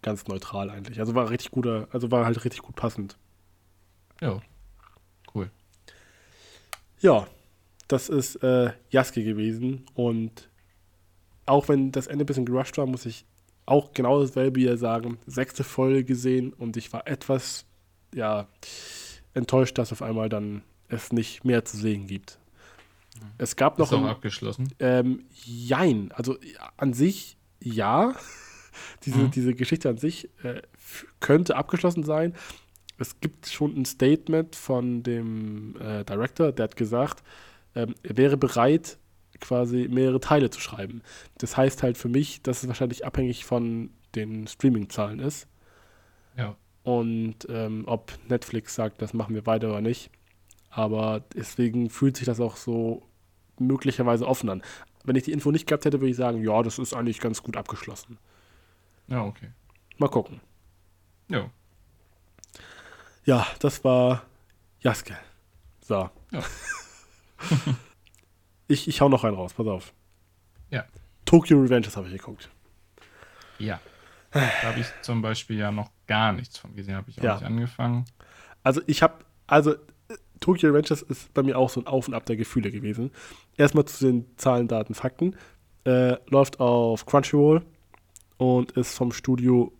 ganz 0.00 0.28
neutral 0.28 0.70
eigentlich. 0.70 0.98
Also 1.00 1.14
war 1.14 1.28
richtig 1.28 1.50
guter, 1.50 1.88
also 1.90 2.10
war 2.10 2.24
halt 2.24 2.42
richtig 2.44 2.62
gut 2.62 2.74
passend. 2.76 3.18
Ja. 4.20 4.40
Cool. 5.34 5.50
Ja, 7.00 7.26
das 7.88 8.08
ist 8.08 8.36
äh, 8.42 8.72
Yasuke 8.90 9.24
gewesen 9.24 9.84
und 9.94 10.48
auch 11.46 11.68
wenn 11.68 11.92
das 11.92 12.06
Ende 12.06 12.24
ein 12.24 12.26
bisschen 12.26 12.46
gerusht 12.46 12.78
war, 12.78 12.86
muss 12.86 13.04
ich 13.06 13.24
auch 13.66 13.92
genau 13.92 14.20
dasselbe 14.20 14.60
hier 14.60 14.76
sagen. 14.76 15.18
Sechste 15.26 15.64
Folge 15.64 16.04
gesehen 16.04 16.52
und 16.52 16.76
ich 16.76 16.92
war 16.92 17.06
etwas, 17.06 17.64
ja, 18.14 18.46
enttäuscht, 19.34 19.78
dass 19.78 19.92
auf 19.92 20.02
einmal 20.02 20.28
dann 20.28 20.62
es 20.88 21.12
nicht 21.12 21.44
mehr 21.44 21.64
zu 21.64 21.76
sehen 21.76 22.06
gibt. 22.06 22.38
Es 23.38 23.56
gab 23.56 23.78
noch 23.78 23.86
Ist 23.86 23.92
auch 23.92 24.02
ein, 24.02 24.08
abgeschlossen. 24.10 24.68
Ähm, 24.78 25.24
jein. 25.44 26.12
Also 26.12 26.36
an 26.76 26.92
sich 26.92 27.36
ja. 27.60 28.14
diese, 29.04 29.18
Mhm. 29.18 29.30
diese 29.30 29.54
Geschichte 29.54 29.88
an 29.88 29.98
sich 29.98 30.28
äh, 30.42 30.62
könnte 31.20 31.56
abgeschlossen 31.56 32.04
sein. 32.04 32.34
Es 32.98 33.20
gibt 33.20 33.46
schon 33.46 33.76
ein 33.76 33.84
Statement 33.84 34.54
von 34.56 35.02
dem 35.02 35.76
äh, 35.80 36.04
Director, 36.04 36.52
der 36.52 36.64
hat 36.64 36.76
gesagt, 36.76 37.22
ähm, 37.74 37.94
er 38.02 38.16
wäre 38.16 38.36
bereit, 38.36 38.98
quasi 39.40 39.88
mehrere 39.90 40.20
Teile 40.20 40.50
zu 40.50 40.60
schreiben. 40.60 41.02
Das 41.38 41.56
heißt 41.56 41.82
halt 41.82 41.98
für 41.98 42.08
mich, 42.08 42.42
dass 42.42 42.62
es 42.62 42.68
wahrscheinlich 42.68 43.04
abhängig 43.04 43.44
von 43.44 43.90
den 44.14 44.46
Streaming-Zahlen 44.46 45.18
ist. 45.18 45.48
Ja. 46.36 46.56
Und 46.84 47.46
ähm, 47.48 47.84
ob 47.86 48.12
Netflix 48.28 48.74
sagt, 48.74 49.02
das 49.02 49.14
machen 49.14 49.34
wir 49.34 49.46
weiter 49.46 49.68
oder 49.68 49.80
nicht. 49.80 50.10
Aber 50.70 51.22
deswegen 51.34 51.90
fühlt 51.90 52.16
sich 52.16 52.26
das 52.26 52.40
auch 52.40 52.56
so 52.56 53.02
möglicherweise 53.58 54.26
offen 54.26 54.48
an. 54.48 54.62
Wenn 55.04 55.16
ich 55.16 55.24
die 55.24 55.32
Info 55.32 55.50
nicht 55.50 55.66
gehabt 55.66 55.84
hätte, 55.84 56.00
würde 56.00 56.10
ich 56.10 56.16
sagen, 56.16 56.42
ja, 56.42 56.62
das 56.62 56.78
ist 56.78 56.94
eigentlich 56.94 57.20
ganz 57.20 57.42
gut 57.42 57.56
abgeschlossen. 57.56 58.18
Ja, 59.08 59.24
okay. 59.24 59.50
Mal 59.98 60.08
gucken. 60.08 60.40
Ja. 61.28 61.50
Ja, 63.24 63.46
das 63.60 63.84
war 63.84 64.24
Jaske. 64.80 65.16
So. 65.80 66.10
Ja. 66.30 66.42
ich, 68.68 68.88
ich 68.88 69.00
hau 69.00 69.08
noch 69.08 69.24
einen 69.24 69.36
raus, 69.36 69.54
pass 69.54 69.66
auf. 69.66 69.92
Ja. 70.70 70.84
Tokyo 71.24 71.60
Revengers 71.60 71.96
habe 71.96 72.06
ich 72.08 72.12
geguckt. 72.14 72.50
Ja. 73.58 73.80
Da 74.32 74.40
habe 74.62 74.80
ich 74.80 74.86
zum 75.02 75.20
Beispiel 75.22 75.58
ja 75.58 75.70
noch 75.70 75.90
gar 76.06 76.32
nichts 76.32 76.58
von 76.58 76.74
gesehen, 76.74 76.96
habe 76.96 77.10
ich 77.10 77.18
auch 77.20 77.24
Ja. 77.24 77.34
nicht 77.34 77.44
angefangen. 77.44 78.04
Also 78.62 78.80
ich 78.86 79.02
habe, 79.02 79.24
also 79.46 79.74
Tokyo 80.40 80.70
Revengers 80.70 81.02
ist 81.02 81.32
bei 81.34 81.42
mir 81.42 81.58
auch 81.58 81.70
so 81.70 81.80
ein 81.80 81.86
Auf 81.86 82.08
und 82.08 82.14
Ab 82.14 82.26
der 82.26 82.36
Gefühle 82.36 82.70
gewesen. 82.70 83.10
Erstmal 83.56 83.84
zu 83.84 84.06
den 84.06 84.26
Zahlen, 84.38 84.68
Daten, 84.68 84.94
Fakten. 84.94 85.36
Äh, 85.84 86.16
läuft 86.30 86.60
auf 86.60 87.06
Crunchyroll 87.06 87.62
und 88.38 88.72
ist 88.72 88.96
vom 88.96 89.12
Studio 89.12 89.72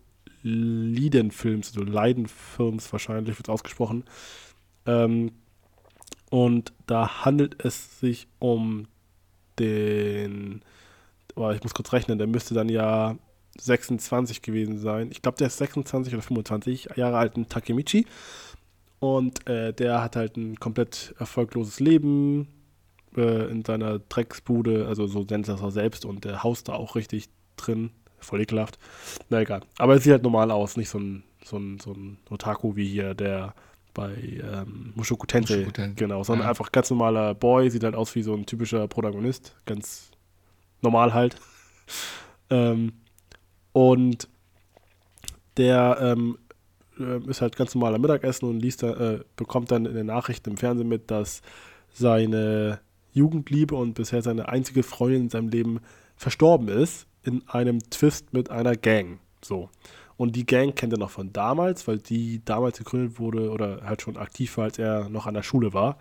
Leiden 0.43 1.31
Films, 1.31 1.77
oder 1.77 1.89
Leiden 1.89 2.27
Films 2.27 2.91
wahrscheinlich 2.91 3.37
wird 3.39 3.49
ausgesprochen. 3.49 4.03
Ähm, 4.85 5.31
und 6.33 6.73
da 6.87 7.23
handelt 7.25 7.63
es 7.63 7.99
sich 7.99 8.27
um 8.39 8.87
den, 9.59 10.63
oh, 11.35 11.51
ich 11.51 11.61
muss 11.61 11.75
kurz 11.75 11.93
rechnen, 11.93 12.17
der 12.17 12.25
müsste 12.25 12.55
dann 12.55 12.69
ja 12.69 13.17
26 13.59 14.41
gewesen 14.41 14.79
sein. 14.79 15.09
Ich 15.11 15.21
glaube, 15.21 15.37
der 15.37 15.45
ist 15.45 15.59
26 15.59 16.11
oder 16.11 16.23
25 16.23 16.89
Jahre 16.95 17.19
alten 17.19 17.49
Takemichi. 17.49 18.07
Und 18.97 19.47
äh, 19.47 19.73
der 19.73 20.01
hat 20.01 20.15
halt 20.15 20.35
ein 20.35 20.59
komplett 20.59 21.13
erfolgloses 21.19 21.79
Leben 21.79 22.47
äh, 23.15 23.51
in 23.51 23.63
seiner 23.63 23.99
Drecksbude, 23.99 24.87
also 24.87 25.05
so 25.05 25.19
nennt 25.29 25.47
er 25.47 25.53
es 25.53 25.61
auch 25.61 25.69
selbst 25.69 26.03
und 26.03 26.25
der 26.25 26.41
haust 26.41 26.67
da 26.67 26.73
auch 26.73 26.95
richtig 26.95 27.29
drin. 27.57 27.91
Voll 28.17 28.41
ekelhaft. 28.41 28.79
Na 29.29 29.41
egal. 29.41 29.61
Aber 29.77 29.93
er 29.93 29.99
sieht 29.99 30.13
halt 30.13 30.23
normal 30.23 30.49
aus, 30.49 30.77
nicht 30.77 30.89
so 30.89 30.97
ein, 30.97 31.21
so 31.45 31.57
ein, 31.57 31.79
so 31.79 31.91
ein 31.91 32.17
Otaku 32.31 32.75
wie 32.75 32.87
hier 32.87 33.13
der 33.13 33.53
bei 33.93 34.13
ähm, 34.15 34.93
Mushoku 34.95 35.25
Tensei. 35.25 35.57
Mushoku 35.57 35.71
Tensei, 35.71 35.93
Genau, 35.95 36.23
sondern 36.23 36.45
ja. 36.45 36.49
einfach 36.49 36.71
ganz 36.71 36.89
normaler 36.89 37.35
Boy, 37.35 37.69
sieht 37.69 37.83
halt 37.83 37.95
aus 37.95 38.13
wie 38.15 38.23
so 38.23 38.33
ein 38.33 38.45
typischer 38.45 38.87
Protagonist. 38.87 39.55
Ganz 39.65 40.11
normal 40.81 41.13
halt. 41.13 41.35
ähm, 42.49 42.93
und 43.71 44.27
der 45.57 45.97
ähm, 46.01 46.37
äh, 46.99 47.19
ist 47.29 47.41
halt 47.41 47.55
ganz 47.55 47.75
normaler 47.75 47.99
Mittagessen 47.99 48.47
und 48.47 48.59
liest 48.59 48.83
da, 48.83 48.93
äh, 48.93 49.19
bekommt 49.35 49.71
dann 49.71 49.85
in 49.85 49.95
den 49.95 50.07
Nachrichten 50.07 50.51
im 50.51 50.57
Fernsehen 50.57 50.89
mit, 50.89 51.11
dass 51.11 51.41
seine 51.91 52.79
Jugendliebe 53.13 53.75
und 53.75 53.93
bisher 53.93 54.21
seine 54.21 54.49
einzige 54.49 54.83
Freundin 54.83 55.23
in 55.23 55.29
seinem 55.29 55.49
Leben 55.49 55.79
verstorben 56.15 56.67
ist 56.67 57.07
in 57.23 57.47
einem 57.47 57.79
Twist 57.89 58.33
mit 58.33 58.49
einer 58.49 58.75
Gang. 58.75 59.19
So. 59.41 59.69
Und 60.17 60.35
die 60.35 60.45
Gang 60.45 60.75
kennt 60.75 60.93
er 60.93 60.99
noch 60.99 61.09
von 61.09 61.33
damals, 61.33 61.87
weil 61.87 61.99
die 61.99 62.43
damals 62.45 62.77
gegründet 62.77 63.19
wurde 63.19 63.49
oder 63.49 63.81
halt 63.83 64.01
schon 64.01 64.17
aktiv 64.17 64.57
war, 64.57 64.65
als 64.65 64.79
er 64.79 65.09
noch 65.09 65.25
an 65.25 65.33
der 65.33 65.43
Schule 65.43 65.73
war. 65.73 65.97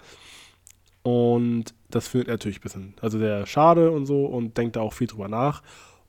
Und 1.03 1.75
das 1.91 2.09
findet 2.09 2.29
er 2.29 2.35
natürlich 2.35 2.59
ein 2.59 2.63
bisschen, 2.63 2.95
also 3.01 3.19
der 3.19 3.47
schade 3.47 3.91
und 3.91 4.07
so 4.07 4.27
und 4.27 4.57
denkt 4.57 4.77
da 4.77 4.81
auch 4.81 4.93
viel 4.93 5.09
drüber 5.09 5.29
nach. 5.29 5.63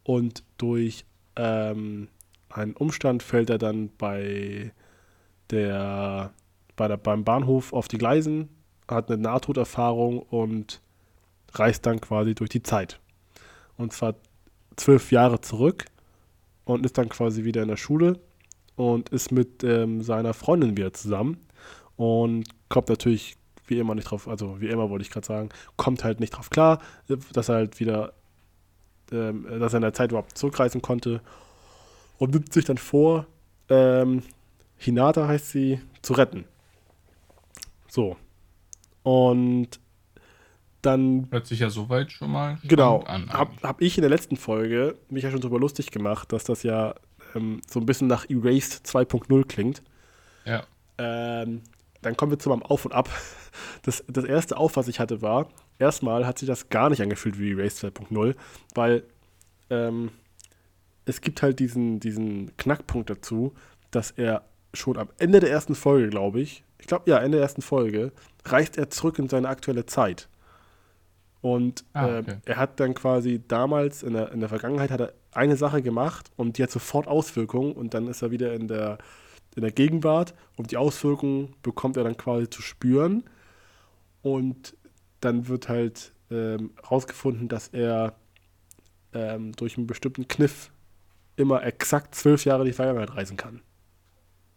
Und 0.04 0.44
durch 0.58 1.06
ähm, 1.36 2.10
einen 2.50 2.74
Umstand 2.74 3.24
fällt 3.24 3.50
er 3.50 3.58
dann 3.58 3.90
bei 3.98 4.72
der, 5.50 6.32
bei 6.76 6.88
der 6.88 6.98
beim 6.98 7.24
Bahnhof 7.24 7.74
auf 7.74 7.88
die 7.88 7.98
Gleisen, 7.98 8.50
hat 8.88 9.10
eine 9.10 9.22
Nahtoderfahrung 9.22 10.20
und 10.20 10.82
reist 11.54 11.86
dann 11.86 12.02
quasi 12.02 12.36
durch 12.36 12.50
die 12.50 12.64
Zeit. 12.64 13.00
Und 13.78 13.94
zwar 13.94 14.16
zwölf 14.76 15.12
Jahre 15.12 15.42
zurück 15.42 15.86
und 16.66 16.86
ist 16.86 16.98
dann 16.98 17.10
quasi 17.10 17.44
wieder 17.44 17.62
in 17.62 17.68
der 17.68 17.78
Schule 17.78 18.20
und 18.76 19.10
ist 19.10 19.32
mit 19.32 19.64
ähm, 19.64 20.02
seiner 20.02 20.34
Freundin 20.34 20.78
wieder 20.78 20.94
zusammen 20.94 21.38
und 21.96 22.46
kommt 22.70 22.90
natürlich 22.90 23.38
wie 23.68 23.80
immer 23.80 23.96
nicht 23.96 24.06
drauf, 24.06 24.28
also 24.28 24.60
wie 24.60 24.68
immer 24.68 24.90
wollte 24.90 25.04
ich 25.04 25.12
gerade 25.12 25.26
sagen, 25.26 25.50
kommt 25.78 26.04
halt 26.04 26.20
nicht 26.20 26.32
drauf 26.32 26.50
klar, 26.50 26.82
dass 27.08 27.50
er 27.50 27.56
halt 27.56 27.80
wieder, 27.80 28.14
ähm, 29.12 29.48
dass 29.60 29.74
er 29.74 29.78
in 29.78 29.84
der 29.84 29.94
Zeit 29.94 30.12
überhaupt 30.12 30.38
zurückreisen 30.38 30.82
konnte 30.82 31.22
und 32.18 32.34
nimmt 32.34 32.52
sich 32.52 32.66
dann 32.66 32.78
vor, 32.78 33.26
ähm, 33.70 34.24
Hinata 34.78 35.28
heißt 35.28 35.52
sie, 35.52 35.80
zu 36.02 36.14
retten. 36.14 36.46
So. 37.88 38.18
Und 39.04 39.80
dann 40.86 41.28
Hört 41.32 41.48
sich 41.48 41.60
ja 41.60 41.70
soweit 41.70 42.12
schon 42.12 42.32
mal 42.32 42.58
Genau. 42.64 43.00
an. 43.02 43.32
Habe 43.34 43.52
eigentlich. 43.52 43.64
hab 43.64 43.82
ich 43.82 43.98
in 43.98 44.02
der 44.02 44.10
letzten 44.10 44.38
Folge 44.38 44.96
mich 45.10 45.24
ja 45.24 45.32
schon 45.32 45.42
drüber 45.42 45.60
lustig 45.60 45.92
gemacht, 45.92 46.32
dass 46.32 46.44
das 46.44 46.64
ja 46.64 46.94
ähm, 47.36 47.62
so 47.70 47.80
ein 47.80 47.86
bisschen 47.86 48.08
nach 48.08 48.30
Erased 48.30 48.86
2.0 48.86 49.46
klingt. 49.48 49.82
Ja. 50.46 50.64
Ähm, 50.98 51.62
dann 52.02 52.18
kommen 52.18 52.32
wir 52.32 52.40
zu 52.40 52.50
meinem 52.50 52.64
Auf 52.64 52.86
und 52.86 52.94
Ab. 52.94 53.10
Das, 53.84 54.04
das 54.08 54.24
erste 54.24 54.58
Auf, 54.58 54.78
was 54.78 54.88
ich 54.88 55.00
hatte, 55.00 55.22
war, 55.22 55.48
erstmal 55.78 56.26
hat 56.26 56.40
sich 56.40 56.48
das 56.48 56.70
gar 56.70 56.90
nicht 56.90 57.04
angefühlt 57.04 57.38
wie 57.38 57.52
Erased 57.52 57.84
2.0, 57.86 58.36
weil 58.74 59.04
ähm, 59.70 60.10
es 61.06 61.22
gibt 61.22 61.44
halt 61.44 61.60
diesen, 61.60 62.00
diesen 62.00 62.58
Knackpunkt 62.58 63.12
dazu, 63.12 63.54
dass 63.92 64.10
er 64.10 64.44
schon 64.74 64.98
am 64.98 65.10
Ende 65.20 65.40
der 65.40 65.52
ersten 65.52 65.76
Folge, 65.76 66.10
glaube 66.10 66.42
ich, 66.42 66.64
ich 66.80 66.88
glaube 66.88 67.12
ja, 67.12 67.20
Ende 67.20 67.38
der 67.38 67.44
ersten 67.44 67.62
Folge, 67.62 68.12
reist 68.46 68.76
er 68.78 68.90
zurück 68.90 69.20
in 69.20 69.30
seine 69.30 69.50
aktuelle 69.50 69.86
Zeit. 69.86 70.30
Und 71.44 71.84
Ah, 71.92 72.08
äh, 72.08 72.20
okay. 72.20 72.38
er 72.46 72.56
hat 72.56 72.80
dann 72.80 72.94
quasi 72.94 73.42
damals, 73.46 74.02
in 74.02 74.14
der, 74.14 74.32
in 74.32 74.40
der 74.40 74.48
Vergangenheit, 74.48 74.90
hat 74.92 75.02
er 75.02 75.14
eine 75.34 75.58
Sache 75.58 75.82
gemacht 75.82 76.32
und 76.38 76.58
die 76.58 76.64
hat 76.64 76.72
sofort 76.72 77.06
Auswirkungen 77.06 77.74
und 77.74 77.94
dann 77.94 78.08
ist 78.08 78.22
er 78.22 78.32
wieder 78.32 78.54
in 78.54 78.70
der, 78.70 78.98
in 79.58 79.62
der 79.62 79.72
Gegenwart 79.74 80.34
und 80.56 80.72
die 80.72 80.78
Auswirkungen 80.78 81.54
bekommt 81.62 81.98
er 81.98 82.06
dann 82.06 82.16
quasi 82.16 82.50
zu 82.50 82.62
spüren. 82.62 83.26
Und 84.22 84.78
dann 85.20 85.50
wird 85.50 85.68
halt 85.68 86.14
ähm, 86.32 86.72
rausgefunden, 86.90 87.50
dass 87.50 87.68
er 87.68 88.16
ähm, 89.14 89.52
durch 89.52 89.78
einen 89.78 89.86
bestimmten 89.86 90.30
Kniff 90.30 90.72
immer 91.36 91.62
exakt 91.66 92.16
zwölf 92.16 92.46
Jahre 92.46 92.62
in 92.62 92.68
die 92.68 92.74
Vergangenheit 92.74 93.16
reisen 93.18 93.36
kann. 93.36 93.60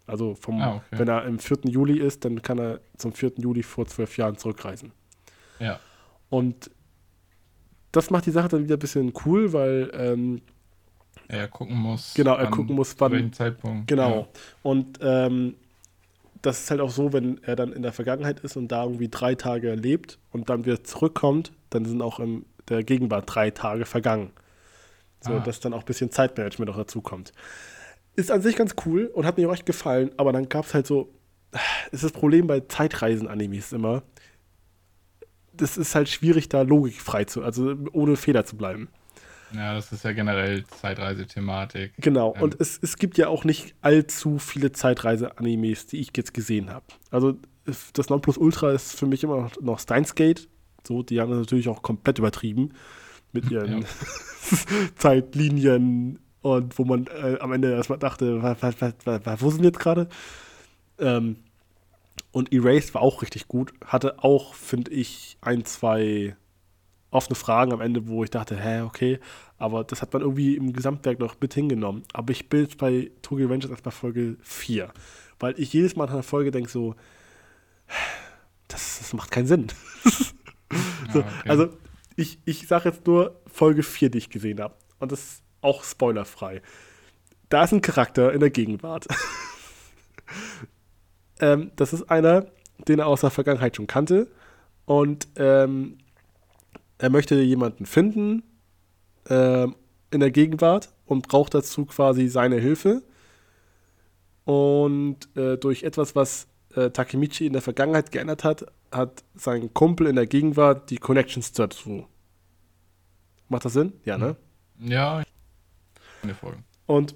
Also 0.05 0.35
vom, 0.35 0.61
Ah, 0.61 0.75
okay. 0.77 0.85
wenn 0.99 1.09
er 1.09 1.25
im 1.25 1.37
4. 1.37 1.57
Juli 1.65 1.99
ist, 1.99 2.23
dann 2.23 2.41
kann 2.41 2.59
er 2.59 2.79
zum 2.95 3.11
4. 3.11 3.33
Juli 3.39 3.61
vor 3.61 3.85
zwölf 3.87 4.15
Jahren 4.17 4.37
zurückreisen. 4.37 4.93
Ja. 5.59 5.81
Und 6.29 6.71
das 7.97 8.09
macht 8.09 8.25
die 8.25 8.31
Sache 8.31 8.47
dann 8.49 8.63
wieder 8.63 8.75
ein 8.77 8.79
bisschen 8.79 9.11
cool, 9.25 9.51
weil 9.53 9.91
ähm, 9.93 10.41
Er 11.27 11.47
gucken 11.47 11.75
muss. 11.75 12.13
Genau, 12.13 12.35
er 12.35 12.45
wann- 12.45 12.51
gucken 12.51 12.75
muss, 12.75 12.91
zu 12.91 12.99
wann- 12.99 13.11
welchem 13.11 13.33
Zeitpunkt. 13.33 13.87
Genau. 13.87 14.27
Und 14.63 14.99
ähm, 15.01 15.55
das 16.41 16.59
ist 16.63 16.71
halt 16.71 16.79
auch 16.81 16.89
so, 16.91 17.11
wenn 17.13 17.43
er 17.43 17.55
dann 17.55 17.73
in 17.73 17.81
der 17.81 17.91
Vergangenheit 17.91 18.39
ist 18.41 18.55
und 18.55 18.69
da 18.69 18.83
irgendwie 18.83 19.09
drei 19.09 19.35
Tage 19.35 19.73
lebt 19.75 20.19
und 20.31 20.49
dann 20.49 20.65
wieder 20.65 20.83
zurückkommt, 20.83 21.51
dann 21.71 21.83
sind 21.85 22.01
auch 22.01 22.19
in 22.19 22.45
der 22.69 22.83
Gegenwart 22.83 23.23
drei 23.27 23.49
Tage 23.51 23.85
vergangen. 23.85 24.31
So, 25.19 25.33
Ah. 25.33 25.39
dass 25.39 25.59
dann 25.59 25.73
auch 25.73 25.79
ein 25.79 25.85
bisschen 25.85 26.11
Zeitmanagement 26.11 26.69
auch 26.71 26.77
dazu 26.77 27.01
kommt. 27.01 27.33
Ist 28.15 28.31
an 28.31 28.41
sich 28.41 28.55
ganz 28.55 28.75
cool 28.85 29.07
und 29.13 29.25
hat 29.25 29.37
mir 29.37 29.49
auch 29.49 29.53
echt 29.53 29.65
gefallen, 29.65 30.11
aber 30.17 30.31
dann 30.31 30.47
gab 30.47 30.65
es 30.65 30.73
halt 30.73 30.85
so, 30.87 31.09
ist 31.91 32.03
das 32.03 32.11
Problem 32.11 32.45
bei 32.47 32.59
Zeitreisen-Animes 32.61 33.73
immer, 33.73 34.03
das 35.57 35.77
ist 35.77 35.95
halt 35.95 36.09
schwierig, 36.09 36.49
da 36.49 36.61
logikfrei 36.61 37.25
zu, 37.25 37.43
also 37.43 37.75
ohne 37.91 38.15
Fehler 38.15 38.45
zu 38.45 38.57
bleiben. 38.57 38.89
Ja. 39.53 39.59
ja, 39.59 39.73
das 39.75 39.91
ist 39.91 40.03
ja 40.03 40.11
generell 40.13 40.65
Zeitreisethematik. 40.65 41.93
Genau, 41.97 42.33
Ähm. 42.35 42.43
und 42.43 42.59
es, 42.59 42.79
es 42.81 42.97
gibt 42.97 43.17
ja 43.17 43.27
auch 43.27 43.43
nicht 43.43 43.75
allzu 43.81 44.39
viele 44.39 44.71
Zeitreise-Animes, 44.71 45.87
die 45.87 45.97
ich 45.97 46.11
jetzt 46.15 46.33
gesehen 46.33 46.69
habe. 46.69 46.85
Also 47.11 47.35
das 47.93 48.09
Nonplusultra 48.09 48.71
ist 48.71 48.97
für 48.97 49.07
mich 49.07 49.23
immer 49.23 49.41
noch, 49.41 49.61
noch 49.61 49.79
Steins 49.79 50.15
Gate. 50.15 50.47
So, 50.85 51.03
die 51.03 51.19
haben 51.19 51.31
das 51.31 51.39
natürlich 51.39 51.67
auch 51.67 51.81
komplett 51.81 52.19
übertrieben 52.19 52.71
mit 53.33 53.49
ihren 53.51 53.85
Zeitlinien 54.95 56.19
und 56.41 56.77
wo 56.77 56.85
man 56.85 57.07
äh, 57.07 57.37
am 57.39 57.51
Ende 57.51 57.71
erstmal 57.73 57.99
dachte, 57.99 58.41
was, 58.41 58.57
was, 58.61 58.75
was, 58.79 59.25
was, 59.25 59.41
wo 59.41 59.49
sind 59.49 59.61
wir 59.61 59.69
jetzt 59.69 59.79
gerade? 59.79 60.07
Ähm, 60.99 61.37
und 62.37 62.53
Erased 62.53 62.93
war 62.93 63.01
auch 63.01 63.23
richtig 63.23 63.47
gut. 63.47 63.73
Hatte 63.83 64.23
auch, 64.23 64.53
finde 64.53 64.91
ich, 64.91 65.39
ein, 65.41 65.65
zwei 65.65 66.35
offene 67.09 67.35
Fragen 67.35 67.73
am 67.73 67.81
Ende, 67.81 68.07
wo 68.07 68.23
ich 68.23 68.29
dachte, 68.29 68.55
hä, 68.55 68.81
okay. 68.81 69.19
Aber 69.57 69.83
das 69.83 70.03
hat 70.03 70.13
man 70.13 70.21
irgendwie 70.21 70.55
im 70.55 70.71
Gesamtwerk 70.71 71.17
noch 71.19 71.35
mit 71.41 71.55
hingenommen. 71.55 72.03
Aber 72.13 72.31
ich 72.31 72.47
bin 72.47 72.61
jetzt 72.61 72.77
bei 72.77 73.09
Tokyo 73.23 73.47
Revengers 73.47 73.71
erstmal 73.71 73.91
Folge 73.91 74.37
4. 74.43 74.93
Weil 75.39 75.59
ich 75.59 75.73
jedes 75.73 75.95
Mal 75.95 76.05
nach 76.05 76.13
einer 76.13 76.21
Folge 76.21 76.51
denke 76.51 76.69
so, 76.69 76.93
das, 78.67 78.99
das 78.99 79.13
macht 79.13 79.31
keinen 79.31 79.47
Sinn. 79.47 79.67
so, 81.11 81.21
Ah, 81.21 81.39
okay. 81.39 81.49
Also 81.49 81.69
ich, 82.17 82.37
ich 82.45 82.67
sage 82.67 82.89
jetzt 82.89 83.07
nur 83.07 83.41
Folge 83.47 83.81
4, 83.81 84.11
die 84.11 84.19
ich 84.19 84.29
gesehen 84.29 84.61
habe. 84.61 84.75
Und 84.99 85.11
das 85.11 85.23
ist 85.23 85.43
auch 85.61 85.83
spoilerfrei. 85.83 86.61
Da 87.49 87.63
ist 87.63 87.73
ein 87.73 87.81
Charakter 87.81 88.31
in 88.31 88.41
der 88.41 88.51
Gegenwart. 88.51 89.07
ähm, 91.39 91.71
das 91.75 91.93
ist 91.93 92.09
einer, 92.09 92.47
den 92.87 92.99
er 92.99 93.07
aus 93.07 93.21
der 93.21 93.29
Vergangenheit 93.29 93.75
schon 93.75 93.87
kannte. 93.87 94.27
Und 94.85 95.27
ähm, 95.35 95.97
er 96.97 97.09
möchte 97.09 97.35
jemanden 97.35 97.85
finden 97.85 98.43
ähm, 99.29 99.75
in 100.11 100.19
der 100.19 100.31
Gegenwart 100.31 100.93
und 101.05 101.27
braucht 101.27 101.53
dazu 101.53 101.85
quasi 101.85 102.27
seine 102.27 102.57
Hilfe. 102.57 103.03
Und 104.45 105.35
äh, 105.35 105.57
durch 105.57 105.83
etwas, 105.83 106.15
was 106.15 106.47
äh, 106.75 106.89
Takemichi 106.89 107.45
in 107.45 107.53
der 107.53 107.61
Vergangenheit 107.61 108.11
geändert 108.11 108.43
hat, 108.43 108.65
hat 108.91 109.23
sein 109.35 109.73
Kumpel 109.73 110.07
in 110.07 110.15
der 110.15 110.27
Gegenwart 110.27 110.89
die 110.89 110.97
Connections 110.97 111.51
dazu. 111.51 112.07
Macht 113.49 113.65
das 113.65 113.73
Sinn? 113.73 113.93
Ja, 114.05 114.17
ne? 114.17 114.35
ja, 114.79 115.23
eine 116.23 116.35
Folge. 116.35 116.59
Und 116.85 117.15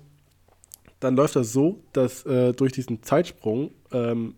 dann 1.01 1.15
läuft 1.15 1.35
das 1.35 1.51
so, 1.51 1.83
dass 1.91 2.25
äh, 2.25 2.53
durch 2.53 2.71
diesen 2.71 3.03
Zeitsprung 3.03 3.71
ähm, 3.91 4.35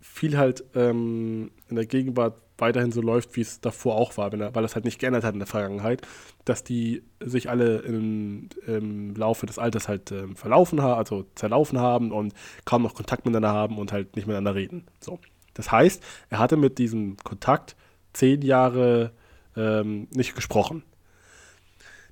viel 0.00 0.36
halt 0.36 0.64
ähm, 0.74 1.52
in 1.68 1.76
der 1.76 1.86
Gegenwart 1.86 2.40
weiterhin 2.58 2.90
so 2.90 3.00
läuft, 3.00 3.36
wie 3.36 3.42
es 3.42 3.60
davor 3.60 3.96
auch 3.96 4.16
war, 4.16 4.32
er, 4.32 4.54
weil 4.54 4.62
das 4.62 4.74
halt 4.74 4.84
nicht 4.84 4.98
geändert 4.98 5.24
hat 5.24 5.34
in 5.34 5.40
der 5.40 5.46
Vergangenheit, 5.46 6.02
dass 6.44 6.64
die 6.64 7.02
sich 7.20 7.48
alle 7.48 7.78
im, 7.78 8.48
im 8.66 9.14
Laufe 9.14 9.46
des 9.46 9.58
Alters 9.58 9.88
halt 9.88 10.10
ähm, 10.10 10.36
verlaufen 10.36 10.82
haben, 10.82 10.98
also 10.98 11.26
zerlaufen 11.34 11.78
haben 11.78 12.12
und 12.12 12.34
kaum 12.64 12.82
noch 12.82 12.94
Kontakt 12.94 13.24
miteinander 13.24 13.52
haben 13.52 13.78
und 13.78 13.92
halt 13.92 14.16
nicht 14.16 14.26
miteinander 14.26 14.54
reden. 14.54 14.86
So. 15.00 15.18
Das 15.54 15.70
heißt, 15.70 16.02
er 16.30 16.38
hatte 16.38 16.56
mit 16.56 16.78
diesem 16.78 17.16
Kontakt 17.18 17.76
zehn 18.12 18.42
Jahre 18.42 19.12
ähm, 19.56 20.08
nicht 20.14 20.34
gesprochen. 20.34 20.82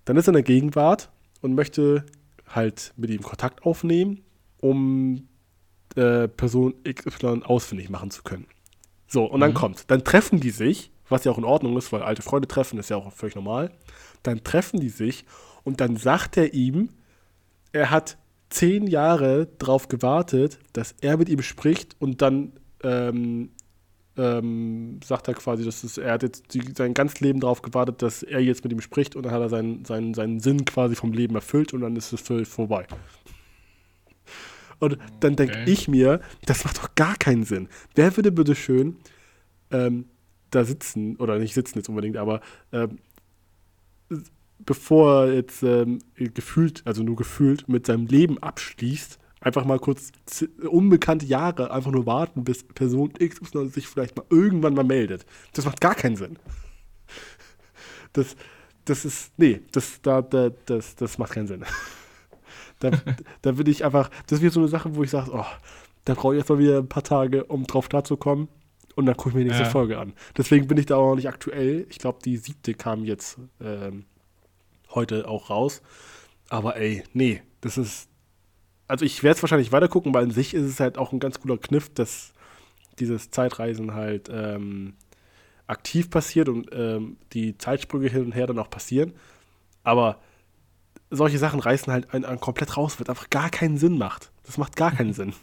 Dann 0.05 0.17
ist 0.17 0.27
er 0.27 0.31
in 0.31 0.35
der 0.35 0.43
Gegenwart 0.43 1.11
und 1.41 1.55
möchte 1.55 2.05
halt 2.49 2.93
mit 2.97 3.11
ihm 3.11 3.23
Kontakt 3.23 3.65
aufnehmen, 3.65 4.23
um 4.61 5.29
äh, 5.97 6.29
Person 6.29 6.75
XY 6.85 7.43
ausfindig 7.45 7.91
machen 7.91 8.11
zu 8.11 8.23
können. 8.23 8.47
So, 9.07 9.25
und 9.25 9.41
dann 9.41 9.51
Mhm. 9.51 9.55
kommt, 9.55 9.91
dann 9.91 10.05
treffen 10.05 10.41
die 10.41 10.51
sich, 10.51 10.91
was 11.09 11.25
ja 11.25 11.33
auch 11.33 11.39
in 11.39 11.45
Ordnung 11.45 11.77
ist, 11.79 11.93
weil 11.93 12.03
alte 12.03 12.23
Freunde 12.23 12.47
treffen, 12.49 12.79
ist 12.79 12.91
ja 12.91 12.97
auch 12.97 13.11
völlig 13.13 13.35
normal. 13.35 13.71
Dann 14.23 14.45
treffen 14.45 14.81
die 14.81 14.91
sich 14.91 15.25
und 15.65 15.81
dann 15.81 15.97
sagt 15.97 16.37
er 16.37 16.53
ihm, 16.53 16.91
er 17.73 17.91
hat 17.91 18.19
zehn 18.51 18.87
Jahre 18.87 19.47
darauf 19.59 19.89
gewartet, 19.89 20.59
dass 20.73 20.95
er 21.01 21.17
mit 21.17 21.29
ihm 21.29 21.43
spricht 21.43 21.97
und 21.99 22.21
dann 22.23 22.53
ähm, 22.83 23.51
ähm, 24.19 24.99
sagt 25.05 25.29
er 25.29 25.35
quasi, 25.35 25.65
dass 25.65 25.85
es, 25.85 25.97
er 25.97 26.13
hat 26.13 26.23
jetzt 26.25 26.53
die, 26.53 26.63
sein 26.77 26.93
ganzes 26.93 27.21
Leben 27.21 27.41
darauf 27.41 27.63
gewartet, 27.63 28.03
dass 28.03 28.23
er 28.23 28.41
jetzt 28.41 28.65
mit 28.65 28.73
ihm 28.73 28.81
spricht 28.81 29.15
und 29.17 29.23
dann 29.23 29.33
hat 29.33 29.41
er 29.41 29.49
seinen, 29.49 29.85
seinen, 29.85 30.13
seinen 30.13 30.41
Sinn 30.41 30.65
quasi 30.65 30.97
vom 30.97 31.13
Leben 31.13 31.37
erfüllt 31.37 31.73
und 31.73 31.81
dann 31.81 31.95
ist 31.97 32.13
es 32.13 32.21
völlig 32.21 32.49
vorbei. 32.49 32.87
Und 34.81 34.99
dann 35.21 35.37
denke 35.37 35.59
Okay. 35.61 35.71
ich 35.71 35.89
mir, 35.89 36.21
das 36.47 36.65
macht 36.65 36.79
doch 36.79 36.95
gar 36.95 37.17
keinen 37.17 37.45
Sinn. 37.45 37.69
Wer 37.95 38.17
würde 38.17 38.33
bitte 38.33 38.55
schön 38.55 38.97
ähm, 39.71 40.07
da 40.51 40.65
sitzen, 40.65 41.17
oder 41.17 41.39
nicht 41.39 41.55
sitzen 41.55 41.79
jetzt 41.79 41.89
unbedingt, 41.89 42.17
aber 42.17 42.41
ähm, 42.73 42.99
bevor 44.59 45.27
er 45.27 45.35
jetzt 45.35 45.63
ähm, 45.63 46.01
gefühlt, 46.15 46.83
also 46.85 47.03
nur 47.03 47.17
gefühlt, 47.17 47.69
mit 47.69 47.87
seinem 47.87 48.07
Leben 48.07 48.39
abschließt, 48.39 49.19
einfach 49.41 49.65
mal 49.65 49.79
kurz 49.79 50.11
unbekannte 50.69 51.27
Jahre 51.27 51.71
einfach 51.71 51.91
nur 51.91 52.07
warten, 52.07 52.45
bis 52.45 52.65
Person 52.65 53.13
XY 53.13 53.69
sich 53.69 53.87
vielleicht 53.89 54.17
mal 54.17 54.25
irgendwann 54.31 54.75
mal 54.75 54.85
meldet. 54.85 55.25
Das 55.53 55.65
macht 55.65 55.81
gar 55.81 55.95
keinen 55.95 56.17
Sinn. 56.17 56.39
Das, 58.13 58.37
das 58.85 59.05
ist, 59.05 59.33
nee, 59.39 59.61
das, 59.73 60.01
da, 60.03 60.23
da, 60.23 60.51
das, 60.67 60.97
das 60.97 61.19
macht 61.19 61.33
keinen 61.33 61.47
Sinn. 61.47 61.65
Da, 62.81 62.91
da 63.43 63.57
würde 63.57 63.71
ich 63.71 63.85
einfach, 63.85 64.09
das 64.27 64.39
ist 64.39 64.43
wieder 64.43 64.53
so 64.53 64.61
eine 64.61 64.69
Sache, 64.69 64.95
wo 64.95 65.03
ich 65.03 65.11
sage, 65.11 65.31
oh, 65.33 65.45
da 66.05 66.15
brauche 66.15 66.35
ich 66.35 66.39
erstmal 66.39 66.61
wieder 66.61 66.79
ein 66.79 66.89
paar 66.89 67.03
Tage, 67.03 67.45
um 67.45 67.67
drauf 67.67 67.89
klarzukommen. 67.89 68.49
Und 68.95 69.07
dann 69.07 69.17
gucke 69.17 69.31
ich 69.31 69.35
mir 69.35 69.41
die 69.43 69.49
nächste 69.49 69.65
Ja. 69.65 69.71
Folge 69.71 69.99
an. 69.99 70.13
Deswegen 70.37 70.67
bin 70.67 70.79
ich 70.79 70.87
da 70.87 70.97
auch 70.97 71.11
noch 71.11 71.17
nicht 71.17 71.29
aktuell. 71.29 71.87
Ich 71.89 71.99
glaube, 71.99 72.19
die 72.25 72.37
siebte 72.37 72.75
kam 72.75 73.05
jetzt 73.05 73.39
ähm, 73.61 74.07
heute 74.91 75.29
auch 75.29 75.51
raus. 75.51 75.83
Aber 76.49 76.77
ey, 76.77 77.05
nee, 77.13 77.43
das 77.61 77.79
ist. 77.79 78.09
Also 78.89 79.05
ich 79.05 79.23
werde 79.23 79.37
es 79.37 79.43
wahrscheinlich 79.43 79.71
weiter 79.71 79.89
gucken, 79.89 80.15
weil 80.15 80.25
an 80.25 80.31
sich 80.31 80.55
ist 80.55 80.65
es 80.65 80.81
halt 80.81 80.99
auch 80.99 81.13
ein 81.13 81.21
ganz 81.21 81.41
cooler 81.41 81.59
Kniff, 81.59 81.93
dass 81.93 82.33
dieses 82.99 83.31
Zeitreisen 83.31 83.95
halt 83.95 84.29
ähm, 84.33 84.95
aktiv 85.67 86.11
passiert 86.11 86.49
und 86.49 86.71
ähm, 86.73 87.19
die 87.33 87.57
Zeitsprünge 87.59 88.09
hin 88.09 88.25
und 88.25 88.33
her 88.33 88.47
dann 88.47 88.59
auch 88.59 88.71
passieren. 88.71 89.13
Aber 89.85 90.19
solche 91.11 91.39
Sachen 91.39 91.61
reißen 91.61 91.93
halt 91.93 92.13
einen, 92.13 92.25
einen 92.25 92.41
komplett 92.41 92.77
raus, 92.77 92.99
was 92.99 93.09
einfach 93.09 93.31
gar 93.31 93.51
keinen 93.51 93.79
Sinn 93.79 93.99
macht. 93.99 94.31
Das 94.45 94.59
macht 94.59 94.77
gar 94.77 94.91
keinen 94.91 95.13
Sinn. 95.15 95.35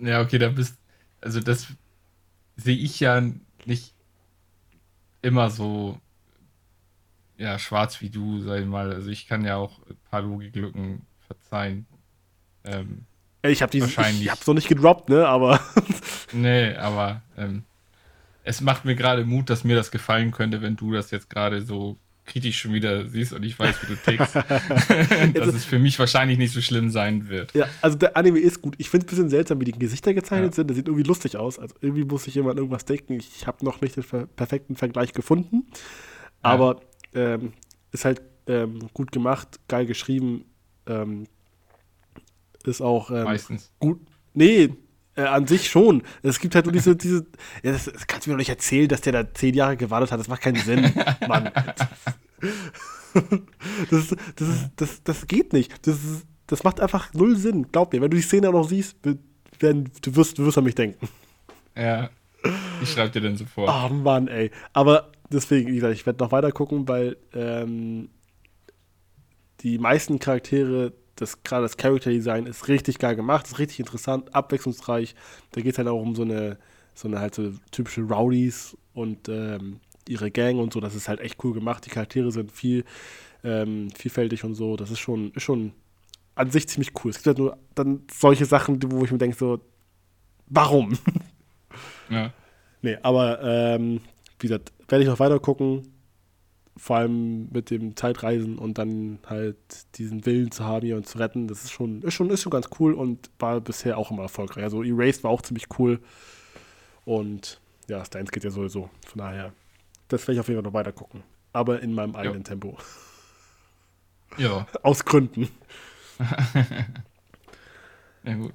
Ja, 0.00 0.20
okay, 0.20 0.38
da 0.38 0.48
bist. 0.50 0.76
Also, 1.20 1.40
das 1.40 1.68
sehe 2.56 2.76
ich 2.76 3.00
ja 3.00 3.22
nicht 3.64 3.94
immer 5.22 5.50
so 5.50 5.98
ja, 7.36 7.58
schwarz 7.58 8.00
wie 8.00 8.10
du, 8.10 8.40
sag 8.40 8.60
ich 8.60 8.66
mal. 8.66 8.92
Also, 8.92 9.10
ich 9.10 9.26
kann 9.26 9.44
ja 9.44 9.56
auch 9.56 9.78
ein 9.88 9.96
paar 10.10 10.22
Logiklücken 10.22 11.06
verzeihen. 11.26 11.86
Ähm, 12.64 13.06
Ich 13.42 13.62
habe 13.62 13.70
die, 13.70 13.78
ich, 13.78 13.84
Wahrscheinlich. 13.84 14.24
ich 14.24 14.30
hab's 14.30 14.46
noch 14.46 14.54
nicht 14.54 14.68
gedroppt, 14.68 15.08
ne? 15.08 15.26
Aber 15.26 15.60
nee, 16.32 16.74
aber 16.74 17.22
ähm, 17.36 17.64
es 18.42 18.60
macht 18.60 18.84
mir 18.84 18.94
gerade 18.94 19.24
Mut, 19.24 19.50
dass 19.50 19.64
mir 19.64 19.76
das 19.76 19.90
gefallen 19.90 20.30
könnte, 20.30 20.62
wenn 20.62 20.76
du 20.76 20.92
das 20.92 21.10
jetzt 21.10 21.30
gerade 21.30 21.62
so 21.62 21.98
kritisch 22.26 22.58
schon 22.58 22.72
wieder 22.72 23.06
siehst 23.06 23.32
und 23.32 23.42
ich 23.42 23.58
weiß, 23.58 23.82
wie 23.82 23.94
du 23.94 23.96
tickst, 23.96 24.34
dass 25.34 25.54
es 25.54 25.64
für 25.64 25.78
mich 25.78 25.98
wahrscheinlich 25.98 26.38
nicht 26.38 26.52
so 26.52 26.60
schlimm 26.60 26.90
sein 26.90 27.28
wird. 27.28 27.52
Ja, 27.54 27.68
also 27.82 27.98
der 27.98 28.16
Anime 28.16 28.38
ist 28.38 28.62
gut. 28.62 28.74
Ich 28.78 28.88
finde 28.88 29.06
es 29.06 29.12
ein 29.12 29.16
bisschen 29.16 29.30
seltsam, 29.30 29.60
wie 29.60 29.66
die 29.66 29.72
Gesichter 29.72 30.14
gezeichnet 30.14 30.52
ja. 30.52 30.56
sind. 30.56 30.70
Das 30.70 30.76
sieht 30.76 30.88
irgendwie 30.88 31.06
lustig 31.06 31.36
aus. 31.36 31.58
Also 31.58 31.74
irgendwie 31.80 32.04
muss 32.04 32.24
sich 32.24 32.34
jemand 32.34 32.58
irgendwas 32.58 32.84
denken. 32.84 33.14
Ich 33.14 33.46
habe 33.46 33.64
noch 33.64 33.80
nicht 33.80 33.96
den 33.96 34.04
perfekten 34.36 34.76
Vergleich 34.76 35.12
gefunden. 35.12 35.66
Aber 36.42 36.80
ja. 37.14 37.34
ähm, 37.34 37.52
ist 37.92 38.04
halt 38.04 38.22
ähm, 38.46 38.88
gut 38.94 39.12
gemacht, 39.12 39.60
geil 39.68 39.86
geschrieben. 39.86 40.44
Ähm, 40.86 41.26
ist 42.66 42.80
auch 42.80 43.10
ähm, 43.10 43.24
meistens 43.24 43.72
gut. 43.78 44.00
Nee, 44.32 44.70
äh, 45.16 45.22
an 45.22 45.46
sich 45.46 45.68
schon. 45.68 46.02
Es 46.22 46.40
gibt 46.40 46.54
halt 46.54 46.66
nur 46.66 46.72
diese, 46.72 46.96
diese. 46.96 47.26
Ja, 47.62 47.72
das, 47.72 47.84
das, 47.84 48.06
kannst 48.06 48.26
du 48.26 48.30
mir 48.30 48.34
doch 48.34 48.40
nicht 48.40 48.48
erzählen, 48.48 48.88
dass 48.88 49.00
der 49.00 49.12
da 49.12 49.32
zehn 49.32 49.54
Jahre 49.54 49.76
gewartet 49.76 50.12
hat. 50.12 50.20
Das 50.20 50.28
macht 50.28 50.42
keinen 50.42 50.62
Sinn, 50.62 50.92
Mann. 51.28 51.50
Das, 53.90 54.14
das, 54.36 54.48
ist, 54.48 54.70
das, 54.76 55.02
das 55.04 55.26
geht 55.26 55.52
nicht. 55.52 55.86
Das, 55.86 55.96
ist, 55.96 56.26
das 56.46 56.64
macht 56.64 56.80
einfach 56.80 57.14
null 57.14 57.36
Sinn. 57.36 57.70
Glaub 57.70 57.92
mir, 57.92 58.00
wenn 58.00 58.10
du 58.10 58.16
die 58.16 58.22
Szene 58.22 58.50
noch 58.50 58.68
siehst, 58.68 58.96
werden, 59.60 59.90
du, 60.02 60.16
wirst, 60.16 60.38
du 60.38 60.44
wirst 60.44 60.58
an 60.58 60.64
mich 60.64 60.74
denken. 60.74 61.08
Ja. 61.76 62.10
Ich 62.82 62.92
schreibe 62.92 63.10
dir 63.10 63.20
dann 63.20 63.36
so 63.36 63.46
vor. 63.46 63.68
Oh 63.68 63.92
Mann, 63.92 64.28
ey. 64.28 64.50
Aber 64.72 65.12
deswegen, 65.30 65.70
wie 65.70 65.76
gesagt, 65.76 65.94
ich 65.94 66.06
werde 66.06 66.22
noch 66.22 66.32
weiter 66.32 66.52
gucken, 66.52 66.88
weil 66.88 67.16
ähm, 67.32 68.08
die 69.60 69.78
meisten 69.78 70.18
Charaktere 70.18 70.92
das 71.16 71.42
gerade 71.42 71.62
das 71.62 71.76
Character 71.76 72.10
Design 72.10 72.46
ist 72.46 72.68
richtig 72.68 72.98
geil 72.98 73.16
gemacht, 73.16 73.46
ist 73.46 73.58
richtig 73.58 73.80
interessant, 73.80 74.34
abwechslungsreich. 74.34 75.14
Da 75.52 75.60
geht 75.60 75.72
es 75.72 75.78
halt 75.78 75.88
auch 75.88 76.00
um 76.00 76.14
so 76.14 76.22
eine, 76.22 76.58
so 76.94 77.08
eine 77.08 77.20
halt 77.20 77.34
so 77.34 77.52
typische 77.70 78.02
Rowdies 78.02 78.76
und 78.94 79.28
ähm, 79.28 79.80
ihre 80.08 80.30
Gang 80.30 80.58
und 80.58 80.72
so. 80.72 80.80
Das 80.80 80.94
ist 80.94 81.08
halt 81.08 81.20
echt 81.20 81.42
cool 81.44 81.54
gemacht. 81.54 81.86
Die 81.86 81.90
Charaktere 81.90 82.30
sind 82.32 82.50
viel 82.50 82.84
ähm, 83.44 83.90
vielfältig 83.90 84.44
und 84.44 84.54
so. 84.54 84.76
Das 84.76 84.90
ist 84.90 84.98
schon, 84.98 85.30
ist 85.32 85.42
schon 85.42 85.72
an 86.34 86.50
sich 86.50 86.68
ziemlich 86.68 86.92
cool. 87.04 87.10
Es 87.10 87.18
gibt 87.18 87.26
halt 87.26 87.38
nur 87.38 87.58
dann 87.74 88.02
solche 88.10 88.44
Sachen, 88.44 88.80
wo 88.90 89.04
ich 89.04 89.12
mir 89.12 89.18
denke, 89.18 89.36
so, 89.36 89.60
warum? 90.46 90.98
Ja. 92.10 92.32
Nee, 92.82 92.98
aber 93.02 93.42
ähm, 93.42 94.00
wie 94.38 94.46
gesagt, 94.46 94.72
werde 94.88 95.04
ich 95.04 95.08
noch 95.08 95.18
weiter 95.18 95.40
gucken 95.40 95.93
vor 96.76 96.96
allem 96.96 97.48
mit 97.52 97.70
dem 97.70 97.96
Zeitreisen 97.96 98.58
und 98.58 98.78
dann 98.78 99.20
halt 99.26 99.56
diesen 99.96 100.26
Willen 100.26 100.50
zu 100.50 100.64
haben, 100.64 100.84
hier 100.84 100.96
und 100.96 101.06
zu 101.06 101.18
retten, 101.18 101.46
das 101.46 101.64
ist 101.64 101.70
schon, 101.70 102.02
ist 102.02 102.14
schon, 102.14 102.30
ist 102.30 102.42
schon 102.42 102.50
ganz 102.50 102.68
cool 102.80 102.94
und 102.94 103.30
war 103.38 103.60
bisher 103.60 103.96
auch 103.96 104.10
immer 104.10 104.22
erfolgreich. 104.22 104.64
Also 104.64 104.82
Erased 104.82 105.22
war 105.22 105.30
auch 105.30 105.42
ziemlich 105.42 105.66
cool 105.78 106.00
und 107.04 107.60
ja, 107.88 108.04
Steins 108.04 108.32
geht 108.32 108.44
ja 108.44 108.50
sowieso. 108.50 108.90
Von 109.06 109.18
daher, 109.18 109.52
das 110.08 110.22
werde 110.22 110.32
ich 110.32 110.40
auf 110.40 110.48
jeden 110.48 110.58
Fall 110.58 110.70
noch 110.70 110.74
weiter 110.74 110.92
gucken. 110.92 111.22
Aber 111.52 111.80
in 111.80 111.94
meinem 111.94 112.16
eigenen 112.16 112.42
ja. 112.42 112.48
Tempo. 112.48 112.76
Ja. 114.36 114.66
Aus 114.82 115.04
Gründen. 115.04 115.48
ja, 118.24 118.34
gut. 118.34 118.52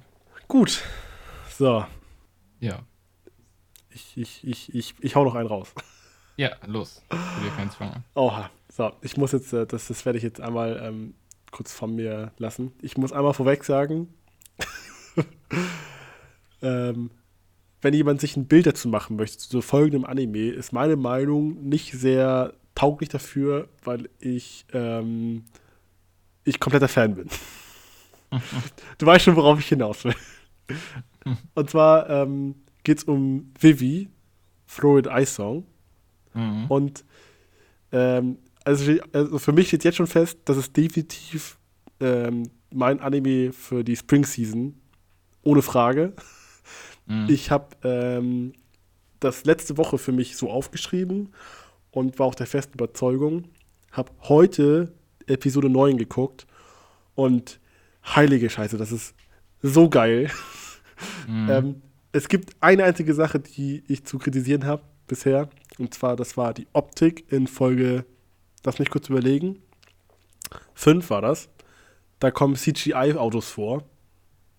Gut. 0.48 0.82
So. 1.56 1.86
Ja. 2.58 2.80
Ich, 3.90 4.16
ich, 4.16 4.46
ich, 4.46 4.74
ich, 4.74 4.94
ich 5.00 5.16
hau 5.16 5.24
noch 5.24 5.34
einen 5.34 5.48
raus. 5.48 5.72
Ja, 6.40 6.52
los. 6.66 7.02
Will 7.10 7.50
keinen 7.54 7.70
Zwang 7.70 8.02
Oha. 8.14 8.48
So, 8.72 8.92
ich 9.02 9.18
muss 9.18 9.32
jetzt, 9.32 9.52
äh, 9.52 9.66
das, 9.66 9.88
das 9.88 10.06
werde 10.06 10.16
ich 10.16 10.24
jetzt 10.24 10.40
einmal 10.40 10.80
ähm, 10.82 11.12
kurz 11.50 11.74
von 11.74 11.94
mir 11.94 12.32
lassen. 12.38 12.72
Ich 12.80 12.96
muss 12.96 13.12
einmal 13.12 13.34
vorweg 13.34 13.62
sagen, 13.62 14.08
ähm, 16.62 17.10
wenn 17.82 17.92
jemand 17.92 18.22
sich 18.22 18.38
ein 18.38 18.46
Bild 18.46 18.64
dazu 18.64 18.88
machen 18.88 19.16
möchte, 19.16 19.36
zu 19.36 19.60
folgendem 19.60 20.06
Anime, 20.06 20.48
ist 20.48 20.72
meine 20.72 20.96
Meinung 20.96 21.62
nicht 21.68 21.92
sehr 21.92 22.54
tauglich 22.74 23.10
dafür, 23.10 23.68
weil 23.84 24.08
ich, 24.18 24.64
ähm, 24.72 25.44
ich 26.44 26.58
kompletter 26.58 26.88
Fan 26.88 27.16
bin. 27.16 27.28
du 28.96 29.04
weißt 29.04 29.26
schon, 29.26 29.36
worauf 29.36 29.58
ich 29.58 29.68
hinaus 29.68 30.04
will. 30.04 30.16
Und 31.54 31.68
zwar 31.68 32.08
ähm, 32.08 32.54
geht 32.82 32.96
es 32.96 33.04
um 33.04 33.52
Vivi, 33.60 34.08
Throw 34.66 34.98
It 34.98 35.06
Ice 35.06 35.34
Song. 35.34 35.66
Mhm. 36.34 36.66
Und 36.68 37.04
ähm, 37.92 38.38
also, 38.64 38.92
also, 39.12 39.38
für 39.38 39.52
mich 39.52 39.68
steht 39.68 39.84
jetzt 39.84 39.96
schon 39.96 40.06
fest, 40.06 40.38
dass 40.44 40.56
es 40.56 40.72
definitiv 40.72 41.58
ähm, 42.00 42.50
mein 42.72 43.00
Anime 43.00 43.52
für 43.52 43.82
die 43.82 43.96
Spring 43.96 44.24
Season, 44.24 44.74
ohne 45.42 45.62
Frage. 45.62 46.12
Mhm. 47.06 47.26
Ich 47.28 47.50
habe 47.50 47.68
ähm, 47.84 48.52
das 49.18 49.44
letzte 49.44 49.76
Woche 49.76 49.98
für 49.98 50.12
mich 50.12 50.36
so 50.36 50.50
aufgeschrieben 50.50 51.30
und 51.90 52.18
war 52.18 52.26
auch 52.26 52.34
der 52.34 52.46
festen 52.46 52.74
Überzeugung. 52.74 53.44
Habe 53.92 54.12
heute 54.22 54.92
Episode 55.26 55.68
9 55.68 55.98
geguckt 55.98 56.46
und 57.14 57.60
heilige 58.04 58.48
Scheiße, 58.48 58.76
das 58.76 58.92
ist 58.92 59.14
so 59.62 59.88
geil. 59.88 60.30
Mhm. 61.26 61.50
ähm, 61.50 61.82
es 62.12 62.28
gibt 62.28 62.56
eine 62.60 62.84
einzige 62.84 63.14
Sache, 63.14 63.40
die 63.40 63.84
ich 63.88 64.04
zu 64.04 64.18
kritisieren 64.18 64.64
habe 64.64 64.82
bisher. 65.10 65.50
Und 65.78 65.92
zwar, 65.92 66.16
das 66.16 66.36
war 66.36 66.54
die 66.54 66.66
Optik 66.72 67.30
in 67.30 67.46
Folge, 67.46 68.04
lass 68.64 68.78
mich 68.78 68.90
kurz 68.90 69.08
überlegen, 69.08 69.60
5 70.74 71.10
war 71.10 71.20
das. 71.20 71.48
Da 72.18 72.30
kommen 72.30 72.56
CGI-Autos 72.56 73.50
vor. 73.50 73.84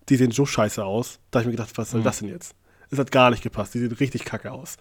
Die 0.10 0.16
sehen 0.16 0.32
so 0.32 0.46
scheiße 0.46 0.84
aus. 0.84 1.20
Da 1.30 1.40
habe 1.40 1.44
ich 1.44 1.48
mir 1.48 1.58
gedacht, 1.58 1.78
was 1.78 1.92
soll 1.92 2.02
mhm. 2.02 2.06
das 2.06 2.20
denn 2.20 2.30
jetzt? 2.30 2.56
Es 2.90 3.00
hat 3.00 3.12
gar 3.12 3.30
nicht 3.30 3.44
gepasst. 3.44 3.74
Die 3.74 3.80
sehen 3.80 3.92
richtig 3.92 4.26
kacke 4.26 4.52
aus. 4.52 4.78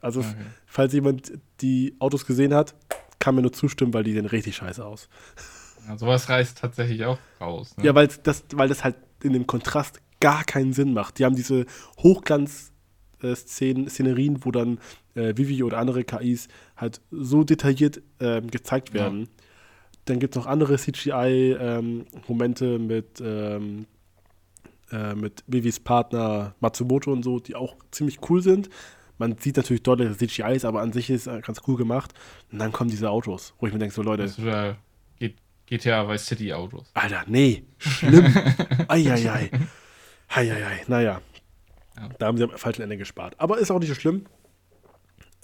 Also, 0.00 0.20
okay. 0.20 0.34
falls 0.66 0.92
jemand 0.92 1.32
die 1.60 1.94
Autos 1.98 2.26
gesehen 2.26 2.54
hat, 2.54 2.74
kann 3.18 3.34
mir 3.34 3.42
nur 3.42 3.52
zustimmen, 3.52 3.94
weil 3.94 4.02
die 4.02 4.12
sehen 4.12 4.26
richtig 4.26 4.56
scheiße 4.56 4.84
aus. 4.84 5.08
Ja, 5.86 5.96
sowas 5.96 6.28
reißt 6.28 6.58
tatsächlich 6.58 7.04
auch 7.04 7.18
raus. 7.40 7.76
Ne? 7.76 7.84
Ja, 7.84 7.94
weil 7.94 8.08
das, 8.08 8.44
weil 8.54 8.68
das 8.68 8.82
halt 8.82 8.96
in 9.22 9.32
dem 9.32 9.46
Kontrast 9.46 10.00
gar 10.20 10.44
keinen 10.44 10.72
Sinn 10.72 10.92
macht. 10.92 11.18
Die 11.18 11.24
haben 11.24 11.36
diese 11.36 11.66
Hochglanz-Szenerien, 13.22 14.44
wo 14.44 14.50
dann 14.50 14.78
äh, 15.14 15.36
Vivi 15.36 15.62
oder 15.62 15.78
andere 15.78 16.04
KIs 16.04 16.48
halt 16.76 17.00
so 17.10 17.44
detailliert 17.44 18.02
ähm, 18.20 18.50
gezeigt 18.50 18.94
werden. 18.94 19.20
Ja. 19.20 19.26
Dann 20.06 20.18
gibt 20.18 20.34
es 20.34 20.42
noch 20.42 20.46
andere 20.46 20.76
CGI-Momente 20.76 22.66
ähm, 22.66 22.86
mit, 22.86 23.22
ähm, 23.24 23.86
äh, 24.90 25.14
mit 25.14 25.44
Vivis 25.46 25.78
Partner 25.80 26.54
Matsumoto 26.60 27.12
und 27.12 27.22
so, 27.22 27.38
die 27.38 27.54
auch 27.54 27.76
ziemlich 27.92 28.18
cool 28.28 28.42
sind. 28.42 28.68
Man 29.18 29.36
sieht 29.38 29.56
natürlich 29.56 29.84
deutlich, 29.84 30.08
dass 30.08 30.18
CGI 30.18 30.56
ist, 30.56 30.64
aber 30.64 30.80
an 30.80 30.92
sich 30.92 31.08
ist 31.08 31.28
es 31.28 31.42
ganz 31.42 31.60
cool 31.68 31.76
gemacht. 31.76 32.12
Und 32.50 32.58
dann 32.58 32.72
kommen 32.72 32.90
diese 32.90 33.10
Autos, 33.10 33.54
wo 33.60 33.66
ich 33.66 33.72
mir 33.72 33.78
denke, 33.78 33.94
so 33.94 34.02
Leute. 34.02 34.24
Das 34.24 34.38
ist, 34.38 34.44
äh, 34.44 34.74
GTA 35.72 36.06
Vice 36.06 36.26
City 36.26 36.52
Autos. 36.52 36.90
Alter, 36.92 37.24
nee, 37.26 37.64
schlimm. 37.78 38.26
Eieiei. 38.88 39.50
Eieiei, 40.28 40.84
naja. 40.86 41.22
Ja. 41.96 42.08
Da 42.18 42.26
haben 42.26 42.36
sie 42.36 42.44
am 42.44 42.50
falschen 42.50 42.82
Ende 42.82 42.96
gespart. 42.96 43.38
Aber 43.38 43.58
ist 43.58 43.70
auch 43.70 43.80
nicht 43.80 43.88
so 43.88 43.94
schlimm. 43.94 44.24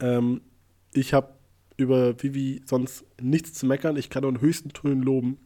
Ähm, 0.00 0.40
ich 0.92 1.12
habe 1.14 1.34
über 1.76 2.20
Vivi 2.22 2.62
sonst 2.64 3.04
nichts 3.20 3.54
zu 3.54 3.66
meckern. 3.66 3.96
Ich 3.96 4.10
kann 4.10 4.22
nur 4.22 4.32
in 4.32 4.40
höchsten 4.40 4.70
Tönen 4.70 5.02
loben, 5.02 5.38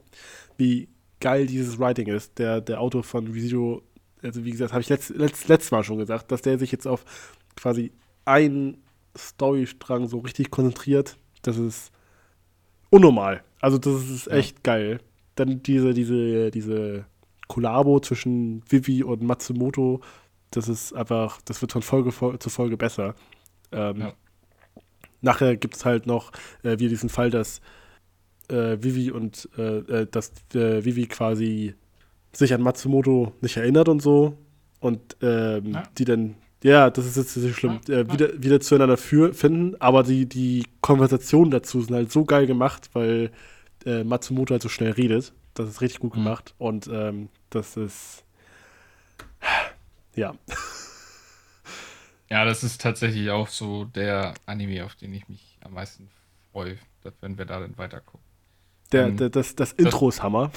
wie 0.57 0.89
geil 1.21 1.47
dieses 1.47 1.79
Writing 1.79 2.09
ist. 2.09 2.39
Der, 2.39 2.61
der 2.61 2.81
Autor 2.81 3.05
von 3.05 3.35
Visio, 3.35 3.83
also 4.23 4.45
wie 4.45 4.51
gesagt, 4.51 4.73
habe 4.73 4.81
ich 4.81 4.89
letzt, 4.89 5.11
letzt, 5.11 5.49
letztes 5.49 5.71
Mal 5.71 5.85
schon 5.85 5.99
gesagt, 5.99 6.33
dass 6.33 6.43
der 6.43 6.59
sich 6.59 6.73
jetzt 6.73 6.87
auf 6.87 7.05
quasi 7.57 7.93
einen 8.25 8.79
Storystrang 9.17 10.09
so 10.09 10.19
richtig 10.19 10.51
konzentriert. 10.51 11.17
Das 11.43 11.59
ist 11.59 11.93
unnormal. 12.91 13.43
Also 13.61 13.79
das 13.79 14.09
ist 14.09 14.29
echt 14.29 14.59
ja. 14.59 14.61
geil. 14.63 15.01
Dann 15.35 15.63
diese, 15.63 15.93
diese, 15.95 16.51
diese 16.51 17.07
Kollabo 17.47 18.01
zwischen 18.01 18.63
Vivi 18.69 19.03
und 19.03 19.23
Matsumoto, 19.23 20.01
das 20.53 20.69
ist 20.69 20.93
einfach, 20.93 21.41
das 21.43 21.61
wird 21.61 21.73
von 21.73 21.83
Folge 21.83 22.39
zu 22.39 22.51
Folge 22.51 22.77
besser. 22.77 23.15
Ähm, 23.73 24.01
ja 24.01 24.13
nachher 25.23 25.57
gibt 25.57 25.77
es 25.77 25.85
halt 25.85 26.07
noch 26.07 26.33
äh, 26.63 26.79
wie 26.79 26.89
diesen 26.89 27.09
Fall, 27.09 27.31
dass 27.31 27.61
äh, 28.49 28.77
Vivi 28.81 29.11
und 29.11 29.49
äh, 29.57 29.79
äh 29.79 30.07
dass 30.11 30.33
äh, 30.55 30.85
Vivi 30.85 31.07
quasi 31.07 31.75
sich 32.33 32.53
an 32.53 32.63
Matsumoto 32.63 33.33
nicht 33.41 33.57
erinnert 33.57 33.89
und 33.89 34.03
so 34.03 34.37
und 34.81 35.17
ähm, 35.23 35.73
ja. 35.75 35.83
die 35.97 36.05
dann 36.05 36.35
ja, 36.65 36.91
das 36.91 37.07
ist 37.07 37.17
jetzt 37.17 37.37
nicht 37.37 37.57
schlimm, 37.57 37.81
ja, 37.89 37.99
äh, 37.99 38.13
wieder, 38.13 38.41
wieder 38.41 38.61
zueinander 38.61 38.97
für, 38.97 39.35
finden, 39.35 39.75
aber 39.81 40.05
die, 40.05 40.27
die 40.27 40.65
Konversationen 40.81 41.51
dazu 41.51 41.81
sind 41.81 41.93
halt 41.93 42.13
so 42.13 42.25
geil 42.25 42.47
gemacht, 42.47 42.91
weil 42.93 43.33
Matsumoto 44.05 44.53
halt 44.53 44.63
so 44.63 44.69
schnell 44.69 44.93
redet. 44.93 45.33
Das 45.55 45.69
ist 45.69 45.81
richtig 45.81 45.99
gut 45.99 46.13
mhm. 46.13 46.23
gemacht 46.23 46.55
und 46.59 46.89
ähm, 46.93 47.31
das 47.51 47.77
ist 47.77 48.23
ja. 50.15 50.35
Ja, 52.31 52.47
das 52.47 52.65
ist 52.65 52.81
tatsächlich 52.81 53.31
auch 53.31 53.49
so 53.49 53.85
der 53.85 54.33
Anime, 54.47 54.87
auf 54.87 54.95
den 54.95 55.13
ich 55.13 55.29
mich 55.29 55.59
am 55.63 55.75
meisten 55.75 56.09
freue, 56.51 56.79
wenn 57.21 57.37
wir 57.37 57.45
da 57.45 57.61
dann 57.61 57.77
weiter 57.77 58.01
gucken. 58.01 58.25
Der, 58.91 59.09
ähm, 59.09 59.17
der, 59.19 59.29
das, 59.29 59.55
das 59.55 59.73
Intro 59.73 60.09
ist 60.09 60.23
Hammer. 60.23 60.51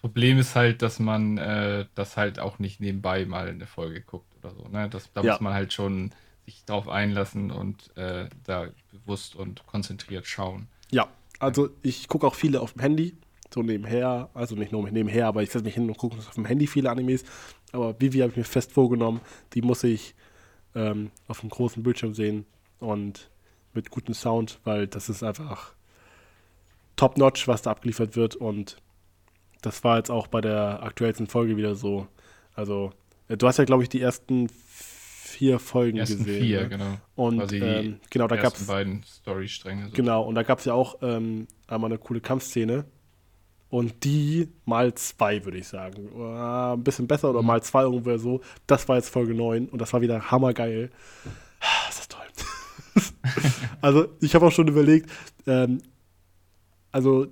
Problem 0.00 0.38
ist 0.38 0.54
halt, 0.54 0.82
dass 0.82 1.00
man 1.00 1.38
äh, 1.38 1.86
das 1.96 2.16
halt 2.16 2.38
auch 2.38 2.60
nicht 2.60 2.80
nebenbei 2.80 3.24
mal 3.24 3.48
in 3.48 3.58
der 3.58 3.66
Folge 3.66 4.00
guckt 4.00 4.32
oder 4.38 4.54
so. 4.54 4.68
Ne? 4.68 4.88
Das, 4.88 5.12
da 5.12 5.22
ja. 5.22 5.32
muss 5.32 5.40
man 5.40 5.54
halt 5.54 5.72
schon 5.72 6.12
sich 6.44 6.64
darauf 6.64 6.88
einlassen 6.88 7.50
und 7.50 7.96
äh, 7.96 8.28
da 8.44 8.68
bewusst 8.92 9.34
und 9.34 9.66
konzentriert 9.66 10.26
schauen. 10.26 10.68
Ja, 10.92 11.08
also 11.40 11.70
ich 11.82 12.06
gucke 12.06 12.26
auch 12.26 12.36
viele 12.36 12.60
auf 12.60 12.74
dem 12.74 12.82
Handy, 12.82 13.16
so 13.52 13.62
nebenher, 13.62 14.30
also 14.34 14.54
nicht 14.54 14.70
nur 14.70 14.88
nebenher, 14.90 15.26
aber 15.26 15.42
ich 15.42 15.50
setze 15.50 15.64
mich 15.64 15.74
hin 15.74 15.88
und 15.88 15.98
gucke 15.98 16.16
auf 16.16 16.34
dem 16.34 16.44
Handy 16.44 16.66
viele 16.66 16.90
Animes. 16.90 17.24
Aber 17.76 18.00
Vivi 18.00 18.18
habe 18.18 18.30
ich 18.30 18.36
mir 18.36 18.44
fest 18.44 18.72
vorgenommen, 18.72 19.20
die 19.52 19.62
muss 19.62 19.84
ich 19.84 20.14
ähm, 20.74 21.10
auf 21.28 21.40
dem 21.40 21.50
großen 21.50 21.82
Bildschirm 21.82 22.14
sehen 22.14 22.46
und 22.80 23.30
mit 23.74 23.90
gutem 23.90 24.14
Sound, 24.14 24.58
weil 24.64 24.86
das 24.86 25.08
ist 25.08 25.22
einfach 25.22 25.74
top-notch, 26.96 27.46
was 27.46 27.62
da 27.62 27.70
abgeliefert 27.70 28.16
wird 28.16 28.34
und 28.34 28.78
das 29.62 29.84
war 29.84 29.96
jetzt 29.98 30.10
auch 30.10 30.26
bei 30.26 30.40
der 30.40 30.82
aktuellsten 30.82 31.26
Folge 31.26 31.56
wieder 31.56 31.74
so. 31.74 32.06
Also, 32.54 32.92
äh, 33.28 33.36
du 33.36 33.46
hast 33.46 33.58
ja, 33.58 33.64
glaube 33.64 33.82
ich, 33.82 33.88
die 33.88 34.00
ersten 34.00 34.48
vier 34.48 35.58
Folgen 35.58 35.98
ersten 35.98 36.18
gesehen. 36.18 36.42
Vier, 36.42 36.60
ne? 36.62 36.68
genau. 36.68 36.96
Und 37.14 37.50
die 37.50 37.58
ähm, 37.58 38.00
genau, 38.10 38.26
da 38.28 38.36
gab 38.36 38.54
es 38.54 38.66
beiden 38.66 39.02
Storystränge. 39.02 39.86
So. 39.86 39.92
Genau, 39.92 40.22
und 40.22 40.34
da 40.34 40.42
gab 40.42 40.60
es 40.60 40.64
ja 40.64 40.72
auch 40.72 40.98
ähm, 41.02 41.46
einmal 41.66 41.90
eine 41.90 41.98
coole 41.98 42.20
Kampfszene. 42.20 42.84
Und 43.68 44.04
die 44.04 44.48
mal 44.64 44.94
zwei, 44.94 45.44
würde 45.44 45.58
ich 45.58 45.66
sagen. 45.68 46.08
Oder 46.10 46.74
ein 46.74 46.84
bisschen 46.84 47.06
besser 47.08 47.30
oder 47.30 47.40
Mhm. 47.42 47.46
mal 47.48 47.62
zwei 47.62 47.84
ungefähr 47.86 48.18
so. 48.18 48.40
Das 48.66 48.88
war 48.88 48.96
jetzt 48.96 49.08
Folge 49.10 49.34
9 49.34 49.68
und 49.68 49.80
das 49.80 49.92
war 49.92 50.00
wieder 50.00 50.30
hammergeil. 50.30 50.90
Das 51.88 51.98
ist 52.00 52.12
toll. 52.12 52.22
also, 53.80 54.08
ich 54.20 54.34
habe 54.34 54.46
auch 54.46 54.52
schon 54.52 54.68
überlegt, 54.68 55.10
ähm, 55.46 55.82
also 56.92 57.26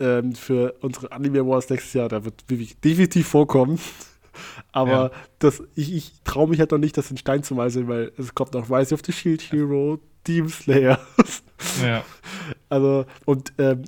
ähm, 0.00 0.34
für 0.34 0.74
unsere 0.80 1.12
Anime 1.12 1.40
Awards 1.40 1.68
nächstes 1.70 1.92
Jahr, 1.92 2.08
da 2.08 2.24
wird 2.24 2.44
Vivi 2.48 2.74
definitiv 2.82 3.28
vorkommen. 3.28 3.78
Aber 4.72 4.90
Ja. 4.90 5.10
das, 5.38 5.62
ich, 5.74 5.92
ich 5.94 6.12
traue 6.24 6.48
mich 6.48 6.58
halt 6.60 6.70
noch 6.72 6.78
nicht, 6.78 6.96
das 6.96 7.10
in 7.10 7.16
Stein 7.16 7.42
zu 7.42 7.54
meißeln, 7.54 7.86
weil 7.88 8.12
es 8.16 8.34
kommt 8.34 8.54
noch 8.54 8.70
Rise 8.70 8.94
of 8.94 9.02
the 9.06 9.12
Shield 9.12 9.42
Hero, 9.52 9.98
Demon 10.26 10.48
Slayer. 10.48 10.98
Ja, 11.82 12.04
Also, 12.68 13.06
und 13.24 13.52
ähm, 13.58 13.82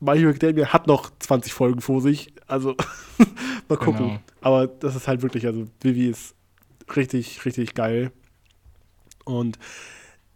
My 0.00 0.18
Hero 0.18 0.30
Academia 0.30 0.72
hat 0.72 0.86
noch 0.86 1.10
20 1.18 1.52
Folgen 1.52 1.80
vor 1.80 2.00
sich. 2.00 2.32
Also, 2.46 2.76
mal 3.68 3.78
gucken. 3.78 4.08
Genau. 4.08 4.20
Aber 4.40 4.66
das 4.66 4.94
ist 4.94 5.08
halt 5.08 5.22
wirklich, 5.22 5.46
also, 5.46 5.66
Vivi 5.80 6.08
ist 6.08 6.34
richtig, 6.94 7.44
richtig 7.44 7.74
geil. 7.74 8.12
Und 9.24 9.58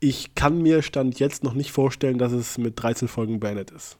ich 0.00 0.34
kann 0.34 0.62
mir 0.62 0.82
Stand 0.82 1.20
jetzt 1.20 1.44
noch 1.44 1.54
nicht 1.54 1.72
vorstellen, 1.72 2.18
dass 2.18 2.32
es 2.32 2.56
mit 2.58 2.80
13 2.82 3.06
Folgen 3.06 3.38
beendet 3.38 3.70
ist. 3.70 3.98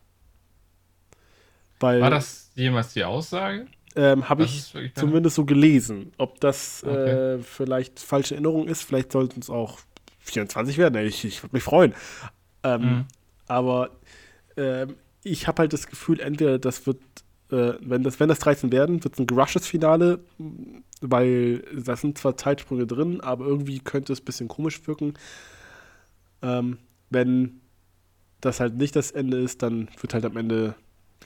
Weil, 1.79 2.01
war 2.01 2.11
das 2.11 2.51
jemals 2.55 2.93
die 2.95 3.05
Aussage? 3.05 3.67
ähm, 3.97 4.29
habe 4.29 4.45
ich 4.45 4.73
zumindest 4.95 5.37
so 5.37 5.45
gelesen. 5.45 6.13
Ob 6.19 6.41
das 6.41 6.83
Okay. 6.85 7.37
äh, 7.37 7.43
vielleicht 7.43 7.99
falsche 8.01 8.35
Erinnerung 8.35 8.69
ist, 8.69 8.83
vielleicht 8.83 9.13
sollten 9.13 9.41
es 9.41 9.51
auch 9.51 9.79
24 10.21 10.79
werden. 10.79 11.05
Ich, 11.07 11.25
ich 11.25 11.43
würde 11.43 11.57
mich 11.57 11.63
freuen. 11.63 11.95
Ähm, 12.63 12.81
Mhm. 12.83 13.05
Aber 13.49 13.91
ähm, 14.57 14.95
ich 15.23 15.47
habe 15.47 15.63
halt 15.63 15.73
das 15.73 15.87
Gefühl, 15.87 16.21
entweder 16.21 16.59
das 16.59 16.87
wird, 16.87 16.99
äh, 17.51 17.75
wenn, 17.81 18.03
das, 18.03 18.21
wenn 18.21 18.29
das 18.29 18.39
13 18.39 18.73
werden, 18.73 19.03
wird 19.05 19.15
es 19.15 19.21
ein 19.21 19.27
gerushes 19.27 19.67
Finale, 19.67 20.21
weil 21.01 21.65
da 21.75 21.97
sind 21.97 22.19
zwar 22.19 22.37
Zeitsprünge 22.37 22.87
drin, 22.87 23.21
aber 23.21 23.47
irgendwie 23.47 23.81
könnte 23.81 24.13
es 24.13 24.21
ein 24.21 24.25
bisschen 24.25 24.49
komisch 24.49 24.87
wirken. 24.87 25.15
Ähm, 26.43 26.79
wenn 27.11 27.61
das 28.41 28.61
halt 28.61 28.77
nicht 28.77 28.97
das 28.97 29.11
Ende 29.11 29.39
ist, 29.39 29.63
dann 29.63 29.89
wird 30.01 30.15
halt 30.15 30.25
am 30.25 30.37
Ende 30.37 30.75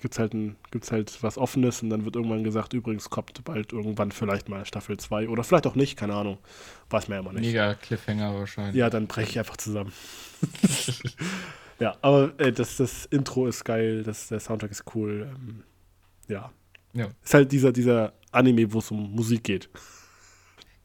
gibt's 0.01 0.19
halt, 0.19 0.35
ein, 0.35 0.57
gibt's 0.71 0.93
halt 0.93 1.23
was 1.23 1.39
Offenes 1.39 1.83
und 1.83 1.89
dann 1.89 2.05
wird 2.05 2.17
irgendwann 2.17 2.45
gesagt, 2.45 2.75
übrigens 2.75 3.09
kommt 3.09 3.43
bald 3.45 3.73
irgendwann 3.73 4.13
vielleicht 4.13 4.51
mal 4.51 4.67
Staffel 4.67 4.99
2 4.99 5.31
oder 5.31 5.45
vielleicht 5.45 5.67
auch 5.67 5.77
nicht, 5.77 5.97
keine 5.97 6.15
Ahnung. 6.15 6.37
Weiß 6.91 7.09
man 7.09 7.17
ja 7.17 7.21
immer 7.23 7.33
nicht. 7.33 7.47
Mega 7.47 7.73
Cliffhanger 7.75 8.35
wahrscheinlich. 8.35 8.75
Ja, 8.75 8.91
dann 8.91 9.07
breche 9.07 9.31
ich 9.31 9.39
einfach 9.39 9.57
zusammen. 9.57 9.93
ja, 11.81 11.97
aber 12.03 12.33
äh, 12.39 12.53
das, 12.53 12.77
das 12.77 13.07
Intro 13.07 13.47
ist 13.47 13.65
geil, 13.65 14.03
das, 14.03 14.29
der 14.29 14.41
Soundtrack 14.41 14.71
ist 14.71 14.85
cool. 14.95 15.29
Ähm, 15.35 15.63
ja. 16.29 16.53
Ja. 16.93 17.09
Ist 17.23 17.35
halt 17.35 17.51
dieser, 17.53 17.73
dieser 17.73 18.13
Anime, 18.31 18.73
wo 18.73 18.79
es 18.79 18.91
um 18.91 19.13
Musik 19.13 19.45
geht. 19.45 19.69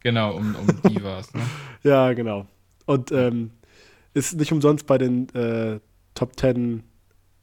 Genau, 0.02 0.36
um, 0.36 0.56
um 0.56 0.68
es. 1.20 1.34
Ne? 1.34 1.42
Ja, 1.84 2.14
genau. 2.14 2.48
Und 2.86 3.12
ähm, 3.12 3.52
ist 4.14 4.36
nicht 4.38 4.52
umsonst 4.52 4.88
bei 4.88 4.98
den 4.98 5.30
äh, 5.36 5.80
Top 6.16 6.40
10 6.40 6.84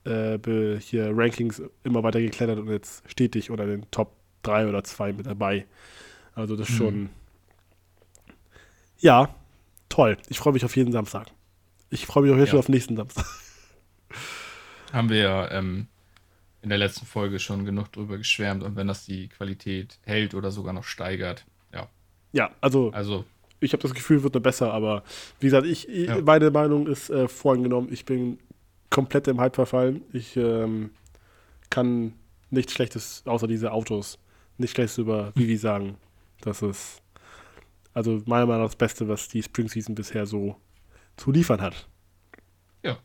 äh, 0.05 0.39
hier 0.81 1.11
Rankings 1.15 1.63
immer 1.85 2.03
weiter 2.03 2.21
geklettert 2.21 2.59
und 2.59 2.69
jetzt 2.69 3.09
stetig 3.11 3.51
unter 3.51 3.67
den 3.67 3.89
Top 3.91 4.17
3 4.43 4.69
oder 4.69 4.83
2 4.83 5.13
mit 5.13 5.27
dabei. 5.27 5.67
Also 6.35 6.57
das 6.57 6.69
ist 6.69 6.75
Mhm. 6.75 6.79
schon. 6.79 7.11
Ja, 8.99 9.35
toll. 9.89 10.17
Ich 10.29 10.39
freue 10.39 10.53
mich 10.53 10.65
auf 10.65 10.77
jeden 10.77 10.93
Samstag. 10.93 11.29
Ich 11.91 12.07
freue 12.07 12.25
mich 12.25 12.33
auch 12.33 12.37
jetzt 12.37 12.47
Ja. 12.49 12.51
schon 12.53 12.59
auf 12.61 12.69
nächsten 12.69 12.97
Samstag. 12.97 13.25
Haben 14.93 15.09
wir 15.09 15.19
ja 15.19 15.51
ähm, 15.51 15.89
in 16.63 16.69
der 16.69 16.79
letzten 16.79 17.07
Folge 17.07 17.39
schon 17.39 17.65
genug 17.65 17.93
drüber 17.93 18.19
geschwärmt 18.19 18.63
und 18.63 18.77
wenn 18.77 18.87
das 18.89 19.05
die 19.05 19.29
Qualität 19.29 19.99
hält 20.05 20.35
oder 20.35 20.51
sogar 20.51 20.73
noch 20.73 20.85
steigert. 20.85 21.45
Ja, 21.73 21.89
Ja, 22.33 22.51
also 22.61 22.91
also 22.93 23.25
ich 23.61 23.73
habe 23.73 23.83
das 23.83 23.95
Gefühl, 23.95 24.23
wird 24.23 24.35
noch 24.35 24.43
besser, 24.43 24.73
aber 24.73 25.03
wie 25.41 25.47
gesagt, 25.47 25.67
ich, 25.67 25.85
Ja. 25.89 26.21
meine 26.21 26.51
Meinung 26.51 26.87
ist 26.87 27.09
äh, 27.11 27.27
voreingenommen. 27.27 27.91
Ich 27.93 28.05
bin 28.05 28.39
komplett 28.91 29.29
im 29.29 29.41
Hype 29.41 29.55
verfallen. 29.57 30.03
Ich 30.13 30.37
ähm, 30.37 30.91
kann 31.71 32.13
nichts 32.51 32.73
Schlechtes, 32.75 33.23
außer 33.27 33.47
diese 33.49 33.73
Autos, 33.73 34.19
nichts 34.59 34.75
Schlechtes 34.75 34.99
über 34.99 35.33
Vivi 35.35 35.57
sagen. 35.57 35.97
Das 36.43 36.63
ist 36.63 37.01
also 37.95 38.23
meiner 38.27 38.47
Meinung 38.47 38.63
nach 38.63 38.69
das 38.69 38.77
Beste, 38.77 39.09
was 39.09 39.29
die 39.29 39.43
Spring 39.43 39.69
Season 39.69 39.95
bisher 39.95 40.27
so 40.27 40.57
zu 41.17 41.31
liefern 41.31 41.61
hat. 41.61 41.89
Ja. 42.83 42.99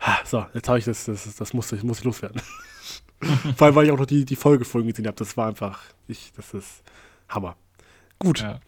Ha, 0.00 0.18
So, 0.24 0.46
jetzt 0.54 0.68
habe 0.68 0.78
ich 0.78 0.84
das, 0.84 1.04
das, 1.04 1.34
das 1.36 1.52
muss, 1.52 1.72
ich, 1.72 1.82
muss 1.82 1.98
ich 1.98 2.04
loswerden. 2.04 2.40
Vor 3.56 3.66
allem, 3.66 3.74
weil 3.74 3.86
ich 3.86 3.92
auch 3.92 3.98
noch 3.98 4.06
die, 4.06 4.24
die 4.24 4.36
Folge 4.36 4.64
vorhin 4.64 4.88
gesehen 4.88 5.06
habe. 5.06 5.16
Das 5.16 5.36
war 5.36 5.48
einfach, 5.48 5.82
ich, 6.06 6.32
das 6.32 6.54
ist 6.54 6.82
Hammer. 7.28 7.56
Gut. 8.18 8.40
ja. 8.40 8.60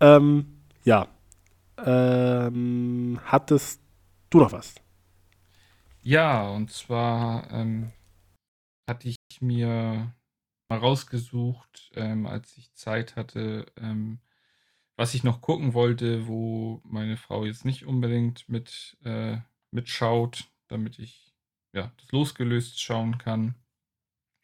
Ähm, 0.00 0.58
ja. 0.84 1.08
Ähm, 1.78 3.20
hattest 3.24 3.80
du 4.30 4.38
noch 4.38 4.52
was? 4.52 4.74
Ja, 6.02 6.48
und 6.48 6.70
zwar 6.70 7.50
ähm, 7.50 7.92
hatte 8.88 9.08
ich 9.08 9.16
mir 9.40 10.12
mal 10.68 10.78
rausgesucht, 10.78 11.92
ähm, 11.94 12.26
als 12.26 12.56
ich 12.56 12.72
Zeit 12.74 13.16
hatte, 13.16 13.66
ähm, 13.80 14.18
was 14.96 15.14
ich 15.14 15.24
noch 15.24 15.40
gucken 15.40 15.74
wollte, 15.74 16.26
wo 16.26 16.80
meine 16.84 17.16
Frau 17.16 17.44
jetzt 17.44 17.64
nicht 17.64 17.84
unbedingt 17.86 18.48
mit 18.48 18.96
äh, 19.04 19.38
mitschaut, 19.70 20.44
damit 20.68 20.98
ich 20.98 21.34
ja 21.72 21.92
das 21.96 22.12
losgelöst 22.12 22.80
schauen 22.80 23.18
kann. 23.18 23.56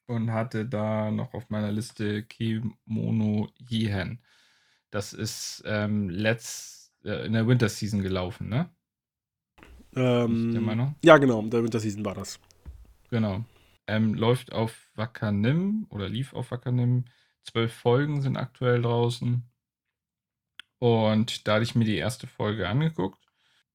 Und 0.07 0.33
hatte 0.33 0.67
da 0.67 1.13
noch 1.13 1.35
auf 1.35 1.51
meiner 1.51 1.71
Liste 1.71 2.25
Kimono 2.25 3.49
Jihen. 3.59 4.21
Das 4.91 5.13
ist 5.13 5.63
ähm, 5.65 6.11
letzt, 6.11 6.93
äh, 7.05 7.27
in 7.27 7.33
der 7.33 7.47
Winter 7.47 7.69
Season 7.69 8.03
gelaufen, 8.03 8.49
ne? 8.49 8.69
Ähm, 9.95 10.53
der 10.53 10.63
Meinung? 10.63 10.97
Ja, 11.05 11.17
genau, 11.19 11.43
der 11.43 11.63
Winter 11.63 11.79
Season 11.79 12.05
war 12.05 12.15
das. 12.15 12.41
Genau. 13.09 13.45
Ähm, 13.87 14.15
läuft 14.15 14.53
auf 14.53 14.91
Wakanim 14.95 15.87
oder 15.91 16.09
lief 16.09 16.33
auf 16.33 16.51
Wakanim. 16.51 17.05
Zwölf 17.43 17.73
Folgen 17.73 18.21
sind 18.21 18.37
aktuell 18.37 18.83
draußen. 18.83 19.50
Und 20.81 21.47
da 21.49 21.55
hatte 21.55 21.65
ich 21.65 21.77
mir 21.77 21.85
die 21.87 21.97
erste 21.99 22.27
Folge 22.27 22.69
angeguckt. 22.69 23.21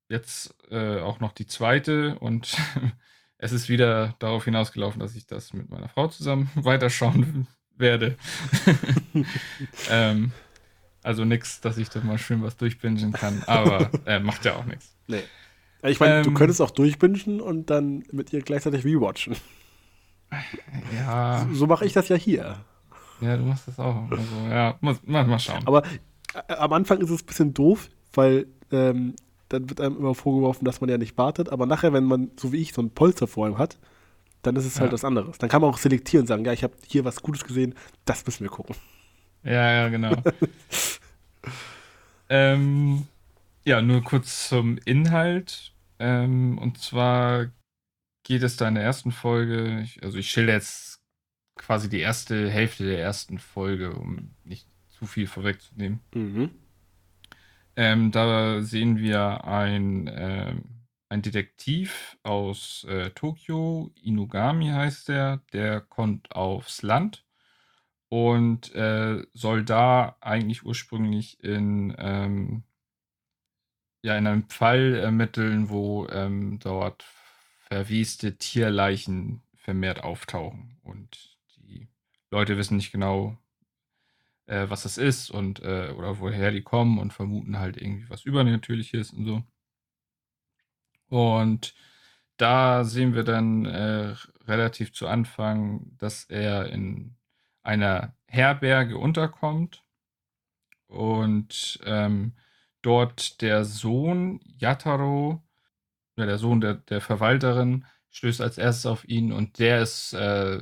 Jetzt 0.09 0.55
äh, 0.71 0.99
auch 1.01 1.21
noch 1.21 1.31
die 1.33 1.47
zweite. 1.47 2.19
Und 2.19 2.57
es 3.39 3.53
ist 3.53 3.69
wieder 3.69 4.15
darauf 4.19 4.45
hinausgelaufen, 4.45 4.99
dass 4.99 5.15
ich 5.15 5.27
das 5.27 5.53
mit 5.53 5.69
meiner 5.69 5.89
Frau 5.89 6.09
zusammen 6.09 6.49
weiterschauen 6.55 7.47
werde. 7.77 8.17
ähm, 9.89 10.33
also 11.03 11.25
nichts, 11.25 11.61
dass 11.61 11.77
ich 11.77 11.89
da 11.89 12.01
mal 12.01 12.17
schön 12.17 12.43
was 12.43 12.57
durchbingen 12.57 13.13
kann. 13.13 13.43
Aber 13.45 13.91
äh, 14.05 14.19
macht 14.19 14.45
ja 14.45 14.55
auch 14.55 14.65
nichts. 14.65 14.97
Nee. 15.07 15.23
Ich 15.83 15.99
meine, 15.99 16.15
du 16.23 16.31
Ähm, 16.31 16.33
könntest 16.33 16.61
auch 16.61 16.71
durchbingen 16.71 17.41
und 17.41 17.69
dann 17.69 18.03
mit 18.11 18.33
ihr 18.33 18.41
gleichzeitig 18.41 18.83
rewatchen. 18.85 19.35
Ja, 20.93 21.47
So 21.51 21.67
mache 21.67 21.85
ich 21.85 21.93
das 21.93 22.09
ja 22.09 22.15
hier. 22.15 22.65
ja, 23.21 23.37
du 23.37 23.43
machst 23.43 23.67
das 23.67 23.79
auch. 23.79 24.09
Also, 24.11 24.47
ja, 24.49 24.77
muss, 24.81 25.01
mal, 25.03 25.25
mal 25.25 25.39
schauen. 25.39 25.65
Aber 25.67 25.83
am 26.47 26.73
Anfang 26.73 27.01
ist 27.01 27.09
es 27.09 27.23
ein 27.23 27.25
bisschen 27.25 27.53
doof, 27.53 27.89
weil 28.13 28.47
ähm, 28.71 29.15
dann 29.49 29.69
wird 29.69 29.81
einem 29.81 29.97
immer 29.97 30.15
vorgeworfen, 30.15 30.65
dass 30.65 30.81
man 30.81 30.89
ja 30.89 30.97
nicht 30.97 31.17
wartet. 31.17 31.49
Aber 31.49 31.65
nachher, 31.65 31.93
wenn 31.93 32.05
man, 32.05 32.31
so 32.37 32.51
wie 32.51 32.57
ich, 32.61 32.73
so 32.73 32.81
ein 32.81 32.91
Polster 32.91 33.27
vor 33.27 33.47
ihm 33.47 33.57
hat, 33.57 33.77
dann 34.41 34.55
ist 34.55 34.65
es 34.65 34.79
halt 34.79 34.89
Ja. 34.89 34.93
was 34.93 35.05
anderes. 35.05 35.37
Dann 35.37 35.49
kann 35.49 35.61
man 35.61 35.69
auch 35.71 35.77
selektieren 35.77 36.23
und 36.23 36.27
sagen, 36.27 36.45
ja, 36.45 36.53
ich 36.53 36.63
habe 36.63 36.73
hier 36.87 37.05
was 37.05 37.21
Gutes 37.21 37.43
gesehen, 37.43 37.75
das 38.05 38.25
müssen 38.25 38.43
wir 38.43 38.49
gucken. 38.49 38.75
Ja, 39.43 39.71
ja, 39.71 39.89
genau. 39.89 40.15
ähm, 42.29 43.07
ja, 43.63 43.81
nur 43.81 44.03
kurz 44.03 44.49
zum 44.49 44.77
Inhalt. 44.85 45.73
Ähm, 45.99 46.57
und 46.57 46.79
zwar 46.79 47.47
geht 48.23 48.43
es 48.43 48.57
da 48.57 48.67
in 48.67 48.75
der 48.75 48.83
ersten 48.83 49.11
Folge, 49.11 49.87
also 50.01 50.17
ich 50.17 50.29
schilder 50.29 50.53
jetzt 50.53 50.99
quasi 51.55 51.89
die 51.89 51.99
erste 51.99 52.49
Hälfte 52.49 52.85
der 52.85 52.99
ersten 52.99 53.39
Folge, 53.39 53.93
um 53.93 54.31
nicht 54.43 54.67
zu 54.97 55.05
viel 55.05 55.27
vorwegzunehmen. 55.27 55.99
Mhm. 56.13 56.51
Ähm, 57.75 58.11
da 58.11 58.61
sehen 58.61 58.97
wir 58.97 59.43
ein, 59.43 60.09
ähm, 60.13 60.63
ein 61.09 61.21
Detektiv 61.21 62.17
aus 62.23 62.85
äh, 62.89 63.09
Tokio, 63.11 63.91
Inugami 64.01 64.69
heißt 64.69 65.09
der, 65.09 65.41
der 65.51 65.81
kommt 65.81 66.31
aufs 66.31 66.81
Land 66.81 67.25
und 68.09 68.73
äh, 68.75 69.23
soll 69.33 69.65
da 69.65 70.15
eigentlich 70.21 70.65
ursprünglich 70.65 71.43
in, 71.43 71.93
ähm, 71.97 72.63
ja, 74.03 74.17
in 74.17 74.27
einem 74.27 74.49
Fall 74.49 74.95
ermitteln, 74.95 75.69
wo 75.69 76.07
ähm, 76.07 76.59
dort 76.59 77.03
verweste 77.67 78.37
Tierleichen 78.37 79.41
vermehrt 79.55 80.03
auftauchen. 80.03 80.77
Und 80.83 81.37
die 81.57 81.89
Leute 82.31 82.57
wissen 82.57 82.77
nicht 82.77 82.91
genau, 82.91 83.37
äh, 84.47 84.69
was 84.69 84.83
das 84.83 84.97
ist 84.97 85.31
und 85.31 85.61
äh, 85.63 85.93
oder 85.97 86.19
woher 86.19 86.51
die 86.51 86.61
kommen 86.61 86.99
und 86.99 87.13
vermuten 87.13 87.59
halt 87.59 87.77
irgendwie 87.77 88.09
was 88.09 88.25
Übernatürliches 88.25 89.11
und 89.11 89.25
so. 89.25 89.43
Und 91.09 91.75
da 92.37 92.83
sehen 92.83 93.15
wir 93.15 93.23
dann 93.23 93.65
äh, 93.65 94.15
relativ 94.47 94.93
zu 94.93 95.07
Anfang, 95.07 95.95
dass 95.97 96.25
er 96.25 96.67
in 96.69 97.15
einer 97.63 98.15
Herberge 98.27 98.97
unterkommt 98.97 99.83
und 100.87 101.79
ähm, 101.85 102.33
dort 102.81 103.41
der 103.41 103.65
Sohn 103.65 104.39
Yataro, 104.57 105.43
ja, 106.17 106.25
der 106.25 106.37
Sohn 106.37 106.61
der, 106.61 106.75
der 106.75 107.01
Verwalterin, 107.01 107.85
stößt 108.11 108.41
als 108.41 108.57
erstes 108.57 108.85
auf 108.85 109.07
ihn 109.07 109.31
und 109.31 109.59
der 109.59 109.81
ist 109.81 110.13
äh, 110.13 110.61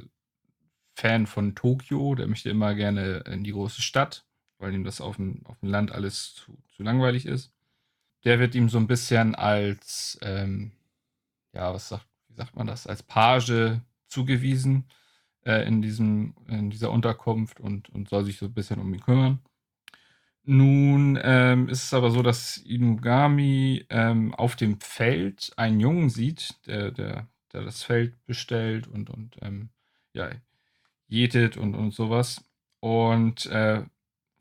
Fan 0.95 1.27
von 1.27 1.55
Tokio, 1.55 2.15
der 2.15 2.27
möchte 2.27 2.49
immer 2.49 2.75
gerne 2.75 3.23
in 3.27 3.43
die 3.43 3.51
große 3.51 3.81
Stadt, 3.81 4.25
weil 4.59 4.73
ihm 4.73 4.83
das 4.83 5.01
auf 5.01 5.15
dem, 5.17 5.45
auf 5.45 5.59
dem 5.59 5.69
Land 5.69 5.91
alles 5.91 6.35
zu, 6.35 6.57
zu 6.75 6.83
langweilig 6.83 7.25
ist. 7.25 7.51
Der 8.23 8.39
wird 8.39 8.55
ihm 8.55 8.69
so 8.69 8.77
ein 8.77 8.87
bisschen 8.87 9.35
als, 9.35 10.17
ähm, 10.21 10.71
ja, 11.53 11.73
was 11.73 11.89
sagt, 11.89 12.07
wie 12.27 12.35
sagt 12.35 12.55
man 12.55 12.67
das, 12.67 12.87
als 12.87 13.03
Page 13.03 13.79
zugewiesen 14.07 14.85
äh, 15.45 15.67
in, 15.67 15.81
diesem, 15.81 16.35
in 16.47 16.69
dieser 16.69 16.91
Unterkunft 16.91 17.59
und, 17.59 17.89
und 17.89 18.09
soll 18.09 18.23
sich 18.23 18.37
so 18.37 18.45
ein 18.45 18.53
bisschen 18.53 18.79
um 18.79 18.93
ihn 18.93 19.01
kümmern. 19.01 19.39
Nun 20.45 21.17
ähm, 21.21 21.69
ist 21.69 21.85
es 21.85 21.93
aber 21.93 22.11
so, 22.11 22.21
dass 22.21 22.57
Inugami 22.57 23.85
ähm, 23.89 24.35
auf 24.35 24.55
dem 24.57 24.79
Feld 24.81 25.53
einen 25.55 25.79
Jungen 25.79 26.09
sieht, 26.09 26.55
der, 26.67 26.91
der, 26.91 27.27
der 27.53 27.63
das 27.63 27.83
Feld 27.83 28.25
bestellt 28.25 28.87
und, 28.87 29.09
und 29.09 29.37
ähm, 29.41 29.69
ja, 30.13 30.29
jetet 31.14 31.56
und, 31.57 31.76
und 31.76 31.91
sowas. 31.94 32.44
Und 32.80 33.45
äh, 33.45 33.84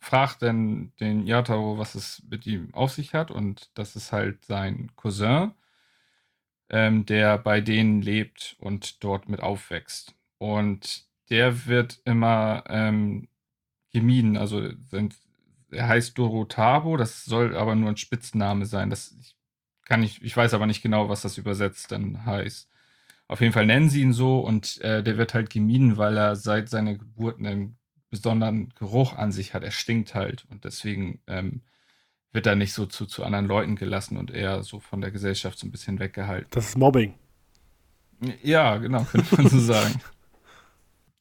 fragt 0.01 0.43
dann 0.43 0.93
den 0.99 1.27
Yataro, 1.27 1.79
was 1.79 1.95
es 1.95 2.23
mit 2.29 2.47
ihm 2.47 2.75
auf 2.75 2.93
sich 2.93 3.15
hat. 3.15 3.31
Und 3.31 3.71
das 3.75 3.95
ist 3.95 4.11
halt 4.13 4.45
sein 4.45 4.91
Cousin, 4.97 5.53
ähm, 6.71 7.07
der 7.07 7.39
bei 7.39 7.61
denen 7.61 8.03
lebt 8.03 8.57
und 8.59 9.05
dort 9.05 9.29
mit 9.29 9.41
aufwächst. 9.41 10.15
Und 10.39 11.07
der 11.31 11.67
wird 11.67 12.01
immer 12.05 12.65
ähm, 12.69 13.29
gemieden. 13.93 14.37
Also 14.37 14.71
sind, 14.91 15.17
er 15.71 15.89
heißt 15.89 16.19
Dorotabo, 16.19 16.97
das 16.97 17.25
soll 17.25 17.57
aber 17.57 17.75
nur 17.75 17.91
ein 17.91 17.97
Spitzname 17.97 18.67
sein. 18.67 18.91
Das 18.91 19.15
ich, 19.21 19.37
kann 19.85 20.03
ich, 20.03 20.23
ich 20.23 20.37
weiß 20.37 20.55
aber 20.55 20.67
nicht 20.67 20.83
genau, 20.83 21.09
was 21.09 21.23
das 21.23 21.39
übersetzt 21.39 21.93
dann 21.93 22.27
heißt. 22.27 22.69
Auf 23.33 23.41
jeden 23.41 23.55
Fall 23.55 23.65
nennen 23.65 23.89
sie 23.89 24.03
ihn 24.03 24.13
so 24.13 24.41
und 24.41 24.79
äh, 24.83 25.03
der 25.03 25.17
wird 25.17 25.33
halt 25.33 25.49
gemieden, 25.49 25.97
weil 25.97 26.19
er 26.19 26.37
seit 26.37 26.69
seiner 26.69 26.97
Geburt 26.97 27.39
einen 27.39 27.79
besonderen 28.11 28.69
Geruch 28.79 29.15
an 29.17 29.33
sich 29.33 29.55
hat. 29.55 29.63
Er 29.63 29.71
stinkt 29.71 30.15
halt 30.15 30.45
und 30.51 30.67
deswegen 30.67 31.19
ähm, 31.27 31.63
wird 32.33 32.47
er 32.47 32.57
nicht 32.57 32.75
so 32.75 32.85
zu, 32.85 33.07
zu 33.07 33.25
anderen 33.25 33.47
Leuten 33.47 33.75
gelassen 33.77 34.19
und 34.19 34.31
eher 34.31 34.63
so 34.63 34.81
von 34.81 35.01
der 35.01 35.11
Gesellschaft 35.11 35.59
so 35.59 35.67
ein 35.67 35.71
bisschen 35.71 35.99
weggehalten. 35.99 36.49
Das 36.51 36.69
ist 36.69 36.77
Mobbing. 36.77 37.15
Ja, 38.43 38.77
genau, 38.77 39.03
könnte 39.11 39.35
man 39.35 39.49
so 39.49 39.59
sagen. 39.59 39.99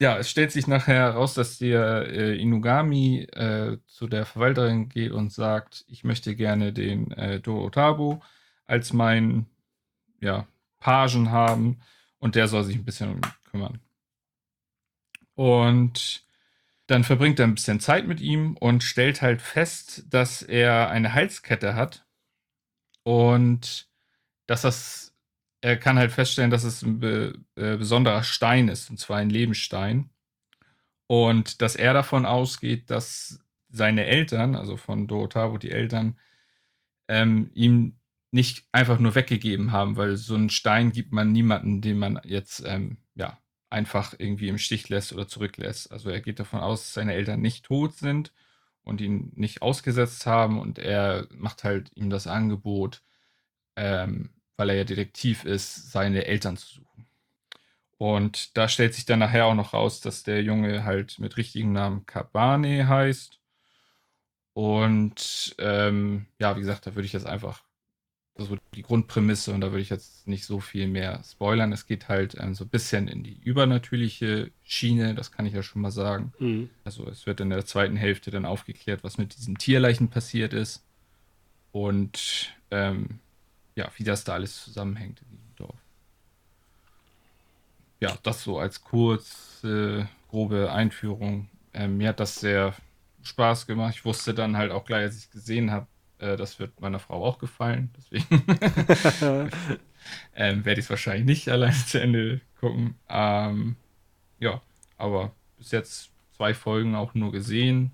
Ja, 0.01 0.17
es 0.17 0.29
stellt 0.29 0.51
sich 0.51 0.67
nachher 0.67 0.95
heraus, 0.95 1.33
dass 1.33 1.59
der 1.59 2.09
äh, 2.09 2.35
Inugami 2.41 3.19
äh, 3.31 3.77
zu 3.87 4.07
der 4.07 4.25
Verwalterin 4.25 4.89
geht 4.89 5.13
und 5.13 5.31
sagt, 5.31 5.85
ich 5.87 6.03
möchte 6.03 6.35
gerne 6.35 6.73
den 6.73 7.11
äh, 7.11 7.39
Dorotabo 7.39 8.21
als 8.65 8.91
meinen 8.91 9.45
ja, 10.19 10.45
Pagen 10.81 11.31
haben 11.31 11.79
und 12.21 12.35
der 12.35 12.47
soll 12.47 12.63
sich 12.63 12.77
ein 12.77 12.85
bisschen 12.85 13.15
um 13.15 13.21
kümmern. 13.49 13.81
Und 15.35 16.23
dann 16.87 17.03
verbringt 17.03 17.39
er 17.39 17.47
ein 17.47 17.55
bisschen 17.55 17.79
Zeit 17.79 18.07
mit 18.07 18.21
ihm 18.21 18.55
und 18.57 18.83
stellt 18.83 19.21
halt 19.21 19.41
fest, 19.41 20.05
dass 20.09 20.41
er 20.41 20.89
eine 20.89 21.13
Halskette 21.13 21.75
hat 21.75 22.05
und 23.03 23.89
dass 24.45 24.61
das, 24.61 25.15
er 25.61 25.77
kann 25.77 25.97
halt 25.97 26.11
feststellen, 26.11 26.51
dass 26.51 26.63
es 26.63 26.81
ein 26.83 26.99
be, 26.99 27.39
äh, 27.55 27.77
besonderer 27.77 28.23
Stein 28.23 28.67
ist, 28.67 28.89
und 28.89 28.97
zwar 28.97 29.17
ein 29.17 29.29
Lebensstein. 29.29 30.09
Und 31.07 31.61
dass 31.61 31.75
er 31.75 31.93
davon 31.93 32.25
ausgeht, 32.25 32.89
dass 32.89 33.39
seine 33.69 34.05
Eltern, 34.05 34.55
also 34.55 34.77
von 34.77 35.07
Dorotaro 35.07 35.57
die 35.57 35.71
Eltern, 35.71 36.17
ähm, 37.07 37.51
ihm 37.53 38.00
nicht 38.31 38.65
einfach 38.71 38.99
nur 38.99 39.15
weggegeben 39.15 39.71
haben, 39.71 39.97
weil 39.97 40.15
so 40.17 40.35
einen 40.35 40.49
Stein 40.49 40.91
gibt 40.91 41.11
man 41.11 41.31
niemanden, 41.31 41.81
den 41.81 41.99
man 41.99 42.19
jetzt 42.23 42.63
ähm, 42.65 42.97
ja 43.15 43.37
einfach 43.69 44.13
irgendwie 44.17 44.49
im 44.49 44.57
Stich 44.57 44.89
lässt 44.89 45.13
oder 45.13 45.27
zurücklässt. 45.27 45.91
Also 45.91 46.09
er 46.09 46.21
geht 46.21 46.39
davon 46.39 46.61
aus, 46.61 46.81
dass 46.81 46.93
seine 46.93 47.13
Eltern 47.13 47.41
nicht 47.41 47.65
tot 47.65 47.95
sind 47.95 48.33
und 48.83 49.01
ihn 49.01 49.31
nicht 49.35 49.61
ausgesetzt 49.61 50.25
haben 50.25 50.59
und 50.59 50.79
er 50.79 51.27
macht 51.31 51.63
halt 51.63 51.91
ihm 51.95 52.09
das 52.09 52.27
Angebot, 52.27 53.03
ähm, 53.75 54.31
weil 54.57 54.69
er 54.69 54.75
ja 54.77 54.83
Detektiv 54.85 55.45
ist, 55.45 55.91
seine 55.91 56.25
Eltern 56.25 56.57
zu 56.57 56.67
suchen. 56.75 57.07
Und 57.97 58.57
da 58.57 58.67
stellt 58.67 58.95
sich 58.95 59.05
dann 59.05 59.19
nachher 59.19 59.45
auch 59.45 59.55
noch 59.55 59.73
raus, 59.73 60.01
dass 60.01 60.23
der 60.23 60.41
Junge 60.41 60.83
halt 60.85 61.19
mit 61.19 61.37
richtigen 61.37 61.71
Namen 61.71 62.05
Kabane 62.05 62.87
heißt. 62.87 63.39
Und 64.53 65.55
ähm, 65.59 66.27
ja, 66.39 66.55
wie 66.55 66.61
gesagt, 66.61 66.87
da 66.87 66.95
würde 66.95 67.05
ich 67.05 67.13
jetzt 67.13 67.27
einfach 67.27 67.63
so 68.37 68.57
die 68.73 68.81
Grundprämisse 68.81 69.53
und 69.53 69.61
da 69.61 69.71
würde 69.71 69.81
ich 69.81 69.89
jetzt 69.89 70.27
nicht 70.27 70.45
so 70.45 70.59
viel 70.59 70.87
mehr 70.87 71.21
spoilern. 71.23 71.71
Es 71.71 71.85
geht 71.85 72.07
halt 72.07 72.35
ähm, 72.39 72.53
so 72.53 72.65
ein 72.65 72.69
bisschen 72.69 73.07
in 73.07 73.23
die 73.23 73.39
übernatürliche 73.43 74.51
Schiene, 74.63 75.15
das 75.15 75.31
kann 75.31 75.45
ich 75.45 75.53
ja 75.53 75.63
schon 75.63 75.81
mal 75.81 75.91
sagen. 75.91 76.33
Mhm. 76.39 76.69
Also 76.83 77.07
es 77.07 77.25
wird 77.25 77.39
in 77.39 77.49
der 77.49 77.65
zweiten 77.65 77.95
Hälfte 77.95 78.31
dann 78.31 78.45
aufgeklärt, 78.45 79.03
was 79.03 79.17
mit 79.17 79.35
diesen 79.37 79.55
Tierleichen 79.57 80.09
passiert 80.09 80.53
ist 80.53 80.83
und 81.71 82.53
ähm, 82.71 83.19
ja, 83.75 83.89
wie 83.97 84.03
das 84.03 84.23
da 84.23 84.33
alles 84.33 84.63
zusammenhängt 84.63 85.21
in 85.21 85.29
diesem 85.29 85.55
Dorf. 85.55 85.79
Ja, 87.99 88.17
das 88.23 88.43
so 88.43 88.59
als 88.59 88.83
kurze, 88.83 90.09
grobe 90.29 90.71
Einführung. 90.71 91.49
Ähm, 91.73 91.97
mir 91.97 92.09
hat 92.09 92.19
das 92.19 92.35
sehr 92.35 92.73
Spaß 93.23 93.67
gemacht. 93.67 93.93
Ich 93.95 94.05
wusste 94.05 94.33
dann 94.33 94.57
halt 94.57 94.71
auch 94.71 94.85
gleich, 94.85 95.03
als 95.03 95.17
ich 95.17 95.25
es 95.25 95.29
gesehen 95.29 95.71
habe, 95.71 95.87
äh, 96.21 96.37
das 96.37 96.59
wird 96.59 96.79
meiner 96.79 96.99
Frau 96.99 97.25
auch 97.25 97.39
gefallen. 97.39 97.89
Deswegen 97.97 98.43
ähm, 100.35 100.65
werde 100.65 100.79
ich 100.79 100.85
es 100.85 100.89
wahrscheinlich 100.89 101.25
nicht 101.25 101.49
alleine 101.49 101.75
zu 101.85 101.99
Ende 101.99 102.41
gucken. 102.59 102.95
Ähm, 103.09 103.75
ja, 104.39 104.61
aber 104.97 105.33
bis 105.57 105.71
jetzt 105.71 106.11
zwei 106.35 106.53
Folgen 106.53 106.95
auch 106.95 107.13
nur 107.13 107.31
gesehen. 107.31 107.91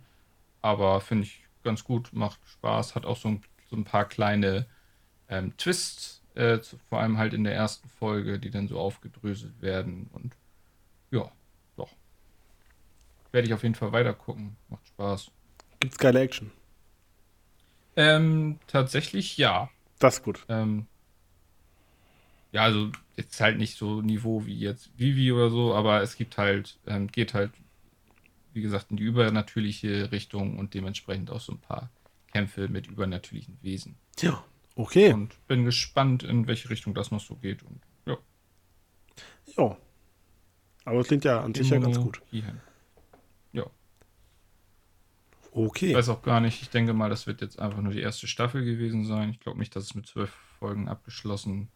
Aber 0.61 0.99
finde 1.01 1.23
ich 1.23 1.43
ganz 1.63 1.83
gut, 1.83 2.11
macht 2.13 2.39
Spaß, 2.45 2.95
hat 2.95 3.05
auch 3.05 3.17
so 3.17 3.29
ein, 3.29 3.43
so 3.69 3.75
ein 3.75 3.85
paar 3.85 4.05
kleine 4.05 4.65
ähm, 5.29 5.55
Twists, 5.57 6.21
äh, 6.35 6.59
zu, 6.59 6.77
vor 6.89 6.99
allem 6.99 7.17
halt 7.17 7.33
in 7.33 7.43
der 7.43 7.55
ersten 7.55 7.87
Folge, 7.89 8.39
die 8.39 8.49
dann 8.49 8.67
so 8.67 8.79
aufgedröselt 8.79 9.61
werden. 9.61 10.09
Und 10.13 10.35
ja, 11.11 11.31
doch. 11.77 11.89
Werde 13.31 13.47
ich 13.47 13.53
auf 13.53 13.63
jeden 13.63 13.75
Fall 13.75 13.91
weiter 13.93 14.13
gucken. 14.13 14.57
Macht 14.69 14.85
Spaß. 14.87 15.31
Gibt's 15.79 15.97
geile 15.97 16.21
Action? 16.21 16.51
Ähm, 17.97 18.59
tatsächlich 18.67 19.37
ja. 19.37 19.69
Das 19.99 20.17
ist 20.17 20.23
gut. 20.23 20.45
Ähm, 20.47 20.85
ja, 22.51 22.61
also 22.61 22.91
jetzt 23.17 23.41
halt 23.41 23.57
nicht 23.57 23.77
so 23.77 24.01
Niveau 24.01 24.45
wie 24.45 24.57
jetzt 24.57 24.91
Vivi 24.97 25.31
oder 25.31 25.49
so, 25.49 25.73
aber 25.73 26.01
es 26.01 26.15
gibt 26.15 26.37
halt, 26.37 26.77
ähm, 26.85 27.07
geht 27.07 27.33
halt, 27.33 27.51
wie 28.53 28.61
gesagt, 28.61 28.91
in 28.91 28.97
die 28.97 29.03
übernatürliche 29.03 30.11
Richtung 30.11 30.57
und 30.59 30.73
dementsprechend 30.73 31.31
auch 31.31 31.41
so 31.41 31.53
ein 31.53 31.59
paar 31.59 31.89
Kämpfe 32.31 32.67
mit 32.67 32.87
übernatürlichen 32.87 33.57
Wesen. 33.63 33.95
Ja, 34.19 34.43
okay. 34.75 35.11
Und 35.13 35.35
bin 35.47 35.65
gespannt, 35.65 36.23
in 36.23 36.47
welche 36.47 36.69
Richtung 36.69 36.93
das 36.93 37.11
noch 37.11 37.19
so 37.19 37.35
geht. 37.35 37.63
Und 37.63 37.81
ja. 38.05 38.17
Ja. 39.57 39.77
Aber 40.85 40.99
es 40.99 41.07
klingt 41.07 41.25
ja 41.25 41.41
an 41.41 41.53
sich 41.53 41.69
ja 41.69 41.79
ganz 41.79 41.99
gut. 41.99 42.21
Hierhin. 42.29 42.61
Okay. 45.57 45.87
Ich 45.87 45.95
weiß 45.95 46.09
auch 46.09 46.21
gar 46.21 46.39
nicht. 46.39 46.61
Ich 46.61 46.69
denke 46.69 46.93
mal, 46.93 47.09
das 47.09 47.25
wird 47.25 47.41
jetzt 47.41 47.57
einfach 47.57 47.81
nur 47.81 47.91
die 47.91 48.01
erste 48.01 48.27
Staffel 48.27 48.63
gewesen 48.63 49.05
sein. 49.05 49.31
Ich 49.31 49.39
glaube 49.39 49.57
nicht, 49.57 49.75
dass 49.75 49.85
es 49.85 49.95
mit 49.95 50.05
zwölf 50.05 50.29
Folgen 50.59 50.87
abgeschlossen 50.87 51.69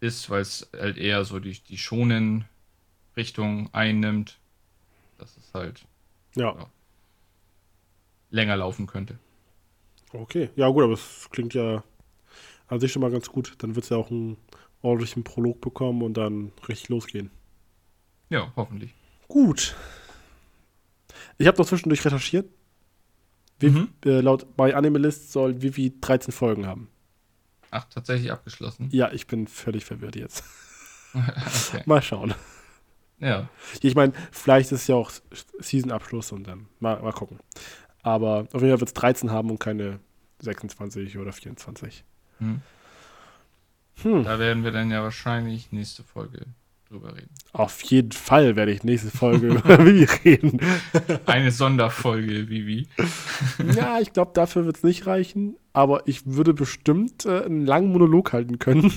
ist, 0.00 0.30
weil 0.30 0.40
es 0.40 0.70
halt 0.74 0.96
eher 0.96 1.26
so 1.26 1.38
die, 1.38 1.60
die 1.60 1.76
schonen 1.76 2.46
Richtung 3.14 3.68
einnimmt. 3.74 4.38
Dass 5.18 5.36
es 5.36 5.52
halt 5.52 5.84
ja. 6.34 6.56
ja. 6.56 6.66
länger 8.30 8.56
laufen 8.56 8.86
könnte. 8.86 9.18
Okay, 10.14 10.48
ja 10.56 10.68
gut, 10.70 10.84
aber 10.84 10.94
es 10.94 11.28
klingt 11.30 11.52
ja 11.52 11.84
an 12.68 12.80
sich 12.80 12.90
schon 12.90 13.02
mal 13.02 13.10
ganz 13.10 13.28
gut. 13.28 13.52
Dann 13.58 13.74
wird 13.74 13.84
es 13.84 13.90
ja 13.90 13.98
auch 13.98 14.10
einen 14.10 14.38
ordentlichen 14.80 15.24
Prolog 15.24 15.60
bekommen 15.60 16.02
und 16.02 16.14
dann 16.14 16.52
richtig 16.66 16.88
losgehen. 16.88 17.30
Ja, 18.30 18.50
hoffentlich. 18.56 18.94
Gut. 19.26 19.76
Ich 21.36 21.46
habe 21.46 21.58
noch 21.58 21.66
zwischendurch 21.66 22.02
recherchiert. 22.02 22.48
Mhm. 23.62 23.88
äh, 24.04 24.20
laut 24.20 24.56
bei 24.56 24.74
Animalist 24.74 25.32
soll 25.32 25.62
Vivi 25.62 25.94
13 26.00 26.32
Folgen 26.32 26.66
haben. 26.66 26.88
Ach, 27.70 27.84
tatsächlich 27.84 28.32
abgeschlossen. 28.32 28.88
Ja, 28.92 29.12
ich 29.12 29.26
bin 29.26 29.46
völlig 29.46 29.84
verwirrt 29.84 30.16
jetzt. 30.16 30.44
okay. 31.14 31.82
Mal 31.86 32.02
schauen. 32.02 32.34
Ja. 33.20 33.48
Ich 33.82 33.94
meine, 33.94 34.12
vielleicht 34.30 34.72
ist 34.72 34.82
es 34.82 34.86
ja 34.86 34.94
auch 34.94 35.10
Season-Abschluss 35.58 36.32
und 36.32 36.46
dann 36.46 36.68
mal, 36.78 37.00
mal 37.02 37.12
gucken. 37.12 37.40
Aber 38.02 38.46
auf 38.52 38.62
jeden 38.62 38.70
Fall 38.70 38.80
wird 38.80 38.88
es 38.90 38.94
13 38.94 39.30
haben 39.30 39.50
und 39.50 39.58
keine 39.58 39.98
26 40.40 41.18
oder 41.18 41.32
24. 41.32 42.04
Hm. 42.38 42.62
Hm. 44.02 44.24
Da 44.24 44.38
werden 44.38 44.62
wir 44.62 44.70
dann 44.70 44.90
ja 44.90 45.02
wahrscheinlich 45.02 45.72
nächste 45.72 46.04
Folge 46.04 46.46
drüber 46.88 47.14
reden. 47.14 47.30
Auf 47.52 47.82
jeden 47.82 48.12
Fall 48.12 48.56
werde 48.56 48.72
ich 48.72 48.82
nächste 48.84 49.10
Folge 49.10 49.46
über 49.56 49.84
Vivi 49.84 50.04
reden. 50.24 50.60
Eine 51.26 51.50
Sonderfolge, 51.50 52.48
Vivi. 52.48 52.88
Ja, 53.76 53.98
ich 54.00 54.12
glaube, 54.12 54.32
dafür 54.34 54.64
wird 54.66 54.76
es 54.76 54.82
nicht 54.82 55.06
reichen. 55.06 55.56
Aber 55.72 56.06
ich 56.08 56.26
würde 56.26 56.54
bestimmt 56.54 57.26
äh, 57.26 57.44
einen 57.44 57.66
langen 57.66 57.92
Monolog 57.92 58.32
halten 58.32 58.58
können. 58.58 58.92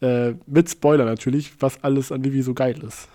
äh, 0.00 0.34
mit 0.46 0.70
Spoiler 0.70 1.04
natürlich, 1.04 1.60
was 1.60 1.82
alles 1.82 2.12
an 2.12 2.24
Vivi 2.24 2.42
so 2.42 2.54
geil 2.54 2.82
ist. 2.82 3.08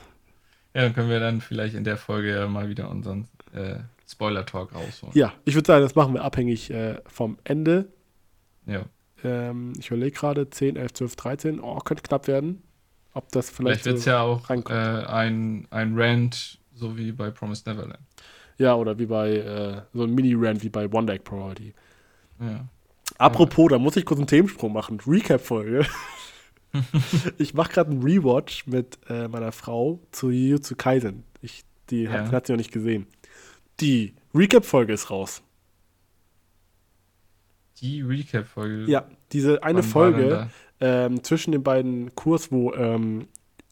Ja, 0.73 0.81
dann 0.83 0.93
können 0.93 1.09
wir 1.09 1.19
dann 1.19 1.41
vielleicht 1.41 1.75
in 1.75 1.83
der 1.83 1.97
Folge 1.97 2.47
mal 2.49 2.69
wieder 2.69 2.89
unseren 2.89 3.27
äh, 3.53 3.77
Spoiler-Talk 4.07 4.73
rausholen. 4.75 5.15
Ja, 5.15 5.33
ich 5.45 5.55
würde 5.55 5.67
sagen, 5.67 5.83
das 5.83 5.95
machen 5.95 6.13
wir 6.13 6.23
abhängig 6.23 6.71
äh, 6.71 6.99
vom 7.07 7.37
Ende. 7.43 7.87
Ja. 8.65 8.85
Ähm, 9.23 9.73
ich 9.79 9.87
überlege 9.87 10.11
gerade, 10.11 10.49
10, 10.49 10.75
11, 10.75 10.93
12, 10.93 11.15
13. 11.15 11.59
Oh, 11.59 11.77
könnte 11.79 12.03
knapp 12.03 12.27
werden. 12.27 12.61
Ob 13.13 13.31
das 13.31 13.49
vielleicht. 13.49 13.81
Vielleicht 13.81 13.85
wird 13.85 13.97
es 13.97 14.03
so, 14.05 14.09
ja 14.09 14.21
auch 14.21 14.49
äh, 14.49 15.05
ein, 15.05 15.67
ein 15.69 15.93
Rant, 15.95 16.59
so 16.73 16.97
wie 16.97 17.11
bei 17.11 17.29
Promised 17.31 17.67
Neverland. 17.67 17.99
ja, 18.57 18.75
oder 18.75 18.97
wie 18.97 19.05
bei 19.05 19.31
äh, 19.37 19.81
so 19.93 20.03
ein 20.03 20.13
Mini-Rant 20.15 20.63
wie 20.63 20.69
bei 20.69 20.87
One 20.91 21.05
Deck 21.05 21.23
Priority. 21.23 21.73
Ja. 22.39 22.65
Apropos, 23.19 23.69
da 23.69 23.77
muss 23.77 23.95
ich 23.95 24.05
kurz 24.05 24.19
einen 24.19 24.27
Themensprung 24.27 24.73
machen. 24.73 24.99
Recap-Folge. 25.05 25.85
ich 27.37 27.53
mache 27.53 27.71
gerade 27.73 27.91
einen 27.91 28.01
Rewatch 28.01 28.65
mit 28.65 28.97
äh, 29.07 29.27
meiner 29.27 29.51
Frau 29.51 29.99
zu 30.11 30.31
Jujutsu 30.31 30.75
Kaisen. 30.75 31.23
Ich, 31.41 31.63
die 31.91 32.09
hat, 32.09 32.25
Ja. 32.27 32.31
hat 32.31 32.47
sie 32.47 32.53
noch 32.53 32.57
nicht 32.57 32.71
gesehen. 32.71 33.05
Die 33.79 34.15
Recap-Folge 34.33 34.93
ist 34.93 35.11
raus. 35.11 35.43
Die 37.81 38.01
Recap-Folge. 38.01 38.89
Ja, 38.89 39.05
diese 39.31 39.63
eine 39.63 39.79
wann 39.79 39.83
Folge 39.83 40.49
ähm, 40.83 41.23
zwischen 41.23 41.51
den 41.53 41.63
beiden 41.63 42.13
Kurs, 42.15 42.51
wo 42.51 42.73
ähm, 42.73 43.27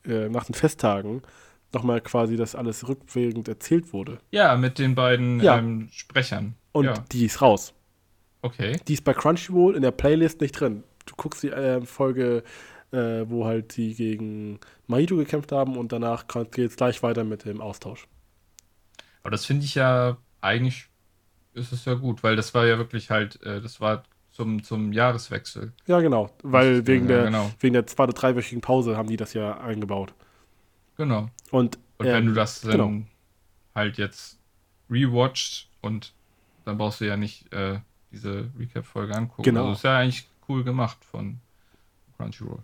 äh, 0.06 0.30
nach 0.30 0.46
den 0.46 0.56
Festtagen 0.56 1.22
nochmal 1.74 2.00
quasi 2.02 2.38
das 2.38 2.56
alles 2.56 2.88
rückwirkend 2.88 3.48
erzählt 3.48 3.92
wurde. 3.94 4.20
Ja, 4.32 4.56
mit 4.56 4.80
den 4.80 4.96
beiden 4.96 5.40
Ja. 5.42 5.58
ähm, 5.58 5.90
Sprechern. 5.92 6.56
Und 6.72 6.86
ja, 6.86 6.94
die 7.12 7.26
ist 7.26 7.42
raus. 7.42 7.74
okay. 8.42 8.78
Die 8.88 8.94
ist 8.94 9.04
bei 9.04 9.14
Crunchyroll 9.14 9.76
in 9.76 9.82
der 9.82 9.92
Playlist 9.92 10.40
nicht 10.42 10.54
drin. 10.60 10.84
Du 11.06 11.16
guckst 11.18 11.44
die 11.44 11.50
äh, 11.50 11.82
Folge, 11.86 12.44
äh, 12.92 13.26
wo 13.28 13.46
halt 13.46 13.76
die 13.76 13.94
gegen 13.96 14.60
Mahito 14.88 15.16
gekämpft 15.18 15.52
haben 15.52 15.76
und 15.78 15.92
danach 15.92 16.26
geht 16.28 16.70
es 16.72 16.76
gleich 16.78 17.04
weiter 17.04 17.24
mit 17.24 17.44
dem 17.46 17.60
Austausch. 17.62 18.08
Aber 19.24 19.32
das 19.32 19.46
finde 19.46 19.66
ich 19.66 19.76
ja 19.76 20.18
eigentlich 20.42 20.88
ist 21.54 21.74
es 21.74 21.84
ja 21.86 21.94
gut, 21.96 22.24
weil 22.24 22.36
das 22.38 22.54
war 22.54 22.66
ja 22.66 22.78
wirklich 22.78 23.10
halt, 23.10 23.42
äh, 23.44 23.60
das 23.62 23.82
war 23.82 24.04
zum, 24.42 24.64
zum 24.64 24.92
Jahreswechsel. 24.92 25.72
Ja, 25.86 26.00
genau. 26.00 26.32
Weil 26.42 26.88
wegen, 26.88 27.08
ja, 27.08 27.18
der, 27.18 27.26
Genau, 27.26 27.52
wegen 27.60 27.74
der 27.74 27.86
zwei- 27.86 28.06
oder 28.06 28.14
dreiwöchigen 28.14 28.62
Pause 28.62 28.98
haben 28.98 29.08
die 29.08 29.18
das 29.18 29.34
ja 29.34 29.60
eingebaut. 29.60 30.14
genau. 30.98 31.30
Und, 31.52 31.78
Und 31.98 32.08
ähm, 32.08 32.14
wenn 32.14 32.26
du 32.26 32.34
das 32.34 32.62
dann 32.62 32.72
genau. 32.72 32.92
halt 33.76 33.98
jetzt 34.00 34.40
rewatcht 34.90 35.70
und 35.82 36.14
dann 36.66 36.78
brauchst 36.78 37.02
du 37.02 37.06
ja 37.06 37.18
nicht 37.18 37.54
äh, 37.54 37.80
diese 38.12 38.50
Recap-Folge 38.58 39.16
angucken. 39.16 39.44
Genau. 39.44 39.62
Also 39.62 39.74
ist 39.74 39.84
ja 39.84 39.98
eigentlich 40.00 40.28
cool 40.50 40.64
gemacht 40.64 40.98
von 41.06 41.38
Crunchyroll. 42.18 42.64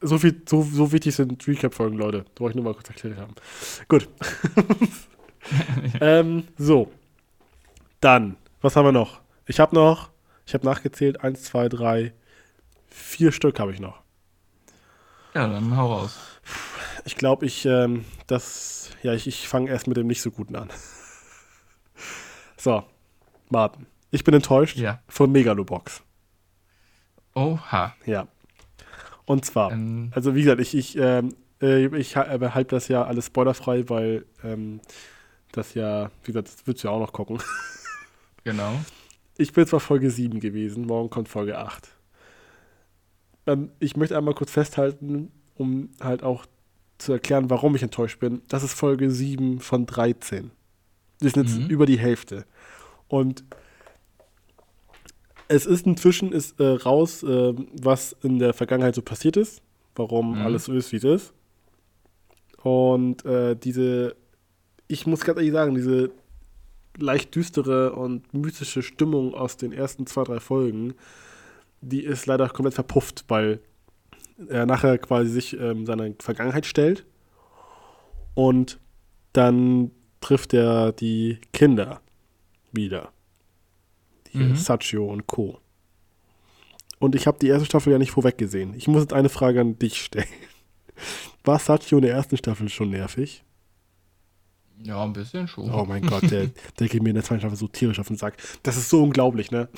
so, 0.00 0.18
viel, 0.18 0.40
so, 0.48 0.62
so 0.62 0.90
wichtig 0.90 1.14
sind 1.14 1.46
Recap-Folgen, 1.46 1.98
Leute. 1.98 2.24
Das 2.34 2.40
wollte 2.40 2.52
ich 2.52 2.56
nur 2.56 2.64
mal 2.64 2.74
kurz 2.74 2.88
erklärt 2.88 3.18
haben. 3.18 3.34
Gut. 3.88 4.08
ähm, 6.00 6.44
so. 6.56 6.90
Dann, 8.00 8.36
was 8.62 8.74
haben 8.74 8.86
wir 8.86 8.92
noch? 8.92 9.20
Ich 9.46 9.60
habe 9.60 9.74
noch, 9.74 10.10
ich 10.46 10.54
habe 10.54 10.64
nachgezählt, 10.64 11.20
eins, 11.22 11.42
zwei, 11.44 11.68
drei, 11.68 12.12
vier 12.88 13.32
Stück 13.32 13.58
habe 13.58 13.72
ich 13.72 13.80
noch. 13.80 14.00
Ja, 15.34 15.46
dann 15.48 15.76
hau 15.76 15.92
raus. 15.92 16.16
Ich 17.04 17.16
glaube, 17.16 17.44
ich, 17.46 17.66
ähm, 17.66 18.04
das, 18.26 18.90
ja, 19.02 19.12
ich, 19.12 19.26
ich 19.26 19.48
fange 19.48 19.70
erst 19.70 19.86
mit 19.86 19.96
dem 19.96 20.06
nicht 20.06 20.22
so 20.22 20.30
guten 20.30 20.56
an. 20.56 20.70
so, 22.56 22.84
Martin. 23.50 23.86
Ich 24.10 24.24
bin 24.24 24.34
enttäuscht 24.34 24.76
Ja. 24.76 25.00
von 25.08 25.30
Megalobox. 25.32 26.02
Oha. 27.34 27.94
Ja. 28.06 28.28
Und 29.26 29.44
zwar, 29.44 29.72
Ähm, 29.72 30.10
also 30.14 30.34
wie 30.34 30.42
gesagt, 30.42 30.60
ich, 30.60 30.74
ich, 30.74 30.96
ähm, 30.96 31.34
äh, 31.60 31.86
ich 31.98 32.16
ha- 32.16 32.24
äh, 32.32 32.50
halte 32.50 32.76
das 32.76 32.88
ja 32.88 33.04
alles 33.04 33.26
spoilerfrei, 33.26 33.88
weil 33.88 34.24
ähm, 34.44 34.80
das 35.52 35.74
ja, 35.74 36.10
wie 36.22 36.28
gesagt, 36.32 36.48
das 36.48 36.66
würdest 36.66 36.84
du 36.84 36.88
ja 36.88 36.94
auch 36.94 37.00
noch 37.00 37.12
gucken. 37.12 37.42
genau. 38.44 38.80
Ich 39.38 39.52
bin 39.52 39.66
zwar 39.66 39.80
Folge 39.80 40.10
7 40.10 40.40
gewesen, 40.40 40.86
morgen 40.86 41.10
kommt 41.10 41.28
Folge 41.28 41.58
8. 41.58 41.88
Ähm, 43.46 43.70
ich 43.78 43.96
möchte 43.96 44.16
einmal 44.16 44.34
kurz 44.34 44.50
festhalten, 44.50 45.30
um 45.56 45.90
halt 46.00 46.22
auch 46.22 46.46
zu 46.98 47.12
erklären, 47.12 47.50
warum 47.50 47.74
ich 47.76 47.82
enttäuscht 47.82 48.18
bin. 48.20 48.40
Das 48.48 48.62
ist 48.62 48.72
Folge 48.72 49.10
7 49.10 49.60
von 49.60 49.84
13. 49.86 50.50
Das 51.20 51.28
ist 51.28 51.36
jetzt 51.36 51.58
Mhm. 51.58 51.66
über 51.66 51.86
die 51.86 51.98
Hälfte. 51.98 52.46
Und 53.08 53.44
es 55.48 55.66
ist 55.66 55.86
inzwischen 55.86 56.32
ist, 56.32 56.58
äh, 56.58 56.66
raus, 56.66 57.22
äh, 57.22 57.54
was 57.80 58.16
in 58.22 58.38
der 58.38 58.52
Vergangenheit 58.54 58.94
so 58.94 59.02
passiert 59.02 59.36
ist, 59.36 59.62
warum 59.94 60.32
Mhm. 60.38 60.42
alles 60.42 60.64
so 60.64 60.72
ist, 60.72 60.92
wie 60.92 60.96
es 60.96 61.04
ist. 61.04 61.32
Und 62.62 63.24
äh, 63.24 63.54
diese, 63.54 64.16
ich 64.88 65.06
muss 65.06 65.20
ganz 65.20 65.38
ehrlich 65.38 65.52
sagen, 65.52 65.74
diese 65.74 66.10
leicht 66.98 67.34
düstere 67.34 67.92
und 67.92 68.32
mystische 68.34 68.82
Stimmung 68.82 69.34
aus 69.34 69.56
den 69.56 69.72
ersten 69.72 70.06
zwei, 70.06 70.24
drei 70.24 70.40
Folgen, 70.40 70.94
die 71.80 72.04
ist 72.04 72.26
leider 72.26 72.48
komplett 72.48 72.74
verpufft, 72.74 73.24
weil 73.28 73.60
er 74.48 74.66
nachher 74.66 74.98
quasi 74.98 75.30
sich 75.30 75.58
ähm, 75.58 75.86
seiner 75.86 76.10
Vergangenheit 76.18 76.66
stellt 76.66 77.06
und 78.34 78.78
dann 79.32 79.90
trifft 80.20 80.54
er 80.54 80.92
die 80.92 81.38
Kinder 81.52 82.00
wieder. 82.72 83.12
Die 84.32 84.38
Mhm. 84.38 84.56
Sachio 84.56 85.06
und 85.06 85.26
Co. 85.26 85.58
Und 86.98 87.14
ich 87.14 87.26
habe 87.26 87.38
die 87.38 87.48
erste 87.48 87.66
Staffel 87.66 87.92
ja 87.92 87.98
nicht 87.98 88.10
vorweg 88.10 88.38
gesehen. 88.38 88.74
Ich 88.74 88.88
muss 88.88 89.02
jetzt 89.02 89.12
eine 89.12 89.28
Frage 89.28 89.60
an 89.60 89.78
dich 89.78 90.02
stellen. 90.02 90.26
War 91.44 91.58
Sachio 91.58 91.98
in 91.98 92.02
der 92.02 92.14
ersten 92.14 92.36
Staffel 92.36 92.68
schon 92.68 92.90
nervig? 92.90 93.44
Ja, 94.82 95.02
ein 95.02 95.12
bisschen 95.12 95.48
schon. 95.48 95.70
Oh 95.72 95.84
mein 95.84 96.06
Gott, 96.06 96.30
der, 96.30 96.48
der 96.78 96.88
geht 96.88 97.02
mir 97.02 97.10
in 97.10 97.14
der 97.14 97.24
zweiten 97.24 97.40
Staffel 97.40 97.56
so 97.56 97.68
tierisch 97.68 97.98
auf 97.98 98.08
den 98.08 98.16
Sack. 98.16 98.36
Das 98.62 98.76
ist 98.76 98.90
so 98.90 99.02
unglaublich, 99.02 99.50
ne? 99.50 99.68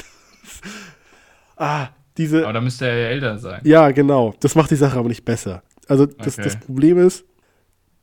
ah, 1.56 1.88
diese. 2.16 2.42
Aber 2.44 2.52
da 2.52 2.60
müsste 2.60 2.86
er 2.86 2.98
ja 2.98 3.08
älter 3.08 3.38
sein. 3.38 3.60
Ja, 3.64 3.90
genau. 3.90 4.34
Das 4.40 4.54
macht 4.54 4.70
die 4.70 4.76
Sache 4.76 4.98
aber 4.98 5.08
nicht 5.08 5.24
besser. 5.24 5.62
Also 5.86 6.06
das, 6.06 6.38
Okay. 6.38 6.44
das 6.44 6.60
Problem 6.60 6.98
ist, 6.98 7.24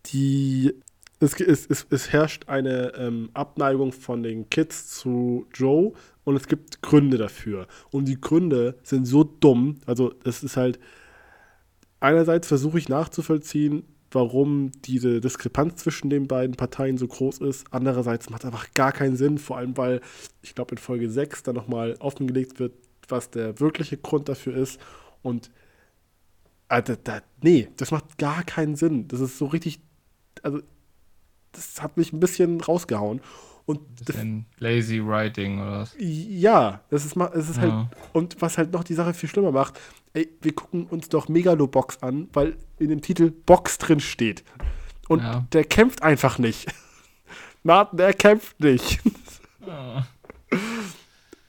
die, 0.07 0.73
es, 1.19 1.39
es, 1.39 1.65
es, 1.67 1.85
es 1.89 2.11
herrscht 2.11 2.47
eine 2.47 2.93
ähm, 2.97 3.29
Abneigung 3.33 3.91
von 3.91 4.23
den 4.23 4.49
Kids 4.49 4.87
zu 4.87 5.47
Joe 5.53 5.93
und 6.23 6.35
es 6.35 6.47
gibt 6.47 6.81
Gründe 6.81 7.17
dafür. 7.17 7.67
Und 7.91 8.05
die 8.07 8.19
Gründe 8.19 8.77
sind 8.83 9.05
so 9.05 9.23
dumm. 9.23 9.79
Also 9.85 10.13
es 10.23 10.43
ist 10.43 10.57
halt, 10.57 10.79
einerseits 11.99 12.47
versuche 12.47 12.77
ich 12.77 12.89
nachzuvollziehen, 12.89 13.83
warum 14.15 14.71
diese 14.85 15.21
Diskrepanz 15.21 15.75
zwischen 15.83 16.09
den 16.09 16.27
beiden 16.27 16.55
Parteien 16.55 16.97
so 16.97 17.07
groß 17.07 17.39
ist. 17.39 17.65
Andererseits 17.71 18.29
macht 18.29 18.41
es 18.43 18.45
einfach 18.47 18.73
gar 18.73 18.91
keinen 18.91 19.15
Sinn, 19.17 19.37
vor 19.37 19.57
allem 19.57 19.77
weil, 19.77 20.01
ich 20.41 20.55
glaube, 20.55 20.71
in 20.71 20.77
Folge 20.79 21.09
6 21.09 21.43
dann 21.43 21.55
nochmal 21.55 21.95
offengelegt 21.99 22.59
wird, 22.59 22.73
was 23.09 23.29
der 23.29 23.59
wirkliche 23.59 23.97
Grund 23.97 24.27
dafür 24.29 24.55
ist. 24.55 24.79
Und 25.21 25.51
äh, 26.69 26.81
da, 27.03 27.21
nee, 27.43 27.67
das 27.77 27.91
macht 27.91 28.17
gar 28.17 28.43
keinen 28.43 28.75
Sinn. 28.75 29.07
Das 29.07 29.19
ist 29.19 29.37
so 29.37 29.45
richtig, 29.45 29.79
also 30.41 30.61
das 31.51 31.81
hat 31.81 31.97
mich 31.97 32.11
ein 32.13 32.19
bisschen 32.19 32.59
rausgehauen. 32.61 33.21
Und 33.67 34.05
Bisschen 34.05 34.45
lazy 34.59 35.03
writing 35.03 35.59
oder 35.59 35.79
was. 35.79 35.95
ja, 35.97 36.81
das 36.91 37.03
ist, 37.03 37.17
es 37.17 37.49
ist 37.49 37.59
halt, 37.59 37.71
Ja. 37.71 37.89
und 38.13 38.39
was 38.39 38.57
halt 38.59 38.71
noch 38.71 38.83
die 38.83 38.93
Sache 38.93 39.13
viel 39.15 39.27
schlimmer 39.27 39.51
macht, 39.51 39.79
ey, 40.15 40.29
wir 40.41 40.53
gucken 40.53 40.87
uns 40.87 41.09
doch 41.09 41.27
Megalobox 41.27 42.01
an, 42.01 42.29
weil 42.33 42.57
in 42.79 42.89
dem 42.89 43.01
Titel 43.01 43.31
Box 43.31 43.77
drin 43.77 43.99
steht. 43.99 44.43
Und 45.07 45.19
Ja. 45.21 45.45
der 45.51 45.65
kämpft 45.65 46.01
einfach 46.01 46.39
nicht. 46.39 46.67
Martin, 47.63 47.97
der 47.97 48.13
kämpft 48.13 48.59
nicht. 48.59 48.99
Ah. 49.67 50.05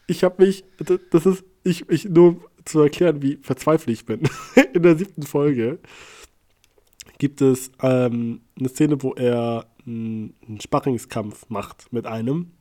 ich 0.07 0.25
habe 0.25 0.45
mich, 0.45 0.65
das 1.11 1.27
ist, 1.27 1.45
ich, 1.63 1.89
ich, 1.89 2.07
nur 2.07 2.41
zu 2.65 2.81
erklären, 2.81 3.23
wie 3.23 3.39
verzweifelt 3.43 3.97
ich 3.97 4.05
bin. 4.05 4.23
In 4.75 4.83
der 4.83 4.97
siebten 4.97 5.23
Folge 5.23 5.79
gibt 7.19 7.41
es 7.41 7.71
ähm, 7.83 8.41
eine 8.59 8.69
Szene, 8.69 9.03
wo 9.03 9.13
er 9.15 9.67
einen 9.87 10.59
Sparringskampf 10.61 11.49
macht 11.49 11.93
mit 11.93 12.07
einem. 12.07 12.53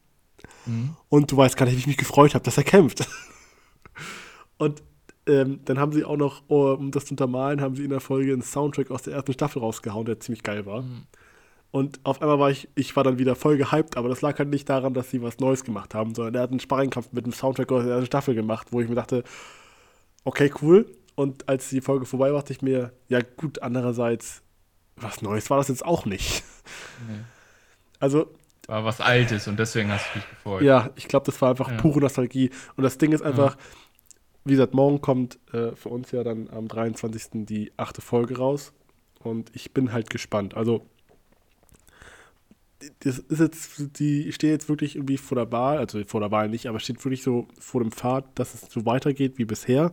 Mhm. 0.65 0.95
Und 1.09 1.31
du 1.31 1.37
weißt 1.37 1.57
gar 1.57 1.65
nicht, 1.65 1.75
wie 1.75 1.79
ich 1.79 1.87
mich 1.87 1.97
gefreut 1.97 2.35
habe, 2.35 2.43
dass 2.43 2.57
er 2.57 2.63
kämpft. 2.63 3.07
Und 4.57 4.83
ähm, 5.27 5.59
dann 5.65 5.79
haben 5.79 5.91
sie 5.91 6.05
auch 6.05 6.17
noch, 6.17 6.43
um 6.47 6.91
das 6.91 7.05
zu 7.05 7.13
untermalen, 7.13 7.61
haben 7.61 7.75
sie 7.75 7.83
in 7.83 7.89
der 7.89 7.99
Folge 7.99 8.33
einen 8.33 8.41
Soundtrack 8.41 8.91
aus 8.91 9.03
der 9.03 9.13
ersten 9.13 9.33
Staffel 9.33 9.59
rausgehauen, 9.59 10.05
der 10.05 10.19
ziemlich 10.19 10.43
geil 10.43 10.65
war. 10.65 10.81
Mhm. 10.81 11.03
Und 11.71 11.99
auf 12.03 12.21
einmal 12.21 12.39
war 12.39 12.51
ich, 12.51 12.69
ich 12.75 12.95
war 12.95 13.03
dann 13.03 13.19
wieder 13.19 13.35
voll 13.35 13.57
gehypt, 13.57 13.97
aber 13.97 14.07
das 14.07 14.21
lag 14.21 14.39
halt 14.39 14.49
nicht 14.49 14.69
daran, 14.69 14.93
dass 14.93 15.09
sie 15.09 15.21
was 15.21 15.39
Neues 15.39 15.65
gemacht 15.65 15.93
haben, 15.93 16.15
sondern 16.15 16.35
er 16.35 16.41
hat 16.41 16.51
einen 16.51 16.61
Sparringkampf 16.61 17.11
mit 17.11 17.25
dem 17.25 17.33
Soundtrack 17.33 17.69
aus 17.71 17.83
der 17.83 17.93
ersten 17.93 18.05
Staffel 18.05 18.33
gemacht, 18.33 18.67
wo 18.71 18.79
ich 18.79 18.87
mir 18.87 18.95
dachte, 18.95 19.23
okay, 20.23 20.51
cool. 20.61 20.85
Und 21.15 21.49
als 21.49 21.69
die 21.69 21.81
Folge 21.81 22.05
vorbei 22.05 22.31
war, 22.31 22.39
dachte 22.39 22.53
ich 22.53 22.61
mir, 22.61 22.93
ja 23.09 23.19
gut, 23.21 23.61
andererseits, 23.61 24.41
was 24.95 25.21
Neues 25.21 25.49
war 25.49 25.57
das 25.57 25.67
jetzt 25.67 25.85
auch 25.85 26.05
nicht. 26.05 26.43
Nee. 27.07 27.19
Also. 27.99 28.27
War 28.67 28.85
was 28.85 29.01
Altes 29.01 29.47
und 29.47 29.59
deswegen 29.59 29.91
hast 29.91 30.07
du 30.13 30.19
dich 30.19 30.29
gefreut. 30.29 30.61
Ja, 30.63 30.89
ich 30.95 31.07
glaube, 31.07 31.25
das 31.25 31.41
war 31.41 31.49
einfach 31.49 31.69
ja. 31.69 31.77
pure 31.77 31.99
Nostalgie. 31.99 32.51
Und 32.75 32.83
das 32.83 32.97
Ding 32.97 33.11
ist 33.11 33.21
einfach, 33.21 33.55
ja. 33.55 33.61
Wie 34.45 34.51
gesagt, 34.51 34.75
morgen 34.75 35.01
kommt 35.01 35.39
äh, 35.51 35.75
für 35.75 35.89
uns 35.89 36.11
ja 36.11 36.23
dann 36.23 36.49
am 36.49 36.67
23. 36.67 37.45
die 37.45 37.71
achte 37.77 38.01
Folge 38.01 38.37
raus. 38.37 38.73
Und 39.23 39.49
ich 39.55 39.73
bin 39.73 39.91
halt 39.91 40.11
gespannt. 40.11 40.55
Also, 40.55 40.85
das 42.99 43.17
ist 43.17 43.39
jetzt, 43.39 43.99
die 43.99 44.31
steht 44.31 44.51
jetzt 44.51 44.69
wirklich 44.69 44.95
irgendwie 44.95 45.17
vor 45.17 45.35
der 45.35 45.51
Wahl, 45.51 45.79
also 45.79 46.03
vor 46.05 46.21
der 46.21 46.29
Wahl 46.29 46.47
nicht, 46.49 46.67
aber 46.67 46.79
steht 46.79 47.03
wirklich 47.03 47.23
so 47.23 47.47
vor 47.59 47.81
dem 47.81 47.91
Pfad, 47.91 48.25
dass 48.35 48.53
es 48.53 48.71
so 48.71 48.85
weitergeht 48.85 49.39
wie 49.39 49.45
bisher. 49.45 49.91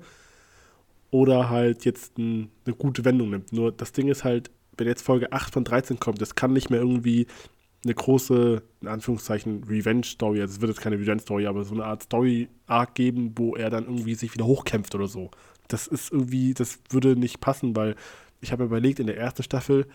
Oder 1.10 1.48
halt 1.48 1.86
jetzt 1.86 2.18
ein, 2.18 2.50
eine 2.66 2.74
gute 2.74 3.06
Wendung 3.06 3.30
nimmt. 3.30 3.52
Nur 3.52 3.72
das 3.72 3.92
Ding 3.92 4.08
ist 4.08 4.24
halt, 4.24 4.50
wenn 4.76 4.86
jetzt 4.86 5.02
Folge 5.02 5.32
8 5.32 5.52
von 5.52 5.64
13 5.64 5.98
kommt, 5.98 6.20
das 6.20 6.34
kann 6.34 6.52
nicht 6.52 6.68
mehr 6.68 6.80
irgendwie 6.80 7.26
eine 7.84 7.94
große, 7.94 8.62
in 8.80 8.88
Anführungszeichen, 8.88 9.64
Revenge-Story, 9.64 10.40
also 10.40 10.54
es 10.54 10.60
wird 10.60 10.70
jetzt 10.70 10.80
keine 10.80 10.98
Revenge-Story, 10.98 11.46
aber 11.46 11.64
so 11.64 11.74
eine 11.74 11.84
Art 11.84 12.04
Story-Arc 12.04 12.94
geben, 12.94 13.32
wo 13.36 13.56
er 13.56 13.70
dann 13.70 13.84
irgendwie 13.84 14.14
sich 14.14 14.34
wieder 14.34 14.46
hochkämpft 14.46 14.94
oder 14.94 15.08
so. 15.08 15.30
Das 15.68 15.86
ist 15.86 16.12
irgendwie, 16.12 16.54
das 16.54 16.78
würde 16.90 17.16
nicht 17.16 17.40
passen, 17.40 17.74
weil 17.74 17.96
ich 18.40 18.52
habe 18.52 18.64
überlegt, 18.64 19.00
in 19.00 19.06
der 19.06 19.16
ersten 19.16 19.42
Staffel, 19.42 19.86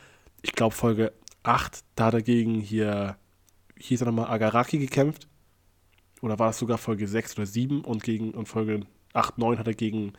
ich 0.42 0.54
glaube 0.54 0.76
Folge 0.76 1.14
8, 1.44 1.84
da 1.96 2.12
dagegen 2.12 2.60
hier, 2.60 3.18
hieß 3.78 4.02
er 4.02 4.08
nochmal 4.08 4.28
Agaraki 4.28 4.80
gekämpft. 4.80 5.28
Oder 6.22 6.40
war 6.40 6.48
das 6.48 6.58
sogar 6.58 6.78
Folge 6.78 7.08
6 7.08 7.38
oder 7.38 7.46
7 7.46 7.82
und 7.82 8.04
gegen 8.04 8.32
und 8.32 8.48
Folge 8.48 8.82
8, 9.14 9.38
9 9.38 9.60
hat 9.60 9.68
er 9.68 9.76
gegen 9.76 10.14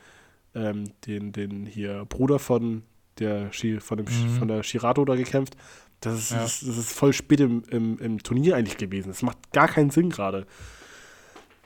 ähm, 0.54 0.84
den, 1.06 1.32
den 1.32 1.66
hier 1.66 2.04
Bruder 2.04 2.38
von 2.38 2.82
der 3.18 3.50
von 3.80 3.98
dem 3.98 4.06
mhm. 4.06 4.38
von 4.38 4.48
der 4.48 4.62
Shirato 4.62 5.04
da 5.04 5.16
gekämpft. 5.16 5.56
Das 6.00 6.18
ist, 6.18 6.30
ja. 6.30 6.38
das, 6.38 6.60
das, 6.60 6.78
ist 6.78 6.92
voll 6.92 7.12
spät 7.12 7.40
im, 7.40 7.64
im, 7.70 7.98
im 7.98 8.22
Turnier 8.22 8.56
eigentlich 8.56 8.76
gewesen. 8.76 9.08
Das 9.08 9.22
macht 9.22 9.52
gar 9.52 9.68
keinen 9.68 9.90
Sinn 9.90 10.10
gerade. 10.10 10.46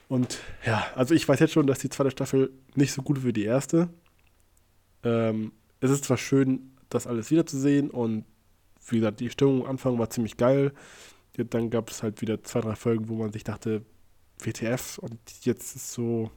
Und 0.08 0.38
ja, 0.64 0.86
also 0.94 1.14
ich 1.14 1.28
weiß 1.28 1.40
jetzt 1.40 1.52
schon, 1.52 1.66
dass 1.66 1.78
die 1.78 1.88
zweite 1.88 2.10
Staffel 2.10 2.52
nicht 2.74 2.92
so 2.92 3.02
gut 3.02 3.18
ist 3.18 3.24
wie 3.24 3.32
die 3.32 3.44
erste. 3.44 3.88
Ähm, 5.04 5.52
es 5.80 5.90
ist 5.90 6.04
zwar 6.04 6.16
schön, 6.16 6.72
das 6.88 7.06
alles 7.06 7.30
wiederzusehen 7.30 7.90
und 7.90 8.24
wie 8.88 8.98
gesagt, 8.98 9.20
die 9.20 9.30
Stimmung 9.30 9.64
am 9.64 9.70
Anfang 9.70 9.98
war 9.98 10.10
ziemlich 10.10 10.36
geil. 10.36 10.72
Dann 11.36 11.70
gab 11.70 11.90
es 11.90 12.02
halt 12.02 12.20
wieder 12.20 12.42
zwei, 12.42 12.60
drei 12.60 12.74
Folgen, 12.74 13.08
wo 13.08 13.14
man 13.14 13.32
sich 13.32 13.44
dachte, 13.44 13.82
WTF 14.38 14.98
und 14.98 15.18
jetzt 15.42 15.76
ist 15.76 15.92
so, 15.92 16.30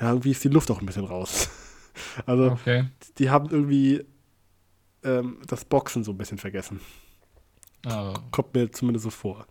ja, 0.00 0.10
irgendwie 0.10 0.30
ist 0.30 0.44
die 0.44 0.48
Luft 0.48 0.70
auch 0.70 0.80
ein 0.80 0.86
bisschen 0.86 1.04
raus. 1.04 1.50
Also, 2.26 2.52
okay. 2.52 2.84
die 3.18 3.28
haben 3.28 3.50
irgendwie 3.50 4.04
ähm, 5.04 5.38
das 5.46 5.64
Boxen 5.64 6.04
so 6.04 6.12
ein 6.12 6.18
bisschen 6.18 6.38
vergessen. 6.38 6.80
Oh. 7.86 8.14
Kommt 8.30 8.54
mir 8.54 8.70
zumindest 8.70 9.04
so 9.04 9.10
vor. 9.10 9.46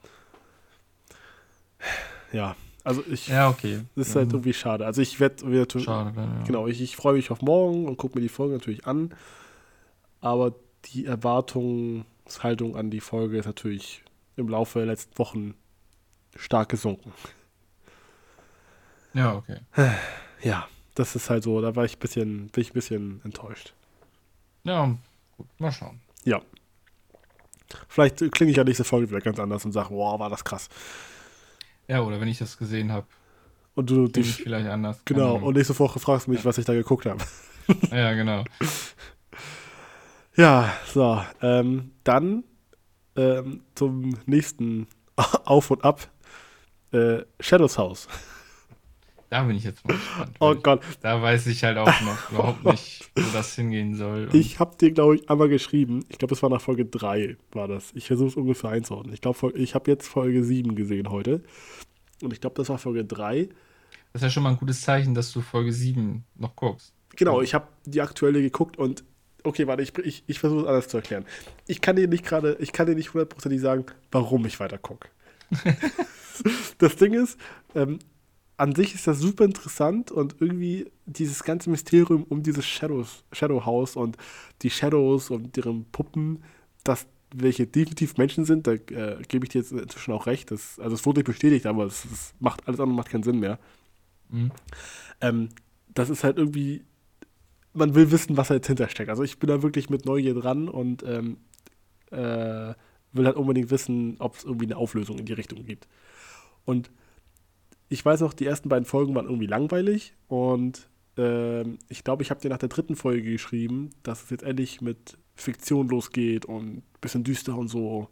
Ja, 2.32 2.56
also 2.84 3.04
ich. 3.10 3.28
Ja, 3.28 3.50
okay. 3.50 3.82
Das 3.96 4.10
ist 4.10 4.16
halt 4.16 4.28
mhm. 4.28 4.36
irgendwie 4.36 4.54
schade. 4.54 4.86
Also 4.86 5.02
ich 5.02 5.20
werde. 5.20 5.80
Schade, 5.80 6.14
ja. 6.16 6.44
Genau, 6.46 6.68
ich, 6.68 6.82
ich 6.82 6.96
freue 6.96 7.14
mich 7.14 7.32
auf 7.32 7.42
morgen 7.42 7.86
und 7.86 7.98
gucke 7.98 8.18
mir 8.18 8.22
die 8.22 8.30
Folge 8.30 8.54
natürlich 8.54 8.86
an. 8.86 9.14
Aber 10.22 10.54
die 10.86 11.06
Erwartungshaltung 11.06 12.76
an 12.76 12.90
die 12.90 13.02
Folge 13.02 13.38
ist 13.38 13.46
natürlich 13.46 14.04
im 14.36 14.48
Laufe 14.50 14.80
der 14.80 14.88
letzten 14.88 15.18
Wochen 15.18 15.54
stark 16.36 16.70
gesunken. 16.70 17.12
Ja, 19.14 19.36
okay. 19.36 19.60
Ja, 20.42 20.68
das 20.96 21.16
ist 21.16 21.30
halt 21.30 21.44
so, 21.44 21.60
da 21.62 21.76
war 21.76 21.86
ich 21.86 21.98
ein 21.98 22.00
bisschen, 22.00 22.48
bin 22.50 22.62
ich 22.62 22.72
ein 22.72 22.74
bisschen 22.74 23.22
enttäuscht. 23.24 23.74
Ja, 24.64 24.96
gut, 25.38 25.48
mal 25.60 25.72
schauen. 25.72 26.02
Ja. 26.24 26.42
Vielleicht 27.88 28.32
klinge 28.32 28.52
ich 28.52 28.58
ja 28.58 28.64
nächste 28.64 28.84
Folge 28.84 29.10
wieder 29.10 29.22
ganz 29.22 29.40
anders 29.40 29.66
und 29.66 29.72
sage, 29.72 29.90
wow, 29.92 30.20
war 30.20 30.30
das 30.30 30.44
krass. 30.44 30.70
Ja, 31.88 32.02
oder 32.02 32.20
wenn 32.20 32.28
ich 32.28 32.38
das 32.38 32.58
gesehen 32.58 32.92
habe. 32.92 33.08
Und 33.76 33.90
du 33.90 34.08
dich 34.08 34.36
vielleicht 34.36 34.68
anders. 34.68 35.00
Genau, 35.06 35.36
und 35.38 35.56
nächste 35.56 35.78
Woche 35.78 36.00
fragst 36.00 36.28
du 36.28 36.32
mich, 36.32 36.40
ja. 36.40 36.46
was 36.46 36.58
ich 36.58 36.66
da 36.66 36.74
geguckt 36.74 37.06
habe. 37.06 37.24
Ja, 37.92 38.14
genau. 38.14 38.46
Ja, 40.38 40.72
so. 40.94 41.22
Ähm, 41.42 41.92
dann 42.04 42.44
ähm, 43.18 43.64
zum 43.74 44.18
nächsten 44.28 44.88
Auf 45.18 45.72
und 45.72 45.84
Ab. 45.84 46.08
Äh, 46.94 47.24
Shadows 47.40 47.78
House. 47.78 48.08
Da 49.30 49.44
bin 49.44 49.58
ich 49.58 49.66
jetzt 49.66 49.86
mal 49.86 49.96
gespannt. 49.96 50.36
Oh 50.40 50.56
Gott. 50.56 50.82
Da 51.02 51.22
weiß 51.22 51.48
ich 51.48 51.64
halt 51.64 51.78
auch 51.78 52.02
noch 52.02 52.32
überhaupt 52.32 52.64
nicht, 52.64 53.12
wo 53.16 53.24
das 53.34 53.56
hingehen 53.56 53.96
soll. 53.96 54.30
ich 54.32 54.60
habe 54.60 54.78
dir, 54.78 54.92
glaube 54.92 55.16
ich, 55.16 55.30
einmal 55.30 55.50
geschrieben. 55.50 56.06
Ich 56.08 56.18
glaube, 56.18 56.34
es 56.34 56.42
war 56.42 56.50
nach 56.50 56.62
Folge 56.62 56.86
3 56.86 57.36
war 57.52 57.68
das. 57.68 57.92
Ich 57.94 58.08
versuche 58.08 58.30
es 58.30 58.36
ungefähr 58.36 58.70
einzuordnen. 58.70 59.14
Ich 59.14 59.22
glaube, 59.22 59.52
ich 59.56 59.76
habe 59.76 59.92
jetzt 59.92 60.08
Folge 60.08 60.44
7 60.44 60.76
gesehen 60.76 61.10
heute. 61.10 61.44
Und 62.22 62.32
ich 62.32 62.40
glaube, 62.40 62.56
das 62.56 62.70
war 62.70 62.78
Folge 62.78 63.04
3. 63.04 63.50
Das 64.14 64.22
ist 64.22 64.24
ja 64.24 64.30
schon 64.30 64.44
mal 64.44 64.50
ein 64.52 64.58
gutes 64.58 64.82
Zeichen, 64.82 65.14
dass 65.14 65.32
du 65.34 65.42
Folge 65.42 65.74
7 65.74 66.24
noch 66.36 66.56
guckst. 66.56 66.94
Genau, 67.16 67.42
ich 67.42 67.54
habe 67.54 67.68
die 67.86 68.02
aktuelle 68.02 68.42
geguckt 68.42 68.78
und 68.78 69.04
okay, 69.44 69.68
warte, 69.68 69.84
ich, 69.84 69.98
ich, 70.00 70.24
ich 70.28 70.40
versuche 70.40 70.62
es 70.62 70.68
anders 70.68 70.88
zu 70.88 70.98
erklären. 70.98 71.26
Ich 71.68 71.82
kann 71.82 71.96
dir 71.96 72.08
nicht 72.08 72.26
gerade, 72.26 72.58
ich 72.60 72.72
kann 72.72 72.88
dir 72.88 72.96
nicht 72.96 73.14
hundertprozentig 73.14 73.60
sagen, 73.60 73.86
warum 74.12 74.46
ich 74.46 74.60
weiter 74.60 74.78
gucke. 74.78 75.10
das 76.78 76.96
Ding 76.96 77.14
ist, 77.14 77.40
ähm, 77.76 78.00
an 78.58 78.76
sich 78.76 78.96
ist 78.96 79.08
das 79.08 79.20
super 79.20 79.46
interessant 79.46 80.12
und 80.12 80.36
irgendwie 80.40 80.92
dieses 81.06 81.44
ganze 81.44 81.70
Mysterium 81.70 82.24
um 82.24 82.44
dieses 82.44 82.66
Shadows, 82.66 83.24
Shadow 83.32 83.66
House 83.66 83.96
und 83.96 84.18
die 84.62 84.70
Shadows 84.70 85.30
und 85.30 85.56
deren 85.56 85.86
Puppen, 85.86 86.44
dass 86.84 87.08
welche 87.34 87.68
definitiv 87.68 88.18
Menschen 88.18 88.46
sind, 88.46 88.68
da 88.68 88.74
äh, 88.74 89.22
gebe 89.28 89.46
ich 89.46 89.50
dir 89.50 89.62
jetzt 89.62 89.72
inzwischen 89.72 90.14
auch 90.14 90.26
recht. 90.26 90.50
Das, 90.50 90.80
also 90.80 90.96
es 90.96 91.06
wurde 91.06 91.20
nicht 91.20 91.28
bestätigt, 91.28 91.66
aber 91.66 91.86
es, 91.86 92.34
macht 92.40 92.68
alles 92.68 92.80
andere 92.80 92.96
macht 92.96 93.10
keinen 93.10 93.24
Sinn 93.24 93.40
mehr. 93.40 93.60
Mhm. 94.30 94.52
Ähm, 95.22 95.50
das 95.94 96.10
ist 96.10 96.24
halt 96.24 96.38
irgendwie 96.38 96.84
man 97.78 97.94
will 97.96 98.12
wissen, 98.12 98.38
was 98.38 98.48
da 98.48 98.56
jetzt 98.56 98.68
hintersteckt. 98.68 99.10
Also 99.10 99.24
ich 99.24 99.38
bin 99.40 99.48
da 99.50 99.62
wirklich 99.62 99.90
mit 99.90 100.06
Neugier 100.06 100.34
dran 100.34 100.68
und 100.68 101.04
ähm, 101.04 101.38
äh, 102.12 102.74
will 103.14 103.26
halt 103.26 103.36
unbedingt 103.36 103.70
wissen, 103.72 104.16
ob 104.20 104.36
es 104.36 104.44
irgendwie 104.44 104.66
eine 104.66 104.78
Auflösung 104.78 105.20
in 105.20 105.26
die 105.26 105.34
Richtung 105.34 105.64
gibt. 105.64 105.88
Und 106.66 106.90
ich 107.90 108.04
weiß 108.04 108.22
auch, 108.22 108.34
die 108.34 108.46
ersten 108.46 108.70
beiden 108.70 108.86
Folgen 108.86 109.16
waren 109.16 109.26
irgendwie 109.26 109.48
langweilig 109.48 110.14
und 110.28 110.90
äh, 111.18 111.64
ich 111.90 112.04
glaube, 112.04 112.24
ich 112.24 112.30
habe 112.30 112.42
dir 112.42 112.50
nach 112.50 112.58
der 112.58 112.70
dritten 112.70 112.96
Folge 112.96 113.32
geschrieben, 113.32 113.92
dass 114.04 114.24
es 114.24 114.30
jetzt 114.30 114.44
endlich 114.44 114.82
mit 114.82 115.18
Fiktion 115.36 115.88
losgeht 115.88 116.46
und 116.46 116.78
ein 116.78 116.84
bisschen 117.02 117.24
düster 117.24 117.58
und 117.58 117.68
so, 117.68 118.10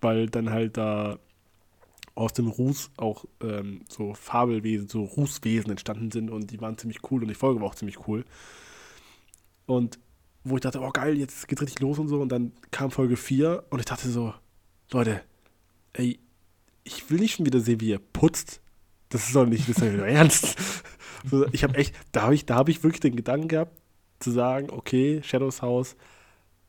weil 0.00 0.28
dann 0.28 0.50
halt 0.50 0.76
da 0.76 1.18
aus 2.14 2.32
den 2.32 2.48
Ruß 2.48 2.90
auch 2.96 3.26
ähm, 3.42 3.82
so 3.88 4.14
Fabelwesen, 4.14 4.88
so 4.88 5.04
Rußwesen 5.04 5.70
entstanden 5.70 6.10
sind 6.10 6.30
und 6.30 6.50
die 6.50 6.60
waren 6.60 6.78
ziemlich 6.78 6.98
cool 7.10 7.22
und 7.22 7.28
die 7.28 7.34
Folge 7.34 7.60
war 7.60 7.68
auch 7.68 7.74
ziemlich 7.74 8.08
cool. 8.08 8.24
Und 9.66 9.98
wo 10.44 10.56
ich 10.56 10.62
dachte, 10.62 10.80
oh 10.80 10.90
geil, 10.90 11.16
jetzt 11.18 11.46
geht's 11.46 11.62
richtig 11.62 11.80
los 11.80 11.98
und 11.98 12.08
so. 12.08 12.20
Und 12.20 12.30
dann 12.30 12.52
kam 12.70 12.90
Folge 12.90 13.16
4 13.16 13.64
und 13.70 13.78
ich 13.78 13.84
dachte 13.84 14.08
so, 14.08 14.34
Leute, 14.90 15.20
ey, 15.92 16.18
ich 16.84 17.10
will 17.10 17.20
nicht 17.20 17.36
schon 17.36 17.46
wieder 17.46 17.60
sehen, 17.60 17.80
wie 17.80 17.90
ihr 17.90 17.98
putzt. 17.98 18.60
Das 19.08 19.26
ist 19.26 19.34
doch 19.34 19.46
nicht, 19.46 19.68
das 19.68 19.78
ist 19.78 19.98
doch 19.98 20.04
ernst. 20.04 20.56
ich 21.52 21.64
habe 21.64 21.74
echt, 21.76 21.94
da 22.12 22.22
habe 22.22 22.34
ich, 22.34 22.44
hab 22.48 22.68
ich 22.68 22.82
wirklich 22.82 23.00
den 23.00 23.16
Gedanken 23.16 23.48
gehabt, 23.48 23.76
zu 24.20 24.30
sagen, 24.30 24.68
okay, 24.70 25.20
Shadows 25.22 25.62
House 25.62 25.96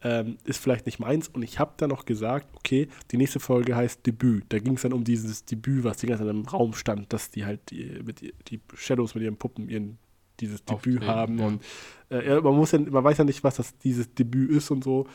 ähm, 0.02 0.38
ist 0.46 0.62
vielleicht 0.62 0.86
nicht 0.86 1.00
meins. 1.00 1.28
Und 1.28 1.42
ich 1.42 1.60
habe 1.60 1.74
dann 1.78 1.90
noch 1.90 2.06
gesagt, 2.06 2.48
okay, 2.56 2.88
die 3.12 3.18
nächste 3.18 3.40
Folge 3.40 3.76
heißt 3.76 4.06
Debüt. 4.06 4.46
Da 4.50 4.60
ging 4.60 4.76
es 4.76 4.84
dann 4.84 4.94
um 4.94 5.04
dieses 5.04 5.46
Debüt, 5.46 5.84
was 5.84 5.98
die 5.98 6.08
ganze 6.08 6.24
Zeit 6.24 6.34
im 6.34 6.46
Raum 6.46 6.74
stand, 6.74 7.12
dass 7.12 7.32
die 7.32 7.46
halt 7.46 7.72
die, 7.72 8.02
mit, 8.04 8.22
die 8.50 8.62
Shadows 8.76 9.16
mit 9.16 9.24
ihren 9.24 9.38
Puppen 9.38 9.68
ihren 9.68 9.98
dieses 10.40 10.64
Debüt 10.64 11.06
haben. 11.06 11.40
Ja. 11.40 11.46
Und 11.48 11.64
äh, 12.10 12.40
man 12.40 12.56
muss 12.56 12.72
ja, 12.72 12.80
man 12.80 13.04
weiß 13.04 13.18
ja 13.18 13.24
nicht, 13.26 13.44
was 13.44 13.58
das 13.58 13.78
dieses 13.78 14.14
Debüt 14.14 14.52
ist 14.52 14.72
und 14.72 14.84
so. 14.84 15.08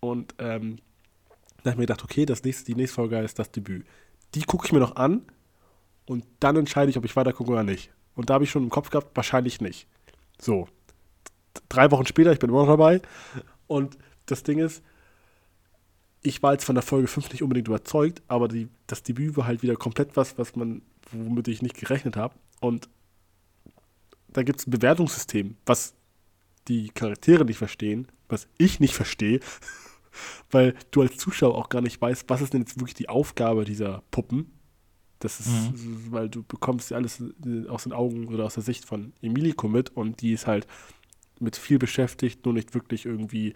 Und 0.00 0.34
ähm, 0.38 0.76
da 1.62 1.70
habe 1.70 1.70
ich 1.70 1.76
mir 1.76 1.82
gedacht, 1.82 2.02
okay, 2.02 2.24
das 2.24 2.42
nächste, 2.42 2.64
die 2.64 2.74
nächste 2.74 2.94
Folge 2.96 3.18
ist 3.18 3.38
das 3.38 3.50
Debüt. 3.50 3.84
Die 4.34 4.42
gucke 4.42 4.66
ich 4.66 4.72
mir 4.72 4.80
noch 4.80 4.96
an. 4.96 5.22
Und 6.12 6.26
dann 6.40 6.56
entscheide 6.56 6.90
ich, 6.90 6.98
ob 6.98 7.06
ich 7.06 7.16
weiter 7.16 7.32
gucke 7.32 7.50
oder 7.50 7.64
nicht. 7.64 7.90
Und 8.14 8.28
da 8.28 8.34
habe 8.34 8.44
ich 8.44 8.50
schon 8.50 8.64
im 8.64 8.68
Kopf 8.68 8.90
gehabt, 8.90 9.16
wahrscheinlich 9.16 9.62
nicht. 9.62 9.88
So. 10.38 10.68
Drei 11.70 11.90
Wochen 11.90 12.06
später, 12.06 12.30
ich 12.32 12.38
bin 12.38 12.50
immer 12.50 12.60
noch 12.60 12.72
dabei. 12.72 13.00
Und 13.66 13.96
das 14.26 14.42
Ding 14.42 14.58
ist, 14.58 14.82
ich 16.20 16.42
war 16.42 16.52
jetzt 16.52 16.66
von 16.66 16.74
der 16.74 16.82
Folge 16.82 17.08
5 17.08 17.32
nicht 17.32 17.42
unbedingt 17.42 17.68
überzeugt, 17.68 18.22
aber 18.28 18.46
die, 18.46 18.68
das 18.86 19.02
Debüt 19.02 19.38
war 19.38 19.46
halt 19.46 19.62
wieder 19.62 19.74
komplett 19.76 20.14
was, 20.14 20.36
was 20.36 20.54
man, 20.54 20.82
womit 21.10 21.48
ich 21.48 21.62
nicht 21.62 21.76
gerechnet 21.76 22.16
habe. 22.16 22.34
Und 22.60 22.90
da 24.28 24.42
gibt 24.42 24.60
es 24.60 24.66
ein 24.66 24.70
Bewertungssystem, 24.70 25.56
was 25.64 25.94
die 26.68 26.90
Charaktere 26.90 27.46
nicht 27.46 27.56
verstehen, 27.56 28.06
was 28.28 28.48
ich 28.58 28.80
nicht 28.80 28.94
verstehe, 28.94 29.40
weil 30.50 30.74
du 30.90 31.00
als 31.00 31.16
Zuschauer 31.16 31.54
auch 31.54 31.70
gar 31.70 31.80
nicht 31.80 32.00
weißt, 32.02 32.28
was 32.28 32.42
ist 32.42 32.52
denn 32.52 32.60
jetzt 32.60 32.76
wirklich 32.76 32.94
die 32.94 33.08
Aufgabe 33.08 33.64
dieser 33.64 34.02
Puppen. 34.10 34.52
Das 35.22 35.38
ist, 35.38 35.48
mhm. 35.48 36.06
weil 36.10 36.28
du 36.28 36.42
bekommst 36.42 36.90
ja 36.90 36.96
alles 36.96 37.22
aus 37.68 37.84
den 37.84 37.92
Augen 37.92 38.26
oder 38.26 38.44
aus 38.44 38.54
der 38.54 38.64
Sicht 38.64 38.84
von 38.84 39.12
Emilico 39.22 39.68
mit 39.68 39.90
und 39.90 40.20
die 40.20 40.32
ist 40.32 40.48
halt 40.48 40.66
mit 41.38 41.56
viel 41.56 41.78
beschäftigt, 41.78 42.44
nur 42.44 42.54
nicht 42.54 42.74
wirklich 42.74 43.06
irgendwie 43.06 43.54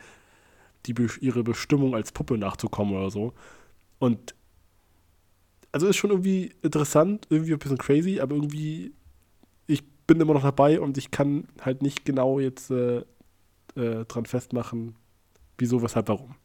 die, 0.86 0.94
ihre 1.20 1.42
Bestimmung 1.42 1.96
als 1.96 2.12
Puppe 2.12 2.38
nachzukommen 2.38 2.94
oder 2.94 3.10
so. 3.10 3.32
Und 3.98 4.36
also 5.72 5.88
ist 5.88 5.96
schon 5.96 6.10
irgendwie 6.10 6.54
interessant, 6.62 7.26
irgendwie 7.30 7.52
ein 7.52 7.58
bisschen 7.58 7.78
crazy, 7.78 8.20
aber 8.20 8.36
irgendwie, 8.36 8.94
ich 9.66 9.82
bin 10.06 10.20
immer 10.20 10.34
noch 10.34 10.42
dabei 10.42 10.80
und 10.80 10.96
ich 10.98 11.10
kann 11.10 11.48
halt 11.60 11.82
nicht 11.82 12.04
genau 12.04 12.38
jetzt 12.38 12.70
äh, 12.70 12.98
äh, 13.74 14.04
dran 14.04 14.26
festmachen, 14.26 14.94
wieso, 15.58 15.82
weshalb, 15.82 16.08
warum. 16.08 16.36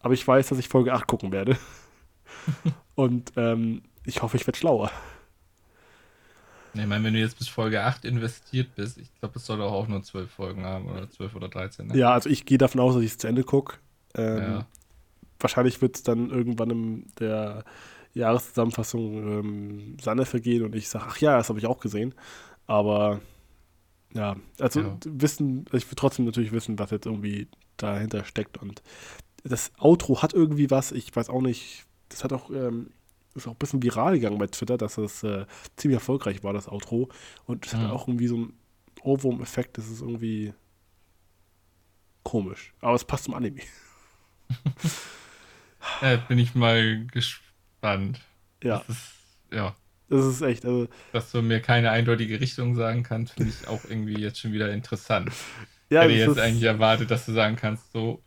Aber 0.00 0.14
ich 0.14 0.26
weiß, 0.26 0.48
dass 0.48 0.58
ich 0.58 0.68
Folge 0.68 0.92
8 0.92 1.06
gucken 1.06 1.30
werde. 1.30 1.56
und 2.96 3.32
ähm, 3.36 3.82
ich 4.10 4.22
hoffe, 4.22 4.36
ich 4.36 4.46
werde 4.46 4.58
schlauer. 4.58 4.90
Ich 6.74 6.86
meine, 6.86 7.02
wenn 7.04 7.14
du 7.14 7.20
jetzt 7.20 7.38
bis 7.38 7.48
Folge 7.48 7.82
8 7.82 8.04
investiert 8.04 8.74
bist, 8.76 8.98
ich 8.98 9.12
glaube, 9.18 9.38
es 9.38 9.46
soll 9.46 9.60
auch 9.60 9.88
nur 9.88 10.02
12 10.02 10.30
Folgen 10.30 10.64
haben 10.64 10.86
oder 10.88 11.10
12 11.10 11.34
oder 11.34 11.48
13. 11.48 11.88
Ne? 11.88 11.96
Ja, 11.96 12.12
also 12.12 12.28
ich 12.28 12.44
gehe 12.44 12.58
davon 12.58 12.80
aus, 12.80 12.94
dass 12.94 13.02
ich 13.02 13.12
es 13.12 13.18
zu 13.18 13.26
Ende 13.26 13.42
gucke. 13.42 13.78
Ähm, 14.14 14.38
ja. 14.38 14.66
Wahrscheinlich 15.40 15.80
wird 15.82 15.96
es 15.96 16.02
dann 16.02 16.30
irgendwann 16.30 16.70
in 16.70 17.06
der 17.18 17.64
Jahreszusammenfassung 18.14 19.14
ähm, 19.14 19.96
Sanne 20.00 20.26
vergehen 20.26 20.64
und 20.64 20.74
ich 20.74 20.88
sage, 20.88 21.06
ach 21.08 21.18
ja, 21.18 21.36
das 21.36 21.48
habe 21.48 21.58
ich 21.58 21.66
auch 21.66 21.80
gesehen. 21.80 22.14
Aber 22.66 23.20
ja, 24.12 24.36
also 24.58 24.80
ja. 24.80 24.96
wissen, 25.04 25.64
ich 25.72 25.88
will 25.88 25.96
trotzdem 25.96 26.24
natürlich 26.24 26.52
wissen, 26.52 26.78
was 26.78 26.90
jetzt 26.90 27.06
irgendwie 27.06 27.48
dahinter 27.76 28.24
steckt. 28.24 28.58
Und 28.58 28.82
das 29.42 29.72
Outro 29.78 30.22
hat 30.22 30.34
irgendwie 30.34 30.70
was, 30.70 30.92
ich 30.92 31.14
weiß 31.14 31.30
auch 31.30 31.42
nicht, 31.42 31.84
das 32.08 32.22
hat 32.24 32.32
auch 32.32 32.50
ähm, 32.50 32.90
ist 33.34 33.46
auch 33.46 33.52
ein 33.52 33.58
bisschen 33.58 33.82
viral 33.82 34.14
gegangen 34.14 34.38
bei 34.38 34.46
Twitter, 34.46 34.76
dass 34.76 34.96
das 34.96 35.22
äh, 35.22 35.46
ziemlich 35.76 35.96
erfolgreich 35.96 36.42
war, 36.42 36.52
das 36.52 36.68
Outro. 36.68 37.08
Und 37.46 37.66
es 37.66 37.72
mhm. 37.72 37.78
hat 37.78 37.90
auch 37.90 38.08
irgendwie 38.08 38.26
so 38.26 38.36
einen 38.36 38.52
Ohrwurm-Effekt, 39.02 39.78
das 39.78 39.88
ist 39.88 40.00
irgendwie 40.00 40.52
komisch. 42.22 42.72
Aber 42.80 42.94
es 42.94 43.04
passt 43.04 43.24
zum 43.24 43.34
Anime. 43.34 43.60
ja, 46.02 46.16
bin 46.16 46.38
ich 46.38 46.54
mal 46.54 47.06
gespannt. 47.06 48.20
Ja. 48.62 48.82
Das 48.86 48.96
ist, 48.96 49.12
ja. 49.52 49.76
Das 50.08 50.24
ist 50.24 50.42
echt. 50.42 50.64
Also, 50.64 50.88
Dass 51.12 51.30
du 51.30 51.40
mir 51.40 51.60
keine 51.60 51.90
eindeutige 51.92 52.40
Richtung 52.40 52.74
sagen 52.74 53.04
kannst, 53.04 53.34
finde 53.34 53.52
ich 53.52 53.68
auch 53.68 53.84
irgendwie 53.84 54.20
jetzt 54.20 54.40
schon 54.40 54.52
wieder 54.52 54.72
interessant. 54.72 55.30
ja, 55.88 56.04
ich 56.04 56.18
hätte 56.18 56.30
jetzt 56.30 56.40
eigentlich 56.40 56.64
erwartet, 56.64 57.10
dass 57.10 57.26
du 57.26 57.32
sagen 57.32 57.56
kannst, 57.56 57.92
so, 57.92 58.20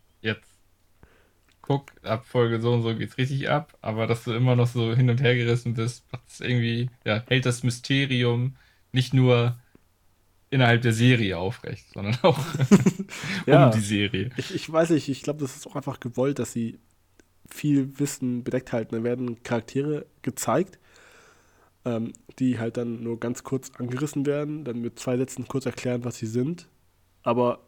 guck, 1.64 1.92
ab 2.02 2.26
Folge 2.26 2.60
so 2.60 2.74
und 2.74 2.82
so 2.82 2.94
geht's 2.94 3.16
richtig 3.16 3.48
ab, 3.48 3.76
aber 3.80 4.06
dass 4.06 4.24
du 4.24 4.32
immer 4.32 4.54
noch 4.54 4.66
so 4.66 4.94
hin 4.94 5.08
und 5.08 5.22
her 5.22 5.34
gerissen 5.34 5.72
bist, 5.72 6.04
es 6.28 6.40
irgendwie, 6.40 6.90
ja, 7.06 7.22
hält 7.26 7.46
das 7.46 7.62
Mysterium 7.62 8.56
nicht 8.92 9.14
nur 9.14 9.56
innerhalb 10.50 10.82
der 10.82 10.92
Serie 10.92 11.38
aufrecht, 11.38 11.86
sondern 11.94 12.18
auch 12.22 12.38
ja, 13.46 13.66
um 13.66 13.72
die 13.72 13.80
Serie. 13.80 14.30
Ich, 14.36 14.54
ich 14.54 14.70
weiß 14.70 14.90
nicht, 14.90 15.08
ich 15.08 15.22
glaube, 15.22 15.40
das 15.40 15.56
ist 15.56 15.66
auch 15.66 15.74
einfach 15.74 16.00
gewollt, 16.00 16.38
dass 16.38 16.52
sie 16.52 16.78
viel 17.48 17.98
Wissen 17.98 18.44
bedeckt 18.44 18.72
halten. 18.72 18.94
Da 18.94 19.02
werden 19.02 19.42
Charaktere 19.42 20.04
gezeigt, 20.20 20.78
ähm, 21.86 22.12
die 22.38 22.58
halt 22.58 22.76
dann 22.76 23.02
nur 23.02 23.18
ganz 23.18 23.42
kurz 23.42 23.70
angerissen 23.78 24.26
werden, 24.26 24.64
dann 24.64 24.82
mit 24.82 24.98
zwei 24.98 25.16
Sätzen 25.16 25.48
kurz 25.48 25.64
erklären, 25.64 26.04
was 26.04 26.18
sie 26.18 26.26
sind, 26.26 26.68
aber 27.22 27.60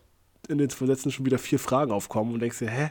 in 0.48 0.58
den 0.58 0.68
zwei 0.68 0.84
Sätzen 0.84 1.10
schon 1.10 1.24
wieder 1.24 1.38
vier 1.38 1.58
Fragen 1.58 1.92
aufkommen 1.92 2.34
und 2.34 2.40
denkst 2.40 2.58
dir, 2.58 2.70
hä, 2.70 2.90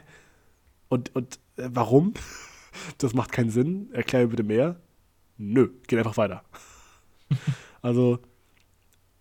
und, 0.88 1.14
und 1.14 1.38
äh, 1.56 1.68
warum? 1.72 2.14
Das 2.98 3.14
macht 3.14 3.32
keinen 3.32 3.48
Sinn. 3.48 3.88
Erklär 3.94 4.22
mir 4.22 4.28
bitte 4.28 4.42
mehr. 4.42 4.76
Nö, 5.38 5.70
geht 5.86 5.98
einfach 5.98 6.18
weiter. 6.18 6.44
also 7.82 8.18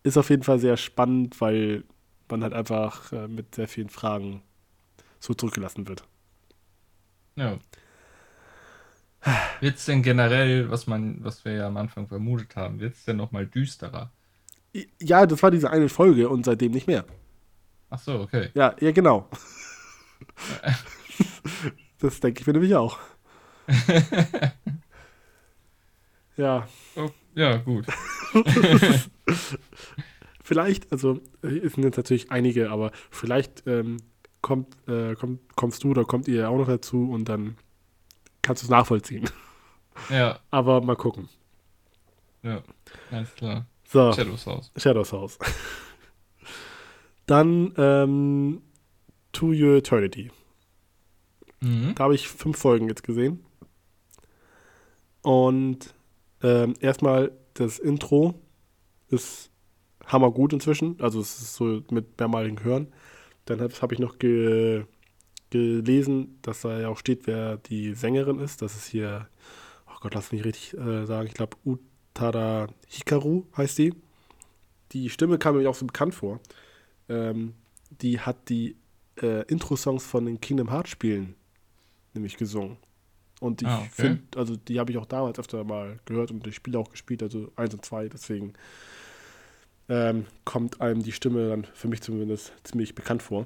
ist 0.03 0.17
auf 0.17 0.29
jeden 0.29 0.43
Fall 0.43 0.59
sehr 0.59 0.75
spannend, 0.75 1.39
weil 1.39 1.85
man 2.29 2.43
halt 2.43 2.53
einfach 2.53 3.13
äh, 3.13 3.29
mit 3.29 3.55
sehr 3.55 3.69
vielen 3.69 3.87
Fragen 3.89 4.43
so 5.19 5.33
zurückgelassen 5.33 5.87
wird. 5.87 6.03
Ja. 7.35 7.57
Wird 9.59 9.77
es 9.77 9.85
denn 9.85 10.03
generell, 10.03 10.69
was 10.69 10.85
man, 10.85 11.23
was 11.23 11.45
wir 11.45 11.53
ja 11.53 11.67
am 11.67 11.77
Anfang 11.77 12.07
vermutet 12.07 12.55
haben, 12.55 12.79
wird 12.79 12.93
es 12.93 13.05
denn 13.05 13.17
nochmal 13.17 13.47
düsterer? 13.47 14.11
Ja, 15.01 15.25
das 15.25 15.41
war 15.41 15.49
diese 15.49 15.71
eine 15.71 15.89
Folge 15.89 16.29
und 16.29 16.45
seitdem 16.45 16.73
nicht 16.73 16.87
mehr. 16.87 17.05
Ach 17.89 17.99
so, 17.99 18.19
okay. 18.19 18.49
Ja, 18.53 18.75
ja, 18.79 18.91
genau. 18.91 19.29
Das 21.99 22.19
denke 22.19 22.41
ich 22.41 22.47
mir 22.47 22.53
nämlich 22.53 22.75
auch. 22.75 22.99
ja. 26.37 26.67
Oh, 26.97 27.09
ja, 27.33 27.57
gut. 27.57 27.85
vielleicht, 30.43 30.91
also 30.91 31.21
es 31.41 31.73
sind 31.73 31.83
jetzt 31.83 31.97
natürlich 31.97 32.31
einige, 32.31 32.69
aber 32.69 32.91
vielleicht 33.09 33.65
ähm, 33.65 33.97
kommt, 34.41 34.75
äh, 34.87 35.15
kommt, 35.15 35.55
kommst 35.55 35.83
du 35.83 35.91
oder 35.91 36.03
kommt 36.03 36.27
ihr 36.27 36.49
auch 36.49 36.57
noch 36.57 36.67
dazu 36.67 37.09
und 37.09 37.29
dann 37.29 37.57
kannst 38.41 38.61
du 38.61 38.67
es 38.67 38.69
nachvollziehen. 38.69 39.29
Ja. 40.09 40.39
Aber 40.51 40.81
mal 40.81 40.97
gucken. 40.97 41.29
Ja, 42.43 42.61
alles 43.09 43.33
klar. 43.35 43.65
So. 43.85 44.13
Shadows 44.13 44.45
House. 44.45 44.71
Shadows 44.75 45.13
House. 45.13 45.39
Dann 47.25 47.73
ähm, 47.77 48.61
To 49.31 49.47
Your 49.47 49.77
Eternity. 49.77 50.29
Mhm. 51.65 51.95
Da 51.95 52.03
habe 52.03 52.15
ich 52.15 52.27
fünf 52.27 52.57
Folgen 52.57 52.87
jetzt 52.87 53.03
gesehen. 53.03 53.43
Und 55.23 55.95
ähm, 56.43 56.75
erstmal 56.79 57.31
das 57.55 57.79
Intro 57.79 58.35
ist 59.09 59.49
hammergut 60.05 60.53
inzwischen. 60.53 61.01
Also 61.01 61.19
es 61.19 61.39
ist 61.41 61.55
so 61.55 61.81
mit 61.89 62.19
mehrmaligen 62.19 62.63
Hören. 62.63 62.93
Dann 63.45 63.61
habe 63.61 63.73
hab 63.81 63.91
ich 63.91 63.97
noch 63.97 64.19
ge, 64.19 64.85
gelesen, 65.49 66.37
dass 66.43 66.61
da 66.61 66.79
ja 66.79 66.89
auch 66.89 66.99
steht, 66.99 67.25
wer 67.25 67.57
die 67.57 67.95
Sängerin 67.95 68.39
ist. 68.39 68.61
Das 68.61 68.75
ist 68.75 68.85
hier, 68.85 69.27
oh 69.87 69.97
Gott, 70.01 70.13
lass 70.13 70.31
mich 70.31 70.45
richtig 70.45 70.77
äh, 70.77 71.05
sagen. 71.05 71.27
Ich 71.27 71.33
glaube, 71.33 71.57
Utada 71.65 72.67
Hikaru 72.87 73.45
heißt 73.57 73.79
die. 73.79 73.95
Die 74.91 75.09
Stimme 75.09 75.39
kam 75.39 75.57
mir 75.57 75.67
auch 75.67 75.75
so 75.75 75.87
bekannt 75.87 76.13
vor. 76.13 76.39
Ähm, 77.09 77.55
die 77.89 78.19
hat 78.19 78.49
die 78.49 78.75
äh, 79.19 79.43
Intro-Songs 79.47 80.05
von 80.05 80.25
den 80.25 80.39
Kingdom 80.39 80.69
Hearts 80.69 80.91
Spielen 80.91 81.35
nämlich 82.15 82.37
gesungen. 82.37 82.77
Und 83.39 83.61
ich 83.61 83.67
ah, 83.67 83.79
okay. 83.79 83.89
finde, 83.89 84.23
also 84.37 84.55
die 84.55 84.79
habe 84.79 84.91
ich 84.91 84.97
auch 84.97 85.05
damals 85.05 85.39
öfter 85.39 85.63
mal 85.63 85.99
gehört 86.05 86.31
und 86.31 86.45
die 86.45 86.53
Spiele 86.53 86.79
auch 86.79 86.89
gespielt, 86.89 87.21
also 87.21 87.51
eins 87.55 87.73
und 87.73 87.83
zwei, 87.83 88.07
deswegen 88.07 88.53
ähm, 89.89 90.25
kommt 90.45 90.81
einem 90.81 91.03
die 91.03 91.11
Stimme 91.11 91.49
dann 91.49 91.65
für 91.73 91.87
mich 91.87 92.01
zumindest 92.01 92.53
ziemlich 92.63 92.95
bekannt 92.95 93.21
vor. 93.21 93.45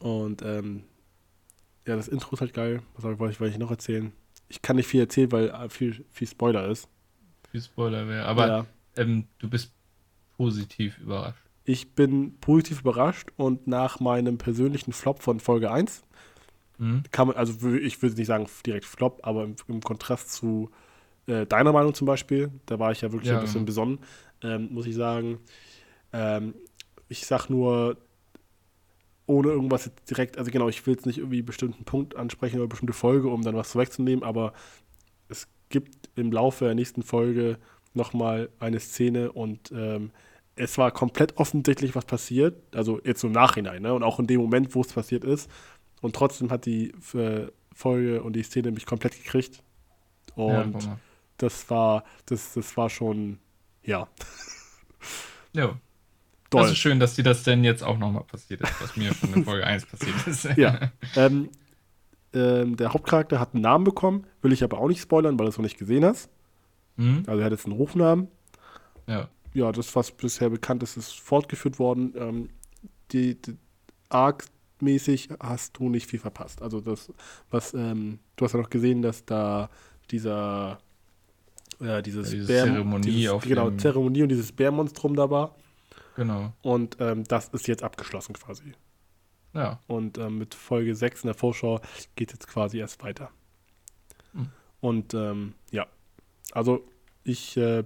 Und 0.00 0.42
ähm, 0.42 0.84
ja, 1.86 1.96
das 1.96 2.08
Intro 2.08 2.34
ist 2.34 2.40
halt 2.40 2.54
geil. 2.54 2.82
Was 2.96 3.04
wollte 3.04 3.32
ich, 3.32 3.40
wollte 3.40 3.52
ich 3.52 3.58
noch 3.58 3.70
erzählen? 3.70 4.12
Ich 4.48 4.62
kann 4.62 4.76
nicht 4.76 4.86
viel 4.88 5.00
erzählen, 5.00 5.30
weil 5.32 5.50
äh, 5.50 5.68
viel, 5.68 6.04
viel 6.10 6.26
Spoiler 6.26 6.68
ist. 6.68 6.88
Viel 7.50 7.60
Spoiler 7.60 8.08
wäre. 8.08 8.24
Aber 8.24 8.46
ja. 8.46 8.66
ähm, 8.96 9.26
du 9.38 9.48
bist 9.48 9.72
positiv 10.36 10.98
überrascht. 10.98 11.42
Ich 11.64 11.92
bin 11.92 12.38
positiv 12.40 12.80
überrascht 12.80 13.28
und 13.36 13.66
nach 13.66 14.00
meinem 14.00 14.38
persönlichen 14.38 14.92
Flop 14.92 15.22
von 15.22 15.38
Folge 15.38 15.70
1 15.70 16.02
Mhm. 16.80 17.02
Kann 17.10 17.28
man, 17.28 17.36
also 17.36 17.68
ich 17.74 18.00
würde 18.00 18.16
nicht 18.16 18.26
sagen 18.26 18.46
direkt 18.64 18.86
Flop, 18.86 19.20
aber 19.22 19.44
im, 19.44 19.54
im 19.68 19.82
Kontrast 19.82 20.32
zu 20.32 20.70
äh, 21.26 21.46
deiner 21.46 21.72
Meinung 21.72 21.92
zum 21.92 22.06
Beispiel, 22.06 22.50
da 22.64 22.78
war 22.78 22.90
ich 22.90 23.02
ja 23.02 23.12
wirklich 23.12 23.30
ja, 23.30 23.38
ein 23.38 23.44
bisschen 23.44 23.66
besonnen, 23.66 23.98
ähm, 24.42 24.68
muss 24.72 24.86
ich 24.86 24.94
sagen. 24.94 25.38
Ähm, 26.12 26.54
ich 27.08 27.26
sag 27.26 27.50
nur, 27.50 27.98
ohne 29.26 29.50
irgendwas 29.50 29.90
direkt, 30.08 30.38
also 30.38 30.50
genau, 30.50 30.70
ich 30.70 30.84
will 30.86 30.94
jetzt 30.94 31.04
nicht 31.04 31.18
irgendwie 31.18 31.42
bestimmten 31.42 31.84
Punkt 31.84 32.16
ansprechen 32.16 32.58
oder 32.58 32.68
bestimmte 32.68 32.94
Folge, 32.94 33.28
um 33.28 33.42
dann 33.42 33.54
was 33.54 33.76
wegzunehmen, 33.76 34.24
aber 34.24 34.54
es 35.28 35.48
gibt 35.68 36.08
im 36.16 36.32
Laufe 36.32 36.64
der 36.64 36.74
nächsten 36.74 37.02
Folge 37.02 37.58
nochmal 37.92 38.48
eine 38.58 38.80
Szene 38.80 39.32
und 39.32 39.70
ähm, 39.72 40.12
es 40.56 40.78
war 40.78 40.90
komplett 40.90 41.36
offensichtlich, 41.36 41.94
was 41.94 42.06
passiert, 42.06 42.74
also 42.74 43.00
jetzt 43.04 43.20
so 43.20 43.26
im 43.26 43.34
Nachhinein, 43.34 43.82
ne? 43.82 43.92
und 43.92 44.02
auch 44.02 44.18
in 44.18 44.26
dem 44.26 44.40
Moment, 44.40 44.74
wo 44.74 44.80
es 44.80 44.92
passiert 44.92 45.24
ist, 45.24 45.50
und 46.00 46.14
trotzdem 46.14 46.50
hat 46.50 46.66
die 46.66 46.92
äh, 47.14 47.48
Folge 47.74 48.22
und 48.22 48.34
die 48.34 48.42
Szene 48.42 48.70
mich 48.70 48.86
komplett 48.86 49.16
gekriegt. 49.22 49.62
Und 50.34 50.84
ja, 50.84 50.98
das 51.38 51.68
war, 51.70 52.04
das, 52.26 52.54
das 52.54 52.76
war 52.76 52.90
schon, 52.90 53.38
ja. 53.82 54.08
Ja. 55.52 55.80
Doll. 56.50 56.62
Das 56.62 56.72
ist 56.72 56.78
schön, 56.78 57.00
dass 57.00 57.14
dir 57.14 57.24
das 57.24 57.42
denn 57.42 57.64
jetzt 57.64 57.82
auch 57.82 57.98
nochmal 57.98 58.24
passiert 58.24 58.60
ist, 58.60 58.80
was 58.80 58.96
mir 58.96 59.12
schon 59.14 59.34
in 59.34 59.44
Folge 59.44 59.66
1 59.66 59.86
passiert 59.86 60.26
ist. 60.26 60.44
ja. 60.56 60.92
Ähm, 61.16 61.48
ähm, 62.32 62.76
der 62.76 62.92
Hauptcharakter 62.92 63.40
hat 63.40 63.54
einen 63.54 63.62
Namen 63.62 63.84
bekommen, 63.84 64.26
will 64.42 64.52
ich 64.52 64.62
aber 64.62 64.78
auch 64.78 64.86
nicht 64.86 65.00
spoilern, 65.00 65.38
weil 65.38 65.46
du 65.46 65.50
es 65.50 65.58
noch 65.58 65.64
nicht 65.64 65.78
gesehen 65.78 66.04
hast. 66.04 66.30
Mhm. 66.96 67.24
Also 67.26 67.40
er 67.40 67.46
hat 67.46 67.52
jetzt 67.52 67.66
einen 67.66 67.74
Rufnamen. 67.74 68.28
Ja. 69.08 69.28
Ja, 69.52 69.72
das, 69.72 69.96
was 69.96 70.12
bisher 70.12 70.50
bekannt 70.50 70.84
ist, 70.84 70.96
ist 70.96 71.18
fortgeführt 71.18 71.80
worden. 71.80 72.14
Ähm, 72.16 72.48
die, 73.10 73.40
die 73.40 73.56
Arc-mäßig 74.80 75.28
hast 75.40 75.78
du 75.78 75.88
nicht 75.88 76.08
viel 76.08 76.18
verpasst. 76.18 76.62
Also 76.62 76.80
das, 76.80 77.12
was, 77.50 77.74
ähm, 77.74 78.18
du 78.36 78.44
hast 78.44 78.52
ja 78.52 78.60
noch 78.60 78.70
gesehen, 78.70 79.02
dass 79.02 79.24
da 79.24 79.68
dieser 80.10 80.78
äh, 81.80 82.02
dieses 82.02 82.32
ja, 82.32 82.38
diese 82.38 82.46
Bär, 82.46 82.64
Zeremonie 82.64 83.10
dieses, 83.10 83.30
auf 83.30 83.42
genau, 83.44 83.70
Zeremonie 83.72 84.22
und 84.22 84.28
dieses 84.30 84.52
Bärmonstrum 84.52 85.14
da 85.16 85.30
war. 85.30 85.54
Genau. 86.16 86.52
Und 86.62 86.96
ähm, 87.00 87.24
das 87.24 87.48
ist 87.48 87.68
jetzt 87.68 87.82
abgeschlossen 87.82 88.34
quasi. 88.34 88.72
Ja. 89.54 89.80
Und 89.86 90.18
ähm, 90.18 90.38
mit 90.38 90.54
Folge 90.54 90.94
6 90.94 91.24
in 91.24 91.28
der 91.28 91.34
Vorschau 91.34 91.80
geht 92.16 92.32
jetzt 92.32 92.46
quasi 92.46 92.78
erst 92.78 93.02
weiter. 93.02 93.30
Hm. 94.32 94.48
Und 94.80 95.14
ähm, 95.14 95.54
ja, 95.70 95.86
also 96.52 96.84
ich 97.24 97.56
äh, 97.56 97.84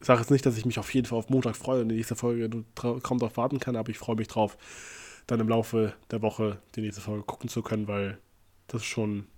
sage 0.00 0.20
jetzt 0.20 0.30
nicht, 0.30 0.46
dass 0.46 0.56
ich 0.56 0.64
mich 0.64 0.78
auf 0.78 0.92
jeden 0.94 1.06
Fall 1.06 1.18
auf 1.18 1.28
Montag 1.28 1.56
freue 1.56 1.82
und 1.82 1.88
die 1.88 1.96
nächste 1.96 2.16
Folge 2.16 2.48
kaum 2.74 3.18
darauf 3.18 3.36
warten 3.36 3.60
kann, 3.60 3.76
aber 3.76 3.90
ich 3.90 3.98
freue 3.98 4.16
mich 4.16 4.28
drauf, 4.28 4.56
dann 5.28 5.40
im 5.40 5.48
Laufe 5.48 5.94
der 6.10 6.22
Woche 6.22 6.60
die 6.74 6.80
nächste 6.80 7.02
Folge 7.02 7.22
gucken 7.22 7.48
zu 7.48 7.62
können, 7.62 7.86
weil 7.86 8.18
das 8.66 8.84
schon 8.84 9.28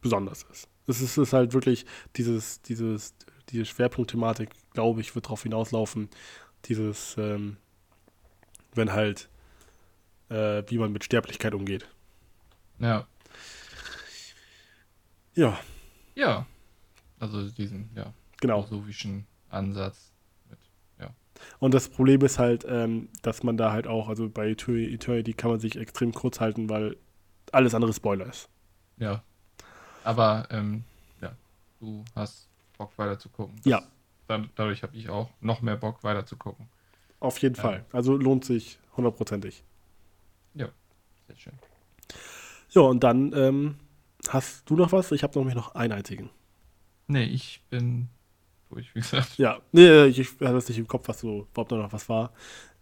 besonders 0.00 0.44
ist. 0.44 0.68
Es 0.86 1.02
ist, 1.02 1.18
ist 1.18 1.32
halt 1.34 1.52
wirklich 1.52 1.84
dieses, 2.16 2.62
dieses, 2.62 3.14
diese 3.50 3.66
Schwerpunktthematik, 3.66 4.50
glaube 4.72 5.02
ich, 5.02 5.14
wird 5.14 5.26
darauf 5.26 5.42
hinauslaufen, 5.42 6.08
dieses, 6.64 7.16
ähm, 7.18 7.58
wenn 8.74 8.92
halt, 8.92 9.28
äh, 10.30 10.62
wie 10.68 10.78
man 10.78 10.92
mit 10.92 11.04
Sterblichkeit 11.04 11.52
umgeht. 11.52 11.88
Ja. 12.78 13.06
Ja. 15.34 15.58
Ja. 16.14 16.46
Also 17.18 17.50
diesen, 17.50 17.90
ja. 17.96 18.14
Genau. 18.40 18.62
Philosophischen 18.62 19.26
Ansatz. 19.48 20.07
Und 21.58 21.74
das 21.74 21.88
Problem 21.88 22.22
ist 22.22 22.38
halt, 22.38 22.66
ähm, 22.68 23.08
dass 23.22 23.42
man 23.42 23.56
da 23.56 23.72
halt 23.72 23.86
auch, 23.86 24.08
also 24.08 24.28
bei 24.28 24.50
Eternity 24.50 25.32
kann 25.34 25.50
man 25.50 25.60
sich 25.60 25.76
extrem 25.76 26.12
kurz 26.12 26.40
halten, 26.40 26.68
weil 26.68 26.96
alles 27.52 27.74
andere 27.74 27.92
Spoiler 27.92 28.26
ist. 28.26 28.48
Ja. 28.98 29.22
Aber, 30.04 30.48
ähm, 30.50 30.84
ja, 31.20 31.32
du 31.80 32.04
hast 32.14 32.48
Bock 32.76 32.96
weiter 32.96 33.18
zu 33.18 33.28
gucken. 33.28 33.56
Das, 33.56 33.66
ja. 33.66 33.82
dadurch 34.54 34.82
habe 34.82 34.96
ich 34.96 35.08
auch 35.08 35.28
noch 35.40 35.62
mehr 35.62 35.76
Bock 35.76 36.02
weiter 36.04 36.24
zu 36.24 36.36
gucken. 36.36 36.68
Auf 37.20 37.38
jeden 37.38 37.56
ja. 37.56 37.62
Fall. 37.62 37.84
Also 37.92 38.16
lohnt 38.16 38.44
sich 38.44 38.78
hundertprozentig. 38.96 39.64
Ja, 40.54 40.68
sehr 41.26 41.36
schön. 41.36 41.58
Ja, 42.70 42.82
und 42.82 43.02
dann 43.02 43.32
ähm, 43.34 43.76
hast 44.28 44.68
du 44.70 44.76
noch 44.76 44.92
was? 44.92 45.12
Ich 45.12 45.22
habe 45.22 45.38
nämlich 45.38 45.54
noch 45.56 45.74
einen 45.74 45.92
einzigen. 45.92 46.30
Nee, 47.06 47.24
ich 47.24 47.62
bin 47.70 48.08
durch, 48.70 48.94
wie 48.94 49.00
gesagt. 49.00 49.38
Ja, 49.38 49.60
nee, 49.72 50.04
ich, 50.04 50.18
ich 50.18 50.28
hatte 50.40 50.54
das 50.54 50.68
nicht 50.68 50.78
im 50.78 50.88
Kopf, 50.88 51.08
was 51.08 51.20
so 51.20 51.46
überhaupt 51.50 51.70
noch 51.70 51.92
was 51.92 52.08
war. 52.08 52.32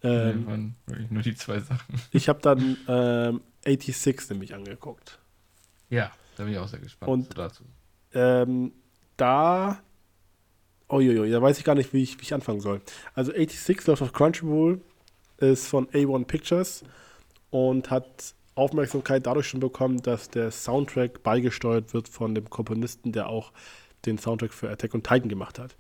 Ähm, 0.03 0.41
nee, 0.41 0.47
waren 0.47 0.77
wirklich 0.87 1.11
nur 1.11 1.23
die 1.23 1.35
zwei 1.35 1.61
Sachen. 1.61 2.01
Ich 2.13 2.29
habe 2.29 2.41
dann 2.41 2.77
ähm, 2.89 3.41
86 3.65 4.31
nämlich 4.31 4.55
angeguckt. 4.55 5.19
Ja, 5.91 6.11
da 6.37 6.45
bin 6.45 6.53
ich 6.53 6.59
auch 6.59 6.69
sehr 6.69 6.81
gespannt 6.81 7.11
und, 7.11 7.39
dazu. 7.39 7.65
Ähm, 8.13 8.73
da, 9.17 9.81
uiuiui, 10.91 11.31
da 11.31 11.41
weiß 11.41 11.59
ich 11.59 11.65
gar 11.65 11.75
nicht, 11.75 11.93
wie 11.93 12.03
ich, 12.03 12.19
wie 12.19 12.23
ich 12.23 12.35
anfangen 12.35 12.61
soll. 12.61 12.81
Also 13.15 13.33
86 13.33 13.87
läuft 13.87 14.03
auf 14.03 14.13
Crunchyroll, 14.13 14.81
ist 15.39 15.69
von 15.69 15.87
A1 15.89 16.25
Pictures 16.27 16.85
und 17.51 17.91
hat 17.91 18.35
Aufmerksamkeit 18.55 19.27
dadurch 19.27 19.49
schon 19.49 19.61
bekommen, 19.61 20.03
dass 20.03 20.31
der 20.31 20.51
Soundtrack 20.51 21.23
beigesteuert 21.23 21.93
wird 21.95 22.09
von 22.09 22.35
dem 22.35 22.49
Komponisten, 22.49 23.13
der 23.13 23.29
auch 23.29 23.53
den 24.07 24.19
Soundtrack 24.19 24.53
für 24.53 24.71
Attack 24.71 24.95
on 24.95 25.03
Titan 25.03 25.29
gemacht 25.29 25.59
hat. 25.59 25.77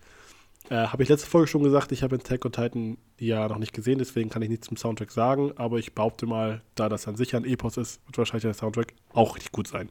Äh, 0.68 0.88
habe 0.88 1.02
ich 1.02 1.08
letzte 1.08 1.28
Folge 1.28 1.46
schon 1.46 1.62
gesagt, 1.62 1.92
ich 1.92 2.02
habe 2.02 2.16
Attack 2.16 2.44
on 2.44 2.52
Titan 2.52 2.98
ja 3.18 3.48
noch 3.48 3.58
nicht 3.58 3.72
gesehen, 3.72 3.98
deswegen 3.98 4.30
kann 4.30 4.42
ich 4.42 4.48
nichts 4.48 4.66
zum 4.66 4.76
Soundtrack 4.76 5.12
sagen, 5.12 5.52
aber 5.56 5.78
ich 5.78 5.94
behaupte 5.94 6.26
mal, 6.26 6.62
da 6.74 6.88
das 6.88 7.06
an 7.06 7.16
sich 7.16 7.36
ein 7.36 7.44
Epos 7.44 7.76
ist, 7.76 8.04
wird 8.06 8.18
wahrscheinlich 8.18 8.42
der 8.42 8.54
Soundtrack 8.54 8.92
auch 9.12 9.36
richtig 9.36 9.52
gut 9.52 9.68
sein. 9.68 9.90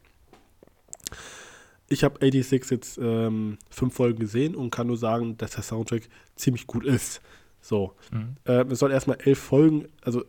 Ich 1.87 2.03
habe 2.03 2.19
86 2.19 2.71
jetzt 2.71 2.97
ähm, 3.01 3.57
fünf 3.69 3.93
Folgen 3.93 4.19
gesehen 4.19 4.55
und 4.55 4.71
kann 4.71 4.87
nur 4.87 4.97
sagen, 4.97 5.37
dass 5.37 5.51
der 5.51 5.63
Soundtrack 5.63 6.09
ziemlich 6.35 6.67
gut 6.67 6.83
ist. 6.83 7.21
So. 7.61 7.93
Mhm. 8.11 8.35
Äh, 8.43 8.65
es 8.65 8.79
soll 8.79 8.91
erstmal 8.91 9.17
elf 9.23 9.39
Folgen, 9.39 9.87
also 10.01 10.25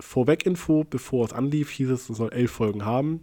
Vorweg-Info, 0.00 0.84
bevor 0.88 1.26
es 1.26 1.32
anlief, 1.32 1.70
hieß 1.70 1.90
es, 1.90 2.08
es 2.08 2.16
soll 2.16 2.32
elf 2.32 2.50
Folgen 2.50 2.84
haben 2.84 3.20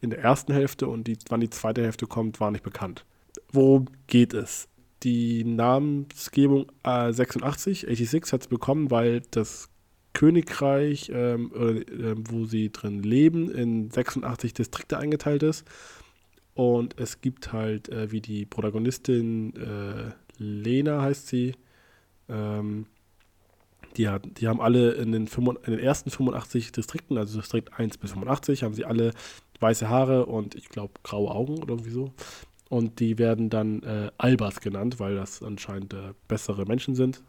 in 0.00 0.10
der 0.10 0.20
ersten 0.20 0.52
Hälfte 0.52 0.88
und 0.88 1.04
die, 1.04 1.18
wann 1.28 1.40
die 1.40 1.50
zweite 1.50 1.82
Hälfte 1.82 2.06
kommt, 2.06 2.40
war 2.40 2.50
nicht 2.50 2.64
bekannt. 2.64 3.04
Worum 3.52 3.86
geht 4.06 4.34
es? 4.34 4.68
Die 5.02 5.44
Namensgebung 5.44 6.66
äh, 6.82 7.12
86, 7.12 7.80
86 7.80 8.32
hat 8.32 8.40
es 8.42 8.48
bekommen, 8.48 8.90
weil 8.90 9.22
das 9.30 9.68
Königreich, 10.14 11.10
ähm, 11.12 11.52
äh, 11.54 12.14
wo 12.30 12.46
sie 12.46 12.72
drin 12.72 13.02
leben, 13.02 13.50
in 13.50 13.90
86 13.90 14.54
Distrikte 14.54 14.98
eingeteilt 14.98 15.42
ist. 15.42 15.66
Und 16.54 16.98
es 16.98 17.20
gibt 17.20 17.52
halt, 17.52 17.90
äh, 17.90 18.10
wie 18.10 18.22
die 18.22 18.46
Protagonistin 18.46 19.54
äh, 19.56 20.12
Lena 20.38 21.02
heißt 21.02 21.28
sie, 21.28 21.54
ähm, 22.30 22.86
die, 23.98 24.08
hat, 24.08 24.22
die 24.40 24.48
haben 24.48 24.60
alle 24.60 24.92
in 24.92 25.12
den, 25.12 25.26
in 25.26 25.72
den 25.72 25.78
ersten 25.78 26.10
85 26.10 26.72
Distrikten, 26.72 27.18
also 27.18 27.38
Distrikt 27.38 27.78
1 27.78 27.98
bis 27.98 28.12
85, 28.12 28.62
haben 28.62 28.72
sie 28.72 28.86
alle 28.86 29.12
weiße 29.60 29.88
Haare 29.88 30.24
und 30.24 30.54
ich 30.54 30.70
glaube 30.70 30.94
graue 31.02 31.30
Augen 31.30 31.58
oder 31.58 31.74
irgendwie 31.74 31.90
so. 31.90 32.12
Und 32.68 32.98
die 33.00 33.18
werden 33.18 33.48
dann 33.48 33.82
äh, 33.82 34.10
Albas 34.18 34.60
genannt, 34.60 34.98
weil 34.98 35.14
das 35.14 35.42
anscheinend 35.42 35.94
äh, 35.94 36.14
bessere 36.26 36.64
Menschen 36.64 36.94
sind. 36.94 37.22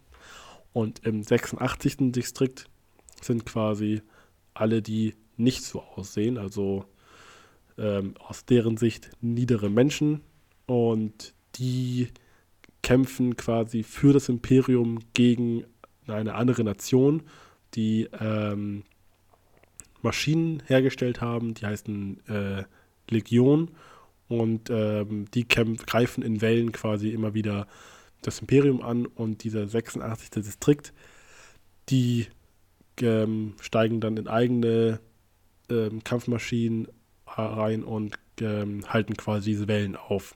Und 0.73 1.05
im 1.05 1.23
86. 1.23 2.11
Distrikt 2.11 2.65
sind 3.22 3.45
quasi 3.45 4.01
alle, 4.53 4.81
die 4.81 5.15
nicht 5.38 5.64
so 5.64 5.81
aussehen, 5.81 6.38
also 6.38 6.85
ähm, 7.77 8.15
aus 8.18 8.45
deren 8.45 8.77
Sicht 8.77 9.11
niedere 9.22 9.69
Menschen 9.69 10.22
und 10.65 11.34
die 11.55 12.09
kämpfen 12.81 13.35
quasi 13.38 13.84
für 13.84 14.14
das 14.14 14.30
Imperium 14.30 14.99
gegen 15.14 15.64
eine 16.07 16.35
andere 16.35 16.64
Nation, 16.64 17.23
die 17.73 18.07
ähm, 18.19 18.84
Maschinen 20.01 20.64
hergestellt 20.65 21.22
haben, 21.22 21.53
die 21.53 21.65
heißen 21.65 22.27
äh, 22.27 22.64
Legion 23.09 23.72
und 24.27 24.69
ähm, 24.69 25.25
die 25.33 25.45
kämpf, 25.45 25.85
greifen 25.85 26.23
in 26.23 26.41
Wellen 26.41 26.71
quasi 26.71 27.09
immer 27.09 27.33
wieder 27.33 27.67
das 28.21 28.39
Imperium 28.39 28.81
an 28.81 29.05
und 29.05 29.43
dieser 29.43 29.67
86. 29.67 30.29
Distrikt, 30.43 30.93
die 31.89 32.27
ähm, 33.01 33.53
steigen 33.61 34.01
dann 34.01 34.17
in 34.17 34.27
eigene 34.27 34.99
ähm, 35.69 36.03
Kampfmaschinen 36.03 36.87
rein 37.25 37.83
und 37.83 38.17
ähm, 38.41 38.81
halten 38.87 39.15
quasi 39.15 39.51
diese 39.51 39.67
Wellen 39.67 39.95
auf. 39.95 40.35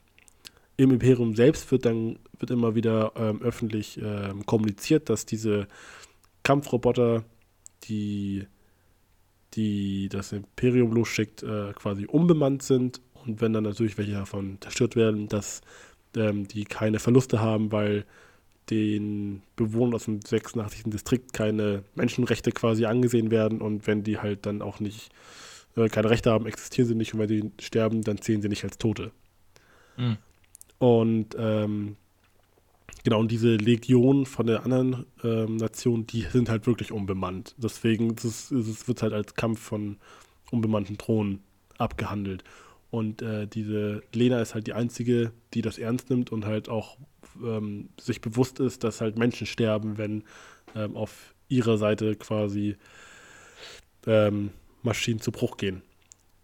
Im 0.76 0.90
Imperium 0.90 1.34
selbst 1.34 1.70
wird 1.70 1.84
dann 1.84 2.18
wird 2.38 2.50
immer 2.50 2.74
wieder 2.74 3.12
ähm, 3.16 3.40
öffentlich 3.40 4.00
ähm, 4.02 4.44
kommuniziert, 4.46 5.08
dass 5.08 5.24
diese 5.26 5.68
Kampfroboter, 6.42 7.24
die, 7.84 8.46
die 9.54 10.08
das 10.08 10.32
Imperium 10.32 10.92
losschickt, 10.92 11.42
äh, 11.44 11.72
quasi 11.74 12.06
unbemannt 12.06 12.62
sind 12.62 13.00
und 13.26 13.40
wenn 13.40 13.52
dann 13.52 13.64
natürlich 13.64 13.98
welche 13.98 14.12
davon 14.12 14.58
zerstört 14.60 14.96
werden, 14.96 15.28
dass 15.28 15.60
ähm, 16.16 16.46
die 16.48 16.64
keine 16.64 16.98
Verluste 16.98 17.40
haben, 17.40 17.72
weil 17.72 18.04
den 18.70 19.42
Bewohnern 19.56 19.94
aus 19.94 20.04
dem 20.04 20.20
86. 20.22 20.84
Distrikt 20.86 21.32
keine 21.32 21.84
Menschenrechte 21.94 22.52
quasi 22.52 22.84
angesehen 22.84 23.30
werden 23.30 23.60
und 23.60 23.86
wenn 23.86 24.02
die 24.02 24.18
halt 24.18 24.46
dann 24.46 24.62
auch 24.62 24.80
nicht 24.80 25.10
äh, 25.76 25.88
keine 25.88 26.10
Rechte 26.10 26.30
haben, 26.30 26.46
existieren 26.46 26.88
sie 26.88 26.94
nicht 26.94 27.14
und 27.14 27.20
wenn 27.20 27.28
sie 27.28 27.50
sterben, 27.60 28.02
dann 28.02 28.18
zählen 28.18 28.42
sie 28.42 28.48
nicht 28.48 28.64
als 28.64 28.78
Tote. 28.78 29.10
Mhm. 29.96 30.16
Und 30.78 31.36
ähm, 31.38 31.96
genau, 33.04 33.20
und 33.20 33.30
diese 33.30 33.56
Legion 33.56 34.26
von 34.26 34.46
der 34.46 34.64
anderen 34.64 35.06
ähm, 35.22 35.56
Nation, 35.56 36.06
die 36.06 36.22
sind 36.22 36.48
halt 36.48 36.66
wirklich 36.66 36.92
unbemannt. 36.92 37.54
Deswegen 37.58 38.14
es, 38.16 38.50
es 38.50 38.88
wird 38.88 39.02
halt 39.02 39.12
als 39.12 39.34
Kampf 39.34 39.60
von 39.60 39.96
unbemannten 40.50 40.98
Thronen 40.98 41.40
abgehandelt. 41.78 42.44
Und 42.92 43.22
äh, 43.22 43.46
diese 43.46 44.02
Lena 44.12 44.42
ist 44.42 44.52
halt 44.52 44.66
die 44.66 44.74
einzige, 44.74 45.32
die 45.54 45.62
das 45.62 45.78
ernst 45.78 46.10
nimmt 46.10 46.30
und 46.30 46.44
halt 46.44 46.68
auch 46.68 46.98
ähm, 47.42 47.88
sich 47.98 48.20
bewusst 48.20 48.60
ist, 48.60 48.84
dass 48.84 49.00
halt 49.00 49.16
Menschen 49.16 49.46
sterben, 49.46 49.96
wenn 49.96 50.24
ähm, 50.74 50.94
auf 50.94 51.34
ihrer 51.48 51.78
Seite 51.78 52.16
quasi 52.16 52.76
ähm, 54.06 54.50
Maschinen 54.82 55.20
zu 55.20 55.32
Bruch 55.32 55.56
gehen. 55.56 55.80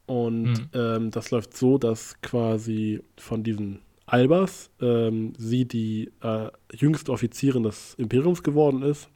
Und 0.06 0.52
mhm. 0.52 0.68
ähm, 0.72 1.10
das 1.10 1.30
läuft 1.30 1.54
so, 1.54 1.76
dass 1.76 2.18
quasi 2.22 3.02
von 3.18 3.44
diesen 3.44 3.80
Albers, 4.06 4.70
ähm, 4.80 5.34
sie 5.36 5.66
die 5.66 6.10
äh, 6.22 6.48
jüngste 6.72 7.12
Offizierin 7.12 7.64
des 7.64 7.92
Imperiums 7.98 8.42
geworden 8.42 8.80
ist. 8.80 9.10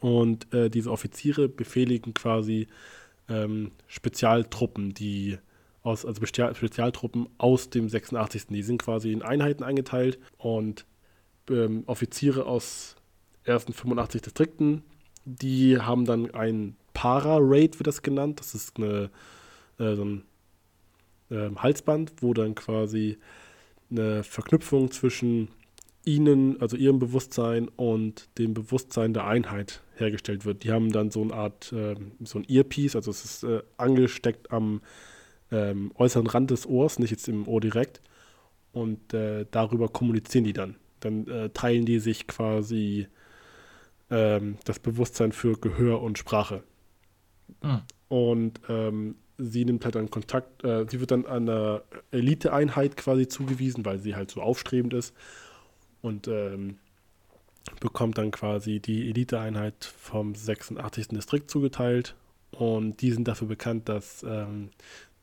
Und 0.00 0.50
äh, 0.54 0.70
diese 0.70 0.90
Offiziere 0.90 1.50
befehligen 1.50 2.14
quasi 2.14 2.66
ähm, 3.28 3.72
Spezialtruppen, 3.88 4.94
die 4.94 5.36
aus, 5.88 6.04
also 6.04 6.24
Spezialtruppen 6.24 7.28
aus 7.38 7.70
dem 7.70 7.88
86. 7.88 8.46
Die 8.48 8.62
sind 8.62 8.82
quasi 8.82 9.12
in 9.12 9.22
Einheiten 9.22 9.64
eingeteilt 9.64 10.18
und 10.36 10.86
ähm, 11.50 11.84
Offiziere 11.86 12.46
aus 12.46 12.96
ersten 13.44 13.72
85 13.72 14.22
Distrikten, 14.22 14.82
die 15.24 15.78
haben 15.78 16.04
dann 16.04 16.32
ein 16.34 16.76
Para-Raid, 16.94 17.78
wird 17.78 17.86
das 17.86 18.02
genannt. 18.02 18.40
Das 18.40 18.54
ist 18.54 18.76
eine, 18.76 19.10
äh, 19.78 19.94
so 19.94 20.04
ein 20.04 20.24
äh, 21.30 21.50
Halsband, 21.56 22.14
wo 22.20 22.34
dann 22.34 22.54
quasi 22.54 23.18
eine 23.90 24.22
Verknüpfung 24.22 24.90
zwischen 24.90 25.48
ihnen, 26.04 26.60
also 26.60 26.76
ihrem 26.76 26.98
Bewusstsein 26.98 27.68
und 27.68 28.28
dem 28.38 28.54
Bewusstsein 28.54 29.12
der 29.12 29.26
Einheit 29.26 29.82
hergestellt 29.96 30.44
wird. 30.44 30.64
Die 30.64 30.72
haben 30.72 30.90
dann 30.90 31.10
so 31.10 31.22
eine 31.22 31.34
Art, 31.34 31.72
äh, 31.72 31.94
so 32.24 32.38
ein 32.38 32.46
Earpiece, 32.48 32.96
also 32.96 33.10
es 33.10 33.24
ist 33.24 33.44
äh, 33.44 33.62
angesteckt 33.76 34.50
am 34.50 34.80
ähm, 35.50 35.92
äußeren 35.94 36.26
Rand 36.26 36.50
des 36.50 36.66
Ohrs, 36.66 36.98
nicht 36.98 37.10
jetzt 37.10 37.28
im 37.28 37.46
Ohr 37.46 37.60
direkt. 37.60 38.00
Und 38.72 39.14
äh, 39.14 39.46
darüber 39.50 39.88
kommunizieren 39.88 40.44
die 40.44 40.52
dann. 40.52 40.76
Dann 41.00 41.26
äh, 41.26 41.50
teilen 41.50 41.86
die 41.86 41.98
sich 41.98 42.26
quasi 42.26 43.08
ähm, 44.10 44.56
das 44.64 44.78
Bewusstsein 44.78 45.32
für 45.32 45.58
Gehör 45.58 46.02
und 46.02 46.18
Sprache. 46.18 46.62
Mhm. 47.62 47.82
Und 48.08 48.60
ähm, 48.68 49.14
sie 49.38 49.64
nimmt 49.64 49.84
halt 49.84 49.94
dann 49.94 50.10
Kontakt, 50.10 50.64
äh, 50.64 50.86
sie 50.88 51.00
wird 51.00 51.10
dann 51.10 51.26
einer 51.26 51.82
Eliteeinheit 52.10 52.96
quasi 52.96 53.28
zugewiesen, 53.28 53.84
weil 53.84 53.98
sie 53.98 54.16
halt 54.16 54.30
so 54.30 54.42
aufstrebend 54.42 54.94
ist. 54.94 55.14
Und 56.00 56.28
ähm, 56.28 56.78
bekommt 57.80 58.18
dann 58.18 58.30
quasi 58.30 58.80
die 58.80 59.08
Eliteeinheit 59.08 59.84
vom 59.84 60.34
86. 60.34 61.08
Distrikt 61.08 61.50
zugeteilt. 61.50 62.14
Und 62.50 63.02
die 63.02 63.12
sind 63.12 63.28
dafür 63.28 63.48
bekannt, 63.48 63.88
dass 63.88 64.22
ähm, 64.22 64.70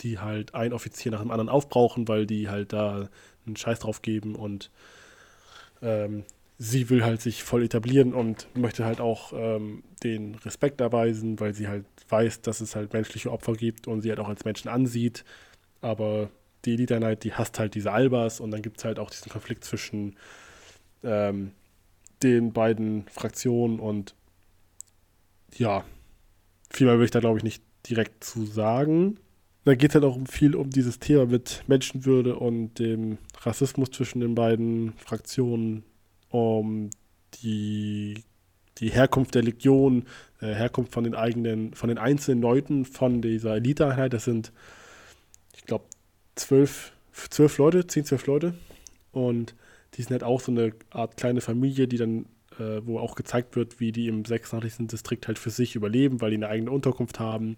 die 0.01 0.19
halt 0.19 0.53
ein 0.53 0.73
Offizier 0.73 1.11
nach 1.11 1.21
dem 1.21 1.31
anderen 1.31 1.49
aufbrauchen, 1.49 2.07
weil 2.07 2.25
die 2.25 2.49
halt 2.49 2.73
da 2.73 3.09
einen 3.45 3.55
Scheiß 3.55 3.79
drauf 3.79 4.01
geben 4.01 4.35
und 4.35 4.71
ähm, 5.81 6.23
sie 6.57 6.89
will 6.89 7.03
halt 7.03 7.21
sich 7.21 7.43
voll 7.43 7.63
etablieren 7.63 8.13
und 8.13 8.47
möchte 8.55 8.85
halt 8.85 9.01
auch 9.01 9.33
ähm, 9.33 9.83
den 10.03 10.35
Respekt 10.35 10.81
erweisen, 10.81 11.39
weil 11.39 11.53
sie 11.53 11.67
halt 11.67 11.85
weiß, 12.09 12.41
dass 12.41 12.61
es 12.61 12.75
halt 12.75 12.93
menschliche 12.93 13.31
Opfer 13.31 13.53
gibt 13.53 13.87
und 13.87 14.01
sie 14.01 14.09
halt 14.09 14.19
auch 14.19 14.29
als 14.29 14.45
Menschen 14.45 14.69
ansieht. 14.69 15.25
Aber 15.81 16.29
die 16.63 16.73
Elite 16.73 16.97
Knight, 16.97 17.23
die 17.23 17.33
hasst 17.33 17.59
halt 17.59 17.75
diese 17.75 17.91
Albas 17.91 18.39
und 18.39 18.51
dann 18.51 18.61
gibt 18.61 18.77
es 18.77 18.85
halt 18.85 18.99
auch 18.99 19.09
diesen 19.09 19.31
Konflikt 19.31 19.63
zwischen 19.63 20.15
ähm, 21.03 21.51
den 22.23 22.53
beiden 22.53 23.07
Fraktionen 23.09 23.79
und 23.79 24.15
ja, 25.57 25.83
viel 26.69 26.87
mehr 26.87 26.97
will 26.97 27.05
ich 27.05 27.11
da 27.11 27.19
glaube 27.19 27.37
ich 27.37 27.43
nicht 27.43 27.63
direkt 27.87 28.23
zu 28.23 28.45
sagen. 28.45 29.19
Da 29.65 29.73
geht 29.73 29.89
es 29.89 29.95
halt 29.95 30.05
auch 30.05 30.19
viel 30.29 30.55
um 30.55 30.69
dieses 30.69 30.99
Thema 30.99 31.25
mit 31.25 31.63
Menschenwürde 31.65 32.35
und 32.35 32.77
dem 32.77 33.17
Rassismus 33.41 33.89
zwischen 33.89 34.19
den 34.19 34.35
beiden 34.35 34.93
Fraktionen, 34.97 35.83
um 36.29 36.91
die, 37.41 38.23
die 38.77 38.89
Herkunft 38.89 39.33
der 39.33 39.41
Legion, 39.41 40.05
äh, 40.39 40.53
Herkunft 40.53 40.93
von 40.93 41.03
den 41.03 41.15
eigenen, 41.15 41.73
von 41.73 41.89
den 41.89 41.97
einzelnen 41.97 42.43
Leuten 42.43 42.85
von 42.85 43.23
dieser 43.23 43.55
Eliteeinheit. 43.55 44.13
Das 44.13 44.25
sind, 44.25 44.51
ich 45.55 45.63
glaube, 45.63 45.85
zwölf, 46.35 46.91
zwölf 47.11 47.57
Leute, 47.57 47.87
zehn, 47.87 48.05
zwölf 48.05 48.27
Leute. 48.27 48.53
Und 49.13 49.55
die 49.95 50.03
sind 50.03 50.11
halt 50.11 50.23
auch 50.23 50.41
so 50.41 50.51
eine 50.51 50.73
Art 50.91 51.17
kleine 51.17 51.41
Familie, 51.41 51.87
die 51.87 51.97
dann, 51.97 52.27
äh, 52.59 52.81
wo 52.83 52.99
auch 52.99 53.15
gezeigt 53.15 53.55
wird, 53.55 53.79
wie 53.79 53.91
die 53.91 54.09
im 54.09 54.25
86. 54.25 54.85
Distrikt 54.85 55.27
halt 55.27 55.39
für 55.39 55.49
sich 55.49 55.75
überleben, 55.75 56.21
weil 56.21 56.29
die 56.29 56.37
eine 56.37 56.49
eigene 56.49 56.69
Unterkunft 56.69 57.19
haben 57.19 57.57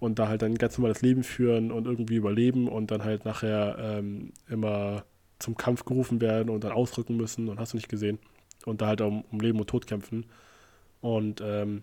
und 0.00 0.18
da 0.18 0.28
halt 0.28 0.42
ein 0.42 0.56
ganz 0.56 0.76
normales 0.78 1.02
Leben 1.02 1.22
führen 1.22 1.70
und 1.70 1.86
irgendwie 1.86 2.16
überleben 2.16 2.68
und 2.68 2.90
dann 2.90 3.04
halt 3.04 3.24
nachher 3.24 3.76
ähm, 3.78 4.32
immer 4.48 5.04
zum 5.38 5.56
Kampf 5.56 5.84
gerufen 5.84 6.20
werden 6.20 6.48
und 6.50 6.64
dann 6.64 6.72
ausrücken 6.72 7.16
müssen 7.16 7.48
und 7.48 7.60
hast 7.60 7.74
du 7.74 7.76
nicht 7.76 7.88
gesehen. 7.88 8.18
Und 8.64 8.80
da 8.80 8.88
halt 8.88 9.02
um, 9.02 9.24
um 9.30 9.40
Leben 9.40 9.60
und 9.60 9.68
Tod 9.68 9.86
kämpfen. 9.86 10.26
Und 11.00 11.42
ähm, 11.44 11.82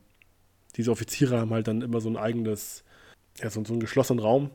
diese 0.75 0.91
Offiziere 0.91 1.39
haben 1.39 1.51
halt 1.51 1.67
dann 1.67 1.81
immer 1.81 2.01
so 2.01 2.09
ein 2.09 2.17
eigenes, 2.17 2.83
ja, 3.41 3.49
so, 3.49 3.63
so 3.63 3.73
einen 3.73 3.79
geschlossenen 3.79 4.19
Raum, 4.19 4.49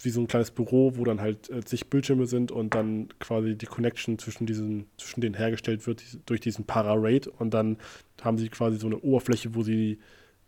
wie 0.00 0.10
so 0.10 0.20
ein 0.20 0.28
kleines 0.28 0.50
Büro, 0.50 0.96
wo 0.96 1.04
dann 1.04 1.20
halt 1.20 1.48
äh, 1.50 1.64
zig 1.64 1.88
Bildschirme 1.88 2.26
sind 2.26 2.52
und 2.52 2.74
dann 2.74 3.08
quasi 3.18 3.56
die 3.56 3.66
Connection 3.66 4.18
zwischen 4.18 4.46
diesen, 4.46 4.86
zwischen 4.96 5.20
denen 5.20 5.34
hergestellt 5.34 5.86
wird 5.86 6.02
durch 6.26 6.40
diesen 6.40 6.66
Para-Raid 6.66 7.28
und 7.28 7.54
dann 7.54 7.78
haben 8.20 8.36
sie 8.36 8.48
quasi 8.48 8.78
so 8.78 8.86
eine 8.86 8.98
Oberfläche, 8.98 9.54
wo 9.54 9.62
sie 9.62 9.98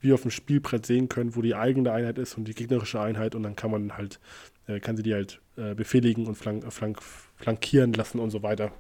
wie 0.01 0.13
auf 0.13 0.23
dem 0.23 0.31
Spielbrett 0.31 0.87
sehen 0.87 1.09
können, 1.09 1.35
wo 1.35 1.43
die 1.43 1.55
eigene 1.55 1.93
Einheit 1.93 2.19
ist 2.19 2.37
und 2.37 2.47
die 2.47 2.55
gegnerische 2.55 3.01
Einheit 3.01 3.35
und 3.35 3.43
dann 3.43 3.57
kann 3.57 3.71
man 3.71 3.97
halt, 3.97 4.21
äh, 4.67 4.81
kann 4.81 4.97
sie 4.97 5.03
die 5.03 5.15
halt 5.15 5.41
äh, 5.57 5.75
befehligen 5.75 6.27
und 6.27 6.37
flank, 6.37 6.71
flank, 6.73 7.03
flankieren 7.03 7.93
lassen 7.93 8.21
und 8.21 8.31
so 8.31 8.43
weiter. 8.43 8.73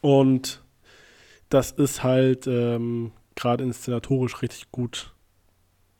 Und 0.00 0.62
das 1.48 1.70
ist 1.70 2.02
halt 2.02 2.46
ähm, 2.46 3.12
gerade 3.34 3.64
inszenatorisch 3.64 4.42
richtig 4.42 4.70
gut, 4.72 5.14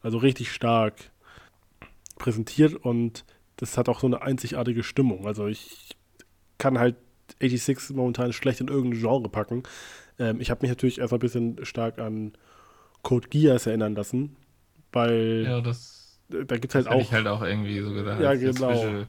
also 0.01 0.19
richtig 0.19 0.53
stark 0.53 1.11
präsentiert 2.17 2.75
und 2.75 3.25
das 3.57 3.79
hat 3.79 3.89
auch 3.89 4.01
so 4.01 4.07
eine 4.07 4.23
einzigartige 4.23 4.83
Stimmung. 4.83 5.27
Also 5.27 5.47
ich 5.47 5.97
kann 6.59 6.79
halt 6.79 6.97
86 7.41 7.97
momentan 7.97 8.33
schlecht 8.33 8.61
in 8.61 8.69
irgendein 8.69 9.01
Genre 9.01 9.29
packen. 9.29 9.63
Ähm, 10.19 10.41
ich 10.41 10.51
habe 10.51 10.63
mich 10.63 10.71
natürlich 10.71 10.99
erstmal 10.99 11.19
ein 11.19 11.21
bisschen 11.21 11.65
stark 11.65 11.99
an 11.99 12.33
Code 13.03 13.29
Geass 13.29 13.67
erinnern 13.67 13.95
lassen, 13.95 14.37
weil 14.93 15.45
ja, 15.47 15.61
das, 15.61 16.21
da 16.29 16.57
gibt 16.57 16.69
es 16.69 16.75
halt 16.75 16.89
auch. 16.89 17.01
ich 17.01 17.13
halt 17.13 17.27
auch 17.27 17.43
irgendwie 17.43 17.81
so 17.81 17.93
gedacht, 17.93 18.21
ja, 18.21 18.35
genau. 18.35 19.07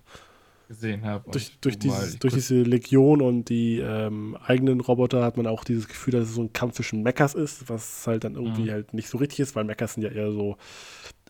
gesehen 0.68 1.06
habe. 1.06 1.30
Durch, 1.32 1.58
durch, 1.60 1.78
dieses, 1.78 2.20
durch 2.20 2.34
diese 2.34 2.62
Legion 2.62 3.22
und 3.22 3.50
die 3.50 3.80
ähm, 3.80 4.38
eigenen 4.46 4.82
Roboter 4.82 5.24
hat 5.24 5.38
man 5.38 5.48
auch 5.48 5.64
dieses 5.64 5.88
Gefühl, 5.88 6.14
dass 6.14 6.30
es 6.30 6.36
so 6.36 6.42
ein 6.42 6.54
Kampf 6.54 6.76
zwischen 6.76 7.04
Mechas 7.04 7.34
ist, 7.36 7.70
was 7.70 8.08
halt 8.08 8.24
dann 8.24 8.36
irgendwie 8.36 8.64
mhm. 8.64 8.72
halt 8.72 8.94
nicht 8.94 9.10
so 9.10 9.18
richtig 9.18 9.40
ist, 9.42 9.56
weil 9.56 9.64
Mechas 9.64 9.94
sind 9.94 10.04
ja 10.04 10.10
eher 10.10 10.32
so 10.32 10.58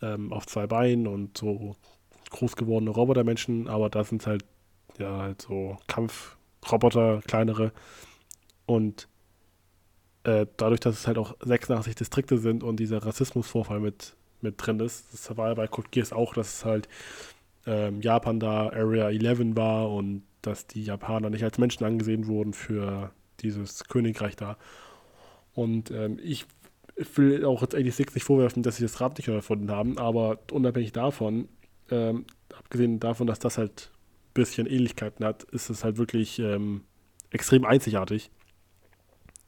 ähm, 0.02 0.31
auf 0.31 0.45
zwei 0.45 0.68
Beinen 0.68 1.07
und 1.07 1.38
so 1.38 1.76
groß 2.30 2.56
gewordene 2.56 2.91
Robotermenschen, 2.91 3.68
aber 3.68 3.90
da 3.90 4.03
sind 4.03 4.26
halt 4.26 4.45
ja 4.98 5.18
halt 5.18 5.41
so 5.41 5.77
Kampfroboter, 5.88 7.22
kleinere 7.27 7.72
und 8.65 9.07
äh, 10.24 10.45
dadurch, 10.58 10.80
dass 10.80 11.00
es 11.00 11.08
halt 11.08 11.18
auch 11.18 11.36
86 11.41 11.95
Distrikte 11.95 12.38
sind 12.38 12.64
und 12.64 12.78
dieser 12.78 13.06
Rassismusvorfall 13.06 13.80
mit, 13.80 14.16
mit 14.41 14.56
drin 14.58 14.80
ist, 14.80 15.14
das 15.14 15.36
war 15.38 15.54
bei 15.56 15.68
Code 15.68 15.90
Geass 15.91 16.14
auch, 16.14 16.34
dass 16.34 16.58
es 16.58 16.66
halt 16.66 16.88
ähm, 17.66 18.02
Japan 18.02 18.40
da 18.40 18.70
Area 18.70 19.10
11 19.10 19.56
war 19.56 19.91
und 19.91 20.24
dass 20.41 20.68
die 20.68 20.84
Japaner 20.84 21.30
nicht 21.30 21.44
als 21.44 21.58
Menschen 21.58 21.86
angesehen 21.86 22.28
wurden 22.28 22.54
für 22.54 23.12
dieses 23.40 23.86
Königreich 23.86 24.36
da. 24.36 24.58
Und 25.54 25.91
ähm, 25.91 26.20
ich 26.22 26.45
will 27.16 27.45
auch 27.45 27.62
jetzt 27.62 27.74
86 27.74 28.16
nicht 28.16 28.24
vorwerfen, 28.24 28.64
dass 28.64 28.78
sie 28.78 28.84
das 28.84 29.02
Rad 29.02 29.18
nicht 29.18 29.28
erfunden 29.28 29.72
haben, 29.72 29.98
aber 29.98 30.40
unabhängig 30.52 30.91
davon, 30.91 31.48
ähm, 31.90 32.26
abgesehen 32.58 33.00
davon, 33.00 33.28
dass 33.28 33.40
das 33.40 33.58
halt 33.58 33.91
ein 33.94 34.34
bisschen 34.34 34.68
Ähnlichkeiten 34.68 35.26
hat, 35.26 35.44
ist 35.44 35.70
es 35.70 35.84
halt 35.84 35.98
wirklich 35.98 36.40
ähm, 36.40 36.82
extrem 37.32 37.66
einzigartig. 37.66 38.30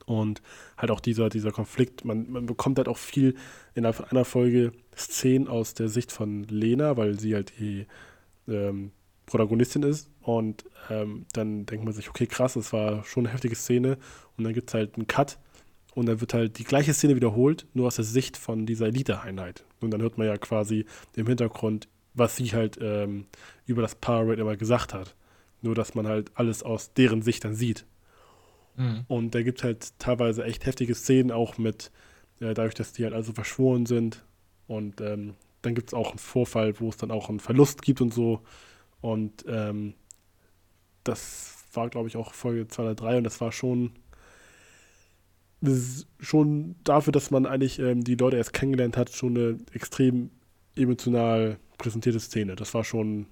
Und 0.06 0.40
halt 0.76 0.90
auch 0.90 1.00
dieser, 1.00 1.28
dieser 1.28 1.50
Konflikt, 1.50 2.04
man, 2.04 2.30
man 2.30 2.46
bekommt 2.46 2.78
halt 2.78 2.88
auch 2.88 2.96
viel 2.96 3.34
von 3.74 4.06
einer 4.08 4.24
Folge 4.24 4.72
Szenen 4.96 5.48
aus 5.48 5.74
der 5.74 5.88
Sicht 5.88 6.12
von 6.12 6.44
Lena, 6.44 6.96
weil 6.96 7.18
sie 7.18 7.34
halt 7.34 7.52
die 7.58 7.86
ähm, 8.48 8.92
Protagonistin 9.26 9.82
ist. 9.82 10.08
Und 10.22 10.64
ähm, 10.88 11.26
dann 11.32 11.66
denkt 11.66 11.84
man 11.84 11.92
sich, 11.92 12.08
okay, 12.08 12.26
krass, 12.26 12.54
das 12.54 12.72
war 12.72 13.04
schon 13.04 13.26
eine 13.26 13.32
heftige 13.32 13.56
Szene. 13.56 13.98
Und 14.36 14.44
dann 14.44 14.54
gibt 14.54 14.70
es 14.70 14.74
halt 14.74 14.94
einen 14.94 15.08
Cut 15.08 15.38
und 15.96 16.06
dann 16.06 16.20
wird 16.20 16.34
halt 16.34 16.58
die 16.58 16.64
gleiche 16.64 16.94
Szene 16.94 17.16
wiederholt, 17.16 17.66
nur 17.74 17.86
aus 17.86 17.96
der 17.96 18.04
Sicht 18.04 18.36
von 18.36 18.66
dieser 18.66 18.86
Elite-Einheit. 18.86 19.64
Und 19.80 19.90
dann 19.90 20.02
hört 20.02 20.18
man 20.18 20.26
ja 20.26 20.36
quasi 20.36 20.84
im 21.16 21.26
Hintergrund, 21.26 21.88
was 22.14 22.36
sie 22.36 22.52
halt 22.52 22.78
ähm, 22.80 23.26
über 23.66 23.82
das 23.82 23.94
Power 23.94 24.28
Rate 24.28 24.40
immer 24.40 24.56
gesagt 24.56 24.94
hat. 24.94 25.16
Nur, 25.62 25.74
dass 25.74 25.94
man 25.94 26.06
halt 26.06 26.30
alles 26.34 26.62
aus 26.62 26.92
deren 26.92 27.22
Sicht 27.22 27.44
dann 27.44 27.54
sieht. 27.54 27.86
Mhm. 28.76 29.04
Und 29.08 29.34
da 29.34 29.42
gibt 29.42 29.58
es 29.58 29.64
halt 29.64 29.98
teilweise 29.98 30.44
echt 30.44 30.66
heftige 30.66 30.94
Szenen, 30.94 31.32
auch 31.32 31.58
mit, 31.58 31.90
äh, 32.40 32.54
dadurch, 32.54 32.74
dass 32.74 32.92
die 32.92 33.04
halt 33.04 33.14
also 33.14 33.32
verschworen 33.32 33.86
sind. 33.86 34.24
Und 34.66 35.00
ähm, 35.00 35.34
dann 35.62 35.74
gibt 35.74 35.90
es 35.90 35.94
auch 35.94 36.10
einen 36.10 36.18
Vorfall, 36.18 36.78
wo 36.80 36.88
es 36.88 36.96
dann 36.96 37.10
auch 37.10 37.28
einen 37.28 37.40
Verlust 37.40 37.82
gibt 37.82 38.00
und 38.00 38.12
so. 38.12 38.42
Und 39.00 39.44
ähm, 39.48 39.94
das 41.04 41.64
war, 41.72 41.88
glaube 41.88 42.08
ich, 42.08 42.16
auch 42.16 42.32
Folge 42.34 42.68
2 42.68 42.82
oder 42.82 42.94
3 42.94 43.18
und 43.18 43.24
das 43.24 43.40
war 43.40 43.52
schon, 43.52 43.92
schon 46.18 46.76
dafür, 46.84 47.12
dass 47.12 47.30
man 47.30 47.46
eigentlich 47.46 47.78
ähm, 47.78 48.02
die 48.02 48.14
Leute 48.14 48.36
erst 48.36 48.52
kennengelernt 48.52 48.96
hat, 48.96 49.10
schon 49.10 49.36
eine 49.36 49.58
extrem 49.72 50.30
emotional 50.74 51.58
präsentierte 51.78 52.20
Szene. 52.20 52.56
Das 52.56 52.74
war 52.74 52.84
schon 52.84 53.26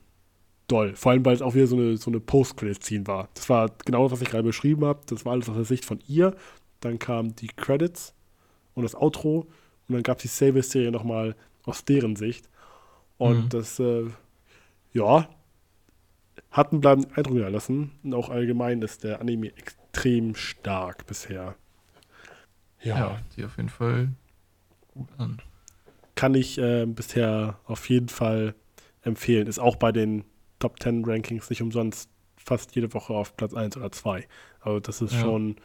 doll. 0.69 0.95
Vor 0.95 1.13
allem, 1.13 1.25
weil 1.25 1.35
es 1.35 1.43
auch 1.43 1.55
wieder 1.55 1.67
so 1.67 1.77
eine, 1.77 1.97
so 1.97 2.11
eine 2.11 2.21
Post-Credit-Scene 2.21 3.07
war. 3.07 3.29
Das 3.35 3.49
war 3.49 3.71
genau 3.85 4.05
das, 4.05 4.13
was 4.13 4.23
ich 4.23 4.31
gerade 4.31 4.45
beschrieben 4.45 4.85
habe. 4.85 5.01
Das 5.07 5.25
war 5.25 5.33
alles 5.33 5.49
aus 5.49 5.57
der 5.57 5.65
Sicht 5.65 5.85
von 5.85 6.01
ihr. 6.07 6.35
Dann 6.81 6.99
kamen 6.99 7.35
die 7.37 7.49
Credits 7.49 8.15
und 8.75 8.83
das 8.83 8.95
Outro. 8.95 9.47
Und 9.89 9.95
dann 9.95 10.03
gab 10.03 10.19
es 10.19 10.23
die 10.23 10.29
Save-Serie 10.29 10.91
nochmal 10.91 11.37
aus 11.65 11.85
deren 11.85 12.17
Sicht. 12.17 12.49
Und 13.19 13.45
mhm. 13.45 13.49
das, 13.51 13.79
äh, 13.79 14.07
ja, 14.93 15.29
hat 16.51 16.73
einen 16.73 16.81
bleibenden 16.81 17.13
Eindruck 17.15 17.35
hinterlassen. 17.35 17.93
Und 18.03 18.15
auch 18.15 18.31
allgemein 18.31 18.81
ist 18.83 19.05
der 19.05 19.21
Anime 19.21 19.49
extrem 19.57 20.35
stark 20.35 21.07
bisher. 21.07 21.57
Ja, 22.83 22.99
ja 22.99 23.19
die 23.37 23.45
auf 23.45 23.57
jeden 23.57 23.69
Fall 23.69 24.09
gut 24.95 25.09
an. 25.19 25.39
Kann 26.15 26.35
ich 26.35 26.59
äh, 26.59 26.87
bisher 26.87 27.59
auf 27.67 27.89
jeden 27.89 28.09
Fall 28.09 28.55
empfehlen. 29.03 29.47
Ist 29.47 29.59
auch 29.59 29.77
bei 29.77 29.91
den 29.91 30.25
Top 30.65 30.83
10 30.83 31.05
Rankings 31.05 31.51
nicht 31.51 31.61
umsonst 31.61 32.09
fast 32.39 32.75
jede 32.75 32.95
Woche 32.95 33.13
auf 33.13 33.37
Platz 33.37 33.53
1 33.53 33.77
oder 33.77 33.93
2. 33.93 34.27
Also 34.61 34.81
das 34.81 35.03
ist 35.03 35.13
ja. 35.13 35.21
schon, 35.21 35.57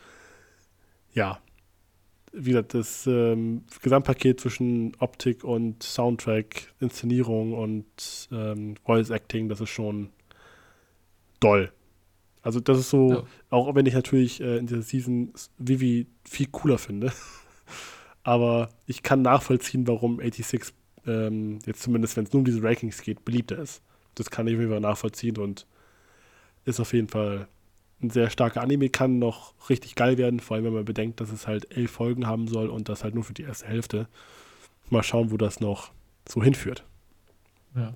ja, 1.13 1.39
wie 2.33 2.49
gesagt, 2.49 2.73
das 2.73 3.07
ähm, 3.07 3.63
Gesamtpaket 3.81 4.41
zwischen 4.41 4.91
Optik 4.99 5.45
und 5.45 5.81
Soundtrack, 5.83 6.73
Inszenierung 6.81 7.53
und 7.53 7.85
ähm, 8.33 8.75
Voice 8.83 9.09
Acting, 9.09 9.47
das 9.47 9.61
ist 9.61 9.69
schon 9.69 10.09
doll. 11.39 11.71
Also 12.41 12.59
das 12.59 12.79
ist 12.79 12.89
so, 12.89 13.13
ja. 13.13 13.23
auch 13.51 13.73
wenn 13.75 13.85
ich 13.85 13.93
natürlich 13.93 14.41
äh, 14.41 14.57
in 14.57 14.67
dieser 14.67 14.81
Season 14.81 15.31
Vivi 15.57 16.07
viel 16.25 16.47
cooler 16.47 16.77
finde, 16.77 17.13
aber 18.23 18.67
ich 18.85 19.01
kann 19.01 19.21
nachvollziehen, 19.21 19.87
warum 19.87 20.17
86 20.17 20.73
ähm, 21.07 21.59
jetzt 21.65 21.83
zumindest, 21.83 22.17
wenn 22.17 22.25
es 22.25 22.33
nur 22.33 22.39
um 22.39 22.45
diese 22.45 22.61
Rankings 22.61 23.01
geht, 23.01 23.23
beliebter 23.23 23.59
ist. 23.59 23.81
Das 24.15 24.29
kann 24.29 24.47
ich 24.47 24.55
auf 24.55 24.59
jeden 24.59 24.71
Fall 24.71 24.81
nachvollziehen 24.81 25.37
und 25.37 25.65
ist 26.65 26.79
auf 26.79 26.93
jeden 26.93 27.07
Fall 27.07 27.47
ein 28.01 28.09
sehr 28.09 28.29
starker 28.29 28.61
Anime, 28.61 28.89
kann 28.89 29.19
noch 29.19 29.53
richtig 29.69 29.95
geil 29.95 30.17
werden, 30.17 30.39
vor 30.39 30.55
allem 30.55 30.65
wenn 30.65 30.73
man 30.73 30.85
bedenkt, 30.85 31.19
dass 31.19 31.31
es 31.31 31.47
halt 31.47 31.75
elf 31.75 31.91
Folgen 31.91 32.27
haben 32.27 32.47
soll 32.47 32.69
und 32.69 32.89
das 32.89 33.03
halt 33.03 33.13
nur 33.13 33.23
für 33.23 33.33
die 33.33 33.43
erste 33.43 33.67
Hälfte. 33.67 34.07
Mal 34.89 35.03
schauen, 35.03 35.31
wo 35.31 35.37
das 35.37 35.59
noch 35.59 35.91
so 36.27 36.41
hinführt. 36.43 36.85
Ja. 37.75 37.93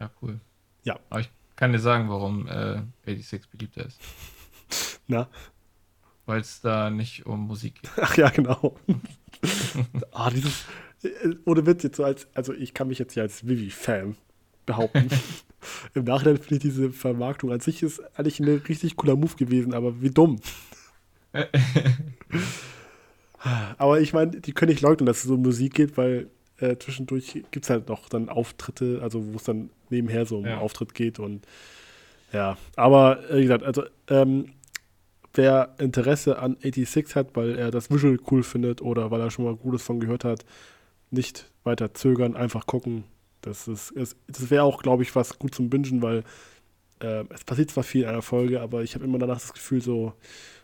Ja, 0.00 0.10
cool. 0.20 0.40
Ja. 0.82 0.98
Aber 1.10 1.20
ich 1.20 1.30
kann 1.56 1.72
dir 1.72 1.78
sagen, 1.78 2.08
warum 2.08 2.48
äh, 2.48 2.82
86 3.06 3.48
beliebter 3.50 3.86
ist. 3.86 4.00
Na? 5.06 5.28
Weil 6.26 6.40
es 6.40 6.60
da 6.60 6.90
nicht 6.90 7.26
um 7.26 7.46
Musik 7.46 7.82
geht. 7.82 7.90
Ach 8.00 8.16
ja, 8.16 8.30
genau. 8.30 8.76
ah, 10.12 10.30
dieses, 10.30 10.64
ohne 11.44 11.66
Witz 11.66 11.82
jetzt 11.82 11.96
so 11.96 12.04
als, 12.04 12.28
also 12.34 12.52
ich 12.52 12.74
kann 12.74 12.88
mich 12.88 12.98
jetzt 12.98 13.14
hier 13.14 13.22
als 13.22 13.46
Vivi-Fan 13.46 14.16
behaupten. 14.66 15.08
Im 15.94 16.04
Nachhinein 16.04 16.38
finde 16.38 16.54
ich 16.56 16.60
diese 16.60 16.90
Vermarktung 16.90 17.52
an 17.52 17.60
sich 17.60 17.82
ist 17.82 18.00
eigentlich 18.16 18.40
ein 18.40 18.48
richtig 18.48 18.96
cooler 18.96 19.16
Move 19.16 19.36
gewesen, 19.36 19.74
aber 19.74 20.02
wie 20.02 20.10
dumm. 20.10 20.40
aber 23.78 24.00
ich 24.00 24.12
meine, 24.12 24.40
die 24.40 24.52
können 24.52 24.70
nicht 24.70 24.82
leugnen, 24.82 25.06
dass 25.06 25.18
es 25.18 25.24
so 25.24 25.34
um 25.34 25.42
Musik 25.42 25.74
geht, 25.74 25.96
weil 25.96 26.28
äh, 26.58 26.76
zwischendurch 26.78 27.44
gibt 27.50 27.64
es 27.64 27.70
halt 27.70 27.88
noch 27.88 28.08
dann 28.08 28.28
Auftritte, 28.28 29.00
also 29.02 29.32
wo 29.32 29.36
es 29.36 29.44
dann 29.44 29.70
nebenher 29.90 30.26
so 30.26 30.38
um 30.38 30.46
ja. 30.46 30.58
Auftritt 30.58 30.94
geht 30.94 31.18
und 31.18 31.46
ja, 32.32 32.56
aber 32.76 33.30
äh, 33.30 33.38
wie 33.38 33.42
gesagt, 33.42 33.62
also 33.62 33.84
ähm, 34.08 34.52
wer 35.34 35.74
Interesse 35.78 36.38
an 36.38 36.56
86 36.60 37.14
hat, 37.14 37.34
weil 37.34 37.58
er 37.58 37.70
das 37.70 37.90
Visual 37.90 38.18
cool 38.30 38.42
findet 38.42 38.80
oder 38.82 39.10
weil 39.10 39.20
er 39.20 39.30
schon 39.30 39.44
mal 39.44 39.54
Gutes 39.54 39.82
von 39.82 40.00
gehört 40.00 40.24
hat, 40.24 40.44
nicht 41.12 41.50
weiter 41.64 41.94
zögern, 41.94 42.36
einfach 42.36 42.66
gucken. 42.66 43.04
Das, 43.40 43.68
ist, 43.68 43.94
das 43.94 44.50
wäre 44.50 44.62
auch, 44.62 44.82
glaube 44.82 45.02
ich, 45.02 45.14
was 45.16 45.38
gut 45.38 45.54
zum 45.54 45.68
Bingen, 45.68 46.00
weil 46.00 46.24
äh, 47.00 47.24
es 47.30 47.44
passiert 47.44 47.70
zwar 47.70 47.84
viel 47.84 48.02
in 48.02 48.08
einer 48.08 48.22
Folge, 48.22 48.60
aber 48.60 48.82
ich 48.82 48.94
habe 48.94 49.04
immer 49.04 49.18
danach 49.18 49.40
das 49.40 49.52
Gefühl 49.52 49.82
so, 49.82 50.14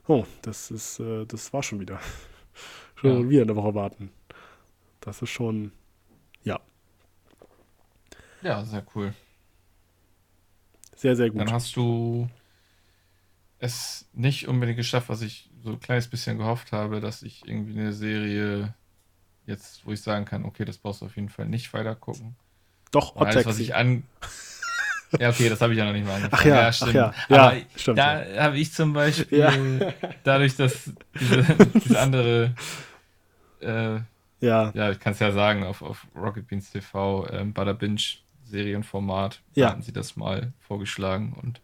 oh, 0.06 0.24
das 0.42 0.70
ist, 0.70 1.00
äh, 1.00 1.26
das 1.26 1.52
war 1.52 1.62
schon 1.62 1.80
wieder. 1.80 2.00
schon 2.96 3.24
ja. 3.24 3.28
wieder 3.28 3.42
eine 3.42 3.56
Woche 3.56 3.74
warten. 3.74 4.10
Das 5.00 5.22
ist 5.22 5.30
schon, 5.30 5.72
ja. 6.44 6.60
Ja, 8.42 8.64
sehr 8.64 8.84
cool. 8.94 9.14
Sehr, 10.94 11.16
sehr 11.16 11.30
gut. 11.30 11.40
Dann 11.40 11.52
hast 11.52 11.76
du 11.76 12.28
es 13.58 14.08
nicht 14.12 14.48
unbedingt 14.48 14.78
geschafft, 14.78 15.08
was 15.08 15.22
ich 15.22 15.50
so 15.62 15.70
ein 15.70 15.80
kleines 15.80 16.08
bisschen 16.08 16.38
gehofft 16.38 16.72
habe, 16.72 17.00
dass 17.00 17.22
ich 17.22 17.46
irgendwie 17.46 17.78
eine 17.78 17.92
Serie 17.92 18.74
jetzt, 19.48 19.84
wo 19.84 19.92
ich 19.92 20.00
sagen 20.00 20.24
kann, 20.24 20.44
okay, 20.44 20.64
das 20.64 20.78
brauchst 20.78 21.00
du 21.00 21.06
auf 21.06 21.16
jeden 21.16 21.28
Fall 21.28 21.46
nicht 21.46 21.72
weiter 21.72 21.94
gucken. 21.94 22.36
Doch, 22.92 23.16
Hot 23.16 23.28
alles, 23.28 23.46
was 23.46 23.58
ich 23.58 23.74
an. 23.74 24.04
Ja, 25.18 25.30
okay, 25.30 25.48
das 25.48 25.62
habe 25.62 25.72
ich 25.72 25.78
ja 25.78 25.86
noch 25.86 25.94
nicht 25.94 26.04
mal 26.04 26.16
angefangen. 26.16 26.38
Ach 26.38 26.44
ja, 26.44 26.60
ja 26.64 26.70
stimmt. 26.70 26.90
Ach 26.90 27.30
ja. 27.30 27.38
Aber 27.46 27.56
ja, 27.56 27.62
stimmt, 27.76 27.98
da 27.98 28.26
ja. 28.26 28.42
habe 28.42 28.58
ich 28.58 28.74
zum 28.74 28.92
Beispiel, 28.92 29.38
ja. 29.38 29.52
dadurch, 30.22 30.54
dass 30.56 30.90
diese, 31.18 31.46
diese 31.82 31.98
andere, 31.98 32.54
äh, 33.60 34.00
ja. 34.40 34.70
ja, 34.74 34.90
ich 34.90 35.00
kann 35.00 35.14
es 35.14 35.18
ja 35.18 35.32
sagen, 35.32 35.64
auf, 35.64 35.80
auf 35.80 36.06
Rocket 36.14 36.46
Beans 36.46 36.70
TV, 36.70 37.26
ähm, 37.30 37.54
Butter 37.54 37.72
Binge 37.72 38.02
Serienformat, 38.44 39.40
ja. 39.54 39.70
hatten 39.70 39.80
sie 39.80 39.94
das 39.94 40.16
mal 40.16 40.52
vorgeschlagen 40.58 41.32
und 41.40 41.62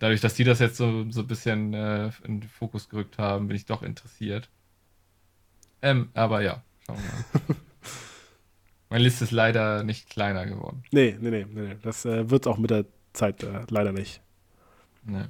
dadurch, 0.00 0.20
dass 0.20 0.34
die 0.34 0.42
das 0.42 0.58
jetzt 0.58 0.76
so, 0.76 1.08
so 1.12 1.20
ein 1.20 1.28
bisschen 1.28 1.74
äh, 1.74 2.10
in 2.24 2.40
den 2.40 2.48
Fokus 2.48 2.88
gerückt 2.88 3.18
haben, 3.18 3.46
bin 3.46 3.56
ich 3.56 3.66
doch 3.66 3.84
interessiert. 3.84 4.48
Ähm, 5.80 6.08
aber 6.14 6.40
ja, 6.42 6.64
schauen 6.86 6.98
wir 6.98 7.40
mal. 7.54 7.60
Meine 8.90 9.04
Liste 9.04 9.24
ist 9.24 9.30
leider 9.30 9.82
nicht 9.82 10.08
kleiner 10.10 10.46
geworden. 10.46 10.84
Nee, 10.92 11.16
nee, 11.20 11.30
nee, 11.30 11.46
nee. 11.50 11.76
Das 11.82 12.04
äh, 12.04 12.30
wird 12.30 12.46
auch 12.46 12.58
mit 12.58 12.70
der 12.70 12.84
Zeit 13.12 13.42
äh, 13.42 13.64
leider 13.68 13.92
nicht. 13.92 14.20
Nee. 15.04 15.24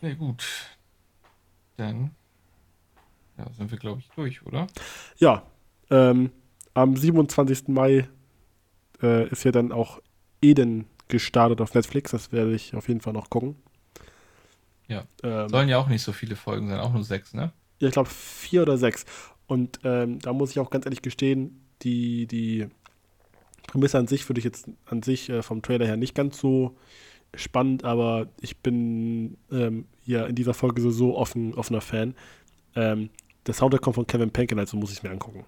Nee, 0.00 0.14
gut. 0.14 0.44
Dann 1.76 2.12
ja, 3.38 3.46
sind 3.52 3.70
wir, 3.70 3.78
glaube 3.78 4.00
ich, 4.00 4.08
durch, 4.10 4.44
oder? 4.46 4.66
Ja. 5.18 5.42
Ähm, 5.90 6.30
am 6.74 6.96
27. 6.96 7.68
Mai 7.68 8.08
äh, 9.02 9.28
ist 9.28 9.44
ja 9.44 9.52
dann 9.52 9.72
auch 9.72 10.00
Eden 10.40 10.86
gestartet 11.08 11.60
auf 11.60 11.74
Netflix. 11.74 12.10
Das 12.10 12.32
werde 12.32 12.54
ich 12.54 12.74
auf 12.74 12.88
jeden 12.88 13.00
Fall 13.00 13.12
noch 13.12 13.30
gucken. 13.30 13.56
Ja. 14.88 15.04
Ähm, 15.22 15.48
Sollen 15.48 15.68
ja 15.68 15.78
auch 15.78 15.88
nicht 15.88 16.02
so 16.02 16.12
viele 16.12 16.36
Folgen 16.36 16.68
sein, 16.68 16.78
auch 16.80 16.92
nur 16.92 17.04
sechs, 17.04 17.34
ne? 17.34 17.52
Ja, 17.78 17.88
ich 17.88 17.92
glaube 17.92 18.08
vier 18.08 18.62
oder 18.62 18.78
sechs. 18.78 19.04
Und 19.46 19.80
ähm, 19.84 20.18
da 20.18 20.32
muss 20.32 20.50
ich 20.50 20.58
auch 20.58 20.70
ganz 20.70 20.86
ehrlich 20.86 21.02
gestehen, 21.02 21.60
die, 21.82 22.26
die 22.26 22.66
Prämisse 23.66 23.98
an 23.98 24.06
sich 24.06 24.28
würde 24.28 24.38
ich 24.38 24.44
jetzt 24.44 24.68
an 24.86 25.02
sich 25.02 25.28
äh, 25.28 25.42
vom 25.42 25.62
Trailer 25.62 25.86
her 25.86 25.96
nicht 25.96 26.14
ganz 26.14 26.38
so 26.38 26.76
spannend, 27.34 27.84
aber 27.84 28.28
ich 28.40 28.58
bin 28.58 29.36
ähm, 29.50 29.86
ja 30.04 30.26
in 30.26 30.34
dieser 30.34 30.54
Folge 30.54 30.80
so, 30.80 30.90
so 30.90 31.16
offen, 31.16 31.54
offener 31.54 31.80
Fan. 31.80 32.14
Ähm, 32.74 33.10
der 33.46 33.54
Soundtrack 33.54 33.82
kommt 33.82 33.96
von 33.96 34.06
Kevin 34.06 34.30
Penkin, 34.30 34.58
also 34.58 34.76
muss 34.76 34.90
ich 34.90 34.98
es 34.98 35.02
mir 35.02 35.10
angucken. 35.10 35.44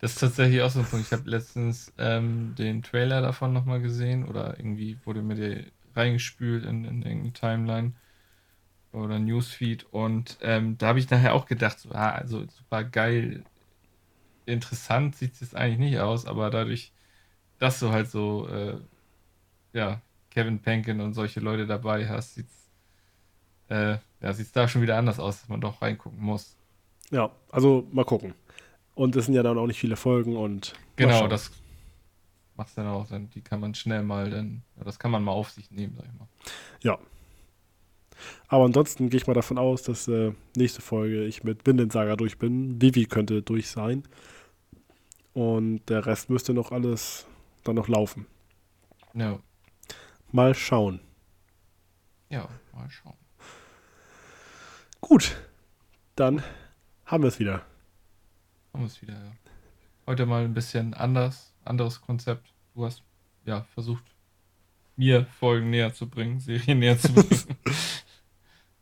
Das 0.00 0.12
ist 0.12 0.18
tatsächlich 0.18 0.60
auch 0.60 0.70
so 0.70 0.80
ein 0.80 0.84
Punkt. 0.84 1.06
Ich 1.06 1.12
habe 1.12 1.28
letztens 1.28 1.92
ähm, 1.98 2.54
den 2.58 2.82
Trailer 2.82 3.22
davon 3.22 3.52
nochmal 3.52 3.80
gesehen 3.80 4.26
oder 4.26 4.58
irgendwie 4.58 4.98
wurde 5.04 5.22
mir 5.22 5.34
der 5.34 5.64
reingespült 5.96 6.64
in, 6.64 6.84
in 6.84 7.02
irgendeine 7.02 7.32
Timeline 7.32 7.92
oder 8.94 9.18
Newsfeed 9.18 9.86
und 9.90 10.38
ähm, 10.40 10.78
da 10.78 10.88
habe 10.88 10.98
ich 10.98 11.10
nachher 11.10 11.34
auch 11.34 11.46
gedacht, 11.46 11.78
so, 11.78 11.90
ah, 11.90 12.10
also 12.10 12.46
super 12.46 12.84
geil, 12.84 13.44
interessant 14.46 15.16
sieht 15.16 15.34
es 15.34 15.40
jetzt 15.40 15.56
eigentlich 15.56 15.78
nicht 15.78 15.98
aus, 15.98 16.26
aber 16.26 16.50
dadurch, 16.50 16.92
dass 17.58 17.80
du 17.80 17.90
halt 17.90 18.08
so, 18.08 18.48
äh, 18.48 18.78
ja, 19.72 20.00
Kevin 20.30 20.60
Penkin 20.60 21.00
und 21.00 21.14
solche 21.14 21.40
Leute 21.40 21.66
dabei 21.66 22.08
hast, 22.08 22.34
sieht 22.34 22.46
es 22.48 22.64
äh, 23.68 23.98
ja, 24.20 24.32
da 24.52 24.68
schon 24.68 24.82
wieder 24.82 24.96
anders 24.96 25.18
aus, 25.18 25.40
dass 25.40 25.48
man 25.48 25.60
doch 25.60 25.80
reingucken 25.82 26.20
muss. 26.20 26.56
Ja, 27.10 27.30
also 27.50 27.86
mal 27.92 28.04
gucken. 28.04 28.34
Und 28.94 29.16
es 29.16 29.26
sind 29.26 29.34
ja 29.34 29.42
dann 29.42 29.58
auch 29.58 29.66
nicht 29.66 29.78
viele 29.78 29.96
Folgen 29.96 30.36
und. 30.36 30.74
Genau, 30.96 31.26
das 31.26 31.50
macht 32.56 32.76
dann 32.78 32.86
auch, 32.86 33.08
dann, 33.08 33.30
die 33.30 33.40
kann 33.40 33.60
man 33.60 33.74
schnell 33.74 34.02
mal, 34.02 34.30
dann, 34.30 34.62
das 34.76 34.98
kann 34.98 35.10
man 35.10 35.24
mal 35.24 35.32
auf 35.32 35.50
sich 35.50 35.70
nehmen, 35.70 35.94
sag 35.96 36.06
ich 36.06 36.18
mal. 36.18 36.28
Ja, 36.82 36.98
aber 38.48 38.64
ansonsten 38.64 39.10
gehe 39.10 39.18
ich 39.18 39.26
mal 39.26 39.34
davon 39.34 39.58
aus, 39.58 39.82
dass 39.82 40.08
äh, 40.08 40.32
nächste 40.56 40.82
Folge 40.82 41.24
ich 41.24 41.44
mit 41.44 41.66
Windensaga 41.66 42.16
durch 42.16 42.38
bin. 42.38 42.80
Vivi 42.80 43.06
könnte 43.06 43.42
durch 43.42 43.68
sein. 43.68 44.04
Und 45.32 45.88
der 45.88 46.06
Rest 46.06 46.30
müsste 46.30 46.54
noch 46.54 46.70
alles 46.70 47.26
dann 47.64 47.74
noch 47.76 47.88
laufen. 47.88 48.26
Ja. 49.14 49.38
Mal 50.30 50.54
schauen. 50.54 51.00
Ja, 52.28 52.48
mal 52.72 52.88
schauen. 52.90 53.16
Gut. 55.00 55.36
Dann 56.16 56.42
haben 57.06 57.24
wir 57.24 57.28
es 57.28 57.38
wieder. 57.40 57.64
Haben 58.72 58.82
wir 58.82 58.86
es 58.86 59.02
wieder, 59.02 59.14
ja. 59.14 59.32
Heute 60.06 60.26
mal 60.26 60.44
ein 60.44 60.54
bisschen 60.54 60.94
anders, 60.94 61.52
anderes 61.64 62.00
Konzept. 62.00 62.52
Du 62.74 62.84
hast 62.84 63.02
ja 63.44 63.62
versucht, 63.74 64.04
mir 64.96 65.26
Folgen 65.26 65.70
näher 65.70 65.92
zu 65.92 66.08
bringen, 66.08 66.40
Serien 66.40 66.78
näher 66.78 66.98
zu 66.98 67.12
bringen. 67.12 67.56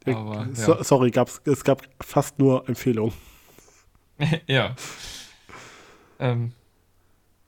Aber, 0.07 0.47
ja. 0.47 0.55
so, 0.55 0.83
sorry, 0.83 1.11
gab's, 1.11 1.41
es 1.45 1.65
gab 1.65 1.83
fast 2.01 2.39
nur 2.39 2.69
Empfehlungen. 2.69 3.15
ja. 4.47 4.75
Ähm, 6.19 6.53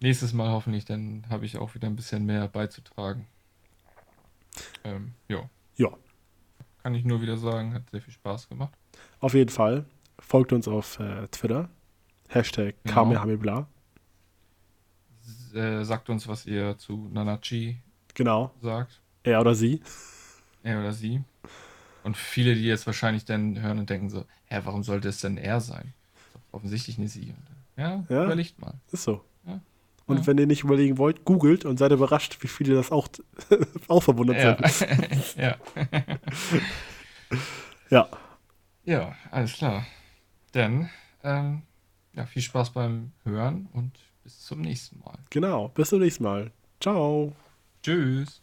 nächstes 0.01 0.33
Mal 0.33 0.51
hoffentlich, 0.51 0.85
dann 0.85 1.25
habe 1.29 1.47
ich 1.47 1.57
auch 1.59 1.75
wieder 1.75 1.89
ein 1.89 1.97
bisschen 1.97 2.25
mehr 2.27 2.49
beizutragen. 2.49 3.27
Ähm, 4.85 5.15
ja. 5.29 5.49
Ja. 5.77 5.89
Kann 6.83 6.95
ich 6.95 7.05
nur 7.05 7.23
wieder 7.23 7.37
sagen, 7.37 7.75
hat 7.75 7.91
sehr 7.91 8.01
viel 8.03 8.13
Spaß 8.13 8.49
gemacht. 8.49 8.73
Auf 9.21 9.35
jeden 9.35 9.51
Fall. 9.51 9.87
Folgt 10.19 10.53
uns 10.53 10.69
auf 10.69 10.99
äh, 11.01 11.27
Twitter. 11.29 11.69
Hashtag 12.29 12.75
Genau. 12.85 12.95
Kamehameha. 12.95 13.67
S 15.27 15.55
äh, 15.55 15.85
sagt 15.85 16.11
uns, 16.11 16.29
was 16.29 16.47
ihr 16.47 16.77
zu 16.79 17.09
Nanachi 17.13 17.81
Genau. 18.15 18.53
sagt. 18.61 19.01
Er 19.23 19.41
oder 19.41 19.55
sie. 19.55 19.81
Er 20.63 20.79
oder 20.81 20.93
sie. 20.93 21.23
Und 22.05 22.17
viele, 22.17 22.55
die 22.55 22.63
jetzt 22.65 22.87
wahrscheinlich 22.87 23.25
dann 23.25 23.61
hören 23.61 23.79
und 23.81 23.91
denken 23.91 24.11
so, 24.11 24.25
hä, 24.47 24.61
warum 24.65 24.85
sollte 24.85 25.09
es 25.09 25.21
denn 25.21 25.37
er 25.39 25.61
sein? 25.61 25.93
Offensichtlich 26.53 26.99
eine 26.99 27.09
sie. 27.09 27.35
Ja, 27.77 28.05
Ja. 28.09 28.25
überlegt 28.25 28.61
mal. 28.61 28.75
Ist 28.93 29.03
so. 29.05 29.25
Ja. 29.47 29.61
Und 30.07 30.19
Ja. 30.19 30.27
wenn 30.29 30.39
ihr 30.39 30.47
nicht 30.47 30.63
überlegen 30.63 30.99
wollt, 30.99 31.25
googelt 31.25 31.65
und 31.65 31.79
seid 31.79 31.91
überrascht, 31.93 32.37
wie 32.43 32.47
viele 32.49 32.75
das 32.75 32.93
auch, 32.93 33.09
auch 33.89 34.03
verwundert 34.03 34.37
Ja. 34.37 34.69
sind. 34.69 35.35
ja. 35.37 35.57
Ja. 37.91 38.09
ja, 38.85 39.15
alles 39.31 39.55
klar. 39.55 39.87
Dann, 40.53 40.91
ähm, 41.23 41.63
ja, 42.15 42.27
viel 42.27 42.43
Spaß 42.43 42.71
beim 42.71 43.13
Hören 43.25 43.69
und 43.73 43.93
bis 44.23 44.41
zum 44.41 44.61
nächsten 44.61 45.01
Mal. 45.01 45.19
Genau. 45.31 45.69
Bis 45.69 45.89
zum 45.91 46.01
nächsten 46.01 46.25
Mal. 46.25 46.51
Ciao. 46.81 47.33
Tschüss. 47.83 48.41